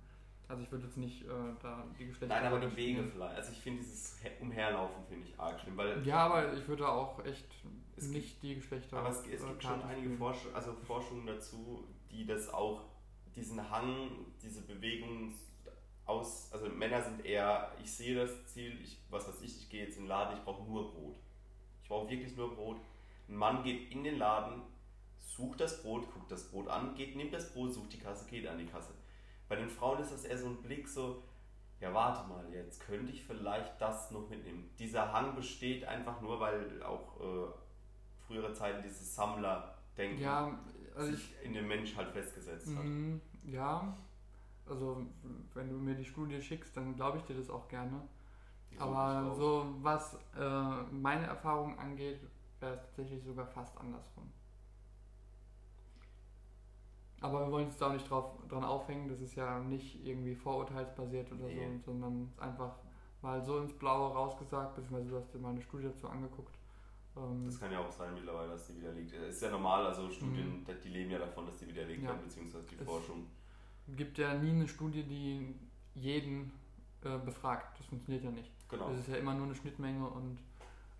Also 0.47 0.62
ich 0.62 0.70
würde 0.70 0.85
jetzt 0.85 0.99
nicht 0.99 1.22
äh, 1.25 1.29
da 1.62 1.85
die 1.99 2.07
Geschlechter... 2.07 2.35
Nein, 2.35 2.47
aber 2.47 2.61
die 2.61 2.70
spielen. 2.70 2.97
Wege 2.99 3.11
vielleicht. 3.12 3.37
Also 3.37 3.53
ich 3.53 3.61
finde 3.61 3.83
dieses 3.83 4.18
He- 4.20 4.43
Umherlaufen 4.43 5.05
finde 5.09 5.27
ich 5.27 5.41
arg 5.41 5.59
schlimm, 5.61 5.77
weil 5.77 6.07
Ja, 6.07 6.27
aber 6.27 6.53
ich 6.53 6.68
würde 6.68 6.87
auch 6.87 7.25
echt 7.25 7.47
Es 7.97 8.09
nicht 8.09 8.43
die 8.43 8.57
Geschlechter... 8.57 8.99
Aber 8.99 9.09
es, 9.09 9.27
es 9.27 9.43
äh, 9.43 9.47
gibt 9.47 9.62
schon 9.62 9.83
einige. 9.83 10.16
Forsch 10.16 10.47
also 10.53 10.75
Forschungen 10.87 11.27
dazu, 11.27 11.85
die 12.11 12.27
das 12.27 12.53
auch, 12.53 12.83
diesen 13.35 13.70
Hang, 13.70 14.11
diese 14.43 14.61
Bewegung 14.62 15.33
aus, 16.05 16.51
also 16.53 16.68
Männer 16.68 17.03
sind 17.03 17.25
eher, 17.25 17.72
ich 17.83 17.91
sehe 17.91 18.14
das 18.14 18.47
Ziel, 18.47 18.79
ich, 18.83 18.99
was 19.09 19.27
weiß 19.27 19.41
ich, 19.41 19.57
ich 19.62 19.70
gehe 19.70 19.85
jetzt 19.87 19.97
in 19.97 20.03
den 20.05 20.09
Laden, 20.09 20.37
ich 20.37 20.45
brauche 20.45 20.62
nur 20.64 20.93
Brot. 20.93 21.16
Ich 21.83 21.89
brauche 21.89 22.11
wirklich 22.11 22.37
nur 22.37 22.55
Brot. 22.55 22.77
Ein 23.29 23.37
Mann 23.37 23.62
geht 23.62 23.91
in 23.91 24.05
den 24.05 24.18
Laden, 24.18 24.62
sucht 25.18 25.61
das 25.61 25.83
Brot, 25.83 26.11
guckt 26.12 26.31
das 26.31 26.51
Brot 26.51 26.68
an, 26.68 26.95
geht, 26.95 27.16
nimmt 27.16 27.33
das 27.33 27.53
Brot, 27.53 27.72
sucht 27.72 27.93
die 27.93 27.99
Kasse, 27.99 28.29
geht 28.29 28.47
an 28.47 28.59
die 28.59 28.66
Kasse. 28.66 28.93
Bei 29.49 29.57
den 29.57 29.68
Frauen 29.68 30.01
ist 30.01 30.12
das 30.12 30.25
eher 30.25 30.39
so 30.39 30.49
ein 30.49 30.62
Blick 30.62 30.89
so, 30.89 31.22
ja 31.81 31.93
warte 31.93 32.29
mal, 32.29 32.45
jetzt 32.53 32.81
könnte 32.81 33.12
ich 33.12 33.25
vielleicht 33.25 33.81
das 33.81 34.11
noch 34.11 34.29
mitnehmen. 34.29 34.70
Dieser 34.79 35.12
Hang 35.12 35.35
besteht 35.35 35.85
einfach 35.85 36.20
nur, 36.20 36.41
weil 36.41 36.83
auch 36.83 37.20
äh, 37.20 37.53
frühere 38.27 38.53
Zeiten 38.53 38.83
dieses 38.83 39.14
Sammler-Denken 39.14 40.20
Ja, 40.20 40.59
also 40.95 41.12
ich... 41.12 41.18
sich 41.18 41.35
in 41.43 41.55
dem 41.55 41.68
Mensch 41.68 41.97
halt 41.97 42.11
festgesetzt 42.11 42.68
hat. 42.77 42.85
Mhm, 42.85 43.20
ja, 43.45 43.97
also 44.66 45.05
wenn 45.53 45.68
du 45.68 45.77
mir 45.77 45.95
die 45.95 46.05
Studie 46.05 46.41
schickst, 46.41 46.77
dann 46.77 46.95
glaube 46.97 47.18
ich 47.18 47.25
dir 47.25 47.35
das 47.35 47.51
auch 47.51 47.68
gerne. 47.68 48.01
Die 48.70 48.77
ich 48.77 48.81
Aber 48.81 49.35
so 49.35 49.75
was 49.83 50.16
äh, 50.39 50.83
meine 50.91 51.27
Erfahrung 51.27 51.79
angeht, 51.79 52.20
wäre 52.61 52.75
es 52.75 52.81
tatsächlich 52.83 53.23
sogar 53.25 53.47
fast 53.47 53.77
andersrum. 53.79 54.31
Aber 57.21 57.47
wir 57.47 57.53
wollen 57.53 57.67
uns 57.67 57.77
da 57.79 57.89
auch 57.89 57.93
nicht 57.93 58.09
drauf, 58.11 58.37
dran 58.49 58.65
aufhängen, 58.65 59.09
das 59.09 59.21
ist 59.21 59.35
ja 59.35 59.59
nicht 59.61 60.05
irgendwie 60.05 60.35
vorurteilsbasiert 60.35 61.33
oder 61.33 61.47
Nee. 61.47 61.69
so, 61.79 61.93
sondern 61.93 62.31
einfach 62.39 62.75
mal 63.23 63.43
so 63.43 63.59
ins 63.61 63.73
Blaue 63.73 64.13
rausgesagt, 64.13 64.75
beziehungsweise 64.77 65.09
du 65.11 65.17
hast 65.17 65.33
dir 65.33 65.39
mal 65.39 65.51
eine 65.51 65.63
Studie 65.63 65.85
dazu 65.85 66.09
angeguckt. 66.09 66.55
Ähm, 67.17 67.45
Das 67.47 67.59
kann 67.59 67.73
ja 67.73 67.79
auch 67.81 67.91
sein 67.91 68.13
mittlerweile, 68.15 68.51
dass 68.51 68.67
die 68.67 68.77
widerlegt. 68.77 69.13
Ist 69.13 69.41
ja 69.41 69.51
normal, 69.51 69.87
also 69.87 70.11
Studien, 70.11 70.67
die 70.85 70.89
leben 70.89 71.11
ja 71.13 71.19
davon, 71.19 71.47
dass 71.47 71.57
die 71.59 71.69
widerlegt 71.69 72.01
Mhm. 72.01 72.05
Ja. 72.07 72.11
werden, 72.13 72.25
beziehungsweise 72.25 72.67
die 72.67 72.77
Es- 72.77 72.85
Forschung. 72.85 73.27
gibt 73.97 74.19
ja 74.19 74.35
nie 74.35 74.51
eine 74.51 74.69
Studie, 74.69 75.03
die 75.05 75.55
jeden 75.95 76.53
äh, 77.05 77.19
befragt. 77.19 77.79
Das 77.79 77.87
funktioniert 77.87 78.25
ja 78.25 78.31
nicht. 78.31 78.51
Genau. 78.69 78.89
Es 78.91 79.01
ist 79.01 79.09
ja 79.09 79.17
immer 79.17 79.35
nur 79.35 79.45
eine 79.45 79.55
Schnittmenge 79.55 80.07
und 80.09 80.39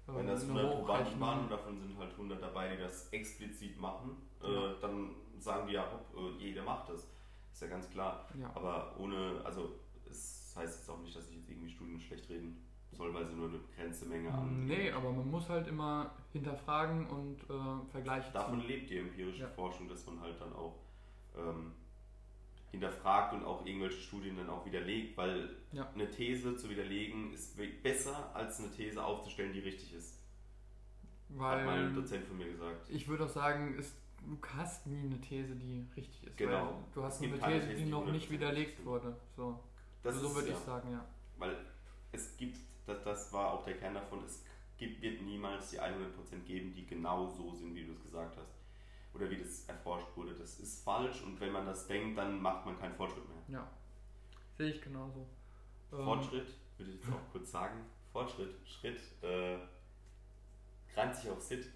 Wenn 0.07 0.27
das 0.27 0.43
eine 0.49 0.61
100 0.61 0.77
Probanden 0.79 1.21
waren 1.21 1.39
und 1.41 1.51
davon 1.51 1.79
sind 1.81 1.97
halt 1.99 2.11
100 2.13 2.43
dabei, 2.43 2.75
die 2.77 2.83
das 2.83 3.09
explizit 3.11 3.81
machen, 3.81 4.17
Ja. 4.43 4.73
äh, 4.73 4.75
dann 4.81 5.11
sagen 5.39 5.67
die 5.67 5.73
ja, 5.75 5.85
hopp, 5.91 6.15
äh, 6.17 6.43
jeder 6.43 6.63
macht 6.63 6.89
das. 6.91 7.07
Ist 7.53 7.63
ja 7.63 7.69
ganz 7.69 7.89
klar. 7.89 8.27
Ja. 8.39 8.51
Aber 8.55 8.95
ohne, 8.99 9.41
also 9.45 9.71
es 10.11 10.55
heißt 10.57 10.79
jetzt 10.81 10.91
auch 10.91 10.99
nicht, 11.01 11.17
dass 11.17 11.29
ich 11.31 11.37
jetzt 11.37 11.49
irgendwie 11.49 11.71
Studien 11.71 12.01
schlecht 12.01 12.29
reden 12.29 12.65
soll, 12.93 13.13
weil 13.15 13.25
sie 13.27 13.33
nur 13.35 13.49
eine 13.49 13.59
begrenzte 13.59 14.07
Menge 14.07 14.33
an. 14.33 14.67
Nee, 14.67 14.91
aber 14.93 15.11
man 15.11 15.29
muss 15.31 15.49
halt 15.49 15.67
immer 15.69 16.11
hinterfragen 16.33 17.07
und 17.09 17.43
äh, 17.51 17.91
Vergleiche 17.91 18.31
Davon 18.33 18.61
ziehen. 18.61 18.69
lebt 18.69 18.91
die 18.91 18.99
empirische 18.99 19.43
Ja. 19.43 19.49
Forschung, 19.49 19.89
dass 19.89 20.05
man 20.07 20.21
halt 20.21 20.41
dann 20.41 20.53
auch 20.53 20.75
ähm, 21.37 21.73
hinterfragt 22.75 23.33
und 23.35 23.45
auch 23.45 23.65
irgendwelche 23.67 24.01
Studien 24.01 24.37
dann 24.37 24.51
auch 24.51 24.65
widerlegt, 24.67 25.17
weil 25.17 25.49
Ja. 25.73 25.89
eine 25.95 26.11
These 26.11 26.57
zu 26.57 26.69
widerlegen 26.69 27.33
ist 27.33 27.57
besser 27.83 28.35
als 28.35 28.61
eine 28.61 28.71
These 28.71 29.03
aufzustellen, 29.03 29.53
die 29.53 29.61
richtig 29.61 29.95
ist. 29.95 30.21
Hat 31.31 31.39
mal 31.39 31.59
ein 31.59 31.67
Weil 31.67 31.93
Dozent 31.95 32.27
von 32.27 32.37
mir 32.37 32.51
gesagt. 32.51 32.87
ich 32.91 33.09
würde 33.09 33.25
auch 33.25 33.29
sagen, 33.29 33.77
es, 33.79 33.95
du 34.25 34.39
hast 34.57 34.87
nie 34.87 35.01
eine 35.07 35.21
These, 35.21 35.57
die 35.57 35.85
richtig 35.97 36.25
ist. 36.25 36.37
Genau. 36.37 36.67
Weil 36.67 36.85
du 36.95 37.03
hast 37.03 37.23
eine 37.23 37.33
These, 37.33 37.51
These, 37.51 37.67
die 37.75 37.85
die 37.85 37.91
noch 37.91 38.07
nicht 38.07 38.29
100% 38.29 38.31
widerlegt 38.31 38.85
wurde. 38.85 39.17
So, 39.37 39.59
Das 40.03 40.17
so 40.17 40.29
ist 40.29 40.35
würde 40.37 40.49
ja, 40.51 40.55
ich 40.55 40.61
sagen, 40.61 40.93
ja. 40.93 41.05
Weil 41.39 41.57
es 42.13 42.37
gibt, 42.37 42.59
das, 42.87 43.03
das 43.03 43.33
war 43.33 43.53
auch 43.53 43.65
der 43.65 43.77
Kern 43.79 43.95
davon, 43.95 44.23
es 44.25 44.45
gibt, 44.77 45.01
wird 45.03 45.23
niemals 45.23 45.71
die 45.71 45.81
100% 45.81 46.45
geben, 46.47 46.73
die 46.75 46.87
genau 46.87 47.27
so 47.27 47.53
sind, 47.53 47.75
wie 47.75 47.85
du 47.85 47.93
es 47.93 48.03
gesagt 48.03 48.37
hast. 48.37 48.54
Oder 49.15 49.31
wie 49.31 49.39
das 49.39 49.65
erforscht 49.69 50.09
wurde. 50.17 50.35
Das 50.35 50.59
ist 50.59 50.85
falsch 50.85 51.23
und 51.23 51.41
wenn 51.41 51.53
man 51.53 51.67
das 51.67 51.87
denkt, 51.87 52.19
dann 52.19 52.41
macht 52.41 52.67
man 52.67 52.79
keinen 52.79 52.95
Fortschritt 52.95 53.29
mehr. 53.29 53.61
Ja, 53.61 53.71
sehe 54.57 54.71
ich 54.71 54.83
genauso. 54.83 55.27
Ähm, 55.93 56.05
Fortschritt, 56.05 56.49
würde 56.77 56.93
ich 56.93 57.01
jetzt 57.01 57.13
auch 57.13 57.33
kurz 57.33 57.51
sagen. 57.51 57.81
Fortschritt, 58.13 58.55
Schritt, 58.65 59.01
äh, 59.23 59.59
reimt 60.97 61.17
sich 61.17 61.31
auf 61.31 61.41
Sit. 61.41 61.67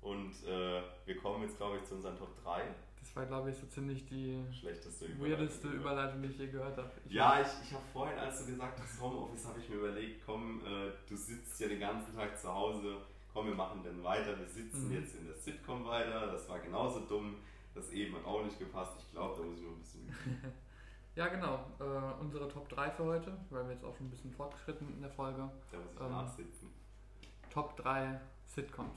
Und 0.00 0.32
äh, 0.44 0.82
wir 1.06 1.16
kommen 1.16 1.42
jetzt, 1.44 1.56
glaube 1.56 1.78
ich, 1.78 1.84
zu 1.84 1.94
unseren 1.94 2.18
Top 2.18 2.34
3. 2.42 2.62
Das 2.98 3.16
war, 3.16 3.26
glaube 3.26 3.50
ich, 3.50 3.56
so 3.56 3.66
ziemlich 3.66 4.04
die 4.06 4.44
schlechteste 4.52 5.06
Überleitung, 5.06 5.38
weirdeste 5.38 5.68
Überleitung, 5.68 6.22
die 6.22 6.28
ich 6.28 6.38
je 6.38 6.46
gehört 6.48 6.76
habe. 6.76 6.90
Ich 7.04 7.12
ja, 7.12 7.40
ich, 7.40 7.48
ich 7.68 7.72
habe 7.72 7.84
vorhin, 7.92 8.18
als 8.18 8.40
du 8.40 8.46
gesagt 8.52 8.80
hast, 8.80 9.00
Homeoffice, 9.00 9.46
habe 9.46 9.60
ich 9.60 9.68
mir 9.68 9.76
überlegt, 9.76 10.22
komm, 10.24 10.60
äh, 10.64 10.90
du 11.08 11.16
sitzt 11.16 11.60
ja 11.60 11.68
den 11.68 11.80
ganzen 11.80 12.14
Tag 12.14 12.38
zu 12.38 12.52
Hause, 12.52 12.96
komm, 13.32 13.46
wir 13.46 13.54
machen 13.54 13.80
dann 13.84 14.02
weiter, 14.02 14.38
wir 14.38 14.48
sitzen 14.48 14.88
mhm. 14.88 14.94
jetzt 14.94 15.14
in 15.16 15.26
der 15.26 15.34
Sitcom 15.34 15.84
weiter, 15.86 16.26
das 16.26 16.48
war 16.48 16.60
genauso 16.60 17.00
dumm, 17.00 17.36
das 17.74 17.90
eben 17.90 18.14
hat 18.16 18.24
auch 18.24 18.44
nicht 18.44 18.58
gepasst, 18.58 18.92
ich 18.98 19.10
glaube, 19.12 19.36
da 19.38 19.46
muss 19.46 19.58
ich 19.58 19.64
noch 19.64 19.72
ein 19.72 19.80
bisschen 19.80 20.52
Ja, 21.14 21.28
genau. 21.28 21.66
Äh, 21.78 22.20
unsere 22.20 22.48
Top 22.48 22.68
3 22.70 22.90
für 22.90 23.04
heute, 23.04 23.36
weil 23.50 23.64
wir 23.66 23.72
jetzt 23.72 23.84
auch 23.84 23.94
schon 23.94 24.06
ein 24.06 24.10
bisschen 24.10 24.32
fortgeschritten 24.32 24.94
in 24.94 25.02
der 25.02 25.10
Folge. 25.10 25.50
Da 25.70 25.78
muss 25.78 25.92
ich 25.94 26.00
ähm, 26.00 26.10
nachsitzen. 26.10 26.70
Top 27.50 27.76
3 27.76 28.18
Sitcoms. 28.46 28.96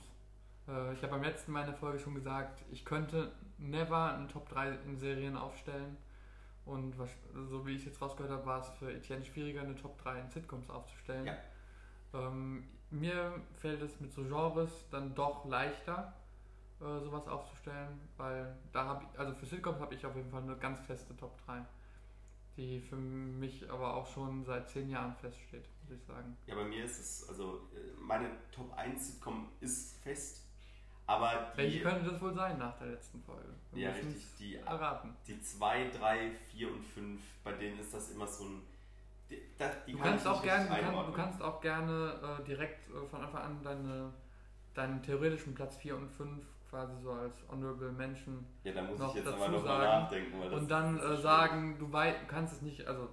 Äh, 0.66 0.94
ich 0.94 1.02
habe 1.02 1.12
beim 1.12 1.22
letzten 1.22 1.52
Mal 1.52 1.60
in 1.60 1.66
der 1.66 1.76
Folge 1.76 1.98
schon 1.98 2.14
gesagt, 2.14 2.64
ich 2.70 2.86
könnte 2.86 3.32
never 3.58 4.14
eine 4.14 4.28
Top 4.28 4.48
3 4.48 4.78
in 4.86 4.98
Serien 4.98 5.36
aufstellen. 5.36 5.98
Und 6.64 6.98
was, 6.98 7.10
so 7.48 7.66
wie 7.66 7.72
ich 7.72 7.80
es 7.80 7.84
jetzt 7.84 8.02
rausgehört 8.02 8.32
habe, 8.32 8.46
war 8.46 8.60
es 8.60 8.68
für 8.70 8.92
Etienne 8.92 9.24
schwieriger, 9.24 9.60
eine 9.60 9.76
Top 9.76 9.98
3 9.98 10.20
in 10.20 10.30
Sitcoms 10.30 10.70
aufzustellen. 10.70 11.26
Ja. 11.26 11.36
Ähm, 12.14 12.64
mir 13.00 13.40
fällt 13.60 13.82
es 13.82 14.00
mit 14.00 14.12
so 14.12 14.22
Genres 14.22 14.88
dann 14.90 15.14
doch 15.14 15.44
leichter, 15.46 16.14
äh, 16.80 17.00
sowas 17.00 17.26
aufzustellen, 17.28 18.00
weil 18.16 18.56
da 18.72 18.84
habe 18.84 19.04
ich, 19.04 19.18
also 19.18 19.34
für 19.34 19.46
Sitcoms 19.46 19.80
habe 19.80 19.94
ich 19.94 20.04
auf 20.04 20.16
jeden 20.16 20.30
Fall 20.30 20.42
eine 20.42 20.56
ganz 20.56 20.80
feste 20.80 21.16
Top 21.16 21.36
3 21.46 21.64
die 22.56 22.80
für 22.80 22.96
mich 22.96 23.70
aber 23.70 23.94
auch 23.94 24.06
schon 24.12 24.44
seit 24.44 24.68
zehn 24.70 24.88
Jahren 24.88 25.14
feststeht, 25.16 25.68
muss 25.82 25.98
ich 25.98 26.04
sagen. 26.04 26.36
Ja, 26.46 26.54
bei 26.54 26.64
mir 26.64 26.84
ist 26.84 26.98
es, 26.98 27.28
also 27.28 27.68
äh, 27.74 27.92
meine 28.00 28.30
Top 28.50 28.72
1 28.76 29.14
Sitcom 29.14 29.48
ist 29.60 29.96
fest, 30.02 30.42
aber 31.06 31.52
die... 31.52 31.58
Welche 31.58 31.82
könnte 31.82 32.10
das 32.10 32.20
wohl 32.20 32.34
sein 32.34 32.58
nach 32.58 32.76
der 32.78 32.88
letzten 32.88 33.22
Folge? 33.22 33.54
Wir 33.72 33.90
ja, 33.90 33.94
richtig, 33.94 34.24
die 34.38 34.56
erraten. 34.56 35.14
Die 35.26 35.40
2, 35.40 35.90
3, 35.90 36.30
4 36.52 36.72
und 36.72 36.84
5, 36.84 37.20
bei 37.44 37.52
denen 37.52 37.78
ist 37.78 37.92
das 37.92 38.10
immer 38.10 38.26
so 38.26 38.44
ein... 38.44 38.62
Die, 39.30 39.42
die 39.86 39.92
du, 39.92 39.98
kannst 39.98 40.26
auch 40.26 40.42
gern, 40.42 40.68
du, 40.68 40.74
kann, 40.74 41.06
du, 41.06 41.12
kannst 41.12 41.42
auch 41.42 41.60
gerne 41.60 42.38
äh, 42.40 42.44
direkt 42.44 42.88
äh, 42.90 43.06
von 43.08 43.22
Anfang 43.22 43.42
an 43.42 43.62
deine, 43.62 44.12
deinen 44.74 45.02
theoretischen 45.02 45.54
Platz 45.54 45.76
4 45.76 45.96
und 45.96 46.10
5 46.10 46.44
quasi 46.70 46.94
so 47.02 47.12
als 47.12 47.36
Honorable 47.48 47.92
Menschen 47.92 48.44
ja, 48.64 48.72
da 48.72 48.82
muss 48.82 49.00
ich 49.00 49.14
jetzt 49.14 49.28
aber 49.28 49.48
noch 49.48 49.64
mal 49.64 50.00
nachdenken. 50.00 50.40
Das 50.40 50.52
und 50.52 50.70
dann 50.70 50.98
äh, 50.98 51.16
sagen, 51.16 51.76
du, 51.78 51.92
wei 51.92 52.14
kannst 52.28 52.54
es 52.54 52.62
nicht, 52.62 52.86
also 52.86 53.08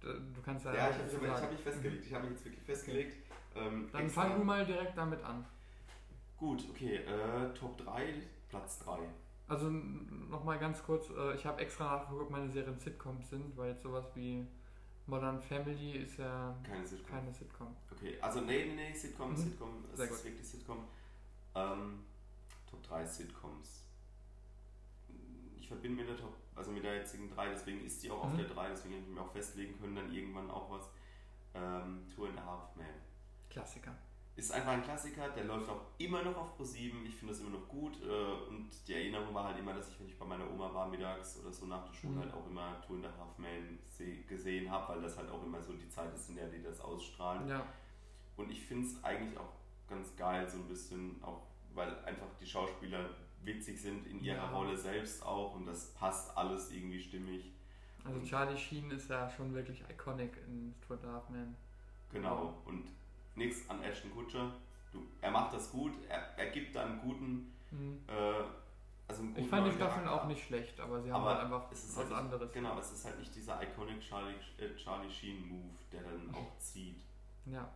du 0.00 0.42
kannst 0.44 0.64
ja. 0.64 0.74
Ja, 0.74 0.90
ich 0.90 1.14
habe 1.14 1.42
hab 1.42 1.52
mich 1.52 1.60
festgelegt. 1.60 2.04
Ich 2.04 2.14
habe 2.14 2.24
mich 2.24 2.32
jetzt 2.32 2.44
wirklich 2.44 2.64
festgelegt. 2.64 3.16
Ähm, 3.54 3.88
dann 3.92 4.02
extra. 4.02 4.22
fang 4.22 4.38
du 4.38 4.44
mal 4.44 4.64
direkt 4.64 4.96
damit 4.96 5.22
an. 5.24 5.44
Gut, 6.36 6.64
okay. 6.70 6.96
Äh, 6.96 7.54
Top 7.54 7.78
3, 7.78 8.22
Platz 8.48 8.78
3. 8.80 8.98
Also 9.48 9.70
nochmal 9.70 10.58
ganz 10.58 10.82
kurz, 10.82 11.08
äh, 11.10 11.34
ich 11.34 11.46
habe 11.46 11.60
extra 11.60 11.96
nachgeguckt, 11.96 12.22
ob 12.22 12.30
meine 12.30 12.50
Serien 12.50 12.78
Sitcoms 12.78 13.30
sind, 13.30 13.56
weil 13.56 13.70
jetzt 13.70 13.82
sowas 13.82 14.04
wie 14.14 14.46
Modern 15.06 15.40
Family 15.40 15.92
ist 15.98 16.18
ja 16.18 16.56
keine 16.62 16.86
Sitcom. 16.86 17.10
Keine 17.10 17.32
Sitcom. 17.32 17.76
Okay, 17.92 18.18
also 18.20 18.40
nee, 18.40 18.66
nee, 18.66 18.74
nee 18.74 18.92
Sitcom, 18.92 19.30
mhm. 19.30 19.36
Sitcom, 19.36 19.84
es 19.92 20.00
ist 20.00 20.24
wirklich 20.24 20.46
Sitcom. 20.46 20.84
Ähm, 21.54 22.04
Top 22.68 22.82
3 22.82 23.04
Sitcoms. 23.06 23.84
Ich 25.56 25.68
verbinde 25.68 26.02
mit 26.02 26.08
der 26.08 26.16
Top, 26.16 26.34
also 26.54 26.70
mit 26.70 26.84
der 26.84 26.96
jetzigen 26.96 27.30
3, 27.30 27.50
deswegen 27.50 27.84
ist 27.84 28.02
die 28.02 28.10
auch 28.10 28.24
mhm. 28.24 28.30
auf 28.30 28.36
der 28.36 28.46
3, 28.46 28.68
deswegen 28.70 28.94
hätte 28.94 29.06
ich 29.06 29.14
mir 29.14 29.20
auch 29.20 29.32
festlegen 29.32 29.78
können, 29.80 29.96
dann 29.96 30.12
irgendwann 30.12 30.50
auch 30.50 30.70
was. 30.70 30.90
Ähm, 31.54 32.04
Two 32.14 32.26
and 32.26 32.38
a 32.38 32.44
Half 32.44 32.76
Man. 32.76 32.86
Klassiker. 33.48 33.96
Ist 34.36 34.52
einfach 34.52 34.72
ein 34.72 34.82
Klassiker, 34.82 35.30
der 35.30 35.44
läuft 35.44 35.68
auch 35.70 35.80
immer 35.96 36.22
noch 36.22 36.36
auf 36.36 36.60
Pro7. 36.60 37.06
Ich 37.06 37.14
finde 37.14 37.32
das 37.32 37.40
immer 37.40 37.50
noch 37.50 37.66
gut. 37.68 37.98
Äh, 38.02 38.48
und 38.50 38.68
die 38.86 38.92
Erinnerung 38.92 39.34
war 39.34 39.44
halt 39.44 39.58
immer, 39.58 39.72
dass 39.72 39.88
ich, 39.88 39.98
wenn 39.98 40.08
ich 40.08 40.18
bei 40.18 40.26
meiner 40.26 40.50
Oma 40.50 40.72
war 40.74 40.88
mittags 40.88 41.40
oder 41.40 41.50
so 41.50 41.64
nach 41.64 41.86
der 41.86 41.94
Schule, 41.94 42.16
mhm. 42.16 42.20
halt 42.20 42.34
auch 42.34 42.46
immer 42.46 42.80
Two 42.86 42.94
and 42.96 43.06
a 43.06 43.10
Half 43.18 43.38
Man 43.38 43.78
gesehen 44.28 44.70
habe, 44.70 44.92
weil 44.92 45.02
das 45.02 45.16
halt 45.16 45.30
auch 45.30 45.42
immer 45.42 45.62
so 45.62 45.72
die 45.72 45.88
Zeit 45.88 46.14
ist, 46.14 46.28
in 46.28 46.36
der 46.36 46.48
die 46.48 46.62
das 46.62 46.80
ausstrahlen. 46.80 47.48
Ja. 47.48 47.66
Und 48.36 48.50
ich 48.50 48.60
finde 48.62 48.86
es 48.86 49.02
eigentlich 49.02 49.38
auch 49.38 49.52
ganz 49.88 50.14
geil, 50.16 50.46
so 50.46 50.58
ein 50.58 50.68
bisschen 50.68 51.22
auch 51.22 51.40
weil 51.76 51.94
einfach 52.04 52.26
die 52.40 52.46
Schauspieler 52.46 53.10
witzig 53.42 53.80
sind 53.80 54.06
in 54.06 54.20
ihrer 54.20 54.36
ja. 54.36 54.50
Rolle 54.50 54.76
selbst 54.76 55.22
auch 55.24 55.54
und 55.54 55.66
das 55.66 55.92
passt 55.92 56.36
alles 56.36 56.72
irgendwie 56.72 57.00
stimmig. 57.00 57.52
Also 58.04 58.20
Charlie 58.22 58.56
Sheen 58.56 58.90
ist 58.90 59.10
ja 59.10 59.28
schon 59.28 59.54
wirklich 59.54 59.84
iconic 59.88 60.36
in 60.46 60.74
Stuart 60.82 61.04
Halfman. 61.04 61.54
Genau, 62.10 62.62
und 62.64 62.88
nichts 63.36 63.68
an 63.68 63.82
Ashton 63.82 64.10
Kutcher. 64.12 64.52
Du, 64.92 65.06
er 65.20 65.30
macht 65.30 65.54
das 65.54 65.70
gut, 65.70 65.92
er, 66.08 66.18
er 66.36 66.50
gibt 66.50 66.74
da 66.74 66.84
einen 66.84 67.00
guten, 67.00 67.52
mhm. 67.70 68.00
äh, 68.08 68.12
also 69.08 69.22
einen 69.22 69.34
guten 69.34 69.44
Ich 69.44 69.48
fand 69.48 69.66
die 69.66 69.72
Staffeln 69.72 70.08
auch 70.08 70.26
nicht 70.26 70.44
schlecht, 70.44 70.80
aber 70.80 71.00
sie 71.02 71.12
haben 71.12 71.22
aber 71.22 71.34
halt 71.34 71.44
einfach 71.44 71.70
es 71.70 71.84
ist 71.84 71.96
was 71.96 72.04
halt 72.04 72.14
anderes. 72.14 72.52
Genau, 72.52 72.78
es 72.78 72.92
ist 72.92 73.04
halt 73.04 73.18
nicht 73.18 73.34
dieser 73.34 73.62
iconic 73.62 74.00
Charlie, 74.00 74.34
äh, 74.58 74.74
Charlie 74.76 75.10
Sheen 75.10 75.48
Move, 75.48 75.74
der 75.92 76.02
dann 76.02 76.34
auch 76.34 76.56
zieht. 76.58 77.02
Ja. 77.44 77.68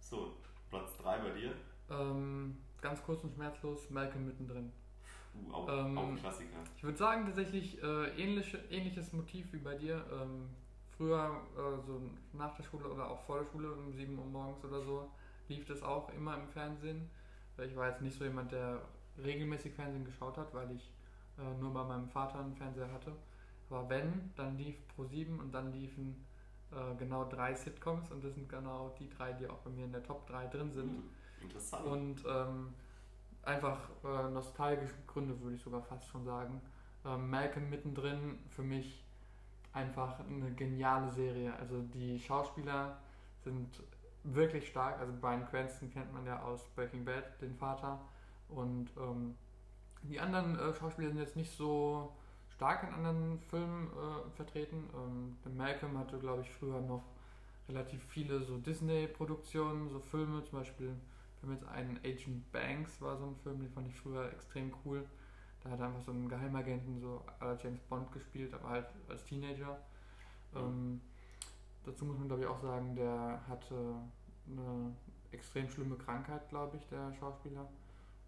So, 0.00 0.36
Platz 0.70 0.96
3 0.98 1.18
bei 1.18 1.30
dir? 1.30 1.54
Ähm, 1.90 2.58
ganz 2.80 3.02
kurz 3.02 3.24
und 3.24 3.34
schmerzlos, 3.34 3.90
Malcolm 3.90 4.26
mittendrin. 4.26 4.72
Uh, 5.34 5.52
auch, 5.52 5.68
ähm, 5.68 5.98
auch 5.98 6.16
Klassiker. 6.16 6.58
Ich 6.76 6.82
würde 6.84 6.96
sagen, 6.96 7.26
tatsächlich 7.26 7.82
äh, 7.82 8.22
ähnlich, 8.22 8.56
ähnliches 8.70 9.12
Motiv 9.12 9.52
wie 9.52 9.58
bei 9.58 9.74
dir. 9.74 10.04
Ähm, 10.12 10.48
früher, 10.96 11.40
äh, 11.56 11.86
so 11.86 12.00
nach 12.32 12.54
der 12.56 12.62
Schule 12.62 12.88
oder 12.88 13.10
auch 13.10 13.20
vor 13.22 13.38
der 13.40 13.46
Schule, 13.46 13.72
um 13.72 13.92
7 13.92 14.18
Uhr 14.18 14.24
morgens 14.26 14.64
oder 14.64 14.82
so, 14.82 15.10
lief 15.48 15.66
das 15.66 15.82
auch 15.82 16.08
immer 16.10 16.34
im 16.36 16.48
Fernsehen. 16.48 17.10
Ich 17.58 17.76
war 17.76 17.88
jetzt 17.88 18.02
nicht 18.02 18.18
so 18.18 18.24
jemand, 18.24 18.52
der 18.52 18.80
regelmäßig 19.22 19.74
Fernsehen 19.74 20.04
geschaut 20.04 20.36
hat, 20.36 20.52
weil 20.54 20.70
ich 20.72 20.92
äh, 21.38 21.60
nur 21.60 21.72
bei 21.72 21.84
meinem 21.84 22.08
Vater 22.08 22.40
einen 22.40 22.54
Fernseher 22.54 22.90
hatte. 22.92 23.12
Aber 23.70 23.88
wenn, 23.88 24.32
dann 24.36 24.56
lief 24.56 24.76
Pro 24.94 25.04
7 25.04 25.38
und 25.40 25.52
dann 25.52 25.72
liefen 25.72 26.24
äh, 26.72 26.94
genau 26.96 27.24
drei 27.24 27.54
Sitcoms 27.54 28.10
und 28.10 28.24
das 28.24 28.34
sind 28.34 28.48
genau 28.48 28.94
die 28.98 29.08
drei, 29.08 29.32
die 29.32 29.48
auch 29.48 29.58
bei 29.58 29.70
mir 29.70 29.84
in 29.84 29.92
der 29.92 30.02
Top 30.02 30.26
3 30.26 30.46
drin 30.46 30.72
sind. 30.72 30.92
Mhm. 30.92 31.10
Interessant. 31.42 31.86
Und 31.86 32.24
ähm, 32.26 32.74
einfach 33.42 33.78
äh, 34.04 34.30
nostalgische 34.30 34.94
Gründe, 35.06 35.40
würde 35.40 35.56
ich 35.56 35.62
sogar 35.62 35.82
fast 35.82 36.06
schon 36.08 36.24
sagen. 36.24 36.60
Ähm, 37.04 37.30
Malcolm 37.30 37.70
mittendrin 37.70 38.38
für 38.48 38.62
mich 38.62 39.03
einfach 39.74 40.20
eine 40.20 40.52
geniale 40.52 41.10
Serie. 41.10 41.54
Also 41.56 41.82
die 41.82 42.18
Schauspieler 42.18 42.96
sind 43.42 43.82
wirklich 44.22 44.68
stark. 44.68 44.98
Also 44.98 45.12
Brian 45.20 45.46
Cranston 45.46 45.90
kennt 45.90 46.12
man 46.12 46.24
ja 46.24 46.42
aus 46.42 46.64
Breaking 46.74 47.04
Bad, 47.04 47.40
den 47.40 47.54
Vater. 47.54 48.00
Und 48.48 48.90
ähm, 48.96 49.34
die 50.02 50.20
anderen 50.20 50.58
äh, 50.58 50.74
Schauspieler 50.74 51.08
sind 51.08 51.18
jetzt 51.18 51.36
nicht 51.36 51.56
so 51.56 52.14
stark 52.50 52.84
in 52.84 52.94
anderen 52.94 53.38
Filmen 53.50 53.88
äh, 53.88 54.30
vertreten. 54.36 54.88
Ähm, 54.94 55.56
Malcolm 55.56 55.98
hatte, 55.98 56.18
glaube 56.18 56.42
ich, 56.42 56.50
früher 56.50 56.80
noch 56.80 57.04
relativ 57.68 58.02
viele 58.04 58.42
so 58.42 58.58
Disney-Produktionen, 58.58 59.88
so 59.88 59.98
Filme, 59.98 60.44
zum 60.44 60.58
Beispiel 60.58 60.94
haben 61.44 61.52
jetzt 61.52 61.68
einen 61.68 61.98
Agent 62.04 62.50
Banks, 62.52 63.00
war 63.00 63.16
so 63.18 63.26
ein 63.26 63.36
Film, 63.42 63.60
den 63.60 63.70
fand 63.70 63.88
ich 63.88 63.94
früher 63.94 64.30
extrem 64.32 64.72
cool. 64.84 65.04
Da 65.64 65.70
hat 65.70 65.80
er 65.80 65.86
einfach 65.86 66.02
so 66.02 66.12
einen 66.12 66.28
Geheimagenten, 66.28 67.00
so 67.00 67.24
aller 67.40 67.58
James 67.58 67.80
Bond 67.84 68.12
gespielt, 68.12 68.52
aber 68.52 68.68
halt 68.68 68.86
als 69.08 69.24
Teenager. 69.24 69.78
Mhm. 70.52 70.58
Ähm, 70.58 71.00
dazu 71.84 72.04
muss 72.04 72.18
man 72.18 72.28
glaube 72.28 72.42
ich 72.42 72.48
auch 72.48 72.60
sagen, 72.60 72.94
der 72.94 73.40
hatte 73.48 73.96
eine 74.46 74.94
extrem 75.32 75.68
schlimme 75.70 75.96
Krankheit, 75.96 76.48
glaube 76.50 76.76
ich, 76.76 76.86
der 76.88 77.12
Schauspieler. 77.14 77.68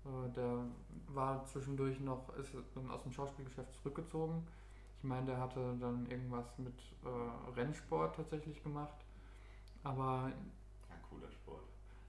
Äh, 0.05 0.32
der 0.32 0.64
war 1.09 1.45
zwischendurch 1.45 2.01
noch, 2.01 2.34
ist 2.37 2.53
dann 2.74 2.91
aus 2.91 3.03
dem 3.03 3.12
Schauspielgeschäft 3.12 3.74
zurückgezogen. 3.74 4.47
Ich 4.99 5.05
meine, 5.05 5.26
der 5.26 5.39
hatte 5.39 5.76
dann 5.78 6.07
irgendwas 6.07 6.59
mit 6.59 6.74
äh, 7.05 7.51
Rennsport 7.55 8.16
tatsächlich 8.16 8.62
gemacht. 8.62 9.05
Aber. 9.84 10.32
Ja, 10.89 10.97
cooler 11.11 11.30
Sport. 11.30 11.64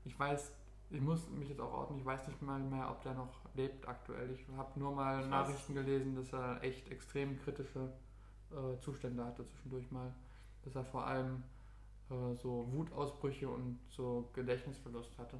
Ich 0.06 0.18
weiß 0.18 0.54
ich 0.90 1.02
muss 1.02 1.30
mich 1.30 1.50
jetzt 1.50 1.60
auch 1.60 1.74
ordnen, 1.74 2.00
ich 2.00 2.06
weiß 2.06 2.28
nicht 2.28 2.42
mal 2.42 2.60
mehr, 2.60 2.90
ob 2.90 3.02
der 3.02 3.14
noch 3.14 3.42
lebt 3.56 3.88
aktuell. 3.88 4.32
Ich 4.32 4.46
habe 4.56 4.80
nur 4.80 4.94
mal 4.94 5.22
ich 5.22 5.28
Nachrichten 5.28 5.76
weiß. 5.76 5.86
gelesen, 5.86 6.16
dass 6.16 6.32
er 6.32 6.64
echt 6.64 6.90
extrem 6.90 7.38
kritische 7.42 7.92
äh, 8.52 8.80
Zustände 8.80 9.26
hatte 9.26 9.46
zwischendurch 9.46 9.92
mal. 9.92 10.14
Dass 10.64 10.76
er 10.76 10.86
vor 10.86 11.06
allem 11.06 11.44
äh, 12.10 12.34
so 12.36 12.68
Wutausbrüche 12.72 13.50
und 13.50 13.80
so 13.90 14.30
Gedächtnisverlust 14.34 15.18
hatte. 15.18 15.38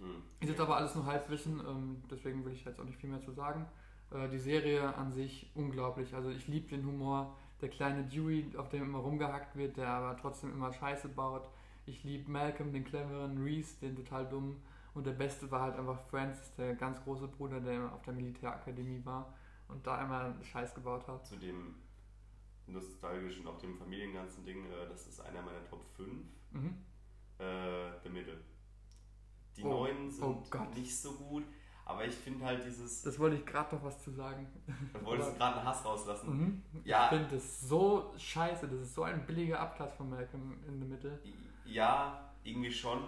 Mhm. 0.00 0.22
Ist 0.40 0.48
jetzt 0.48 0.60
aber 0.60 0.76
alles 0.76 0.94
nur 0.96 1.06
Halbwissen, 1.06 1.60
ähm, 1.60 2.02
deswegen 2.10 2.44
will 2.44 2.52
ich 2.52 2.64
jetzt 2.64 2.80
auch 2.80 2.84
nicht 2.84 2.98
viel 2.98 3.10
mehr 3.10 3.22
zu 3.22 3.30
sagen. 3.30 3.66
Äh, 4.10 4.28
die 4.28 4.38
Serie 4.38 4.94
an 4.96 5.12
sich 5.12 5.50
unglaublich. 5.54 6.12
Also 6.14 6.30
ich 6.30 6.48
liebe 6.48 6.68
den 6.68 6.84
Humor. 6.84 7.36
Der 7.60 7.68
kleine 7.68 8.02
Dewey, 8.02 8.50
auf 8.56 8.70
dem 8.70 8.82
immer 8.82 8.98
rumgehackt 8.98 9.54
wird, 9.54 9.76
der 9.76 9.86
aber 9.86 10.16
trotzdem 10.16 10.50
immer 10.50 10.72
Scheiße 10.72 11.08
baut. 11.08 11.48
Ich 11.86 12.02
liebe 12.02 12.28
Malcolm, 12.28 12.72
den 12.72 12.82
cleveren 12.84 13.40
Reese, 13.40 13.78
den 13.80 13.94
total 13.94 14.28
dummen 14.28 14.60
Und 14.94 15.06
der 15.06 15.12
Beste 15.12 15.50
war 15.50 15.62
halt 15.62 15.76
einfach 15.76 15.98
Francis, 16.10 16.54
der 16.54 16.74
ganz 16.74 17.02
große 17.02 17.28
Bruder, 17.28 17.60
der 17.60 17.92
auf 17.92 18.02
der 18.02 18.12
Militärakademie 18.12 19.02
war 19.04 19.34
und 19.68 19.86
da 19.86 19.96
einmal 19.98 20.34
Scheiß 20.42 20.74
gebaut 20.74 21.06
hat. 21.08 21.26
Zu 21.26 21.36
dem 21.36 21.76
nostalgischen, 22.66 23.46
auch 23.46 23.58
dem 23.58 23.76
familienganzen 23.76 24.44
Ding, 24.44 24.66
äh, 24.66 24.88
das 24.88 25.06
ist 25.06 25.20
einer 25.20 25.42
meiner 25.42 25.64
Top 25.64 25.84
5. 25.96 26.10
Mhm. 26.52 26.76
Äh, 27.38 27.90
The 28.02 28.08
Middle. 28.10 28.38
Die 29.56 29.64
Oh, 29.64 29.68
neuen 29.70 30.10
sind 30.10 30.24
oh 30.24 30.42
nicht 30.74 30.96
so 30.98 31.12
gut, 31.12 31.44
aber 31.84 32.06
ich 32.06 32.14
finde 32.14 32.44
halt 32.44 32.64
dieses. 32.64 33.02
Das 33.02 33.18
wollte 33.18 33.36
ich 33.36 33.44
gerade 33.44 33.74
noch 33.74 33.84
was 33.84 34.02
zu 34.02 34.10
sagen. 34.10 34.46
Da 34.92 35.02
wolltest 35.04 35.32
du 35.32 35.36
gerade 35.36 35.58
einen 35.58 35.66
Hass 35.66 35.84
rauslassen. 35.84 36.38
Mhm. 36.38 36.62
Ja. 36.84 37.04
Ich 37.04 37.18
finde 37.18 37.34
das 37.36 37.60
so 37.60 38.14
scheiße. 38.16 38.66
Das 38.68 38.80
ist 38.80 38.94
so 38.94 39.02
ein 39.02 39.26
billiger 39.26 39.60
Abklatsch 39.60 39.94
von 39.94 40.08
Malcolm 40.08 40.56
in 40.66 40.78
the 40.80 40.86
Middle. 40.86 41.18
Ja, 41.66 42.32
irgendwie 42.44 42.72
schon, 42.72 43.00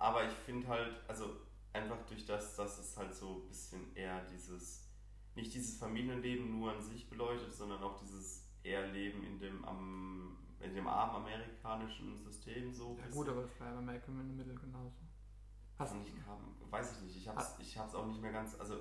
aber 0.00 0.26
ich 0.26 0.32
finde 0.34 0.66
halt, 0.66 0.96
also 1.06 1.36
einfach 1.72 1.98
durch 2.08 2.26
das, 2.26 2.56
dass 2.56 2.78
es 2.78 2.96
halt 2.96 3.14
so 3.14 3.42
ein 3.44 3.48
bisschen 3.48 3.94
eher 3.94 4.24
dieses, 4.26 4.88
nicht 5.36 5.54
dieses 5.54 5.78
Familienleben 5.78 6.50
nur 6.58 6.72
an 6.72 6.82
sich 6.82 7.08
beleuchtet, 7.08 7.52
sondern 7.54 7.80
auch 7.84 7.96
dieses 8.00 8.48
eher 8.64 8.88
Leben 8.88 9.22
in 9.24 9.38
dem, 9.38 9.64
am, 9.64 10.36
in 10.58 10.74
dem 10.74 10.88
armen 10.88 11.16
amerikanischen 11.24 12.16
System 12.16 12.72
so. 12.72 12.98
Ja 12.98 13.06
gut, 13.08 13.28
aber 13.28 13.42
das 13.42 13.60
war 13.60 13.72
bei 13.74 13.80
Malcolm 13.80 14.20
in 14.20 14.28
the 14.28 14.34
Middle 14.34 14.54
genauso. 14.54 14.96
Hast 15.78 15.94
ich, 16.04 16.24
kam, 16.24 16.56
weiß 16.70 16.96
ich 16.96 17.02
nicht, 17.04 17.16
ich 17.16 17.28
hab's, 17.28 17.54
ich 17.58 17.78
hab's 17.78 17.94
auch 17.94 18.06
nicht 18.06 18.20
mehr 18.20 18.32
ganz, 18.32 18.58
also 18.58 18.74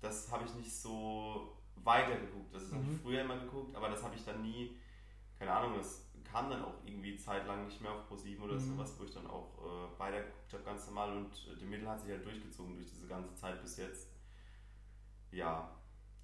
das 0.00 0.30
habe 0.30 0.44
ich 0.44 0.54
nicht 0.54 0.72
so 0.72 1.56
weitergeguckt. 1.76 2.54
Das 2.54 2.70
habe 2.72 2.82
Mhm. 2.84 2.94
ich 2.94 3.00
früher 3.02 3.22
immer 3.22 3.38
geguckt, 3.38 3.74
aber 3.74 3.88
das 3.88 4.02
habe 4.02 4.14
ich 4.14 4.24
dann 4.24 4.42
nie, 4.42 4.76
keine 5.38 5.52
Ahnung, 5.52 5.74
das 5.76 6.05
kam 6.30 6.50
dann 6.50 6.64
auch 6.64 6.74
irgendwie 6.84 7.16
zeitlang 7.16 7.66
nicht 7.66 7.80
mehr 7.80 7.92
auf 7.92 8.06
ProSieben 8.08 8.44
oder 8.44 8.54
Mhm. 8.54 8.60
sowas, 8.60 8.94
wo 8.98 9.04
ich 9.04 9.12
dann 9.14 9.26
auch 9.26 9.50
äh, 9.58 9.98
weitergeguckt 9.98 10.52
habe, 10.52 10.62
ganz 10.64 10.86
normal 10.86 11.16
und 11.16 11.32
äh, 11.52 11.56
die 11.58 11.64
Mittel 11.66 11.88
hat 11.88 12.00
sich 12.00 12.10
halt 12.10 12.24
durchgezogen 12.24 12.76
durch 12.76 12.88
diese 12.90 13.06
ganze 13.06 13.34
Zeit 13.34 13.60
bis 13.62 13.76
jetzt. 13.78 14.08
Ja, 15.30 15.70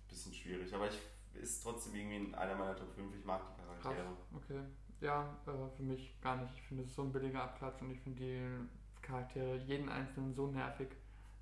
bisschen 0.09 0.33
schwierig, 0.33 0.73
aber 0.75 0.89
ich 0.89 0.99
ist 1.35 1.63
trotzdem 1.63 1.95
irgendwie 1.95 2.35
einer 2.35 2.55
meiner 2.55 2.77
Top 2.77 2.93
5, 2.95 3.15
ich 3.17 3.25
mag 3.25 3.41
die 3.57 3.63
Charaktere. 3.83 4.13
okay. 4.35 4.61
Ja, 5.01 5.37
äh, 5.47 5.77
für 5.77 5.83
mich 5.83 6.21
gar 6.21 6.37
nicht. 6.37 6.55
Ich 6.55 6.63
finde 6.63 6.85
es 6.85 6.95
so 6.95 7.03
ein 7.03 7.13
billiger 7.13 7.43
Abklatsch 7.43 7.83
und 7.83 7.91
ich 7.91 8.01
finde 8.01 8.23
die 8.23 9.03
Charaktere, 9.05 9.57
jeden 9.57 9.89
einzelnen 9.89 10.33
so 10.35 10.47
nervig. 10.47 10.89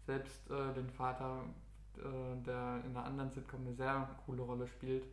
Selbst 0.06 0.48
äh, 0.50 0.72
den 0.72 0.88
Vater, 0.88 1.44
äh, 1.98 2.42
der 2.46 2.82
in 2.86 2.96
einer 2.96 3.04
anderen 3.04 3.30
Sitcom 3.30 3.60
eine 3.60 3.74
sehr 3.74 4.08
coole 4.24 4.42
Rolle 4.42 4.66
spielt, 4.66 5.04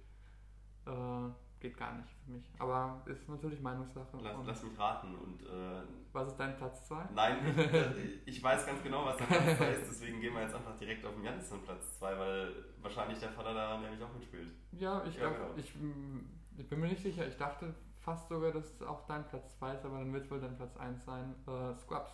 äh, 0.85 1.29
geht 1.59 1.77
gar 1.77 1.93
nicht 1.95 2.09
für 2.23 2.31
mich. 2.31 2.49
Aber 2.59 3.01
ist 3.05 3.27
natürlich 3.27 3.61
Meinungssache. 3.61 4.17
Lass, 4.21 4.37
lass 4.45 4.63
mich 4.63 4.77
raten 4.77 5.15
und 5.15 5.41
äh, 5.43 5.81
was 6.13 6.27
ist 6.29 6.37
dein 6.37 6.55
Platz 6.57 6.87
2? 6.87 7.09
Nein, 7.15 7.37
ich, 7.45 8.27
ich 8.37 8.43
weiß 8.43 8.65
ganz 8.65 8.83
genau, 8.83 9.05
was 9.05 9.17
der 9.17 9.25
Platz 9.25 9.57
2 9.57 9.71
ist, 9.71 9.89
deswegen 9.91 10.21
gehen 10.21 10.33
wir 10.33 10.41
jetzt 10.41 10.55
einfach 10.55 10.77
direkt 10.77 11.05
auf 11.05 11.13
den 11.13 11.23
Janssen 11.23 11.61
Platz 11.63 11.97
2, 11.99 12.19
weil 12.19 12.53
wahrscheinlich 12.81 13.19
der 13.19 13.29
Vater 13.31 13.53
da 13.53 13.77
nämlich 13.79 14.01
auch 14.03 14.13
mitspielt. 14.13 14.51
Ja, 14.71 15.03
ich, 15.05 15.15
Ja, 15.15 15.29
glaub, 15.29 15.49
genau. 15.49 15.57
ich, 15.57 15.75
mm, 15.75 16.19
ich 16.57 16.67
bin 16.69 16.79
mir 16.79 16.87
nicht 16.87 17.01
sicher. 17.03 17.27
Ich 17.27 17.37
dachte 17.37 17.73
fast 17.99 18.29
sogar, 18.29 18.51
dass 18.51 18.65
es 18.73 18.81
auch 18.81 19.05
dein 19.05 19.27
Platz 19.27 19.57
2 19.57 19.73
ist, 19.75 19.85
aber 19.85 19.99
dann 19.99 20.13
wird 20.13 20.25
es 20.25 20.31
wohl 20.31 20.39
dein 20.39 20.55
Platz 20.55 20.77
1 20.77 21.03
sein. 21.05 21.35
Äh, 21.47 21.75
Scrubs. 21.75 22.11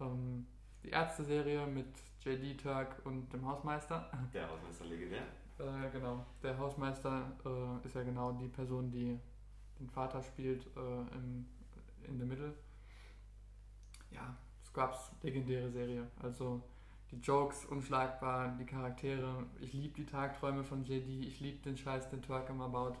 Ähm, 0.00 0.46
die 0.82 0.90
Ärzte-Serie 0.90 1.66
mit 1.66 1.86
JD 2.20 2.60
Turk 2.60 3.00
und 3.04 3.32
dem 3.32 3.46
Hausmeister. 3.46 4.10
Der 4.32 4.48
Hausmeister 4.48 4.84
legendär. 4.84 5.22
Äh, 5.62 5.90
genau. 5.92 6.26
Der 6.42 6.58
Hausmeister 6.58 7.32
äh, 7.44 7.86
ist 7.86 7.94
ja 7.94 8.02
genau 8.02 8.32
die 8.32 8.48
Person, 8.48 8.90
die 8.90 9.18
den 9.78 9.88
Vater 9.88 10.22
spielt 10.22 10.66
äh, 10.76 11.16
im, 11.16 11.46
in 12.04 12.18
der 12.18 12.26
Mitte. 12.26 12.54
Ja, 14.10 14.36
Scrubs, 14.66 15.12
legendäre 15.22 15.70
Serie. 15.70 16.06
Also 16.20 16.62
die 17.10 17.16
Jokes 17.20 17.64
unschlagbar, 17.66 18.56
die 18.58 18.66
Charaktere. 18.66 19.46
Ich 19.60 19.72
liebe 19.72 19.94
die 19.94 20.06
Tagträume 20.06 20.64
von 20.64 20.84
JD, 20.84 21.26
ich 21.26 21.40
liebe 21.40 21.62
den 21.62 21.76
Scheiß, 21.76 22.10
den 22.10 22.22
Turk 22.22 22.48
immer 22.48 22.68
baut. 22.68 22.96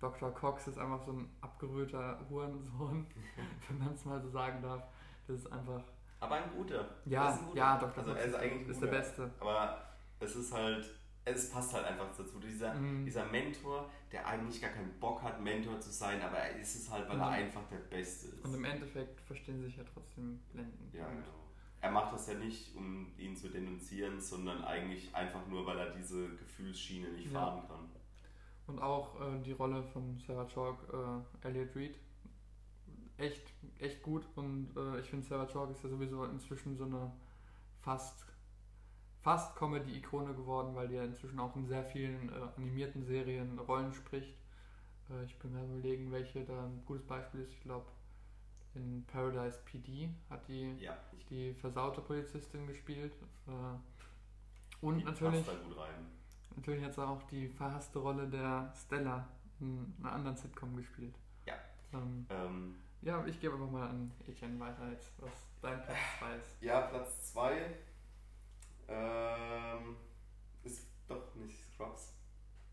Dr. 0.00 0.30
Cox 0.30 0.68
ist 0.68 0.78
einfach 0.78 1.02
so 1.02 1.12
ein 1.12 1.30
abgerührter 1.40 2.20
Hurensohn, 2.28 3.06
wenn 3.68 3.78
man 3.78 3.94
es 3.94 4.04
mal 4.04 4.20
so 4.20 4.28
sagen 4.28 4.62
darf. 4.62 4.82
Das 5.26 5.40
ist 5.40 5.52
einfach. 5.52 5.82
Aber 6.20 6.36
ein 6.36 6.50
guter. 6.54 6.86
Ja, 7.06 7.30
ein 7.30 7.38
guter. 7.46 7.56
ja, 7.56 7.78
Dr. 7.78 7.98
Also 7.98 8.10
Cox 8.12 8.20
er 8.20 8.42
ist 8.42 8.68
ist 8.68 8.82
der. 8.82 8.86
Beste. 8.88 9.30
Aber 9.40 9.80
es 10.20 10.36
ist 10.36 10.52
halt, 10.52 10.86
es 11.26 11.50
passt 11.50 11.74
halt 11.74 11.84
einfach 11.84 12.06
dazu. 12.16 12.38
Dieser, 12.38 12.72
Mhm. 12.74 13.04
dieser 13.04 13.26
Mentor, 13.26 13.90
der 14.12 14.26
eigentlich 14.26 14.60
gar 14.62 14.70
keinen 14.70 14.92
Bock 15.00 15.22
hat, 15.22 15.40
Mentor 15.42 15.78
zu 15.80 15.90
sein, 15.90 16.22
aber 16.22 16.38
er 16.38 16.58
ist 16.58 16.74
es 16.76 16.90
halt, 16.90 17.08
weil 17.08 17.16
Mhm. 17.16 17.22
er 17.22 17.28
einfach 17.30 17.62
der 17.68 17.78
Beste 17.78 18.28
ist. 18.28 18.44
Und 18.44 18.54
im 18.54 18.64
Endeffekt 18.64 19.20
verstehen 19.22 19.58
sie 19.58 19.66
sich 19.66 19.76
ja 19.76 19.84
trotzdem 19.92 20.38
blenden. 20.52 20.90
Ja, 20.96 21.06
genau. 21.08 21.22
Er 21.80 21.90
macht 21.90 22.14
das 22.14 22.28
ja 22.28 22.34
nicht, 22.34 22.74
um 22.76 23.12
ihn 23.18 23.36
zu 23.36 23.48
denunzieren, 23.48 24.20
sondern 24.20 24.64
eigentlich 24.64 25.14
einfach 25.14 25.46
nur, 25.46 25.66
weil 25.66 25.78
er 25.78 25.90
diese 25.94 26.28
Gefühlsschiene 26.36 27.08
nicht 27.10 27.30
Ja. 27.32 27.40
fahren 27.40 27.68
kann. 27.68 27.90
Und 28.68 28.78
auch 28.80 29.20
äh, 29.20 29.40
die 29.42 29.52
Rolle 29.52 29.82
von 29.82 30.18
Sarah 30.26 30.46
Chalk, 30.46 30.76
äh, 30.92 31.46
Elliot 31.46 31.74
Reed, 31.76 31.98
echt, 33.18 33.52
echt 33.78 34.02
gut. 34.02 34.26
Und 34.36 34.70
äh, 34.76 35.00
ich 35.00 35.06
finde, 35.10 35.26
Sarah 35.26 35.46
Chalk 35.46 35.70
ist 35.70 35.82
ja 35.82 35.88
sowieso 35.88 36.24
inzwischen 36.24 36.76
so 36.76 36.84
eine 36.84 37.12
fast, 37.80 38.25
fast 39.26 39.56
Comedy-Ikone 39.56 40.34
geworden, 40.34 40.76
weil 40.76 40.86
die 40.86 40.94
ja 40.94 41.02
inzwischen 41.02 41.40
auch 41.40 41.56
in 41.56 41.66
sehr 41.66 41.84
vielen 41.84 42.28
äh, 42.28 42.46
animierten 42.56 43.04
Serien 43.04 43.58
Rollen 43.58 43.92
spricht. 43.92 44.38
Äh, 45.10 45.24
ich 45.24 45.36
bin 45.40 45.52
gerade 45.52 45.66
überlegen, 45.66 46.12
welche 46.12 46.44
da 46.44 46.64
ein 46.64 46.84
gutes 46.86 47.04
Beispiel 47.04 47.40
ist. 47.40 47.50
Ich 47.50 47.60
glaube, 47.60 47.86
in 48.74 49.04
Paradise 49.06 49.58
PD 49.64 50.10
hat 50.30 50.46
die 50.46 50.76
Ja, 50.78 50.96
die 51.28 51.52
versaute 51.54 52.02
Polizistin 52.02 52.68
gespielt. 52.68 53.14
Äh, 53.48 53.50
und 54.80 54.98
die 54.98 55.04
natürlich, 55.04 55.44
natürlich 56.54 56.84
hat 56.84 56.94
sie 56.94 57.04
auch 57.04 57.24
die 57.24 57.48
verhasste 57.48 57.98
Rolle 57.98 58.28
der 58.28 58.72
Stella 58.76 59.26
in 59.58 59.92
einer 59.98 60.12
anderen 60.12 60.36
Sitcom 60.36 60.76
gespielt. 60.76 61.16
Ja. 61.46 61.54
Ähm, 61.92 62.26
Ähm, 62.30 62.76
ja, 63.02 63.26
ich 63.26 63.40
gebe 63.40 63.54
einfach 63.54 63.72
mal 63.72 63.88
an 63.88 64.12
Etienne 64.24 64.60
weiter 64.60 64.88
jetzt, 64.92 65.10
was 65.18 65.32
dein 65.60 65.82
Platz 65.82 65.98
2 66.20 66.36
ist. 66.36 66.62
Ja, 66.62 66.82
Platz 66.82 67.32
2 67.32 67.76
ähm, 68.88 69.96
ist 70.64 70.86
doch 71.08 71.34
nicht 71.34 71.58
Scrubs. 71.74 72.12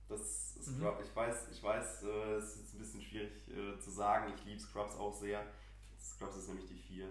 Das 0.09 0.55
ist 0.55 0.68
Mhm. 0.68 0.80
Scrubs. 0.82 1.03
Ich 1.09 1.16
weiß, 1.16 1.47
ich 1.51 1.64
weiß, 1.64 2.03
äh, 2.03 2.34
es 2.36 2.43
ist 2.55 2.59
jetzt 2.61 2.74
ein 2.76 2.80
bisschen 2.80 3.01
schwierig 3.01 3.32
äh, 3.49 3.80
zu 3.80 3.89
sagen. 3.89 4.34
Ich 4.36 4.45
liebe 4.45 4.59
Scrubs 4.59 4.95
auch 4.95 5.14
sehr. 5.14 5.45
Scrubs 5.99 6.38
ist 6.38 6.47
nämlich 6.49 6.68
die 6.68 6.76
4. 6.78 7.07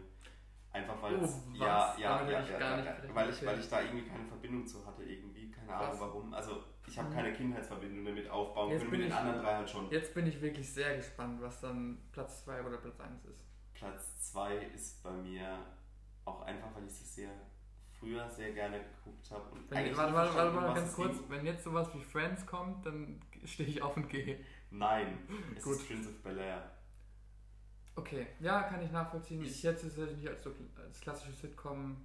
Einfach 0.72 1.02
weil 1.02 1.16
Oh, 1.16 1.24
es. 1.24 1.32
was? 1.34 1.58
Ja, 1.58 1.94
ja, 1.98 2.22
ja, 2.22 2.40
ja, 2.40 2.58
ja, 2.58 2.84
ja 2.84 3.14
weil, 3.14 3.28
ich, 3.28 3.44
weil 3.44 3.60
ich 3.60 3.68
da 3.68 3.82
irgendwie 3.82 4.06
keine 4.08 4.24
Verbindung 4.26 4.66
zu 4.66 4.84
hatte, 4.86 5.02
irgendwie. 5.02 5.50
Keine 5.50 5.66
Krass. 5.66 5.88
Ahnung 5.88 6.00
warum. 6.00 6.34
Also, 6.34 6.62
ich 6.86 6.98
habe 6.98 7.08
Mhm. 7.10 7.14
keine 7.14 7.32
Kindheitsverbindung 7.34 8.04
damit 8.06 8.28
aufbauen 8.30 8.70
Jetzt 8.70 8.78
können, 8.80 8.90
bin 8.92 9.00
mit 9.00 9.08
den 9.10 9.16
anderen 9.16 9.42
drei 9.42 9.54
halt 9.56 9.68
schon. 9.70 9.90
Jetzt 9.90 10.14
bin 10.14 10.26
ich 10.26 10.40
wirklich 10.40 10.72
sehr 10.72 10.96
gespannt, 10.96 11.40
was 11.42 11.60
dann 11.60 11.98
Platz 12.12 12.44
2 12.44 12.62
oder 12.64 12.78
Platz 12.78 13.00
1 13.00 13.24
ist. 13.26 13.44
Platz 13.74 14.32
2 14.32 14.56
ist 14.74 15.02
bei 15.02 15.12
mir 15.12 15.58
auch 16.24 16.40
einfach, 16.42 16.74
weil 16.74 16.84
ich 16.84 16.92
es 16.92 17.14
sehr 17.16 17.30
früher 18.02 18.28
sehr 18.28 18.52
gerne 18.52 18.80
geguckt 18.80 19.30
habe. 19.30 19.48
und 19.52 19.70
Wenn, 19.70 19.96
warte, 19.96 20.12
warte, 20.12 20.34
warte 20.34 20.52
mal 20.56 20.74
ganz 20.74 20.92
kurz, 20.94 21.16
ging. 21.18 21.30
wenn 21.30 21.46
jetzt 21.46 21.62
sowas 21.64 21.88
wie 21.94 22.00
Friends 22.00 22.44
kommt, 22.44 22.84
dann 22.84 23.20
stehe 23.44 23.68
ich 23.68 23.80
auf 23.80 23.96
und 23.96 24.08
gehe. 24.08 24.40
Nein, 24.70 25.18
es 25.56 25.62
Gut. 25.64 25.74
ist 25.76 25.86
Prince 25.86 26.08
of 26.08 26.22
Bel 26.22 26.38
Air. 26.38 26.70
Okay, 27.94 28.26
ja, 28.40 28.62
kann 28.62 28.82
ich 28.82 28.90
nachvollziehen. 28.90 29.42
Ich- 29.42 29.50
Ich 29.58 29.64
hätte 29.64 29.86
es 29.86 29.96
nicht 29.96 30.28
als, 30.28 30.42
so, 30.42 30.50
als 30.76 31.00
klassische 31.00 31.32
Sitcom 31.32 31.96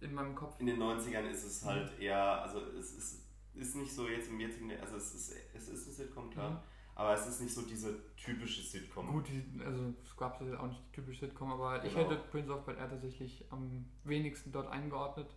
in 0.00 0.14
meinem 0.14 0.34
Kopf. 0.34 0.60
In 0.60 0.66
den 0.66 0.78
90ern 0.78 1.26
ist 1.30 1.44
es 1.44 1.64
halt 1.64 1.98
eher, 1.98 2.42
also 2.42 2.60
es 2.60 2.92
ist, 2.94 3.26
ist 3.54 3.74
nicht 3.76 3.92
so 3.92 4.06
jetzt 4.08 4.28
im 4.28 4.38
jetzigen, 4.38 4.70
also 4.80 4.96
es 4.96 5.14
ist, 5.14 5.34
es 5.54 5.68
ist 5.68 5.86
eine 5.86 5.94
Sitcom, 5.94 6.30
klar, 6.30 6.50
Mhm. 6.50 6.58
aber 6.94 7.14
es 7.14 7.26
ist 7.26 7.40
nicht 7.40 7.54
so 7.54 7.62
diese 7.62 8.14
typische 8.16 8.62
Sitcom. 8.62 9.08
Gut, 9.12 9.28
die, 9.28 9.60
also 9.64 9.94
Scrubs 10.06 10.40
ist 10.42 10.54
auch 10.58 10.66
nicht 10.68 10.82
die 10.88 10.92
typische 10.92 11.20
Sitcom, 11.26 11.52
aber 11.52 11.82
ich 11.84 11.94
Genau. 11.94 12.10
hätte 12.10 12.22
Prince 12.30 12.52
of 12.52 12.64
Bel 12.66 12.76
Air 12.76 12.90
tatsächlich 12.90 13.44
am 13.50 13.86
wenigsten 14.04 14.52
dort 14.52 14.68
eingeordnet. 14.70 15.34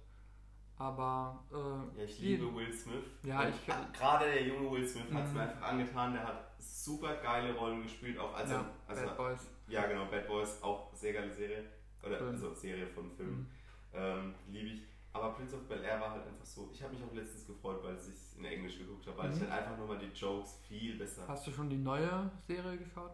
Aber 0.78 1.44
äh, 1.52 2.00
Ja, 2.00 2.04
ich 2.06 2.18
die- 2.18 2.36
liebe 2.36 2.54
Will 2.56 2.74
Smith. 2.74 3.04
Ja, 3.24 3.48
ich- 3.48 3.66
Gerade 3.94 4.26
der 4.26 4.44
junge 4.48 4.72
Will 4.72 4.88
Smith 4.88 5.12
hat 5.14 5.24
es 5.24 5.30
Mhm. 5.30 5.36
mir 5.38 5.41
einfach 5.44 5.62
angetan. 5.70 6.14
Der 6.14 6.24
hat 6.28 6.52
super 6.60 7.16
geile 7.18 7.54
Rollen 7.56 7.84
gespielt, 7.84 8.18
auch 8.18 8.34
als 8.34 8.50
ja, 8.50 8.58
er, 8.58 8.66
also, 8.88 9.06
Bad 9.06 9.18
Boys. 9.18 9.48
ja 9.68 9.86
genau, 9.86 10.06
Bad 10.10 10.28
Boys, 10.28 10.62
auch 10.64 10.94
sehr 10.94 11.14
geile 11.14 11.32
Serie. 11.32 11.64
Oder 12.04 12.18
Film. 12.18 12.30
also 12.32 12.54
Serie 12.54 12.88
von 12.88 13.10
Filmen. 13.12 13.40
Mhm. 13.40 13.48
Ähm, 13.94 14.36
liebe 14.50 14.68
ich. 14.70 14.82
Aber 15.14 15.30
Prince 15.34 15.56
of 15.56 15.62
Bel 15.68 15.84
Air 15.84 16.02
war 16.02 16.10
halt 16.12 16.26
einfach 16.26 16.44
so. 16.45 16.70
Ich 16.74 16.82
habe 16.82 16.94
mich 16.95 17.04
auch 17.04 17.14
letztens 17.14 17.45
gefreut, 17.45 17.84
weil 17.84 17.94
ich 17.94 18.02
es 18.02 18.36
in 18.36 18.44
Englisch 18.45 18.80
geguckt 18.80 19.06
habe, 19.08 19.20
weil 19.20 19.30
ich 19.32 19.36
Mhm. 19.38 19.41
dann 19.41 19.52
einfach 19.52 19.78
nochmal 19.78 20.00
die 20.00 20.08
Jokes 20.08 20.58
viel 20.68 20.98
besser. 20.98 21.28
Hast 21.28 21.45
du 21.45 21.52
schon 21.52 21.70
die 21.70 21.78
neue 21.78 22.32
Serie 22.48 22.78
geschaut? 22.78 23.14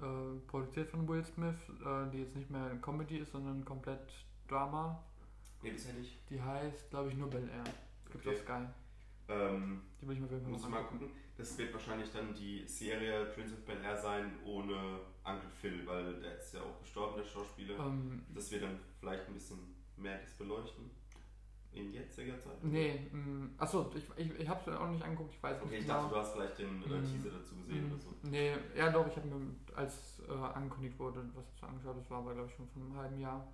Äh, 0.00 0.38
produziert 0.46 0.88
von 0.88 1.06
Will 1.08 1.24
Smith, 1.24 1.56
äh, 1.84 2.10
die 2.10 2.18
jetzt 2.22 2.34
nicht 2.36 2.48
mehr 2.48 2.70
Comedy 2.80 3.18
ist, 3.18 3.32
sondern 3.32 3.64
komplett 3.64 4.08
Drama. 4.48 5.02
Nee, 5.62 5.70
bisher 5.70 5.92
nicht. 5.94 6.18
Die 6.30 6.40
heißt, 6.40 6.90
glaube 6.90 7.10
ich, 7.10 7.16
nur 7.16 7.28
Bel 7.30 7.48
Air. 7.48 7.64
Gibt 8.10 8.26
Okay. 8.26 8.36
auf 8.36 8.42
Sky. 8.42 8.66
Ähm, 9.28 9.82
Die 10.00 10.06
will 10.08 10.14
ich 10.14 10.20
mir 10.20 10.26
auf 10.26 10.32
jeden 10.32 10.42
Fall 10.44 10.52
muss 10.52 10.62
noch 10.62 10.68
ich 10.68 10.74
mal 10.74 10.82
gucken. 10.84 11.10
Das 11.36 11.56
wird 11.56 11.72
wahrscheinlich 11.72 12.10
dann 12.12 12.34
die 12.34 12.66
Serie 12.66 13.26
Prince 13.26 13.54
of 13.54 13.64
Bel 13.64 13.80
Air 13.82 13.96
sein 13.96 14.32
ohne 14.44 15.00
Uncle 15.24 15.50
Phil, 15.60 15.86
weil 15.86 16.20
der 16.20 16.36
ist 16.38 16.54
ja 16.54 16.60
auch 16.62 16.80
gestorben, 16.80 17.16
der 17.16 17.24
Schauspieler. 17.24 17.78
Ähm, 17.78 18.22
Das 18.34 18.50
wird 18.50 18.62
dann 18.64 18.78
vielleicht 18.98 19.26
ein 19.28 19.34
bisschen 19.34 19.58
mehr 19.96 20.18
das 20.18 20.32
beleuchten? 20.34 20.90
In 21.72 21.92
jetziger 21.92 22.36
Zeit? 22.40 22.62
Nee, 22.64 23.06
mh, 23.12 23.50
achso, 23.58 23.92
ich, 23.94 24.02
ich, 24.16 24.40
ich 24.40 24.48
habe 24.48 24.60
es 24.68 24.76
auch 24.76 24.88
nicht 24.90 25.04
angeguckt, 25.04 25.32
ich 25.34 25.40
weiß 25.42 25.56
Okay, 25.62 25.70
nicht 25.70 25.80
ich 25.82 25.86
genau. 25.86 26.00
dachte, 26.02 26.14
du 26.14 26.20
hast 26.20 26.32
vielleicht 26.32 26.58
den 26.58 26.82
äh, 26.82 26.86
Mhm. 26.98 27.04
Teaser 27.12 27.30
dazu 27.38 27.54
gesehen 27.54 27.86
Mhm. 27.86 27.92
oder 27.92 28.00
so. 28.00 28.14
Nee, 28.24 28.56
ja 28.76 28.90
doch, 28.90 29.06
ich 29.06 29.14
habe 29.16 29.28
mir, 29.28 29.54
als 29.76 30.20
äh, 30.28 30.32
angekündigt 30.32 30.98
wurde, 30.98 31.24
was 31.36 31.46
dazu 31.54 31.66
angeschaut, 31.66 31.96
das 31.96 32.10
war 32.10 32.18
aber 32.18 32.34
glaube 32.34 32.48
ich 32.50 32.56
schon 32.56 32.66
vor 32.68 32.82
einem 32.82 32.96
halben 32.96 33.20
Jahr. 33.20 33.46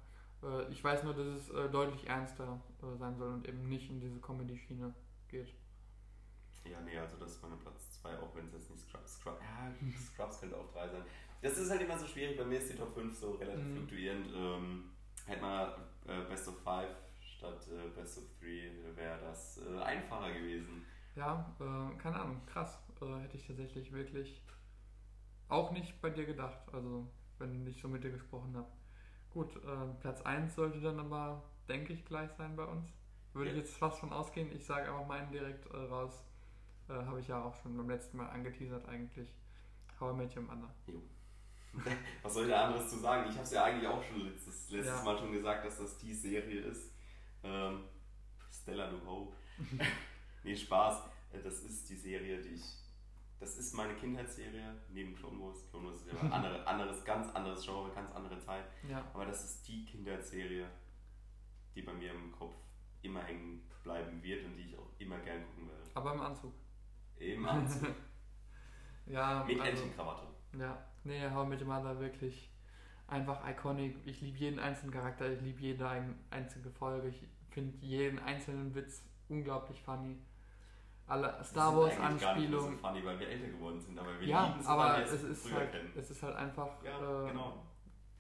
Äh, 0.43 0.71
ich 0.71 0.83
weiß 0.83 1.03
nur, 1.05 1.15
dass 1.15 1.27
es 1.27 1.51
äh, 1.51 1.69
deutlich 1.71 2.07
ernster 2.07 2.61
äh, 2.83 2.97
sein 2.97 3.17
soll 3.17 3.33
und 3.35 3.49
eben 3.49 3.69
nicht 3.69 3.89
in 3.91 4.01
diese 4.01 4.21
Comedy-Schiene 4.21 4.95
geht. 5.29 5.55
Ja, 6.65 6.81
nee, 6.81 6.99
also 6.99 7.17
das 7.19 7.33
ist 7.33 7.43
meine 7.43 7.57
Platz 7.57 8.01
2, 8.03 8.19
auch 8.19 8.35
wenn 8.35 8.47
es 8.47 8.53
jetzt 8.53 8.71
nicht 8.71 8.83
Scrubs, 8.89 9.15
Scrubs, 9.21 9.41
ja, 9.41 9.73
Scrubs 10.01 10.41
könnte 10.41 10.57
auch 10.57 10.73
3 10.73 10.89
sein. 10.89 11.03
Das 11.43 11.57
ist 11.59 11.71
halt 11.71 11.81
immer 11.83 11.99
so 11.99 12.07
schwierig, 12.07 12.37
bei 12.37 12.45
mir 12.45 12.59
ist 12.59 12.73
die 12.73 12.77
Top 12.77 12.93
5 12.95 13.17
so 13.17 13.33
relativ 13.35 13.65
Mhm. 13.65 13.77
fluktuierend. 13.77 14.27
Ähm, 14.35 14.91
hätte 15.27 15.41
man 15.43 15.71
äh, 16.07 16.25
Best 16.29 16.49
of 16.49 16.57
5 16.65 16.89
statt 17.21 17.69
äh, 17.69 17.89
Best 17.91 18.19
of 18.19 18.25
3, 18.41 18.97
wäre 18.97 19.21
das 19.21 19.59
äh, 19.59 19.79
einfacher 19.81 20.33
gewesen. 20.33 20.85
Ja, 21.15 21.55
keine 21.99 22.21
Ahnung, 22.21 22.43
krass. 22.47 22.79
Hätte 23.01 23.37
ich 23.37 23.47
tatsächlich 23.47 23.91
wirklich 23.93 24.43
auch 25.49 25.71
nicht 25.73 25.99
bei 26.03 26.11
dir 26.11 26.27
gedacht, 26.27 26.59
also 26.73 27.07
wenn 27.39 27.67
ich 27.67 27.81
so 27.81 27.89
mit 27.89 28.05
dir 28.05 28.11
gesprochen 28.11 28.55
habe. 28.57 28.69
Gut, 29.37 29.55
äh, 29.57 29.95
Platz 30.01 30.23
1 30.23 30.55
sollte 30.55 30.81
dann 30.81 30.99
aber, 30.99 31.43
denke 31.69 31.93
ich, 31.93 32.07
gleich 32.07 32.31
sein 32.33 32.57
bei 32.57 32.65
uns. 32.65 32.89
Würde 33.35 33.51
ich 33.51 33.57
Ja. 33.57 33.63
jetzt 33.63 33.77
fast 33.77 34.01
von 34.01 34.11
ausgehen. 34.11 34.51
Ich 34.57 34.65
sage 34.65 34.89
aber 34.89 35.05
meinen 35.05 35.31
direkt 35.31 35.67
äh, 35.67 35.77
raus. 35.77 36.25
Äh, 36.89 36.95
habe 36.95 37.21
ich 37.21 37.29
ja 37.29 37.43
auch 37.45 37.55
schon 37.61 37.77
beim 37.77 37.91
letzten 37.91 38.17
Mal 38.17 38.31
angeteasert 38.31 38.89
eigentlich. 38.89 39.29
How 40.01 40.15
I 40.15 40.17
Met 40.17 40.35
Your 40.35 40.43
Mother. 40.45 40.71
Was 42.23 42.33
soll 42.33 42.45
ich 42.45 42.51
da 42.51 42.65
anderes 42.69 42.89
zu 42.89 42.97
sagen? 42.99 43.25
Ich 43.29 43.35
habe 43.35 43.43
es 43.45 43.51
ja 43.51 43.65
eigentlich 43.65 43.87
auch 43.87 44.03
schon 44.03 44.23
letztes, 44.27 44.71
letztes 44.71 44.97
Ja. 44.97 45.05
Mal 45.05 45.19
schon 45.19 45.33
gesagt, 45.33 45.67
dass 45.67 45.77
das 45.81 45.99
die 45.99 46.15
Serie 46.15 46.63
ist. 46.63 46.91
Ähm, 47.43 47.81
Stella 48.51 48.89
Du 48.89 49.05
Hope. 49.07 49.37
nee, 50.45 50.57
Spaß. 50.57 51.03
Äh, 51.35 51.43
Das 51.43 51.61
ist 51.63 51.91
die 51.91 51.97
Serie, 51.97 52.41
die 52.41 52.55
ich. 52.55 52.65
Das 53.39 53.59
ist 53.59 53.75
meine 53.75 53.95
Kindheitsserie 53.95 54.75
neben 54.89 55.15
Clone 55.15 55.39
Wars. 55.41 55.69
Clone 55.71 55.89
Wars 55.89 55.97
ist 55.97 56.07
ja 56.13 56.19
ein 56.21 56.33
andere, 56.33 56.67
anderes, 56.67 57.05
ganz 57.05 57.29
anderes 57.35 57.65
Genre, 57.65 57.91
ganz 57.95 58.11
andere 58.13 58.39
Zeit. 58.39 58.65
Ja, 58.89 59.05
Aber 59.13 59.27
das 59.27 59.45
ist 59.45 59.69
die 59.69 59.85
Kindheitsserie, 59.85 60.67
die 61.75 61.83
bei 61.83 61.93
mir 61.93 62.13
im 62.13 62.33
Kopf 62.33 62.55
immer 63.03 63.23
hängen 63.23 63.63
bleiben 63.83 64.23
wird 64.23 64.45
und 64.45 64.57
die 64.57 64.63
ich 64.71 64.79
auch 64.79 64.89
immer 64.99 65.19
gern 65.19 65.45
gucken 65.45 65.69
werde. 65.69 65.83
aber 65.95 66.15
im 66.15 66.21
Anzug. 66.21 66.53
Im 67.19 67.47
Anzug. 67.47 67.95
Ja, 69.09 69.45
Mit 69.47 69.61
also, 69.61 69.71
Entchenkrawatte. 69.83 70.27
Ja, 70.59 70.85
nee, 71.05 71.31
How 71.31 71.47
I 71.47 71.49
Met 71.51 71.61
Your 71.61 71.69
Mother 71.69 72.01
wirklich 72.01 72.51
einfach 73.07 73.49
iconic. 73.49 73.97
Ich 74.05 74.21
liebe 74.21 74.37
jeden 74.37 74.59
einzelnen 74.59 74.93
Charakter, 74.93 75.31
ich 75.31 75.41
liebe 75.43 75.61
jede 75.61 75.89
ein, 75.89 76.19
einzige 76.31 76.71
Folge. 76.71 77.07
Ich 77.11 77.25
finde 77.51 77.77
jeden 77.79 78.19
einzelnen 78.19 78.75
Witz 78.75 79.05
unglaublich 79.29 79.81
funny. 79.81 80.19
Alle 81.09 81.45
Star 81.45 81.77
Wars 81.77 81.95
sind 81.95 82.03
eigentlich 82.05 82.21
gar 82.23 82.35
nicht 82.35 82.45
Anspielungen. 82.47 82.79
so 82.81 82.89
funny, 82.89 83.05
weil 83.05 83.21
wir 83.21 83.29
älter 83.29 83.47
geworden 83.49 83.81
sind, 83.81 83.99
aber 83.99 84.19
wir 84.21 84.27
Ja, 84.27 84.47
lieben 84.49 84.61
es, 84.61 84.67
aber 84.67 84.83
weil 84.85 84.97
wir 84.99 85.13
es 85.13 85.23
ist, 85.23 85.43
früher 85.47 85.57
halt, 85.59 85.71
kennen. 85.73 85.93
es 85.97 86.11
ist 86.11 86.23
halt 86.23 86.37
einfach 86.37 86.69
Ja, 86.85 87.25
äh, 87.25 87.29
genau. 87.31 87.63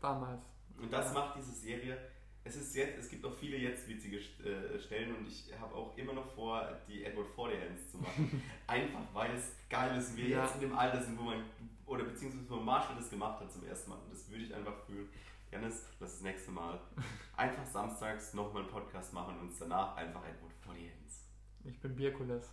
damals. 0.00 0.42
Und 0.80 0.92
das 0.92 1.06
Ja. 1.12 1.20
macht 1.20 1.36
diese 1.36 1.52
Serie. 1.52 1.98
Es 2.44 2.54
ist 2.54 2.76
jetzt, 2.76 2.96
es 2.98 3.08
gibt 3.08 3.24
auch 3.24 3.34
viele 3.34 3.56
jetzt 3.56 3.88
witzige 3.88 4.18
äh, 4.18 4.78
Stellen 4.78 5.16
und 5.16 5.26
ich 5.26 5.52
habe 5.60 5.74
auch 5.74 5.96
immer 5.96 6.12
noch 6.12 6.26
vor, 6.32 6.64
die 6.86 7.04
Edward 7.04 7.26
Forty-Hands 7.34 7.90
zu 7.90 7.98
machen. 7.98 8.40
Einfach 8.68 9.00
weil 9.12 9.34
es 9.34 9.50
geil 9.68 9.96
ist 9.98 10.16
wir 10.16 10.28
Ja. 10.28 10.42
jetzt 10.44 10.54
in 10.54 10.60
dem 10.60 10.78
Alter 10.78 11.02
sind, 11.02 11.18
wo 11.18 11.22
man, 11.24 11.42
oder 11.86 12.04
beziehungsweise 12.04 12.48
wo 12.48 12.56
Marshall 12.56 12.94
das 12.96 13.10
gemacht 13.10 13.40
hat 13.40 13.50
zum 13.50 13.66
ersten 13.66 13.90
Mal. 13.90 13.96
Und 13.98 14.12
das 14.12 14.30
würde 14.30 14.44
ich 14.44 14.54
einfach 14.54 14.76
fühlen. 14.86 15.08
Janis, 15.50 15.86
lass 15.98 16.12
das 16.12 16.20
nächste 16.22 16.52
Mal 16.52 16.78
einfach 17.36 17.66
samstags 17.66 18.32
nochmal 18.34 18.62
einen 18.62 18.70
Podcast 18.70 19.12
machen 19.12 19.34
und 19.38 19.48
uns 19.48 19.58
danach 19.58 19.96
einfach 19.96 20.20
Edward 20.24 20.52
Forty-Hands. 20.64 21.24
Ich 21.64 21.80
bin 21.80 21.96
Bierkules. 21.96 22.52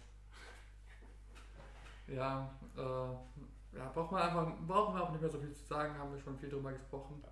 Ja, 2.08 2.54
äh, 2.76 3.78
ja, 3.78 3.90
braucht 3.94 4.12
man 4.12 4.22
einfach, 4.22 4.54
brauchen 4.68 4.96
wir 4.96 5.04
auch 5.04 5.12
nicht 5.12 5.22
mehr 5.22 5.30
so 5.30 5.40
viel 5.40 5.54
zu 5.54 5.66
sagen, 5.66 5.98
haben 5.98 6.12
wir 6.12 6.20
schon 6.20 6.38
viel 6.38 6.50
drüber 6.50 6.72
gesprochen. 6.74 7.24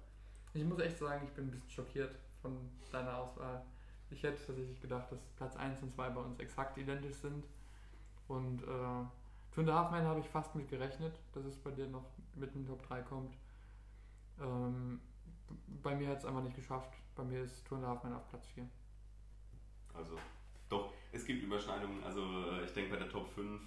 Ich 0.54 0.64
muss 0.64 0.80
echt 0.80 0.98
sagen, 0.98 1.26
ich 1.26 1.34
bin 1.34 1.46
ein 1.46 1.52
bisschen 1.52 1.70
schockiert 1.70 2.16
von 2.42 2.58
deiner 2.92 3.18
Auswahl. 3.18 3.64
Ich 4.10 4.24
hätte 4.24 4.46
tatsächlich 4.46 4.82
gedacht, 4.82 5.12
dass 5.12 5.20
Platz 5.38 5.56
1 5.56 5.82
und 5.84 5.94
2 5.94 6.10
bei 6.10 6.22
uns 6.22 6.40
exakt 6.40 6.78
identisch 6.78 7.16
sind. 7.16 7.46
Und 8.28 8.64
äh, 8.64 9.06
Two 9.54 9.62
and 9.62 9.70
habe 9.70 10.20
ich 10.20 10.28
fast 10.30 10.56
mit 10.56 10.70
gerechnet, 10.70 11.14
dass 11.34 11.46
es 11.46 11.58
bei 11.58 11.72
dir 11.72 11.88
noch 11.88 12.06
mit 12.36 12.54
in 12.56 12.64
den 12.64 12.68
Top 12.68 12.88
3 12.88 13.02
kommt. 13.02 13.36
Ähm, 14.40 15.00
bei 15.84 15.96
mir 15.96 16.10
hat 16.10 16.20
es 16.20 16.26
einfach 16.26 16.44
nicht 16.44 16.56
geschafft. 16.56 16.94
Bei 17.16 17.24
mir 17.24 17.44
ist 17.44 17.66
Two 17.66 17.76
and 17.76 17.86
a 17.86 17.90
Half 17.90 18.04
Men 18.04 18.14
auf 18.14 18.28
Platz 18.30 18.48
4. 18.48 18.68
Also, 19.94 20.18
doch, 20.70 20.94
es 21.12 21.26
gibt 21.26 21.44
Überschneidungen. 21.44 22.04
Also, 22.04 22.22
äh, 22.22 22.64
ich 22.64 22.74
denke 22.74 22.92
bei 22.92 22.98
der 22.98 23.10
Top 23.10 23.30
5, 23.30 23.62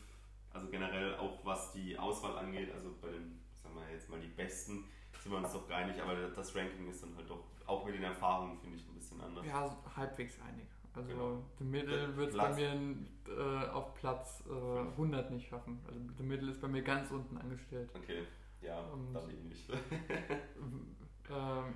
also 0.55 0.69
generell 0.69 1.17
auch 1.17 1.45
was 1.45 1.73
die 1.73 1.99
Auswahl 1.99 2.39
angeht, 2.39 2.73
also 2.73 2.95
bei 3.03 3.09
den, 3.11 3.41
sagen 3.55 3.75
wir 3.75 3.93
jetzt 3.93 4.09
mal, 4.09 4.21
die 4.21 4.29
besten, 4.29 4.85
sind 5.23 5.33
wir 5.33 5.39
uns 5.39 5.53
doch 5.53 5.69
einig, 5.71 6.01
aber 6.01 6.15
das 6.15 6.55
Ranking 6.55 6.89
ist 6.89 7.03
dann 7.03 7.15
halt 7.17 7.29
doch, 7.29 7.45
auch 7.67 7.85
mit 7.85 7.95
den 7.95 8.05
Erfahrungen, 8.05 8.59
finde 8.59 8.77
ich, 8.77 8.89
ein 8.89 8.95
bisschen 8.95 9.21
anders. 9.21 9.45
Ja, 9.47 9.77
halbwegs 9.97 10.41
einig. 10.41 10.67
Also 10.95 11.09
Genau. 11.09 11.45
The 11.59 11.65
Middle 11.65 12.17
wird 12.17 12.31
es 12.31 12.37
bei 12.37 12.53
mir 12.55 12.97
äh, 13.27 13.69
auf 13.71 13.95
Platz 13.95 14.45
äh, 14.49 14.81
100 14.91 15.31
nicht 15.33 15.49
schaffen. 15.49 15.81
Also 15.87 15.99
The 16.17 16.23
Middle 16.23 16.51
ist 16.53 16.61
bei 16.61 16.69
mir 16.69 16.83
ganz 16.83 17.11
unten 17.11 17.37
angestellt. 17.37 17.91
Okay, 17.95 18.25
ja, 18.61 18.81
Und- 18.81 19.13
dann 19.13 19.29
eben 19.31 19.49
nicht. 19.49 19.69
ähm, 21.31 21.75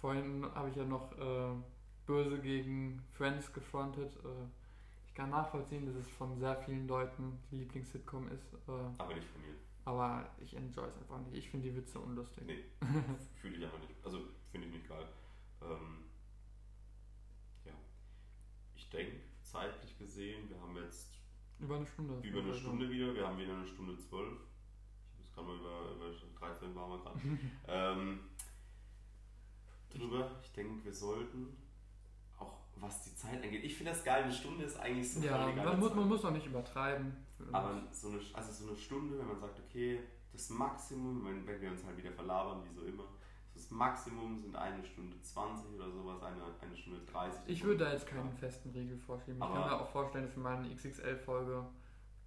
vorhin 0.00 0.44
habe 0.54 0.68
ich 0.68 0.76
ja 0.76 0.84
noch 0.84 1.12
äh, 1.16 1.54
böse 2.06 2.40
gegen 2.40 3.02
Friends 3.12 3.52
gefrontet. 3.52 4.16
Äh, 4.16 4.28
ich 5.14 5.18
kann 5.18 5.30
nachvollziehen, 5.30 5.86
dass 5.86 5.94
es 5.94 6.08
von 6.08 6.36
sehr 6.40 6.56
vielen 6.64 6.88
Leuten 6.88 7.38
die 7.48 7.58
Lieblings-Sitcom 7.58 8.26
ist. 8.32 8.52
Äh, 8.66 8.72
aber 8.98 9.14
nicht 9.14 9.28
von 9.28 9.42
mir. 9.42 9.54
aber 9.84 10.28
ich 10.40 10.56
enjoy 10.56 10.88
es 10.88 10.96
einfach 10.96 11.20
nicht. 11.20 11.34
Ich 11.36 11.50
finde 11.50 11.70
die 11.70 11.76
Witze 11.76 12.00
unlustig. 12.00 12.42
Nee, 12.44 12.64
fühle 13.40 13.58
ich 13.58 13.64
einfach 13.64 13.78
nicht. 13.78 13.94
Also, 14.04 14.22
finde 14.50 14.66
ich 14.66 14.72
nicht 14.72 14.88
geil. 14.88 15.06
Ähm, 15.62 16.06
ja. 17.64 17.74
Ich 18.74 18.90
denke, 18.90 19.20
zeitlich 19.40 19.96
gesehen, 19.96 20.50
wir 20.50 20.60
haben 20.60 20.76
jetzt 20.78 21.12
Über 21.60 21.76
eine 21.76 21.86
Stunde. 21.86 22.18
über 22.26 22.40
eine 22.40 22.54
Stunde 22.54 22.90
wieder, 22.90 23.14
wir 23.14 23.24
haben 23.28 23.38
wieder 23.38 23.54
eine 23.54 23.68
Stunde 23.68 23.96
zwölf. 23.96 24.40
Ich 25.12 25.26
jetzt 25.26 25.34
gerade 25.36 25.46
mal 25.46 25.56
über, 25.58 25.92
über 25.92 26.40
13 26.40 26.74
waren 26.74 26.90
wir 26.90 26.98
gerade. 26.98 27.20
ähm, 27.68 28.18
drüber, 29.90 30.40
ich 30.42 30.50
denke, 30.54 30.84
wir 30.84 30.92
sollten 30.92 31.56
was 32.76 33.02
die 33.02 33.14
Zeit 33.14 33.42
angeht. 33.42 33.64
Ich 33.64 33.76
finde 33.76 33.92
das 33.92 34.04
geil, 34.04 34.24
eine 34.24 34.32
Stunde 34.32 34.64
ist 34.64 34.78
eigentlich 34.78 35.12
so 35.12 35.20
Ja, 35.20 35.46
man 35.46 35.80
muss, 35.80 35.94
man 35.94 36.08
muss 36.08 36.24
auch 36.24 36.30
nicht 36.30 36.46
übertreiben. 36.46 37.16
Aber 37.52 37.82
so 37.90 38.08
eine, 38.08 38.20
also 38.32 38.52
so 38.52 38.68
eine 38.68 38.76
Stunde, 38.76 39.18
wenn 39.18 39.26
man 39.26 39.38
sagt, 39.38 39.60
okay, 39.60 40.00
das 40.32 40.50
Maximum, 40.50 41.24
wenn, 41.24 41.46
wenn 41.46 41.60
wir 41.60 41.70
uns 41.70 41.84
halt 41.84 41.96
wieder 41.96 42.12
verlabern, 42.12 42.62
wie 42.68 42.74
so 42.74 42.84
immer, 42.84 43.04
das 43.54 43.70
Maximum 43.70 44.40
sind 44.40 44.56
eine 44.56 44.84
Stunde 44.84 45.20
20 45.20 45.74
oder 45.76 45.90
sowas, 45.90 46.22
eine, 46.22 46.42
eine 46.60 46.76
Stunde 46.76 47.00
30. 47.10 47.40
Ich 47.46 47.62
würde 47.62 47.84
da 47.84 47.92
jetzt 47.92 48.06
keinen 48.06 48.32
festen 48.32 48.70
Riegel 48.70 48.98
vorschieben. 48.98 49.40
Ich 49.40 49.48
kann 49.48 49.52
mir 49.52 49.80
auch 49.80 49.90
vorstellen, 49.90 50.24
dass 50.24 50.34
wir 50.36 50.42
mal 50.42 50.56
eine 50.56 50.74
XXL-Folge, 50.74 51.64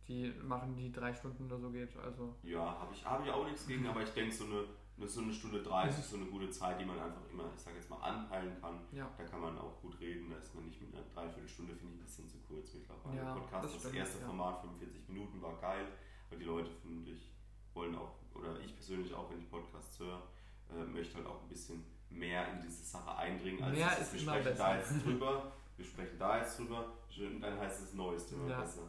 die 0.07 0.33
machen, 0.41 0.75
die 0.77 0.91
drei 0.91 1.13
Stunden 1.13 1.45
oder 1.45 1.59
so 1.59 1.69
geht. 1.69 1.97
Also 1.97 2.33
Ja, 2.43 2.79
habe 2.79 2.93
ich, 2.93 3.05
hab 3.05 3.25
ich 3.25 3.31
auch 3.31 3.45
nichts 3.45 3.67
gegen, 3.67 3.85
aber 3.89 4.03
ich 4.03 4.09
denke, 4.11 4.33
so 4.33 4.45
eine, 4.45 4.63
eine, 4.97 5.07
so 5.07 5.21
eine 5.21 5.33
Stunde 5.33 5.61
30 5.61 5.99
ist 5.99 6.09
so 6.09 6.15
eine 6.17 6.25
gute 6.25 6.49
Zeit, 6.49 6.79
die 6.79 6.85
man 6.85 6.99
einfach 6.99 7.21
immer, 7.31 7.45
ich 7.55 7.61
sage 7.61 7.77
jetzt 7.77 7.89
mal, 7.89 7.97
anpeilen 7.97 8.59
kann. 8.61 8.79
ja, 8.91 9.09
Da 9.17 9.23
kann 9.23 9.41
man 9.41 9.57
auch 9.57 9.79
gut 9.81 9.99
reden, 9.99 10.29
da 10.29 10.37
ist 10.37 10.53
man 10.55 10.65
nicht 10.65 10.81
mit 10.81 10.93
einer 10.93 11.03
Dreiviertelstunde, 11.13 11.75
finde 11.75 11.93
ich 11.95 11.99
ein 12.01 12.05
bisschen 12.05 12.27
zu 12.29 12.37
kurz 12.47 12.73
mittlerweile. 12.73 13.17
Ja, 13.17 13.33
Podcast, 13.33 13.63
das 13.65 13.71
das, 13.73 13.81
stimmt, 13.81 13.95
erste 13.95 14.19
ja. 14.19 14.25
Format, 14.25 14.61
45 14.61 15.09
Minuten, 15.09 15.41
war 15.41 15.55
geil, 15.61 15.85
weil 16.29 16.39
die 16.39 16.45
Leute, 16.45 16.71
finde 16.81 17.11
ich, 17.11 17.31
wollen 17.73 17.95
auch, 17.95 18.11
oder 18.33 18.59
ich 18.59 18.73
persönlich 18.75 19.13
auch, 19.13 19.29
wenn 19.29 19.39
ich 19.39 19.49
Podcasts 19.49 19.99
höre, 19.99 20.21
äh, 20.69 20.83
möchte 20.85 21.15
halt 21.17 21.27
auch 21.27 21.41
ein 21.43 21.47
bisschen 21.49 21.83
mehr 22.09 22.51
in 22.53 22.61
diese 22.61 22.83
Sache 22.83 23.15
eindringen, 23.17 23.63
als 23.63 23.75
Mehr 23.77 23.97
ist 23.99 24.13
wir 24.13 24.19
sprechen 24.19 24.57
da 24.57 24.77
jetzt 24.77 25.05
drüber, 25.05 25.51
wir 25.75 25.85
sprechen 25.85 26.17
da 26.17 26.37
jetzt 26.39 26.57
drüber, 26.59 26.93
und 27.19 27.41
dann 27.41 27.59
heißt 27.59 27.81
es 27.83 27.93
Neues 27.93 28.31
immer 28.31 28.49
Ja. 28.49 28.61
besser. 28.61 28.83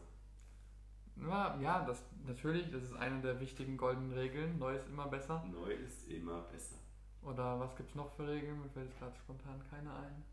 Ja, 1.26 1.56
ja 1.60 1.84
das, 1.84 2.02
natürlich, 2.26 2.70
das 2.70 2.82
ist 2.82 2.94
eine 2.94 3.20
der 3.20 3.40
wichtigen 3.40 3.76
goldenen 3.76 4.12
Regeln. 4.12 4.58
Neu 4.58 4.74
ist 4.76 4.86
immer 4.88 5.06
besser. 5.08 5.44
Neu 5.50 5.72
ist 5.72 6.08
immer 6.08 6.42
besser. 6.42 6.76
Oder 7.22 7.58
was 7.58 7.74
gibt 7.76 7.88
es 7.90 7.94
noch 7.94 8.10
für 8.10 8.26
Regeln? 8.28 8.60
Mir 8.60 8.68
fällt 8.68 8.86
jetzt 8.90 8.98
gerade 8.98 9.14
spontan 9.16 9.60
keine 9.70 9.92
ein. 9.94 10.24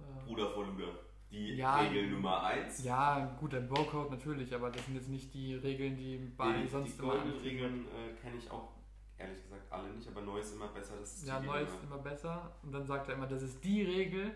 Äh, 0.00 0.26
Bruder 0.26 0.50
von 0.50 0.76
Lüger. 0.76 0.92
Die 1.30 1.56
Ja. 1.56 1.80
Regel 1.80 2.10
Nummer 2.10 2.42
1. 2.44 2.84
ja, 2.84 3.36
gut, 3.38 3.52
der 3.52 3.60
Bro-Code 3.60 4.10
natürlich, 4.10 4.54
aber 4.54 4.70
das 4.70 4.84
sind 4.86 4.94
jetzt 4.94 5.08
nicht 5.10 5.34
die 5.34 5.54
Regeln, 5.56 5.96
die 5.96 6.16
bei 6.36 6.62
die, 6.62 6.68
sonst 6.68 6.94
die 6.94 6.98
immer 7.02 7.08
goldenen 7.12 7.32
angetrieben 7.34 7.64
Regeln 7.64 7.86
äh, 7.88 8.14
kenne 8.22 8.36
ich 8.38 8.50
auch 8.50 8.68
ehrlich 9.18 9.42
gesagt 9.42 9.70
alle 9.70 9.90
nicht, 9.90 10.08
aber 10.08 10.22
neu 10.22 10.38
ist 10.38 10.54
immer 10.54 10.68
besser. 10.68 10.94
Das 10.98 11.16
ist 11.18 11.26
Ja, 11.28 11.36
die, 11.38 11.42
die 11.42 11.48
neu 11.50 11.60
ist 11.62 11.74
immer- 11.74 11.82
immer 11.96 11.98
besser. 12.02 12.52
Und 12.62 12.72
dann 12.72 12.86
sagt 12.86 13.08
er 13.08 13.14
immer, 13.16 13.26
das 13.26 13.42
ist 13.42 13.62
die 13.62 13.82
Regel. 13.82 14.34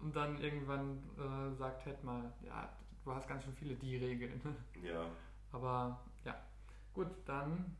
Und 0.00 0.16
dann 0.16 0.40
irgendwann 0.40 0.98
äh, 1.18 1.54
sagt 1.54 1.84
Ted 1.84 2.02
mal, 2.02 2.32
ja, 2.44 2.68
du 3.08 3.14
hast 3.14 3.26
ganz 3.26 3.42
schön 3.44 3.54
viele 3.54 3.74
die 3.74 3.96
Regeln. 3.96 4.40
Ja, 4.82 5.06
Aber 5.52 6.00
ja, 6.24 6.36
gut, 6.94 7.08
dann 7.24 7.76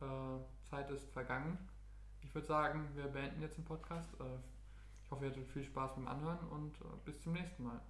äh, 0.00 0.68
Zeit 0.68 0.90
ist 0.90 1.08
vergangen. 1.12 1.56
Ich 2.22 2.34
würde 2.34 2.46
sagen, 2.46 2.88
wir 2.94 3.04
beenden 3.04 3.40
jetzt 3.40 3.56
den 3.56 3.64
Podcast. 3.64 4.12
Äh, 4.20 4.24
hoffe, 5.12 5.26
ihr 5.26 5.30
hattet 5.30 5.48
viel 5.50 5.64
Spaß 5.64 5.94
beim 5.94 6.08
Anhören 6.08 6.38
und 6.48 6.74
äh, 6.80 6.84
bis 7.04 7.20
zum 7.22 7.34
nächsten 7.34 7.62
Mal. 7.62 7.80